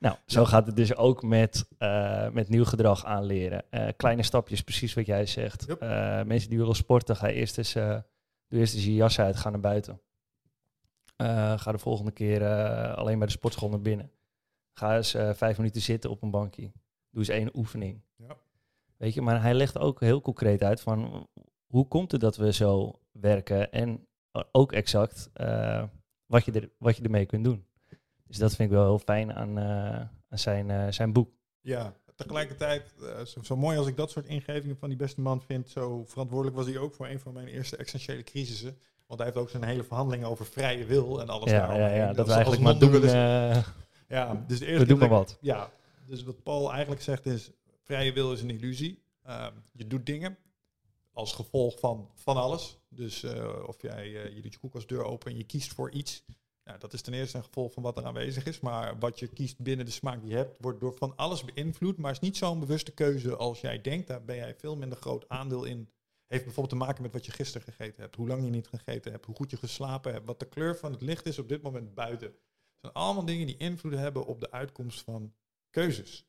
Nou, 0.00 0.16
zo 0.26 0.44
gaat 0.44 0.66
het 0.66 0.76
dus 0.76 0.96
ook 0.96 1.22
met, 1.22 1.68
eh, 1.78 2.30
met 2.30 2.48
nieuw 2.48 2.64
gedrag 2.64 3.04
aanleren. 3.04 3.64
Eh, 3.70 3.88
kleine 3.96 4.22
stapjes, 4.22 4.62
precies 4.62 4.94
wat 4.94 5.06
jij 5.06 5.26
zegt. 5.26 5.64
Yep. 5.66 5.80
Eh, 5.80 6.22
mensen 6.22 6.48
die 6.48 6.58
willen 6.58 6.74
sporten, 6.74 7.16
ga 7.16 7.28
eerst 7.28 7.58
eens, 7.58 7.72
doe 7.72 8.58
eerst 8.58 8.74
eens 8.74 8.84
je 8.84 8.94
jas 8.94 9.18
uit, 9.18 9.36
ga 9.36 9.50
naar 9.50 9.60
buiten. 9.60 10.00
Ga 11.56 11.72
de 11.72 11.78
volgende 11.78 12.10
keer 12.10 12.44
alleen 12.94 13.18
bij 13.18 13.26
de 13.26 13.32
sportschool 13.32 13.68
naar 13.68 13.80
binnen. 13.80 14.10
Ga 14.72 14.96
eens 14.96 15.10
vijf 15.10 15.56
minuten 15.56 15.82
zitten 15.82 16.10
op 16.10 16.22
een 16.22 16.30
bankje. 16.30 16.72
Doe 17.10 17.18
eens 17.18 17.28
één 17.28 17.56
oefening. 17.56 18.02
Ja. 18.16 18.36
Weet 18.96 19.14
je, 19.14 19.22
maar 19.22 19.42
hij 19.42 19.54
legt 19.54 19.78
ook 19.78 20.00
heel 20.00 20.20
concreet 20.20 20.62
uit 20.62 20.80
van 20.80 21.28
hoe 21.66 21.88
komt 21.88 22.12
het 22.12 22.20
dat 22.20 22.36
we 22.36 22.52
zo 22.52 23.00
werken 23.12 23.72
en 23.72 24.06
ook 24.52 24.72
exact 24.72 25.30
wat, 26.26 26.44
je 26.44 26.52
er, 26.52 26.70
wat 26.78 26.96
je 26.96 27.02
ermee 27.02 27.26
kunt 27.26 27.44
doen. 27.44 27.66
Dus 28.30 28.38
dat 28.38 28.54
vind 28.54 28.70
ik 28.70 28.76
wel 28.76 28.84
heel 28.84 28.98
fijn 28.98 29.34
aan, 29.34 29.58
eh, 29.58 30.00
aan 30.28 30.38
zijn, 30.38 30.70
eh, 30.70 30.86
zijn 30.90 31.12
boek. 31.12 31.30
Ja, 31.60 31.94
tegelijkertijd, 32.14 32.94
eh, 33.02 33.24
zo, 33.24 33.42
zo 33.42 33.56
mooi 33.56 33.78
als 33.78 33.86
ik 33.86 33.96
dat 33.96 34.10
soort 34.10 34.26
ingevingen 34.26 34.76
van 34.76 34.88
die 34.88 34.98
beste 34.98 35.20
man 35.20 35.42
vind, 35.42 35.68
zo 35.68 36.04
verantwoordelijk 36.04 36.56
was 36.56 36.66
hij 36.66 36.78
ook 36.78 36.94
voor 36.94 37.08
een 37.08 37.20
van 37.20 37.32
mijn 37.32 37.46
eerste 37.46 37.76
essentiële 37.76 38.22
crisissen. 38.22 38.78
Want 39.06 39.20
hij 39.20 39.28
heeft 39.28 39.40
ook 39.40 39.50
zijn 39.50 39.64
hele 39.64 39.84
verhandelingen 39.84 40.28
over 40.28 40.46
vrije 40.46 40.84
wil 40.84 41.20
en 41.20 41.28
alles 41.28 41.50
Ja, 41.50 41.58
daaromheen. 41.58 41.90
ja, 41.90 41.94
ja, 41.94 42.12
dat 42.12 42.26
we 42.26 42.32
eigenlijk 42.32 42.62
maar 42.62 42.78
doen, 42.78 43.02
eh, 43.02 43.64
Ja, 44.08 44.44
dus 44.46 44.58
de 44.58 44.66
eerste 44.66 44.82
we 44.82 44.88
doen 44.88 44.98
maar 44.98 45.08
dat 45.08 45.18
wat. 45.18 45.38
Ja, 45.40 45.70
dus 46.06 46.22
wat 46.22 46.42
Paul 46.42 46.70
eigenlijk 46.72 47.02
zegt 47.02 47.26
is, 47.26 47.50
vrije 47.82 48.12
wil 48.12 48.32
is 48.32 48.42
een 48.42 48.50
illusie. 48.50 49.02
Ehm, 49.22 49.52
je 49.72 49.86
doet 49.86 50.06
dingen 50.06 50.38
als 51.12 51.32
gevolg 51.32 51.78
van 51.78 52.10
van 52.14 52.36
alles. 52.36 52.78
Dus 52.88 53.24
of 53.66 53.82
jij, 53.82 54.08
je 54.08 54.40
doet 54.42 54.52
je 54.52 54.58
koelkastdeur 54.58 55.04
open 55.04 55.30
en 55.30 55.36
je 55.36 55.44
kiest 55.44 55.72
voor 55.72 55.90
iets. 55.90 56.24
Nou, 56.70 56.82
dat 56.82 56.92
is 56.92 57.02
ten 57.02 57.14
eerste 57.14 57.36
een 57.36 57.44
gevolg 57.44 57.72
van 57.72 57.82
wat 57.82 57.96
er 57.96 58.04
aanwezig 58.04 58.44
is. 58.44 58.60
Maar 58.60 58.98
wat 58.98 59.18
je 59.18 59.28
kiest 59.28 59.58
binnen 59.58 59.86
de 59.86 59.92
smaak 59.92 60.20
die 60.20 60.30
je 60.30 60.36
hebt, 60.36 60.56
wordt 60.60 60.80
door 60.80 60.94
van 60.94 61.16
alles 61.16 61.44
beïnvloed. 61.44 61.96
Maar 61.96 62.10
is 62.10 62.18
niet 62.18 62.36
zo'n 62.36 62.60
bewuste 62.60 62.92
keuze 62.92 63.36
als 63.36 63.60
jij 63.60 63.80
denkt. 63.80 64.06
Daar 64.06 64.24
ben 64.24 64.36
jij 64.36 64.54
veel 64.54 64.76
minder 64.76 64.98
groot 64.98 65.28
aandeel 65.28 65.64
in. 65.64 65.90
Heeft 66.26 66.44
bijvoorbeeld 66.44 66.78
te 66.78 66.86
maken 66.86 67.02
met 67.02 67.12
wat 67.12 67.26
je 67.26 67.32
gisteren 67.32 67.66
gegeten 67.66 68.02
hebt. 68.02 68.16
Hoe 68.16 68.28
lang 68.28 68.44
je 68.44 68.50
niet 68.50 68.68
gegeten 68.68 69.12
hebt. 69.12 69.26
Hoe 69.26 69.34
goed 69.34 69.50
je 69.50 69.56
geslapen 69.56 70.12
hebt. 70.12 70.26
Wat 70.26 70.38
de 70.38 70.48
kleur 70.48 70.76
van 70.76 70.92
het 70.92 71.00
licht 71.00 71.26
is 71.26 71.38
op 71.38 71.48
dit 71.48 71.62
moment 71.62 71.94
buiten. 71.94 72.28
Het 72.28 72.80
zijn 72.80 72.92
allemaal 72.92 73.24
dingen 73.24 73.46
die 73.46 73.56
invloed 73.56 73.94
hebben 73.94 74.26
op 74.26 74.40
de 74.40 74.50
uitkomst 74.50 75.02
van 75.02 75.32
keuzes. 75.70 76.26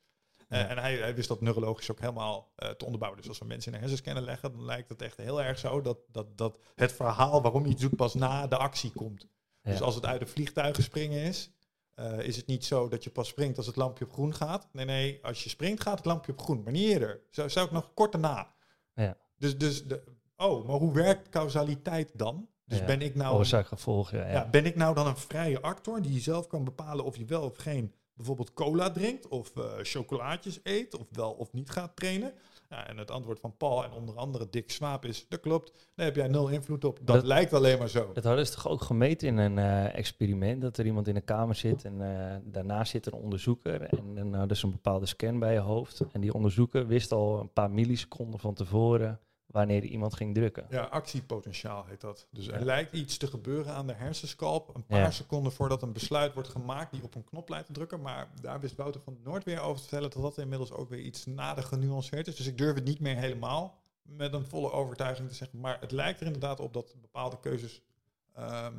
Eh, 0.47 0.69
en 0.69 0.77
hij, 0.77 0.95
hij 0.95 1.15
wist 1.15 1.27
dat 1.27 1.41
neurologisch 1.41 1.91
ook 1.91 1.99
helemaal 1.99 2.51
eh, 2.55 2.69
te 2.69 2.85
onderbouwen. 2.85 3.19
Dus 3.22 3.30
als 3.30 3.39
we 3.39 3.45
mensen 3.45 3.72
in 3.72 3.77
de 3.77 3.84
hersenscanner 3.84 4.23
leggen, 4.23 4.51
dan 4.51 4.65
lijkt 4.65 4.89
het 4.89 5.01
echt 5.01 5.18
heel 5.18 5.41
erg 5.41 5.59
zo 5.59 5.81
dat, 5.81 5.97
dat, 6.07 6.38
dat 6.38 6.59
het 6.76 6.91
verhaal 6.91 7.41
waarom 7.41 7.65
je 7.65 7.72
iets 7.72 7.81
doet 7.81 7.95
pas 7.95 8.13
na 8.13 8.47
de 8.47 8.57
actie 8.57 8.91
komt. 8.91 9.27
Dus 9.63 9.81
als 9.81 9.95
het 9.95 10.05
uit 10.05 10.21
een 10.21 10.27
vliegtuig 10.27 10.81
springen 10.81 11.21
is, 11.21 11.49
eh, 11.95 12.19
is 12.19 12.35
het 12.35 12.47
niet 12.47 12.65
zo 12.65 12.88
dat 12.88 13.03
je 13.03 13.09
pas 13.09 13.27
springt 13.27 13.57
als 13.57 13.65
het 13.67 13.75
lampje 13.75 14.05
op 14.05 14.13
groen 14.13 14.35
gaat. 14.35 14.67
Nee, 14.71 14.85
nee, 14.85 15.19
als 15.21 15.43
je 15.43 15.49
springt 15.49 15.81
gaat 15.81 15.97
het 15.97 16.05
lampje 16.05 16.31
op 16.31 16.41
groen, 16.41 16.63
maar 16.63 16.73
niet 16.73 16.89
eerder. 16.89 17.19
Zo 17.29 17.47
zou 17.47 17.65
ik 17.65 17.71
nog 17.71 17.93
kort 17.93 18.11
daarna. 18.11 18.53
Ja. 18.95 19.17
Dus, 19.38 19.57
dus 19.57 19.85
de, 19.88 20.03
oh, 20.38 20.67
maar 20.67 20.75
hoe 20.75 20.93
werkt 20.93 21.29
causaliteit 21.29 22.09
dan? 22.13 22.47
Dus 22.65 22.79
Ja. 22.79 22.85
ben 22.85 23.01
ik 23.01 23.15
nou 23.15 23.35
Oorzaak, 23.35 23.67
gevolg, 23.67 24.11
ja. 24.11 24.27
ja. 24.27 24.49
ben 24.49 24.65
ik 24.65 24.75
nou 24.75 24.95
dan 24.95 25.07
een 25.07 25.17
vrije 25.17 25.61
actor 25.61 26.01
die 26.01 26.21
zelf 26.21 26.47
kan 26.47 26.63
bepalen 26.63 27.05
of 27.05 27.17
je 27.17 27.25
wel 27.25 27.43
of 27.43 27.57
geen 27.57 27.93
bijvoorbeeld 28.13 28.53
cola 28.53 28.91
drinkt 28.91 29.27
of 29.27 29.55
eh, 29.55 29.63
chocolaatjes 29.81 30.59
eet 30.63 30.97
of 30.97 31.07
wel 31.11 31.31
of 31.31 31.53
niet 31.53 31.69
gaat 31.69 31.95
trainen? 31.95 32.33
Ja, 32.72 32.88
en 32.88 32.98
het 32.98 33.11
antwoord 33.11 33.39
van 33.39 33.57
Paul 33.57 33.84
en 33.84 33.91
onder 33.91 34.15
andere 34.15 34.48
Dick 34.49 34.72
Swaap 34.72 35.06
is, 35.06 35.26
dat 35.30 35.39
klopt, 35.39 35.89
daar 35.95 36.06
heb 36.06 36.15
jij 36.15 36.27
nul 36.27 36.48
invloed 36.49 36.84
op. 36.84 36.99
Dat, 37.02 37.15
Dat- 37.15 37.26
lijkt 37.26 37.53
alleen 37.53 37.77
maar 37.77 37.89
zo. 37.89 38.11
Dat 38.14 38.23
hadden 38.23 38.45
ze 38.48 38.53
toch 38.53 38.68
ook 38.68 38.81
gemeten 38.81 39.27
in 39.27 39.38
een 39.38 39.57
eh, 39.57 39.95
experiment, 39.98 40.61
dat 40.61 40.77
er 40.77 40.85
iemand 40.85 41.07
in 41.07 41.15
een 41.15 41.23
kamer 41.23 41.56
zit 41.56 41.85
en 41.85 42.02
eh, 42.02 42.35
daarnaast 42.43 42.91
zit 42.91 43.06
een 43.06 43.14
onderzoeker 43.14 43.81
en 43.81 44.15
dan 44.15 44.34
hadden 44.34 44.57
ze 44.57 44.65
een 44.65 44.72
bepaalde 44.72 45.06
scan 45.06 45.39
bij 45.39 45.53
je 45.53 45.60
hoofd. 45.60 46.02
En 46.11 46.22
die 46.22 46.34
onderzoeker 46.34 46.88
wist 46.88 47.11
al 47.11 47.39
een 47.39 47.53
paar 47.53 47.72
milliseconden 47.72 48.39
van 48.39 48.53
tevoren 48.53 49.19
wanneer 49.52 49.84
iemand 49.84 50.14
ging 50.15 50.36
drukken. 50.36 50.65
Ja, 50.69 50.84
actiepotentiaal 50.84 51.86
heet 51.86 52.02
dat. 52.02 52.28
Dus 52.32 52.48
er 52.48 52.60
Ja. 52.60 52.65
lijkt 52.65 52.94
iets 52.94 53.18
te 53.18 53.28
gebeuren 53.28 53.73
aan 53.73 53.88
de 53.88 53.94
hersenskalp. 53.94 54.76
Een 54.76 54.86
paar 54.86 54.99
Ja. 54.99 55.11
seconden 55.11 55.52
voordat 55.52 55.82
een 55.82 55.94
besluit 55.94 56.34
wordt 56.34 56.49
gemaakt 56.49 56.91
die 56.91 57.03
op 57.03 57.15
een 57.15 57.23
knop 57.23 57.49
lijkt 57.49 57.65
te 57.68 57.73
drukken. 57.73 58.02
Maar 58.02 58.30
daar 58.41 58.60
wist 58.60 58.76
Wouter 58.76 59.02
van 59.02 59.18
Noord 59.23 59.44
weer 59.44 59.60
over 59.60 59.76
te 59.76 59.82
vertellen 59.82 60.10
dat 60.10 60.22
dat 60.22 60.38
inmiddels 60.38 60.72
ook 60.72 60.90
weer 60.90 60.99
iets 60.99 61.26
nader 61.26 61.64
genuanceerd 61.64 62.28
is. 62.28 62.36
Dus 62.36 62.48
ik 62.48 62.57
durf 62.57 62.76
het 62.76 62.84
niet 62.86 62.99
meer 62.99 63.15
helemaal 63.15 63.80
met 64.02 64.34
een 64.34 64.45
volle 64.45 64.72
overtuiging 64.72 65.30
te 65.30 65.36
zeggen. 65.36 65.60
Maar 65.60 65.78
het 65.80 65.91
lijkt 65.91 66.19
er 66.19 66.26
inderdaad 66.26 66.60
op 66.60 66.73
dat 66.73 66.95
bepaalde 67.02 67.40
keuzes 67.40 67.82
ehm, 68.34 68.76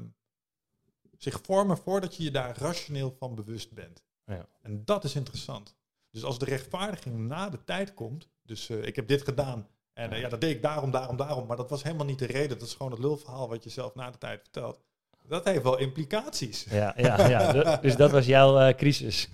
zich 1.19 1.41
vormen 1.43 1.77
voordat 1.79 2.17
je 2.17 2.23
je 2.23 2.31
daar 2.31 2.59
rationeel 2.59 3.15
van 3.19 3.35
bewust 3.35 3.73
bent. 3.73 4.03
Ja. 4.27 4.47
En 4.63 4.85
dat 4.85 5.05
is 5.05 5.15
interessant. 5.15 5.75
Dus 6.11 6.25
als 6.25 6.39
de 6.39 6.45
rechtvaardiging 6.45 7.19
na 7.19 7.49
de 7.49 7.65
tijd 7.65 7.95
komt, 7.95 8.29
dus 8.43 8.69
eh, 8.69 8.83
ik 8.85 8.97
heb 8.97 9.09
dit 9.09 9.23
gedaan 9.23 9.69
en 9.95 10.13
eh, 10.13 10.21
ja, 10.21 10.29
dat 10.29 10.41
deed 10.41 10.51
ik 10.57 10.63
daarom, 10.63 10.91
daarom, 10.91 11.17
daarom, 11.17 11.47
maar 11.47 11.57
dat 11.57 11.71
was 11.71 11.83
helemaal 11.83 12.07
niet 12.07 12.19
de 12.19 12.27
reden. 12.27 12.59
Dat 12.59 12.69
is 12.69 12.75
gewoon 12.75 12.93
het 12.93 13.01
lulverhaal 13.01 13.49
wat 13.49 13.65
je 13.65 13.71
zelf 13.71 13.95
na 13.95 14.11
de 14.11 14.19
tijd 14.19 14.41
vertelt. 14.43 14.81
Dat 15.29 15.45
heeft 15.45 15.63
wel 15.63 15.79
implicaties. 15.79 16.65
Ja, 16.71 16.95
ja, 16.97 17.29
ja. 17.29 17.53
Du- 17.53 17.81
dus 17.81 17.97
dat 17.97 18.11
was 18.11 18.27
jouw 18.27 18.59
eh, 18.59 18.75
crisis. 18.77 19.29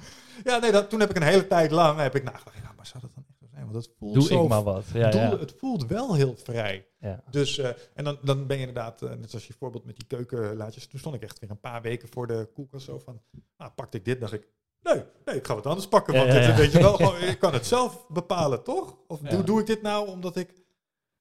Ja, 0.44 0.58
nee, 0.58 0.72
dat, 0.72 0.90
toen 0.90 1.00
heb 1.00 1.10
ik 1.10 1.16
een 1.16 1.22
hele 1.22 1.46
tijd 1.46 1.70
lang 1.70 1.98
heb 2.00 2.14
ik 2.14 2.22
nagedacht, 2.24 2.56
ja, 2.62 2.72
maar 2.76 2.86
zou 2.86 3.02
dat 3.02 3.10
dan 3.14 3.24
echt 3.28 3.38
zo 3.38 3.46
zijn? 3.50 3.62
Want 3.70 3.76
het 3.84 3.94
voelt 3.98 4.14
Doe 4.14 4.22
zo 4.22 4.42
ik 4.42 4.48
maar 4.48 4.62
wat. 4.62 4.84
Ja, 4.92 5.10
doel- 5.10 5.20
ja. 5.20 5.38
Het 5.38 5.54
voelt 5.58 5.86
wel 5.86 6.14
heel 6.14 6.36
vrij. 6.36 6.86
ja. 7.00 7.22
Dus, 7.30 7.58
eh, 7.58 7.70
en 7.94 8.04
dan, 8.04 8.18
dan 8.22 8.46
ben 8.46 8.56
je 8.58 8.66
inderdaad, 8.66 9.00
net 9.00 9.30
zoals 9.30 9.46
je 9.46 9.54
voorbeeld 9.58 9.84
met 9.84 9.96
die 9.96 10.06
keukenlaadjes, 10.06 10.86
toen 10.86 10.98
stond 11.00 11.14
ik 11.14 11.22
echt 11.22 11.38
weer 11.38 11.50
een 11.50 11.60
paar 11.60 11.82
weken 11.82 12.08
voor 12.08 12.26
de 12.26 12.48
koelkast 12.54 12.84
zo 12.84 12.98
van, 12.98 13.20
nou, 13.56 13.70
pakte 13.70 13.96
ik 13.96 14.04
dit, 14.04 14.20
dacht 14.20 14.32
ik, 14.32 14.48
nee, 14.82 15.04
nee, 15.24 15.36
ik 15.36 15.46
ga 15.46 15.54
wat 15.54 15.66
anders 15.66 15.88
pakken, 15.88 16.14
want 16.14 16.32
dit, 16.32 16.54
weet 16.54 16.72
je 16.72 16.78
wel, 16.78 16.94
gewoon, 16.94 17.20
ik 17.20 17.38
kan 17.38 17.52
het 17.52 17.66
zelf 17.66 18.06
bepalen, 18.08 18.62
toch? 18.62 18.96
Of 19.06 19.20
doe, 19.20 19.44
doe 19.44 19.60
ik 19.60 19.66
dit 19.66 19.82
nou 19.82 20.08
omdat 20.08 20.36
ik 20.36 20.52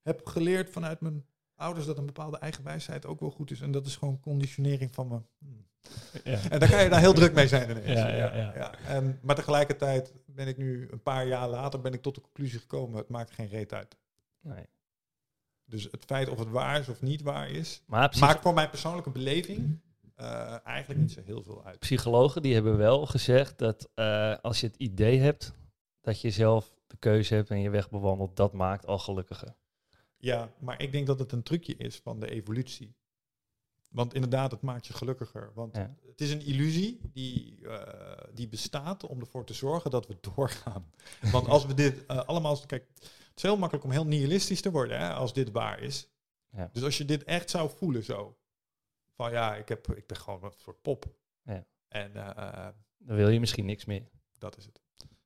heb 0.02 0.26
geleerd 0.26 0.70
vanuit 0.70 1.02
mijn 1.02 1.26
ouders 1.56 1.86
dat 1.86 1.98
een 1.98 2.06
bepaalde 2.06 2.38
eigenwijsheid 2.38 3.06
ook 3.06 3.20
wel 3.20 3.32
goed 3.32 3.52
is 3.52 3.62
en 3.62 3.72
dat 3.72 3.86
is 3.86 3.96
gewoon 3.96 4.20
conditionering 4.20 4.94
van 4.94 5.08
me. 5.08 5.22
Hmm. 5.38 5.66
ja. 6.24 6.40
En 6.50 6.60
dan 6.60 6.70
kan 6.70 6.84
je 6.84 6.90
daar 6.90 7.00
heel 7.00 7.14
druk 7.14 7.34
mee 7.34 7.48
zijn 7.48 7.70
ineens. 7.70 8.00
Ja, 8.00 8.08
ja, 8.08 8.34
ja. 8.34 8.76
En, 8.76 9.20
maar 9.22 9.36
tegelijkertijd 9.36 10.14
ben 10.26 10.48
ik 10.48 10.58
nu, 10.58 10.88
een 10.92 11.02
paar 11.02 11.28
jaar 11.28 11.50
later, 11.50 11.82
ben 11.82 11.94
ik 11.94 12.02
tot 12.02 12.16
de 12.16 12.22
conclusie 12.22 12.60
gekomen, 12.60 12.98
het 12.98 13.10
maakt 13.10 13.32
geen 13.32 13.48
reet 13.48 13.74
uit. 13.74 13.98
Nee. 14.42 14.66
Dus 15.66 15.88
het 15.92 16.06
feit 16.06 16.30
of 16.30 16.40
het 16.40 16.50
waar 16.50 16.80
is 16.80 16.88
of 16.88 17.02
niet 17.02 17.22
waar 17.22 17.50
is, 17.50 17.84
Maar 17.86 18.16
maakt 18.20 18.42
voor 18.42 18.54
mijn 18.54 18.70
persoonlijke 18.70 19.10
beleving 19.10 19.80
eh, 20.18 20.66
eigenlijk 20.66 21.00
niet 21.00 21.12
zo 21.12 21.22
heel 21.26 21.44
veel 21.44 21.66
uit. 21.66 21.80
psychologen 21.80 22.42
die 22.42 22.54
hebben 22.54 22.78
wel 22.78 23.06
gezegd 23.06 23.58
dat 23.58 23.90
eh, 23.94 24.36
als 24.42 24.60
je 24.60 24.68
het 24.68 24.76
idee 24.76 25.20
hebt 25.20 25.54
dat 26.02 26.22
je 26.22 26.30
zelf 26.32 26.76
de 26.88 26.98
keuze 26.98 27.34
hebt 27.36 27.50
en 27.50 27.60
je 27.62 27.70
weg 27.70 27.90
bewandelt, 27.90 28.36
dat 28.36 28.54
maakt 28.54 28.86
al 28.86 29.00
gelukkiger. 29.00 29.56
Ja, 30.18 30.50
maar 30.60 30.82
ik 30.82 30.92
denk 30.92 31.08
dat 31.08 31.20
het 31.20 31.32
een 31.32 31.44
trucje 31.44 31.76
is 31.76 31.96
van 31.96 32.20
de 32.20 32.30
evolutie. 32.30 32.96
Want 33.90 34.14
inderdaad, 34.14 34.52
het 34.52 34.62
maakt 34.62 34.88
je 34.88 34.94
gelukkiger. 34.94 35.52
Want 35.54 35.76
Ja. 35.76 35.96
het 36.08 36.22
is 36.22 36.32
een 36.32 36.42
illusie 36.46 37.00
die, 37.14 37.68
eh, 37.68 38.24
die 38.34 38.48
bestaat 38.48 39.06
om 39.06 39.20
ervoor 39.20 39.46
te 39.46 39.54
zorgen 39.54 39.92
dat 39.92 40.08
we 40.08 40.18
doorgaan. 40.36 40.92
Want 41.32 41.48
als 41.48 41.66
we 41.66 41.74
dit 41.74 42.08
allemaal... 42.08 42.60
Kijk, 42.66 42.88
het 43.00 43.36
is 43.36 43.42
heel 43.42 43.58
makkelijk 43.58 43.86
om 43.86 43.92
heel 43.92 44.06
nihilistisch 44.06 44.62
te 44.62 44.72
worden 44.72 44.98
hè, 45.00 45.14
als 45.14 45.34
dit 45.34 45.52
waar 45.52 45.80
is. 45.80 46.10
Ja. 46.52 46.70
Dus 46.74 46.84
als 46.84 46.98
je 46.98 47.06
dit 47.06 47.24
echt 47.24 47.50
zou 47.50 47.70
voelen 47.78 48.04
zo. 48.04 48.38
Van 49.18 49.32
ja, 49.32 49.56
ik, 49.56 49.68
heb, 49.68 49.88
ik 49.88 50.08
ben 50.08 50.18
gewoon 50.18 50.44
een 50.44 50.52
soort 50.58 50.82
pop. 50.82 51.06
Ja. 51.44 51.66
En 51.88 52.16
eh, 52.16 52.68
Dan 52.98 53.16
wil 53.16 53.30
je 53.30 53.40
misschien 53.40 53.66
niks 53.66 53.86
meer. 53.86 54.10
dat 54.38 54.58
is 54.58 54.66
het. 54.66 54.82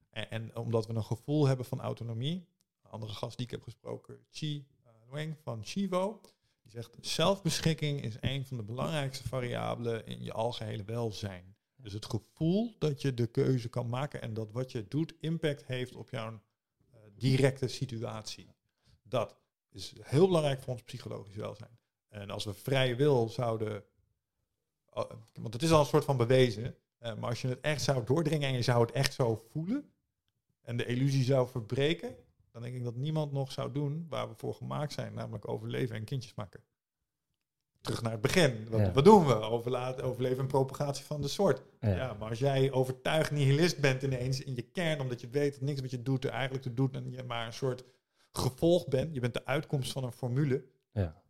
En, 0.09 0.30
en 0.30 0.55
omdat 0.55 0.88
we 0.88 0.93
een 0.93 1.03
gevoel 1.03 1.47
hebben 1.47 1.65
van 1.65 1.81
autonomie. 1.81 2.47
Een 2.84 2.91
andere 2.91 3.11
gast 3.13 3.38
die 3.38 3.45
ik 3.45 3.51
heb 3.51 3.63
gesproken, 3.63 4.26
Chi 4.30 4.68
uh, 4.85 4.91
Nguyen 5.07 5.38
van 5.41 5.65
Chivo. 5.65 6.22
Die 6.61 6.72
zegt, 6.72 6.97
zelfbeschikking 7.01 8.01
is 8.01 8.18
een 8.19 8.45
van 8.45 8.57
de 8.57 8.63
belangrijkste 8.63 9.27
variabelen 9.27 10.05
in 10.05 10.23
je 10.23 10.34
algehele 10.34 10.84
welzijn. 10.84 11.55
Dus 11.76 11.93
het 11.93 12.05
gevoel 12.05 12.76
dat 12.80 13.01
je 13.01 13.13
de 13.13 13.27
keuze 13.27 13.69
kan 13.69 13.89
maken 13.89 14.22
en 14.22 14.34
dat 14.34 14.51
wat 14.51 14.72
je 14.72 14.88
doet 14.88 15.13
impact 15.19 15.65
heeft 15.65 15.95
op 15.95 16.09
jouw 16.09 16.41
eh, 16.89 16.99
directe 17.15 17.68
situatie. 17.68 18.47
Dat 19.03 19.35
is 19.69 19.93
heel 20.01 20.27
belangrijk 20.27 20.61
voor 20.61 20.73
ons 20.73 20.84
psychologisch 20.84 21.35
welzijn. 21.35 21.80
En 22.11 22.29
als 22.29 22.43
we 22.45 22.53
vrije 22.53 22.95
wil 22.95 23.29
zouden, 23.29 23.83
oh, 24.89 25.09
want 25.33 25.53
het 25.53 25.63
is 25.63 25.71
al 25.71 25.79
een 25.79 25.85
soort 25.85 26.05
van 26.05 26.17
bewezen, 26.17 26.75
maar 26.99 27.29
als 27.29 27.41
je 27.41 27.47
het 27.47 27.59
echt 27.61 27.81
zou 27.81 28.05
doordringen 28.05 28.47
en 28.49 28.53
je 28.55 28.61
zou 28.61 28.81
het 28.81 28.91
echt 28.91 29.13
zo 29.13 29.45
voelen 29.51 29.91
en 30.61 30.77
de 30.77 30.85
illusie 30.85 31.23
zou 31.23 31.47
verbreken, 31.47 32.15
dan 32.51 32.61
denk 32.61 32.75
ik 32.75 32.83
dat 32.83 32.95
niemand 32.95 33.31
nog 33.31 33.51
zou 33.51 33.71
doen 33.71 34.05
waar 34.09 34.29
we 34.29 34.35
voor 34.35 34.53
gemaakt 34.53 34.93
zijn, 34.93 35.13
namelijk 35.13 35.47
overleven 35.47 35.95
en 35.95 36.03
kindjes 36.03 36.33
maken. 36.33 36.63
Terug 37.81 38.01
naar 38.01 38.11
het 38.11 38.21
begin. 38.21 38.67
Wat, 38.69 38.79
Ja. 38.79 38.91
wat 38.91 39.03
doen 39.05 39.25
we? 39.25 39.33
Overla- 39.33 39.95
overleven 40.01 40.38
en 40.39 40.47
propagatie 40.47 41.05
van 41.05 41.21
de 41.21 41.27
soort. 41.27 41.61
Ja. 41.79 41.89
Ja. 41.89 42.13
maar 42.19 42.29
als 42.29 42.39
jij 42.39 42.71
overtuigd 42.71 43.31
nihilist 43.31 43.79
bent 43.79 44.01
ineens 44.03 44.43
in 44.43 44.55
je 44.55 44.61
kern, 44.61 44.99
omdat 45.01 45.21
je 45.21 45.29
weet 45.29 45.51
dat 45.53 45.61
niks 45.61 45.81
wat 45.81 45.91
je 45.91 46.01
doet 46.01 46.23
er 46.25 46.31
eigenlijk 46.31 46.63
te 46.63 46.73
doen 46.73 46.91
en 46.93 47.11
je 47.11 47.23
maar 47.23 47.45
een 47.45 47.53
soort 47.53 47.83
gevolg 48.31 48.88
bent, 48.88 49.13
je 49.13 49.19
bent 49.19 49.33
de 49.33 49.45
uitkomst 49.45 49.91
van 49.91 50.03
een 50.03 50.11
formule. 50.11 50.65
Ja. 50.91 51.21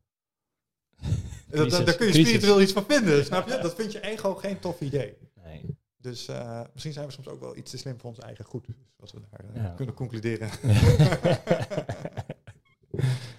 Daar 1.52 1.68
kun 1.68 1.86
je 2.06 2.11
Crisis. 2.11 2.28
spiritueel 2.28 2.61
iets 2.61 2.72
van 2.72 2.86
vinden, 2.88 3.26
snap 3.32 3.48
je? 3.48 3.60
Dat 3.61 3.76
vindt 3.76 3.91
je 3.91 4.02
ego 4.02 4.36
geen 4.36 4.60
tof 4.60 4.82
idee. 4.82 5.18
Nee. 5.44 5.65
Dus 5.98 6.28
eh, 6.28 6.61
misschien 6.73 6.94
zijn 6.94 7.06
we 7.07 7.11
soms 7.11 7.28
ook 7.28 7.40
wel 7.40 7.57
iets 7.57 7.72
te 7.72 7.78
slim 7.78 7.99
voor 7.99 8.10
ons 8.10 8.19
eigen 8.19 8.45
goed. 8.45 8.68
Zoals 8.98 9.11
we 9.11 9.19
daar 9.30 9.45
eh, 9.53 9.64
Ja. 9.64 9.73
kunnen 9.76 9.95
concluderen. 9.95 10.49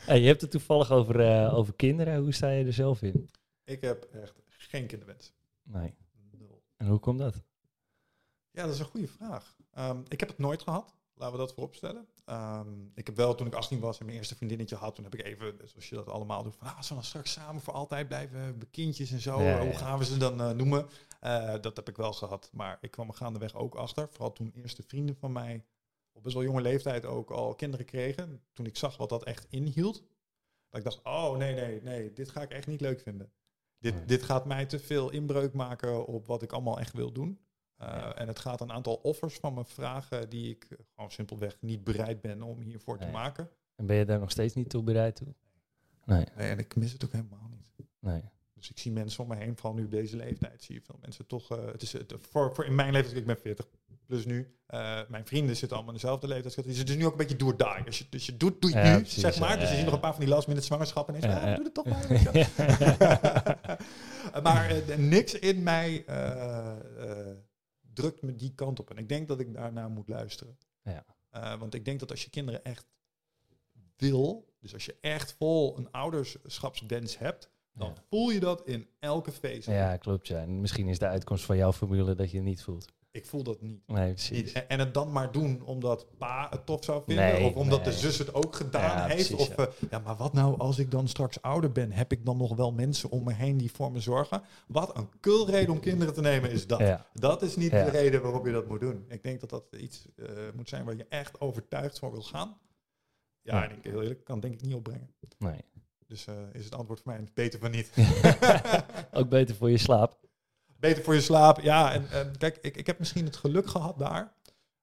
Hey, 0.07 0.21
je 0.21 0.27
hebt 0.27 0.41
het 0.41 0.51
toevallig 0.51 0.91
over, 0.91 1.21
eh, 1.21 1.55
over 1.55 1.75
kinderen. 1.75 2.21
Hoe 2.23 2.33
sta 2.33 2.51
je 2.51 2.65
er 2.65 2.73
zelf 2.73 3.03
in? 3.03 3.31
ik 3.65 3.81
heb 3.81 4.05
echt 4.05 4.35
geen 4.47 4.87
kinderwens. 4.87 5.33
Nee. 5.63 5.95
En 6.77 6.87
hoe 6.87 6.99
komt 6.99 7.19
dat? 7.19 7.43
Ja, 8.51 8.63
dat 8.65 8.73
is 8.75 8.79
een 8.79 8.85
goede 8.85 9.09
vraag. 9.09 9.57
Ehm, 9.73 9.99
ik 10.09 10.21
heb 10.21 10.29
het 10.29 10.39
nooit 10.39 10.63
gehad. 10.63 10.95
Laten 11.23 11.39
we 11.39 11.45
dat 11.45 11.55
vooropstellen. 11.55 12.07
Ehm, 12.25 12.69
ik 12.95 13.07
heb 13.07 13.17
wel, 13.17 13.35
toen 13.35 13.47
ik 13.47 13.55
18 13.55 13.81
was 13.81 13.99
en 13.99 14.05
mijn 14.05 14.17
eerste 14.17 14.35
vriendinnetje 14.35 14.77
had, 14.77 14.95
toen 14.95 15.05
heb 15.05 15.15
ik 15.15 15.25
even, 15.25 15.55
zoals 15.65 15.89
je 15.89 15.95
dat 15.95 16.09
allemaal 16.09 16.43
doet, 16.43 16.57
van 16.57 16.67
ah, 16.67 16.77
als 16.77 16.89
we 16.89 16.95
dan 16.95 17.05
straks 17.05 17.33
samen 17.33 17.63
voor 17.63 17.73
altijd 17.73 18.09
blijven, 18.09 18.71
kindjes 18.71 19.11
en 19.11 19.21
zo, 19.21 19.43
Ja, 19.43 19.65
hoe 19.65 19.75
gaan 19.75 19.99
we 19.99 20.05
ze 20.05 20.17
dan 20.17 20.41
eh, 20.41 20.51
noemen? 20.51 20.89
Eh, 21.21 21.55
dat 21.61 21.77
heb 21.77 21.89
ik 21.89 21.97
wel 21.97 22.13
gehad. 22.13 22.51
Maar 22.53 22.79
ik 22.81 22.91
kwam 22.91 23.09
er 23.09 23.15
gaandeweg 23.15 23.55
ook 23.55 23.75
achter. 23.75 24.09
Vooral 24.09 24.33
toen 24.33 24.53
eerste 24.55 24.83
vrienden 24.83 25.17
van 25.17 25.33
mij 25.33 25.65
op 26.13 26.23
best 26.23 26.35
wel 26.35 26.45
jonge 26.45 26.61
leeftijd 26.61 27.05
ook 27.05 27.31
al 27.31 27.55
kinderen 27.55 27.87
kregen. 27.87 28.43
Toen 28.53 28.67
ik 28.67 28.77
zag 28.77 28.97
wat 28.97 29.09
dat 29.09 29.25
echt 29.25 29.47
inhield. 29.49 30.03
Dat 30.69 30.81
ik 30.81 30.85
dacht, 30.85 31.01
oh 31.03 31.37
nee, 31.37 31.55
nee, 31.55 31.83
nee, 31.83 32.13
dit 32.13 32.31
ga 32.31 32.43
ik 32.43 32.51
echt 32.51 32.67
niet 32.67 32.81
leuk 32.81 33.01
vinden. 33.01 33.33
Dit, 33.79 34.09
dit 34.09 34.23
gaat 34.23 34.47
mij 34.47 34.67
te 34.67 34.79
veel 34.79 35.11
inbreuk 35.11 35.53
maken 35.53 36.07
op 36.07 36.27
wat 36.27 36.43
ik 36.43 36.53
allemaal 36.53 36.79
echt 36.79 36.93
wil 36.93 37.13
doen. 37.13 37.41
Ja. 37.87 38.15
En 38.15 38.29
het 38.29 38.39
gaat 38.39 38.61
een 38.61 38.73
aantal 38.73 38.95
offers 38.95 39.35
van 39.35 39.55
me 39.55 39.65
vragen 39.65 40.29
die 40.29 40.51
ik 40.51 40.67
uh, 40.71 40.79
gewoon 40.95 41.11
simpelweg 41.11 41.57
niet 41.61 41.85
bereid 41.85 42.21
ben 42.21 42.43
om 42.43 42.61
hiervoor 42.61 42.99
Nee. 42.99 43.07
te 43.07 43.13
maken. 43.13 43.49
En 43.77 43.87
ben 43.87 43.97
je 43.97 44.05
daar 44.05 44.19
nog 44.21 44.31
steeds 44.31 44.55
niet 44.55 44.69
toe 44.69 44.83
bereid 44.83 45.17
toe? 45.17 45.35
Nee. 46.05 46.25
Nee, 46.37 46.51
en 46.51 46.59
ik 46.59 46.77
mis 46.77 46.93
het 46.93 47.05
ook 47.05 47.13
helemaal 47.13 47.49
niet. 47.51 47.87
Nee. 47.99 48.23
Dus 48.55 48.71
ik 48.71 48.79
zie 48.79 48.93
mensen 48.93 49.23
om 49.23 49.29
me 49.29 49.37
heen, 49.37 49.57
vooral 49.57 49.75
nu 49.75 49.85
op 49.85 49.91
deze 49.91 50.17
leeftijd, 50.17 50.63
zie 50.63 50.75
je 50.75 50.81
veel 50.81 50.99
mensen 51.01 51.27
toch. 51.27 51.53
uh, 51.59 51.67
het 51.67 51.83
is 51.83 51.93
het, 51.93 52.15
voor, 52.31 52.55
voor 52.55 52.65
in 52.65 52.75
mijn 52.75 52.93
leeftijd, 52.93 53.17
ik 53.17 53.27
ben 53.27 53.39
40 53.39 53.67
plus 54.07 54.25
nu. 54.27 54.55
Uh, 54.71 55.01
mijn 55.09 55.27
vrienden 55.27 55.57
zitten 55.57 55.77
allemaal 55.77 55.95
in 55.95 56.01
dezelfde 56.01 56.27
leeftijd. 56.29 56.67
Dus 56.67 56.79
het 56.79 56.89
is 56.89 56.97
nu 56.97 57.05
ook 57.07 57.13
een 57.13 57.17
beetje 57.19 57.37
door 57.37 57.57
die. 57.57 57.67
Als 57.87 57.99
je, 57.99 58.05
dus 58.11 58.27
je 58.27 58.37
doet, 58.37 58.61
doe 58.61 58.71
je 58.71 58.77
Ja, 58.77 58.95
nu, 58.95 59.01
precies, 59.01 59.21
zeg 59.23 59.39
maar. 59.39 59.51
ja, 59.51 59.57
dus 59.57 59.71
je 59.71 59.75
ziet 59.77 59.85
nog 59.85 59.95
een 59.95 60.01
paar 60.01 60.13
van 60.15 60.21
die 60.25 60.29
last 60.35 60.47
minute 60.47 60.67
zwangerschappen 60.67 61.15
en 61.15 61.21
is 61.21 61.27
Ja, 61.27 61.37
ah, 61.41 61.47
ja. 61.47 61.55
doe 61.55 61.65
het 61.65 61.75
toch 61.75 61.87
maar. 61.87 62.07
maar 64.43 64.77
uh, 64.89 64.97
niks 64.97 65.35
in 65.35 65.63
mij 65.63 66.05
drukt 67.93 68.23
me 68.23 68.37
die 68.37 68.55
kant 68.55 68.81
op. 68.81 68.91
En 68.91 68.97
ik 68.97 69.09
denk 69.09 69.29
dat 69.29 69.41
ik 69.41 69.55
daarna 69.55 69.89
moet 69.89 70.09
luisteren. 70.09 70.59
Ja. 70.83 71.05
Uh, 71.35 71.59
want 71.59 71.75
ik 71.75 71.85
denk 71.85 72.01
dat 72.01 72.11
als 72.11 72.25
je 72.25 72.31
kinderen 72.31 72.65
echt 72.65 72.87
wil, 73.97 74.53
dus 74.61 74.73
als 74.75 74.85
je 74.85 74.97
echt 75.01 75.33
vol 75.39 75.79
een 75.79 75.91
ouderschapswens 75.91 77.19
hebt, 77.19 77.51
dan 77.73 77.89
Ja. 77.89 78.03
voel 78.11 78.31
je 78.31 78.41
dat 78.41 78.67
in 78.67 78.89
elke 78.99 79.33
vezel. 79.33 79.73
Ja, 79.73 79.97
klopt. 79.97 80.27
Ja. 80.27 80.41
En 80.41 80.61
misschien 80.61 80.89
is 80.89 80.99
de 80.99 81.07
uitkomst 81.07 81.45
van 81.45 81.57
jouw 81.57 81.73
formule 81.73 82.15
dat 82.15 82.31
je 82.31 82.37
het 82.37 82.47
niet 82.47 82.63
voelt. 82.63 82.93
Ik 83.13 83.27
voel 83.27 83.43
dat 83.43 83.61
niet. 83.61 83.83
Nee, 83.87 84.13
precies. 84.13 84.53
En, 84.53 84.79
het 84.79 84.95
dan 84.95 85.13
maar 85.13 85.33
doen 85.33 85.63
omdat 85.65 86.07
pa 86.19 86.47
het 86.51 86.67
tof 86.67 86.85
zou 86.85 87.03
vinden. 87.07 87.25
Nee, 87.25 87.45
of 87.45 87.55
omdat 87.55 87.85
nee. 87.85 87.95
de 87.95 87.99
zus 87.99 88.19
het 88.19 88.35
ook 88.35 88.57
gedaan 88.57 88.97
Ja, 88.97 89.07
heeft. 89.07 89.29
precies, 89.29 89.49
of 89.49 89.57
ja. 89.57 89.69
ja. 89.81 89.87
ja, 89.91 89.99
maar 89.99 90.17
wat 90.17 90.33
nou 90.33 90.59
als 90.59 90.79
ik 90.79 90.91
dan 90.91 91.09
straks 91.09 91.43
ouder 91.43 91.73
ben? 91.73 91.93
Heb 91.93 92.13
ik 92.13 92.25
dan 92.25 92.37
nog 92.37 92.57
wel 92.57 92.73
mensen 92.73 93.11
om 93.11 93.25
me 93.25 93.33
heen 93.33 93.57
die 93.57 93.73
voor 93.73 93.93
me 93.93 94.01
zorgen? 94.01 94.43
Wat 94.67 94.97
een 94.97 95.09
kul 95.21 95.51
reden 95.51 95.75
om 95.75 95.81
kinderen 95.81 96.15
te 96.15 96.21
nemen 96.21 96.51
is 96.51 96.67
dat. 96.67 96.79
Ja. 96.79 97.07
Dat 97.15 97.43
is 97.43 97.57
niet 97.57 97.71
de 97.71 97.91
reden 97.91 98.23
waarop 98.23 98.47
je 98.47 98.53
dat 98.53 98.69
moet 98.69 98.81
doen. 98.81 99.05
Ik 99.09 99.23
denk 99.23 99.41
dat 99.41 99.51
dat 99.51 99.65
iets 99.77 100.07
eh, 100.17 100.27
moet 100.55 100.69
zijn 100.69 100.85
waar 100.85 100.97
je 100.97 101.07
echt 101.09 101.41
overtuigd 101.41 101.99
voor 101.99 102.13
wil 102.13 102.23
gaan. 102.23 102.59
Ja, 103.43 103.65
en 103.65 103.77
ik, 103.77 103.85
heel 103.85 104.03
eerlijk, 104.03 104.25
kan 104.25 104.41
denk 104.41 104.55
ik 104.55 104.63
niet 104.63 104.75
opbrengen. 104.75 105.15
Nee. 105.39 105.65
Dus 106.07 106.27
eh, 106.27 106.35
is 106.53 106.65
het 106.65 106.75
antwoord 106.75 107.01
voor 107.01 107.13
mij 107.13 107.25
beter 107.35 107.59
van 107.59 107.71
niet. 107.71 107.91
Ook 109.13 109.29
beter 109.29 109.55
voor 109.55 109.71
je 109.71 109.79
slaap. 109.79 110.19
Beter 110.83 111.03
voor 111.03 111.15
je 111.15 111.21
slaap. 111.21 111.61
Ja, 111.61 111.93
en, 111.93 112.11
en 112.11 112.39
kijk, 112.39 112.59
ik, 112.61 112.77
ik 112.77 112.87
heb 112.87 112.99
misschien 112.99 113.25
het 113.25 113.37
geluk 113.37 113.67
gehad 113.67 113.99
daar. 113.99 114.33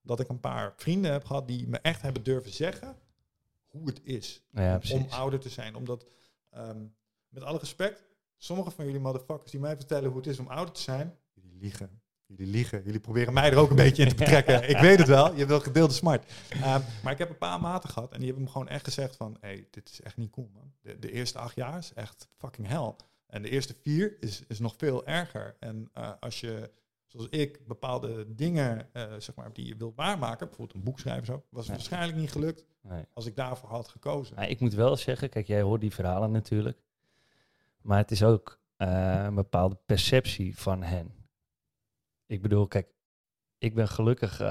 Dat 0.02 0.20
ik 0.20 0.28
een 0.28 0.40
paar 0.40 0.72
vrienden 0.76 1.12
heb 1.12 1.24
gehad 1.24 1.48
die 1.48 1.68
me 1.68 1.78
echt 1.78 2.02
hebben 2.02 2.22
durven 2.22 2.52
zeggen 2.52 2.96
hoe 3.66 3.86
het 3.86 4.00
is 4.04 4.42
Ja, 4.52 4.80
om 4.92 5.06
ouder 5.10 5.40
te 5.40 5.48
zijn. 5.48 5.74
Omdat, 5.74 6.06
ehm, 6.50 6.84
met 7.28 7.42
alle 7.42 7.58
respect, 7.58 8.04
sommige 8.36 8.70
van 8.70 8.84
jullie 8.84 9.00
motherfuckers 9.00 9.50
die 9.50 9.60
mij 9.60 9.76
vertellen 9.76 10.08
hoe 10.08 10.18
het 10.18 10.26
is 10.26 10.38
om 10.38 10.46
ouder 10.48 10.74
te 10.74 10.80
zijn, 10.80 11.18
jullie 11.32 11.56
liegen. 11.58 12.02
Jullie 12.26 12.46
liegen. 12.46 12.82
Jullie 12.84 13.00
proberen 13.00 13.32
mij 13.32 13.50
er 13.50 13.56
ook 13.56 13.70
een 13.70 13.76
beetje 13.76 14.02
in 14.02 14.08
te 14.08 14.14
betrekken. 14.14 14.68
ik 14.74 14.78
weet 14.78 14.98
het 14.98 15.08
wel. 15.08 15.34
Je 15.34 15.46
wil 15.46 15.60
gedeelde 15.60 15.92
smart. 15.92 16.32
Ehm, 16.48 16.80
maar 17.02 17.12
ik 17.12 17.18
heb 17.18 17.28
een 17.30 17.38
paar 17.38 17.60
maten 17.60 17.88
gehad 17.88 18.12
en 18.12 18.18
die 18.18 18.26
hebben 18.26 18.44
me 18.44 18.50
gewoon 18.50 18.68
echt 18.68 18.84
gezegd 18.84 19.16
van, 19.16 19.36
hey, 19.40 19.66
dit 19.70 19.90
is 19.90 20.00
echt 20.00 20.16
niet 20.16 20.30
cool, 20.30 20.50
man. 20.54 20.72
De, 20.80 20.98
de 20.98 21.12
eerste 21.12 21.38
acht 21.38 21.54
jaar 21.54 21.78
is 21.78 21.92
echt 21.92 22.28
fucking 22.36 22.68
hell. 22.68 22.94
En 23.30 23.42
de 23.42 23.48
eerste 23.48 23.74
vier 23.82 24.16
is, 24.20 24.42
is 24.48 24.58
nog 24.58 24.74
veel 24.76 25.06
erger. 25.06 25.56
En 25.60 25.90
uh, 25.98 26.10
als 26.20 26.40
je, 26.40 26.70
zoals 27.06 27.26
ik, 27.28 27.66
bepaalde 27.66 28.34
dingen, 28.34 28.88
uh, 28.92 29.02
zeg 29.18 29.34
maar, 29.34 29.52
die 29.52 29.66
je 29.66 29.76
wilt 29.76 29.96
waarmaken, 29.96 30.46
bijvoorbeeld 30.46 30.76
een 30.76 30.84
boek 30.84 30.98
schrijven 30.98 31.26
zo, 31.26 31.32
was 31.32 31.66
het 31.66 31.66
Nee. 31.66 31.76
waarschijnlijk 31.76 32.18
niet 32.18 32.32
gelukt 32.32 32.64
Nee. 32.82 33.04
als 33.12 33.26
ik 33.26 33.36
daarvoor 33.36 33.68
had 33.68 33.88
gekozen. 33.88 34.34
Maar 34.34 34.48
ik 34.48 34.60
moet 34.60 34.74
wel 34.74 34.96
zeggen, 34.96 35.28
kijk, 35.28 35.46
jij 35.46 35.62
hoort 35.62 35.80
die 35.80 35.94
verhalen 35.94 36.30
natuurlijk. 36.30 36.78
Maar 37.80 37.98
het 37.98 38.10
is 38.10 38.22
ook 38.22 38.58
eh, 38.76 39.22
een 39.24 39.34
bepaalde 39.34 39.78
perceptie 39.86 40.58
van 40.58 40.82
hen. 40.82 41.14
Ik 42.26 42.42
bedoel, 42.42 42.66
kijk, 42.66 42.88
ik 43.58 43.74
ben 43.74 43.88
gelukkig, 43.88 44.40
eh, 44.40 44.46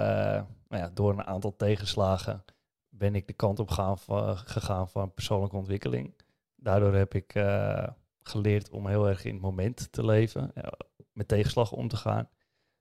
nou 0.68 0.84
ja, 0.84 0.89
door 0.93 1.11
een 1.11 1.23
aantal 1.23 1.56
tegenslagen 1.56 2.43
ben 2.89 3.15
ik 3.15 3.27
de 3.27 3.34
kant 3.34 3.60
op 3.60 3.69
gaan 3.69 3.97
gegaan 4.45 4.89
van 4.89 5.14
persoonlijke 5.14 5.56
ontwikkeling. 5.56 6.14
Daardoor 6.56 6.93
heb 6.93 7.14
ik 7.14 7.35
eh, 7.35 7.88
geleerd 8.30 8.69
om 8.69 8.88
heel 8.88 9.07
erg 9.07 9.26
in 9.26 9.34
het 9.34 9.41
moment 9.41 9.91
te 9.91 10.06
leven, 10.06 10.51
ja, 10.56 10.73
met 11.14 11.27
tegenslag 11.27 11.72
om 11.72 11.88
te 11.88 11.97
gaan. 11.97 12.30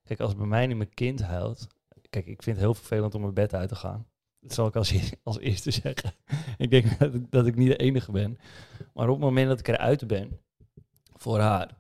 Kijk, 0.03 0.21
als 0.21 0.37
bij 0.37 0.47
mij 0.47 0.67
nu 0.67 0.75
mijn 0.75 0.95
kind 0.95 1.23
huilt, 1.23 1.67
kijk, 2.11 2.27
ik 2.27 2.43
vind 2.43 2.57
het 2.57 2.65
heel 2.65 2.75
vervelend 2.75 3.15
om 3.15 3.21
mijn 3.21 3.35
bed 3.35 3.55
uit 3.55 3.69
te 3.69 3.75
gaan. 3.75 4.07
Dat 4.41 4.53
zal 4.53 4.67
ik 4.67 4.77
als, 4.77 4.91
e- 4.91 5.11
als 5.23 5.39
eerste 5.39 5.71
zeggen. 5.71 6.13
ik 6.59 6.71
denk 6.71 6.85
dat 6.99 7.15
ik, 7.15 7.31
dat 7.31 7.47
ik 7.47 7.57
niet 7.57 7.69
de 7.69 7.77
enige 7.77 8.13
ben. 8.13 8.39
Maar 8.95 9.09
op 9.09 9.15
het 9.15 9.25
moment 9.25 9.49
dat 9.49 9.59
ik 9.59 9.69
eruit 9.69 10.07
ben 10.07 10.41
voor 11.17 11.39
haar, 11.39 11.77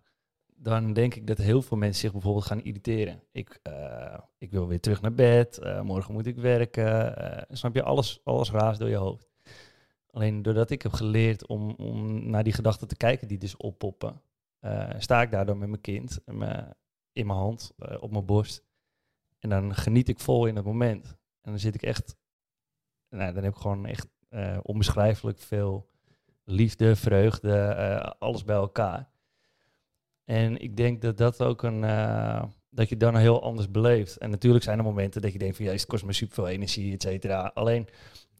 dan 0.56 0.92
denk 0.92 1.14
ik 1.14 1.26
dat 1.26 1.38
heel 1.38 1.62
veel 1.62 1.76
mensen 1.76 2.00
zich 2.00 2.12
bijvoorbeeld 2.12 2.44
gaan 2.44 2.62
irriteren. 2.62 3.22
Ik, 3.32 3.60
eh, 3.62 4.18
ik 4.38 4.50
wil 4.50 4.68
weer 4.68 4.80
terug 4.80 5.00
naar 5.00 5.14
bed, 5.14 5.58
eh, 5.58 5.80
morgen 5.80 6.12
moet 6.12 6.26
ik 6.26 6.36
werken. 6.36 7.16
eh, 7.16 7.42
snap 7.56 7.74
je, 7.74 7.82
alles, 7.82 8.20
alles 8.24 8.50
raast 8.50 8.78
door 8.78 8.88
je 8.88 8.96
hoofd. 8.96 9.27
Alleen 10.10 10.42
doordat 10.42 10.70
ik 10.70 10.82
heb 10.82 10.92
geleerd 10.92 11.46
om, 11.46 11.70
om 11.70 12.30
naar 12.30 12.44
die 12.44 12.52
gedachten 12.52 12.88
te 12.88 12.96
kijken 12.96 13.28
die 13.28 13.38
dus 13.38 13.56
oppoppen, 13.56 14.22
eh, 14.58 14.90
sta 14.98 15.22
ik 15.22 15.30
daardoor 15.30 15.56
met 15.56 15.68
mijn 15.68 15.80
kind 15.80 16.20
in 16.26 16.38
mijn, 16.38 16.74
in 17.12 17.26
mijn 17.26 17.38
hand, 17.38 17.72
eh, 17.78 18.02
op 18.02 18.10
mijn 18.10 18.26
borst. 18.26 18.64
En 19.38 19.48
dan 19.48 19.74
geniet 19.74 20.08
ik 20.08 20.20
vol 20.20 20.46
in 20.46 20.56
het 20.56 20.64
moment. 20.64 21.16
En 21.40 21.50
dan 21.50 21.58
zit 21.58 21.74
ik 21.74 21.82
echt, 21.82 22.16
nou, 23.08 23.32
dan 23.32 23.44
heb 23.44 23.52
ik 23.52 23.60
gewoon 23.60 23.86
echt 23.86 24.08
eh, 24.28 24.58
onbeschrijfelijk 24.62 25.38
veel 25.38 25.88
liefde, 26.44 26.96
vreugde, 26.96 27.58
eh, 27.58 28.10
alles 28.18 28.44
bij 28.44 28.56
elkaar. 28.56 29.08
En 30.24 30.60
ik 30.60 30.76
denk 30.76 31.02
dat 31.02 31.16
dat 31.16 31.42
ook 31.42 31.62
een, 31.62 31.84
eh, 31.84 32.42
dat 32.70 32.88
je 32.88 32.96
dan 32.96 33.16
heel 33.16 33.42
anders 33.42 33.70
beleeft. 33.70 34.16
En 34.16 34.30
natuurlijk 34.30 34.64
zijn 34.64 34.78
er 34.78 34.84
momenten 34.84 35.22
dat 35.22 35.32
je 35.32 35.38
denkt 35.38 35.56
van, 35.56 35.64
ja, 35.64 35.72
het 35.72 35.86
kost 35.86 36.04
me 36.04 36.12
superveel 36.12 36.48
energie, 36.48 36.92
et 36.92 37.02
cetera. 37.02 37.50
Alleen, 37.54 37.88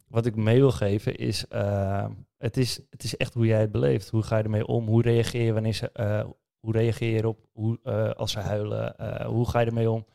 wat 0.09 0.27
ik 0.27 0.37
mee 0.37 0.59
wil 0.59 0.73
geven 0.73 1.17
is, 1.17 1.47
eh, 1.49 2.09
het 2.37 2.57
is, 2.57 2.81
het 2.91 3.05
is 3.05 3.17
echt 3.17 3.35
hoe 3.35 3.47
jij 3.47 3.61
het 3.61 3.73
beleeft. 3.73 4.09
Hoe 4.09 4.23
ga 4.23 4.37
je 4.37 4.43
ermee 4.43 4.67
om? 4.67 4.87
Hoe 4.87 5.03
reageer 5.03 5.45
je 5.45 5.53
wanneer 5.53 5.73
ze, 5.73 5.93
eh, 5.93 6.25
hoe 6.61 6.73
reageer 6.73 7.11
je 7.11 7.19
erop 7.19 7.47
hoe, 7.53 7.79
eh, 7.83 8.11
als 8.11 8.33
ze 8.33 8.39
huilen? 8.39 8.95
Hoe 9.27 9.49
ga 9.49 9.61
je 9.61 9.67
ermee 9.67 9.91
om? 9.91 10.07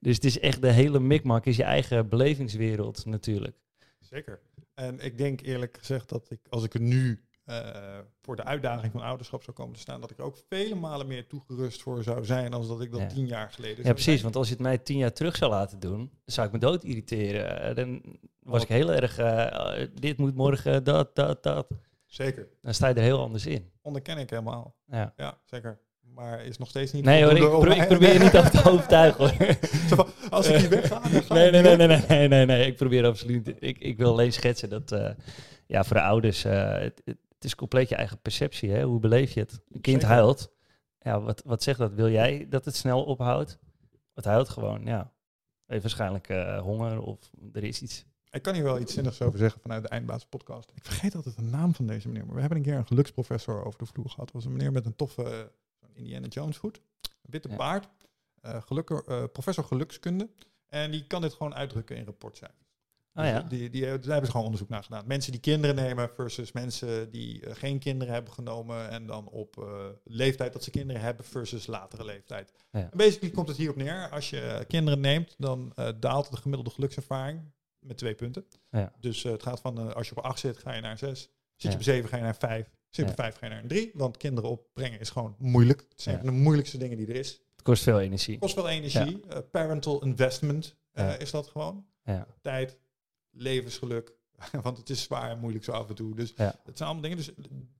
Dus 0.00 0.14
het 0.14 0.24
is 0.24 0.38
echt 0.38 0.62
de 0.62 0.72
hele 0.72 1.00
mikmak, 1.00 1.46
is 1.46 1.56
je 1.56 1.62
eigen 1.62 2.08
belevingswereld 2.08 3.04
natuurlijk. 3.04 3.56
Zeker. 3.98 4.40
En 4.74 5.00
ik 5.00 5.18
denk 5.18 5.40
eerlijk 5.40 5.76
gezegd 5.78 6.08
dat 6.08 6.30
ik, 6.30 6.40
als 6.48 6.64
ik 6.64 6.74
er 6.74 6.80
nu 6.80 7.27
eh, 7.48 7.98
voor 8.22 8.36
de 8.36 8.44
uitdaging 8.44 8.92
van 8.92 9.00
ouderschap 9.00 9.42
zou 9.42 9.56
komen 9.56 9.74
te 9.74 9.80
staan, 9.80 10.00
dat 10.00 10.10
ik 10.10 10.18
er 10.18 10.24
ook 10.24 10.36
vele 10.48 10.74
malen 10.74 11.06
meer 11.06 11.26
toegerust 11.26 11.82
voor 11.82 12.02
zou 12.02 12.24
zijn 12.24 12.52
als 12.52 12.68
dat 12.68 12.80
ik 12.80 12.90
dat 12.92 13.00
Ja. 13.00 13.06
tien 13.06 13.26
jaar 13.26 13.50
geleden 13.50 13.76
Ja, 13.76 13.82
zou 13.82 13.94
precies. 13.94 14.12
zijn. 14.12 14.22
Want 14.22 14.36
als 14.36 14.46
je 14.48 14.52
het 14.52 14.62
mij 14.62 14.78
tien 14.78 14.98
jaar 14.98 15.12
terug 15.12 15.36
zou 15.36 15.50
laten 15.50 15.78
doen, 15.80 16.10
zou 16.24 16.46
ik 16.46 16.52
me 16.52 16.58
dood 16.58 16.84
irriteren. 16.84 17.60
Eh, 17.60 17.74
Dan 17.76 18.02
was 18.42 18.52
Wat? 18.52 18.62
ik 18.62 18.68
heel 18.68 18.92
erg, 18.92 19.18
eh, 19.18 19.86
dit 19.94 20.18
moet 20.18 20.34
morgen, 20.34 20.84
dat, 20.84 21.14
dat, 21.16 21.42
dat. 21.42 21.66
Zeker. 22.06 22.48
Dan 22.62 22.74
sta 22.74 22.88
je 22.88 22.94
er 22.94 23.02
heel 23.02 23.20
anders 23.20 23.46
in. 23.46 23.70
Onderken 23.82 24.18
ik 24.18 24.30
helemaal. 24.30 24.74
Ja. 24.86 25.12
Ja, 25.16 25.38
zeker. 25.44 25.78
Maar 26.14 26.44
is 26.44 26.58
nog 26.58 26.68
steeds 26.68 26.92
niet 26.92 27.04
Nee 27.04 27.24
hoor, 27.24 27.32
ik, 27.68 27.88
probeer 27.88 28.12
je 28.12 28.18
niet 28.18 28.36
over 28.36 28.50
te 28.50 28.68
overtuigen 28.70 29.20
hoor. 29.28 29.56
Zo 29.88 29.94
van, 29.96 30.06
als 30.30 30.48
ik 30.48 30.56
hier 30.56 30.68
wegga, 30.68 31.00
dan 31.00 31.22
ga 31.22 31.34
Nee, 31.34 31.50
nee, 31.50 31.62
nee, 31.62 31.76
nee, 31.76 31.86
nee, 31.86 32.06
nee, 32.08 32.28
nee, 32.28 32.46
nee. 32.46 32.66
Ik 32.66 32.76
probeer 32.76 33.06
absoluut. 33.06 33.46
niet. 33.46 33.56
Ik, 33.60 33.78
ik 33.78 33.96
wil 33.98 34.10
alleen 34.10 34.32
schetsen 34.32 34.68
dat 34.68 35.14
ja, 35.66 35.84
voor 35.84 35.96
de 35.96 36.02
ouders, 36.02 36.42
het, 36.42 37.02
het, 37.04 37.16
het 37.38 37.44
is 37.46 37.54
compleet 37.54 37.88
je 37.88 37.94
eigen 37.94 38.20
perceptie. 38.20 38.70
Hè? 38.70 38.82
Hoe 38.82 39.00
beleef 39.00 39.32
je 39.32 39.40
het? 39.40 39.52
Een 39.52 39.80
kind 39.80 40.00
Zeker. 40.00 40.16
huilt. 40.16 40.52
Ja, 40.98 41.20
wat, 41.20 41.42
wat 41.44 41.62
zegt 41.62 41.78
dat? 41.78 41.92
Wil 41.92 42.10
jij 42.10 42.46
dat 42.48 42.64
het 42.64 42.76
snel 42.76 43.04
ophoudt? 43.04 43.58
Het 44.14 44.24
huilt 44.24 44.48
gewoon, 44.48 44.84
ja. 44.84 45.12
Heeft 45.66 45.82
waarschijnlijk 45.82 46.28
eh, 46.28 46.60
honger 46.60 47.00
of 47.00 47.30
er 47.52 47.64
is 47.64 47.82
iets. 47.82 48.04
Ik 48.30 48.42
kan 48.42 48.54
hier 48.54 48.62
wel 48.62 48.78
iets 48.80 48.94
zinnigs 48.94 49.22
over 49.22 49.38
zeggen 49.38 49.60
vanuit 49.60 49.82
de 49.82 49.88
Eindbaas 49.88 50.24
podcast. 50.26 50.70
Ik 50.74 50.84
vergeet 50.84 51.14
altijd 51.14 51.36
de 51.36 51.42
naam 51.42 51.74
van 51.74 51.86
deze 51.86 52.08
meneer. 52.08 52.24
Maar 52.24 52.34
we 52.34 52.40
hebben 52.40 52.58
een 52.58 52.64
keer 52.64 52.74
een 52.76 52.86
geluksprofessor 52.86 53.64
over 53.64 53.78
de 53.78 53.86
vloer 53.86 54.08
gehad. 54.08 54.24
Dat 54.24 54.32
was 54.34 54.44
een 54.44 54.52
meneer 54.52 54.72
met 54.72 54.86
een 54.86 54.96
toffe 54.96 55.22
eh, 55.24 55.88
Indiana 55.94 56.26
Jones 56.26 56.56
hoed. 56.56 56.80
Witte 57.22 57.48
Ja. 57.48 57.56
baard. 57.56 57.88
gelukker, 58.42 59.04
eh, 59.06 59.24
professor 59.32 59.64
gelukskunde. 59.64 60.28
En 60.66 60.90
die 60.90 61.06
kan 61.06 61.20
dit 61.20 61.32
gewoon 61.32 61.54
uitdrukken 61.54 61.96
in 61.96 62.04
rapportcijfers. 62.04 62.67
Ah 63.18 63.24
Dus 63.24 63.32
ja, 63.32 63.42
die, 63.42 63.70
die, 63.70 63.80
daar 63.80 63.90
hebben 63.90 64.24
ze 64.24 64.30
gewoon 64.30 64.44
onderzoek 64.44 64.68
naar 64.68 64.82
gedaan. 64.82 65.06
Mensen 65.06 65.32
die 65.32 65.40
kinderen 65.40 65.76
nemen 65.76 66.10
versus 66.14 66.52
mensen 66.52 67.10
die 67.10 67.46
eh, 67.46 67.54
geen 67.54 67.78
kinderen 67.78 68.14
hebben 68.14 68.32
genomen. 68.32 68.90
En 68.90 69.06
dan 69.06 69.28
op 69.28 69.58
eh, 69.58 69.86
leeftijd 70.04 70.52
dat 70.52 70.64
ze 70.64 70.70
kinderen 70.70 71.02
hebben 71.02 71.24
versus 71.24 71.66
latere 71.66 72.04
leeftijd. 72.04 72.52
Ja. 72.70 72.80
En 72.80 72.96
basically 72.96 73.34
komt 73.34 73.48
het 73.48 73.56
hierop 73.56 73.76
neer. 73.76 74.08
Als 74.10 74.30
je 74.30 74.64
kinderen 74.68 75.00
neemt, 75.00 75.34
dan 75.38 75.72
eh, 75.74 75.88
daalt 76.00 76.30
de 76.30 76.36
gemiddelde 76.36 76.70
gelukservaring 76.70 77.40
met 77.78 77.98
twee 77.98 78.14
punten. 78.14 78.44
Ja. 78.70 78.92
Dus 79.00 79.22
het 79.22 79.42
gaat 79.42 79.60
van 79.60 79.94
als 79.94 80.08
je 80.08 80.16
op 80.16 80.24
8 80.24 80.38
zit, 80.38 80.58
ga 80.58 80.74
je 80.74 80.80
naar 80.80 80.90
een 80.90 80.98
6. 80.98 81.30
Zit 81.56 81.70
je 81.70 81.78
op 81.78 81.84
7, 81.84 82.08
ga 82.08 82.16
je 82.16 82.22
naar 82.22 82.36
5. 82.36 82.70
Zit 82.88 83.04
je 83.04 83.10
op 83.10 83.16
5, 83.16 83.36
ga 83.36 83.46
je 83.46 83.52
naar 83.52 83.62
een 83.62 83.68
3. 83.68 83.90
Want 83.94 84.16
kinderen 84.16 84.50
opbrengen 84.50 85.00
is 85.00 85.10
gewoon 85.10 85.34
moeilijk. 85.38 85.86
Het 85.88 86.02
zijn 86.02 86.16
van 86.16 86.26
de 86.26 86.32
moeilijkste 86.32 86.78
dingen 86.78 86.96
die 86.96 87.06
er 87.06 87.14
is. 87.14 87.30
het 87.30 87.62
kost 87.62 87.82
veel 87.82 88.00
energie. 88.00 88.38
Kost 88.38 88.54
wel 88.54 88.68
energie. 88.68 89.20
Parental 89.50 90.04
investment 90.04 90.76
is 91.18 91.30
dat 91.30 91.46
gewoon. 91.46 91.86
Ja. 92.02 92.26
Tijd, 92.42 92.78
levensgeluk. 93.38 94.16
Want 94.62 94.76
het 94.78 94.90
is 94.90 95.02
zwaar 95.02 95.30
en 95.30 95.38
moeilijk 95.38 95.64
zo 95.64 95.72
af 95.72 95.88
en 95.88 95.94
toe. 95.94 96.14
Dus 96.14 96.32
Ja. 96.36 96.44
het 96.64 96.76
zijn 96.76 96.88
allemaal 96.88 97.02
dingen. 97.02 97.16
Dus 97.16 97.30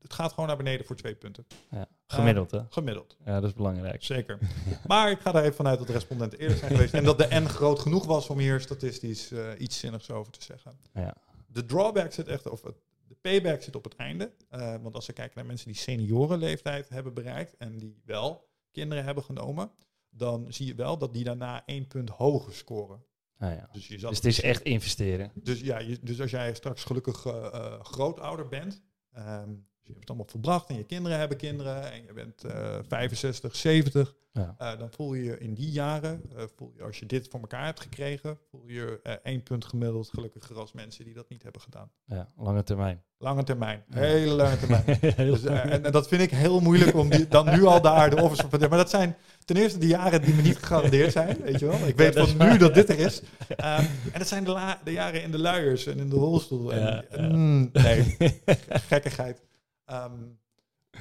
het 0.03 0.13
gaat 0.13 0.31
gewoon 0.33 0.47
naar 0.49 0.57
beneden 0.57 0.87
voor 0.87 0.97
twee 0.97 1.15
punten. 1.15 1.47
Ja. 1.71 1.87
Gemiddeld, 2.07 2.51
hè? 2.51 2.61
Gemiddeld. 2.69 3.17
Ja, 3.25 3.41
dat 3.41 3.51
is 3.51 3.57
belangrijk. 3.57 4.03
Zeker. 4.05 4.39
Maar 4.87 5.11
ik 5.11 5.21
ga 5.21 5.35
er 5.35 5.43
even 5.43 5.55
vanuit 5.55 5.79
dat 5.79 5.87
de 5.87 5.93
respondenten 5.93 6.39
eerlijk 6.39 6.59
zijn 6.59 6.71
geweest. 6.71 6.95
En 6.95 7.05
dat 7.05 7.19
de 7.19 7.29
N 7.41 7.45
groot 7.47 7.79
genoeg 7.79 8.05
was 8.07 8.29
om 8.29 8.39
hier 8.39 8.61
statistisch 8.61 9.31
eh, 9.31 9.49
iets 9.59 9.79
zinnigs 9.79 10.11
over 10.11 10.33
te 10.33 10.43
zeggen. 10.45 10.79
Ja. 10.95 11.15
De 11.47 11.65
drawback 11.65 12.13
zit 12.13 12.29
echt, 12.29 12.49
of 12.49 12.63
het- 12.63 12.81
de 13.09 13.17
payback 13.21 13.63
zit 13.63 13.77
op 13.77 13.85
het 13.85 13.97
einde. 13.97 14.33
Eh, 14.49 14.75
want 14.83 14.95
als 14.95 15.07
we 15.07 15.13
kijken 15.13 15.33
naar 15.37 15.47
mensen 15.47 15.67
die 15.67 15.77
seniorenleeftijd 15.77 16.89
hebben 16.89 17.15
bereikt 17.15 17.57
en 17.57 17.79
die 17.79 18.01
wel 18.05 18.49
kinderen 18.71 19.05
hebben 19.05 19.25
genomen, 19.25 19.71
dan 20.11 20.47
zie 20.49 20.67
je 20.67 20.75
wel 20.75 20.99
dat 20.99 21.13
die 21.15 21.25
daarna 21.25 21.63
één 21.67 21.87
punt 21.87 22.11
hoger 22.11 22.55
scoren. 22.55 23.03
Ah, 23.39 23.55
ja. 23.55 23.69
Dus, 23.73 23.89
je 23.89 23.99
zat 23.99 24.09
Dus 24.11 24.19
het 24.19 24.27
is 24.27 24.41
echt 24.41 24.63
investeren. 24.63 25.31
dus 25.35 25.61
ja, 25.61 25.79
je, 25.79 25.99
dus 26.03 26.21
als 26.21 26.31
jij 26.31 26.55
straks 26.55 26.85
gelukkig 26.85 27.27
eh, 27.27 27.81
grootouder 27.81 28.49
bent, 28.49 28.83
ehm, 29.13 29.51
je 29.89 29.95
hebt 29.95 30.01
het 30.01 30.09
allemaal 30.09 30.27
volbracht 30.31 30.69
en 30.69 30.77
je 30.77 30.85
kinderen 30.85 31.19
hebben 31.19 31.37
kinderen 31.37 31.93
en 31.93 32.05
je 32.07 32.13
bent 32.13 32.45
eh 32.45 32.79
65, 32.89 33.57
70, 33.57 34.15
Ja. 34.33 34.55
eh, 34.59 34.79
dan 34.79 34.89
voel 34.91 35.15
je 35.15 35.25
je 35.25 35.39
in 35.39 35.55
die 35.55 35.71
jaren, 35.71 36.23
eh, 36.37 36.43
voel 36.57 36.73
je, 36.77 36.83
als 36.83 36.99
je 36.99 37.07
dit 37.07 37.29
voor 37.31 37.41
elkaar 37.41 37.65
hebt 37.65 37.81
gekregen, 37.81 38.39
voel 38.51 38.63
je 38.67 39.01
eh, 39.03 39.13
één 39.23 39.43
punt 39.43 39.65
gemiddeld 39.65 40.09
gelukkiger 40.09 40.57
als 40.59 40.73
mensen 40.73 41.05
die 41.05 41.15
dat 41.15 41.29
niet 41.29 41.43
hebben 41.43 41.61
gedaan. 41.61 41.91
ja, 42.05 42.29
lange 42.37 42.63
termijn. 42.63 43.03
Lange 43.21 43.43
termijn, 43.45 43.85
Ja. 43.89 43.97
hele 44.01 44.33
lange 44.35 44.57
termijn. 44.59 44.85
Dus, 45.31 45.45
eh, 45.45 45.65
en, 45.73 45.85
en 45.85 45.93
dat 45.93 46.09
vind 46.09 46.23
ik 46.23 46.31
heel 46.31 46.61
moeilijk 46.61 46.97
om 46.97 47.09
die, 47.11 47.29
dan 47.29 47.51
nu 47.51 47.65
al 47.65 47.81
daar 47.81 48.11
de 48.11 48.23
offers 48.23 48.41
van 48.41 48.51
te 48.59 48.69
Maar 48.69 48.79
dat 48.79 48.91
zijn 48.91 49.17
ten 49.45 49.57
eerste 49.57 49.79
de 49.79 49.87
jaren 49.87 50.23
die 50.23 50.35
me 50.35 50.43
niet 50.43 50.57
gegarandeerd 50.57 51.13
zijn, 51.13 51.37
weet 51.43 51.59
je 51.61 51.67
wel. 51.67 51.87
Ik 51.87 51.97
weet 51.97 52.15
van 52.19 52.49
nu 52.49 52.59
dat 52.59 52.75
dit 52.75 52.89
er 52.89 52.99
is. 52.99 53.23
Ehm, 53.49 53.85
en 54.13 54.19
dat 54.19 54.29
zijn 54.29 54.45
de, 54.45 54.51
la- 54.51 54.81
de 54.85 54.93
jaren 54.93 55.23
in 55.23 55.31
de 55.31 55.39
luiers 55.39 55.87
en 55.87 55.99
in 55.99 56.09
de 56.09 56.17
rolstoel. 56.17 56.73
En, 56.73 57.05
mm, 57.19 57.69
nee, 57.73 58.17
gekkigheid. 58.89 59.41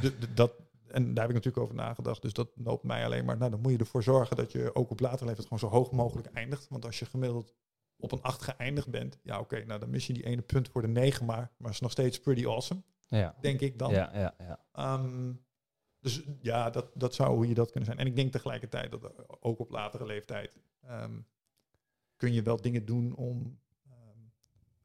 De, 0.01 0.17
de- 0.17 0.33
dat, 0.33 0.53
en 0.87 1.13
daar 1.13 1.27
heb 1.27 1.35
ik 1.35 1.43
natuurlijk 1.43 1.63
over 1.63 1.75
nagedacht. 1.75 2.21
Dus 2.21 2.33
dat 2.33 2.49
loopt 2.55 2.83
mij 2.83 3.05
alleen 3.05 3.25
maar. 3.25 3.37
Nou, 3.37 3.51
dan 3.51 3.61
moet 3.61 3.71
je 3.71 3.77
ervoor 3.77 4.03
zorgen 4.03 4.35
dat 4.35 4.51
je 4.51 4.75
ook 4.75 4.89
op 4.89 4.99
later 4.99 5.25
leeftijd 5.25 5.47
gewoon 5.47 5.69
zo 5.71 5.77
hoog 5.77 5.91
mogelijk 5.91 6.27
eindigt. 6.27 6.67
Want 6.69 6.85
als 6.85 6.99
je 6.99 7.05
gemiddeld 7.05 7.53
op 7.97 8.11
een 8.11 8.21
8 8.21 8.41
geëindigd 8.41 8.89
bent, 8.89 9.19
ja 9.23 9.39
oké, 9.39 9.63
nou 9.65 9.79
dan 9.79 9.89
mis 9.89 10.07
je 10.07 10.13
die 10.13 10.25
ene 10.25 10.41
punt 10.41 10.69
voor 10.69 10.81
de 10.81 10.87
9 10.87 11.25
maar. 11.25 11.51
Maar 11.57 11.71
is 11.71 11.79
nog 11.79 11.91
steeds 11.91 12.19
pretty 12.19 12.45
awesome, 12.45 12.81
ja. 13.07 13.35
denk 13.41 13.59
ik 13.59 13.79
dan. 13.79 13.91
Ja, 13.91 14.11
ja, 14.13 14.35
ja. 14.37 14.59
Ehm, 14.71 15.33
dus 15.99 16.23
ja, 16.39 16.69
dat, 16.69 16.91
dat 16.93 17.15
zou 17.15 17.35
hoe 17.35 17.47
je 17.47 17.53
dat 17.53 17.71
kunnen 17.71 17.85
zijn. 17.85 17.99
En 17.99 18.05
ik 18.07 18.15
denk 18.15 18.31
tegelijkertijd 18.31 18.91
dat 18.91 19.41
ook 19.41 19.59
op 19.59 19.71
latere 19.71 20.05
leeftijd 20.05 20.51
ehm, 20.81 21.19
kun 22.15 22.33
je 22.33 22.41
wel 22.41 22.61
dingen 22.61 22.85
doen 22.85 23.15
om 23.15 23.59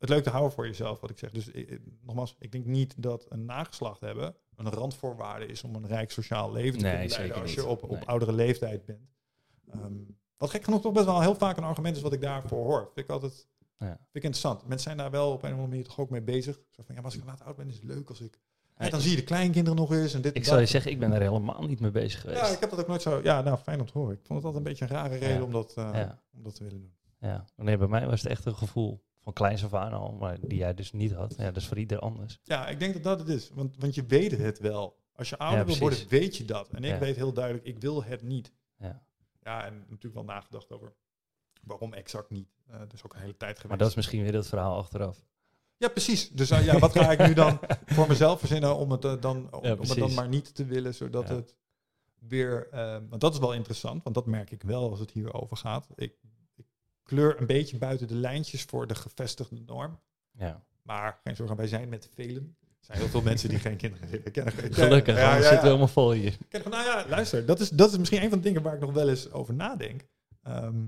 het 0.03 0.11
leuk 0.11 0.23
te 0.23 0.31
houden 0.31 0.53
voor 0.53 0.67
jezelf, 0.67 1.01
wat 1.01 1.11
ik 1.11 1.19
zeg. 1.19 1.31
Dus 1.31 1.51
eh, 1.51 1.73
eh, 1.73 1.79
nogmaals, 2.01 2.37
ik 2.39 2.53
denk 2.53 2.65
niet 2.65 2.95
dat 3.03 3.27
een 3.29 3.45
nageslacht 3.45 4.01
hebben 4.01 4.35
een 4.57 4.71
randvoorwaarde 4.71 5.47
is 5.47 5.63
om 5.65 5.75
een 5.75 5.87
rijk 5.87 6.11
sociaal 6.11 6.53
leven 6.53 6.79
te 6.79 6.85
Nee, 6.85 6.93
kunnen 6.99 7.11
leiden 7.17 7.41
als 7.41 7.55
je 7.55 7.67
op, 7.67 7.83
op 7.83 7.91
Nee. 7.91 8.05
oudere 8.05 8.33
leeftijd 8.33 8.85
bent. 8.85 9.11
Ehm, 9.71 9.93
wat 10.37 10.51
gek 10.51 10.65
genoeg 10.65 10.81
toch 10.81 10.93
best 10.93 11.05
wel 11.05 11.21
heel 11.21 11.35
vaak 11.35 11.57
een 11.57 11.65
argument 11.65 11.97
is 11.97 12.03
wat 12.03 12.13
ik 12.13 12.21
daarvoor 12.21 12.65
hoor. 12.65 12.91
Vind 12.95 13.07
ik 13.07 13.11
altijd 13.13 13.49
Ja. 13.79 13.87
vind 13.87 13.99
ik 14.13 14.23
interessant. 14.23 14.61
Mensen 14.61 14.81
zijn 14.81 14.97
daar 14.97 15.11
wel 15.11 15.27
op 15.33 15.43
een 15.43 15.49
of 15.49 15.51
andere 15.51 15.69
manier 15.69 15.85
toch 15.85 15.99
ook 15.99 16.11
mee 16.11 16.23
bezig. 16.23 16.57
Zo 16.71 16.83
van, 16.83 16.95
ja, 16.95 17.01
maar 17.01 17.05
als 17.11 17.15
ik 17.21 17.25
later 17.25 17.47
oud 17.47 17.57
ben, 17.57 17.69
is 17.69 17.75
het 17.75 17.85
leuk 17.85 18.09
als 18.09 18.21
ik... 18.21 18.39
Ja, 18.79 18.89
dan 18.89 19.01
zie 19.01 19.11
je 19.11 19.17
de 19.17 19.23
kleinkinderen 19.25 19.79
nog 19.79 19.93
eens 19.93 20.15
en 20.15 20.23
dit 20.23 20.33
en 20.35 20.41
Ik 20.41 20.47
zal 20.47 20.59
je 20.59 20.67
zeggen, 20.67 20.91
ik 20.91 20.99
ben 20.99 21.11
daar 21.11 21.21
helemaal 21.21 21.63
niet 21.67 21.81
mee 21.81 21.91
bezig 21.91 22.21
geweest. 22.21 22.41
Ja, 22.41 22.47
ik 22.47 22.61
heb 22.61 22.71
dat 22.71 22.81
ook 22.81 22.87
nooit 22.87 23.03
zo... 23.03 23.21
Ja, 23.23 23.41
nou, 23.43 23.57
fijn 23.59 23.81
om 23.81 23.87
te 23.87 23.99
horen. 23.99 24.13
Ik 24.15 24.21
vond 24.25 24.39
het 24.43 24.45
altijd 24.55 24.57
een 24.57 24.71
beetje 24.71 24.85
een 24.85 24.91
rare 25.01 25.17
reden 25.17 25.37
Ja. 25.37 25.43
om, 25.43 25.53
dat, 25.53 25.73
eh, 25.77 25.91
Ja. 25.93 26.23
om 26.35 26.43
dat 26.43 26.55
te 26.55 26.65
willen 26.65 26.81
doen. 26.81 26.95
Ja, 27.19 27.45
nee, 27.57 27.77
bij 27.77 27.87
mij 27.89 28.07
was 28.07 28.23
het 28.23 28.31
echt 28.31 28.45
een 28.45 28.55
gevoel 28.57 29.05
van 29.23 29.33
kleins 29.33 29.65
af 29.65 29.75
aan 29.75 29.93
al, 29.93 30.13
maar 30.13 30.39
die 30.41 30.59
jij 30.59 30.75
dus 30.75 30.93
niet 30.93 31.13
had. 31.13 31.35
Ja, 31.37 31.45
dat 31.45 31.57
is 31.57 31.67
voor 31.69 31.79
ieder 31.79 31.99
anders. 31.99 32.41
Ja, 32.43 32.69
ik 32.69 32.79
denk 32.79 32.93
dat 32.93 33.03
dat 33.03 33.19
het 33.19 33.29
is. 33.29 33.51
Want, 33.55 33.77
want 33.79 33.95
je 33.95 34.05
weet 34.07 34.39
het 34.39 34.59
wel. 34.59 35.01
Als 35.15 35.29
je 35.29 35.39
ouder 35.39 35.59
Ja, 35.59 35.65
wil 35.65 35.79
worden, 35.79 36.09
weet 36.09 36.37
je 36.37 36.45
dat. 36.45 36.69
En 36.69 36.85
ik 36.85 36.91
Ja. 36.91 36.99
weet 36.99 37.17
heel 37.17 37.33
duidelijk, 37.33 37.67
ik 37.67 37.79
wil 37.79 38.05
het 38.05 38.23
niet. 38.23 38.53
Ja. 38.79 39.03
Ja, 39.43 39.65
en 39.65 39.79
natuurlijk 39.79 40.15
wel 40.15 40.25
nagedacht 40.25 40.73
over 40.73 40.93
waarom 41.63 41.93
exact 41.93 42.31
niet. 42.31 42.49
Dat 42.79 42.93
is 42.93 43.05
ook 43.05 43.15
een 43.15 43.21
hele 43.21 43.37
tijd 43.37 43.51
geweest. 43.51 43.69
Maar 43.69 43.79
dat 43.79 43.89
is 43.89 43.95
misschien 43.95 44.23
weer 44.23 44.35
het 44.35 44.47
verhaal 44.47 44.77
achteraf. 44.77 45.25
Ja, 45.77 45.89
precies. 45.89 46.31
Dus 46.31 46.51
eh, 46.51 46.65
ja, 46.65 46.79
wat 46.79 46.93
ga 46.93 47.11
ik 47.13 47.27
nu 47.27 47.35
dan 47.35 47.59
voor 47.87 48.09
mezelf 48.09 48.39
verzinnen 48.39 48.77
om 48.77 48.91
het, 48.91 49.05
eh, 49.05 49.21
dan, 49.21 49.37
om, 49.37 49.71
om 49.71 49.79
het 49.89 49.99
dan 49.99 50.15
maar 50.15 50.29
niet 50.29 50.55
te 50.55 50.65
willen, 50.65 50.95
zodat 50.95 51.29
het 51.29 51.57
weer... 52.19 52.69
want 53.09 53.21
dat 53.21 53.33
is 53.33 53.39
wel 53.39 53.55
interessant, 53.55 54.03
want 54.03 54.15
dat 54.15 54.27
merk 54.27 54.51
ik 54.51 54.63
wel 54.63 54.91
als 54.91 54.99
het 55.01 55.11
hierover 55.11 55.57
gaat. 55.57 55.87
Ik, 55.95 56.13
ik 56.22 56.22
kleur 57.15 57.41
een 57.41 57.47
beetje 57.47 57.79
buiten 57.79 58.07
de 58.07 58.15
lijntjes 58.15 58.63
voor 58.63 58.87
de 58.87 58.95
gevestigde 58.95 59.61
norm. 59.67 59.99
Ja. 60.31 60.65
Maar 60.83 61.21
geen 61.25 61.37
zorgen, 61.37 61.57
wij 61.57 61.67
zijn 61.67 61.89
met 61.89 62.09
velen. 62.15 62.57
Er 62.61 62.85
zijn 62.89 62.99
heel 62.99 63.09
veel 63.09 63.23
mensen 63.23 63.49
die 63.49 63.59
geen 63.59 63.77
kinderen 63.77 64.09
hebben. 64.09 64.27
Ik 64.27 64.33
ken 64.33 64.47
er- 64.47 64.65
ik- 64.65 64.75
Gelukkig, 64.75 65.17
ja, 65.17 65.35
ja, 65.35 65.41
zitten 65.41 65.59
we 65.61 65.65
helemaal 65.67 65.89
vol 65.89 66.13
hier. 66.13 66.37
Nou 66.51 66.71
ja, 66.85 67.05
luister, 67.09 67.47
dat 67.47 67.61
is, 67.61 67.69
dat 67.71 67.91
is 67.93 67.99
misschien 67.99 68.23
een 68.23 68.29
van 68.29 68.39
de 68.39 68.45
dingen 68.45 68.63
waar 68.63 68.75
ik 68.75 68.81
nog 68.81 68.93
wel 68.93 69.09
eens 69.09 69.31
over 69.31 69.55
nadenk. 69.55 70.07
Ehm, 70.43 70.85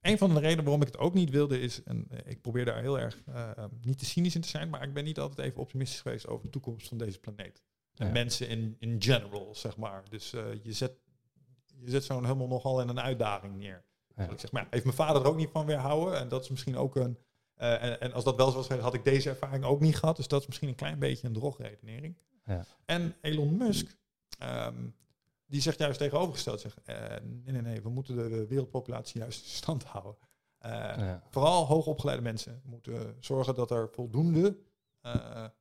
een 0.00 0.18
van 0.18 0.34
de 0.34 0.40
redenen 0.40 0.64
waarom 0.64 0.80
ik 0.82 0.86
het 0.86 0.98
ook 0.98 1.14
niet 1.14 1.30
wilde 1.30 1.60
is, 1.60 1.82
en 1.82 2.06
eh, 2.10 2.18
ik 2.24 2.40
probeer 2.40 2.64
daar 2.64 2.80
heel 2.80 2.98
erg 2.98 3.18
uh, 3.28 3.50
niet 3.80 3.98
te 3.98 4.04
cynisch 4.04 4.34
in 4.34 4.40
te 4.40 4.48
zijn, 4.48 4.68
maar 4.68 4.82
ik 4.82 4.92
ben 4.92 5.04
niet 5.04 5.18
altijd 5.18 5.48
even 5.48 5.60
optimistisch 5.60 6.00
geweest 6.00 6.26
over 6.26 6.44
de 6.44 6.50
toekomst 6.50 6.88
van 6.88 6.98
deze 6.98 7.18
planeet. 7.20 7.62
En 7.94 8.06
Ja. 8.06 8.12
mensen 8.12 8.48
in, 8.48 8.76
in 8.78 8.96
general, 9.02 9.54
zeg 9.54 9.76
maar. 9.76 10.02
Dus 10.08 10.32
uh, 10.34 10.42
je 10.62 10.72
zet, 10.72 10.92
je 11.80 11.90
zet 11.90 12.04
zo'n 12.04 12.24
helemaal 12.24 12.46
nogal 12.46 12.80
in 12.80 12.88
een 12.88 13.00
uitdaging 13.00 13.56
neer. 13.56 13.84
Ja. 14.18 14.30
Ik 14.30 14.40
zeg, 14.40 14.52
maar 14.52 14.66
heeft 14.70 14.84
mijn 14.84 14.96
vader 14.96 15.22
er 15.22 15.28
ook 15.28 15.36
niet 15.36 15.50
van 15.52 15.66
weerhouden? 15.66 16.18
En 16.18 16.28
dat 16.28 16.42
is 16.42 16.48
misschien 16.48 16.76
ook 16.76 16.96
een. 16.96 17.18
Uh, 17.58 17.82
en, 17.82 18.00
en, 18.00 18.12
als 18.12 18.24
dat 18.24 18.36
wel 18.36 18.50
zo 18.50 18.56
was, 18.56 18.68
had 18.68 18.94
ik 18.94 19.04
deze 19.04 19.28
ervaring 19.28 19.64
ook 19.64 19.80
niet 19.80 19.96
gehad. 19.96 20.16
Dus 20.16 20.28
dat 20.28 20.40
is 20.40 20.46
misschien 20.46 20.68
een 20.68 20.74
klein 20.74 20.98
beetje 20.98 21.26
een 21.26 21.32
drogredenering. 21.32 22.18
Ja. 22.44 22.64
En 22.84 23.14
Elon 23.20 23.56
Musk, 23.56 23.96
um, 24.42 24.94
die 25.46 25.60
zegt 25.60 25.78
juist 25.78 25.98
tegenovergesteld: 25.98 26.60
zegt, 26.60 26.78
uh, 26.86 26.96
nee, 27.22 27.52
nee, 27.52 27.62
nee, 27.62 27.82
we 27.82 27.88
moeten 27.88 28.16
de 28.16 28.46
wereldpopulatie 28.46 29.20
juist 29.20 29.42
in 29.42 29.48
stand 29.48 29.84
houden. 29.84 30.16
Uh, 30.66 30.70
Ja. 30.70 31.22
Vooral 31.30 31.66
hoogopgeleide 31.66 32.22
mensen 32.22 32.60
moeten 32.64 33.16
zorgen 33.20 33.54
dat 33.54 33.70
er 33.70 33.88
voldoende. 33.92 34.58
uh, 35.02 35.12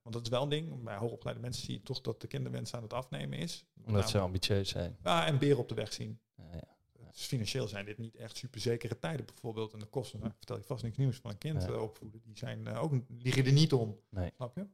want 0.02 0.16
dat 0.16 0.22
is 0.22 0.30
wel 0.30 0.44
een 0.44 0.50
ding. 0.50 0.84
Bij 0.84 0.96
hoogopgeleide 0.96 1.42
mensen 1.42 1.66
zie 1.66 1.74
je 1.74 1.84
toch 1.84 2.02
dat 2.02 2.22
de 2.22 2.28
kinderwens 2.28 2.74
aan 2.74 2.84
het 2.84 2.94
afnemen 2.94 3.40
is. 3.40 3.66
Omdat 3.86 4.10
ze 4.10 4.20
ambitieus 4.20 4.70
zijn. 4.70 4.98
Ja, 5.04 5.26
en 5.26 5.38
beren 5.38 5.58
op 5.58 5.70
de 5.70 5.76
weg 5.76 5.94
zien. 5.94 6.20
Ja, 6.36 6.44
ja. 6.52 6.77
Dus 7.18 7.26
financieel 7.26 7.68
zijn 7.68 7.86
dit 7.86 7.98
niet 7.98 8.16
echt 8.16 8.38
super 8.38 8.60
zekere 8.60 9.00
tijden 9.00 9.26
bijvoorbeeld. 9.26 9.74
En 9.74 9.80
de 9.80 9.86
kosten, 9.86 10.20
nou, 10.20 10.32
vertel 10.38 10.58
je 10.58 10.64
vast 10.64 10.84
niks 10.84 10.98
nieuws 10.98 11.18
van 11.18 11.32
een 11.32 11.38
kind 11.38 11.64
Ja. 11.64 11.70
uh, 11.70 11.82
opvoeden. 11.82 12.22
Die 12.26 12.38
zijn 12.38 12.68
uh, 12.68 12.84
ook, 12.84 12.94
liggen 13.20 13.46
er 13.46 13.52
niet 13.52 13.74
om. 13.74 14.00
Nee. 14.10 14.32
Snap 14.36 14.56
je? 14.56 14.66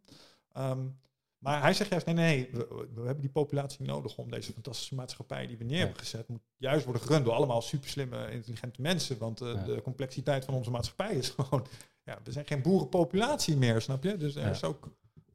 Um, 0.62 1.00
maar 1.38 1.62
hij 1.62 1.74
zegt 1.74 1.90
juist, 1.90 2.06
nee, 2.06 2.16
nee, 2.16 2.50
we, 2.52 2.68
we, 2.94 3.02
hebben 3.02 3.22
die 3.22 3.30
populatie 3.30 3.86
nodig 3.86 4.18
om 4.18 4.30
deze 4.32 4.54
fantastische 4.54 4.96
maatschappij 4.96 5.48
die 5.48 5.58
we 5.58 5.64
neer 5.64 5.80
hebben 5.80 5.98
gezet, 5.98 6.28
moet 6.28 6.42
juist 6.58 6.86
worden 6.86 7.02
gerund 7.02 7.26
door 7.26 7.34
allemaal 7.34 7.62
super 7.62 7.90
slimme, 7.90 8.32
intelligente 8.32 8.82
mensen. 8.82 9.18
Want 9.18 9.42
uh, 9.42 9.54
Ja. 9.54 9.64
de 9.64 9.82
complexiteit 9.82 10.46
van 10.46 10.54
onze 10.54 10.72
maatschappij 10.72 11.16
is 11.16 11.30
gewoon, 11.38 11.66
ja, 12.04 12.20
we 12.24 12.32
zijn 12.32 12.46
geen 12.46 12.62
boerenpopulatie 12.62 13.58
meer, 13.58 13.82
snap 13.82 14.04
je? 14.04 14.18
Dus 14.18 14.36
er 14.36 14.42
Ja. 14.44 14.50
is 14.50 14.64
ook 14.64 14.90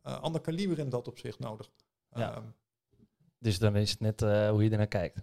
uh, 0.06 0.20
ander 0.20 0.40
kaliber 0.40 0.78
in 0.78 0.88
dat 0.88 1.08
opzicht 1.08 1.38
nodig. 1.38 1.70
Ja. 2.14 2.36
Um, 2.36 2.54
Dus 3.38 3.58
dan 3.58 3.76
is 3.76 3.90
het 3.90 4.00
net 4.00 4.22
eh, 4.22 4.50
hoe 4.50 4.64
je 4.64 4.70
ernaar 4.70 4.86
kijkt. 4.86 5.22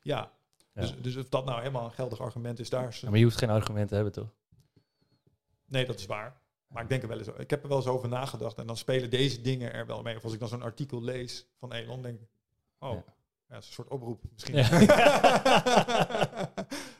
ja. 0.00 0.34
Dus, 0.80 0.94
dus 1.00 1.16
of 1.16 1.28
dat 1.28 1.44
nou 1.44 1.58
helemaal 1.58 1.84
een 1.84 1.90
geldig 1.92 2.20
argument 2.20 2.58
is, 2.58 2.70
daar 2.70 2.88
is, 2.88 3.00
maar 3.00 3.18
je 3.18 3.24
hoeft 3.24 3.38
geen 3.38 3.50
argument 3.50 3.88
te 3.88 3.94
hebben, 3.94 4.12
toch? 4.12 4.32
Nee, 5.66 5.86
dat 5.86 5.98
is 5.98 6.06
waar. 6.06 6.40
Maar 6.66 6.82
ik 6.82 6.88
denk 6.88 7.02
er 7.02 7.08
wel 7.08 7.18
eens, 7.18 7.28
ik 7.38 7.50
heb 7.50 7.62
er 7.62 7.68
wel 7.68 7.76
eens 7.78 7.86
over 7.86 8.08
nagedacht. 8.08 8.58
En 8.58 8.66
dan 8.66 8.76
spelen 8.76 9.10
deze 9.10 9.40
dingen 9.40 9.72
er 9.72 9.86
wel 9.86 10.02
mee. 10.02 10.16
Of 10.16 10.24
als 10.24 10.32
ik 10.32 10.38
dan 10.38 10.48
zo'n 10.48 10.62
artikel 10.62 11.02
lees 11.02 11.46
van 11.58 11.72
Elon, 11.72 12.02
denk 12.02 12.20
ik, 12.20 12.28
oh, 12.78 12.90
Ja. 12.90 12.96
ja. 12.96 13.54
dat 13.54 13.62
is 13.62 13.66
een 13.66 13.72
soort 13.72 13.88
oproep 13.88 14.22
misschien. 14.32 14.54
Ja. 14.56 14.64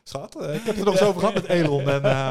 Schat, 0.02 0.36
eh, 0.40 0.54
ik 0.54 0.62
heb 0.62 0.76
het 0.76 0.78
er 0.78 0.84
nog 0.84 0.94
eens 0.94 1.02
over 1.02 1.20
gehad 1.20 1.34
met 1.34 1.44
Elon. 1.44 1.88
En, 1.88 2.04
eh, 2.04 2.28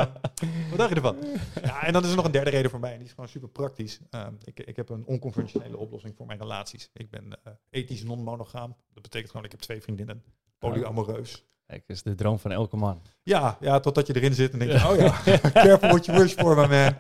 wat 0.69 0.77
dacht 0.77 0.89
je 0.89 0.95
ervan? 0.95 1.17
Ja, 1.63 1.84
en 1.84 1.93
dan 1.93 2.03
is 2.03 2.09
er 2.09 2.15
nog 2.15 2.26
een 2.26 2.31
derde 2.31 2.49
reden 2.49 2.72
voor 2.72 2.80
mij. 2.80 2.91
En 2.91 2.97
die 2.97 3.07
is 3.07 3.13
gewoon 3.13 3.30
super 3.30 3.49
praktisch. 3.49 3.99
Ehm, 4.09 4.34
ik, 4.43 4.59
ik 4.59 4.76
heb 4.76 4.89
een 4.89 5.05
onconventionele 5.05 5.77
oplossing 5.77 6.15
voor 6.15 6.26
mijn 6.26 6.39
relaties. 6.39 6.89
Ik 6.93 7.09
ben 7.09 7.43
eh, 7.43 7.53
ethisch 7.69 8.03
non-monogaam. 8.03 8.76
Dat 8.93 9.03
betekent 9.03 9.30
gewoon, 9.31 9.45
ik 9.45 9.51
heb 9.51 9.59
twee 9.59 9.81
vriendinnen. 9.81 10.23
Polyamoreus. 10.60 11.45
Kijk, 11.68 11.84
dat 11.88 11.95
is 11.95 12.03
de 12.03 12.15
droom 12.15 12.40
van 12.40 12.52
elke 12.52 12.77
man. 12.77 13.02
Ja, 13.23 13.57
ja, 13.60 13.80
totdat 13.80 14.07
je 14.07 14.15
erin 14.15 14.34
zit 14.34 14.53
en 14.53 14.60
denk 14.60 14.72
je, 14.72 14.77
oh 14.77 14.95
ja, 14.95 15.22
careful 15.53 15.90
what 15.90 16.06
you 16.06 16.19
wish 16.19 16.34
for, 16.34 16.56
my 16.56 16.65
man. 16.65 16.94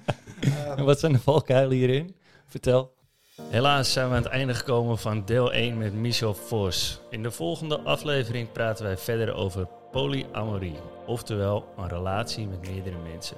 En 0.77 0.85
wat 0.91 0.99
zijn 0.99 1.11
de 1.11 1.19
valkuilen 1.19 1.77
hierin? 1.77 2.15
Vertel. 2.47 2.93
Helaas 3.41 3.93
zijn 3.93 4.09
we 4.09 4.15
aan 4.15 4.23
het 4.23 4.31
einde 4.31 4.53
gekomen 4.53 4.97
van 4.97 5.25
deel 5.25 5.53
1 5.53 5.77
met 5.77 5.93
Michel 5.93 6.33
Vos. 6.33 7.01
In 7.09 7.23
de 7.23 7.31
volgende 7.31 7.79
aflevering 7.79 8.51
praten 8.51 8.85
wij 8.85 8.97
verder 8.97 9.33
over 9.33 9.67
polyamorie, 9.91 10.77
oftewel 11.05 11.65
een 11.77 11.89
relatie 11.89 12.47
met 12.47 12.69
meerdere 12.69 12.97
mensen. 12.97 13.37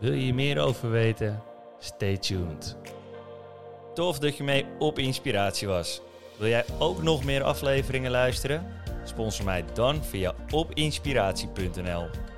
Wil 0.00 0.12
je 0.12 0.20
hier 0.20 0.34
meer 0.34 0.58
over 0.58 0.90
weten? 0.90 1.42
Stay 1.78 2.16
tuned. 2.16 2.76
Tof 3.94 4.18
dat 4.18 4.36
je 4.36 4.44
mee 4.44 4.64
op 4.78 4.98
inspiratie 4.98 5.68
was. 5.68 6.00
Wil 6.36 6.48
jij 6.48 6.64
ook 6.78 7.02
nog 7.02 7.24
meer 7.24 7.42
afleveringen 7.42 8.10
luisteren? 8.10 8.66
Sponsor 9.04 9.44
mij 9.44 9.64
dan 9.74 10.04
via 10.04 10.34
opinspiratie.nl. 10.50 12.29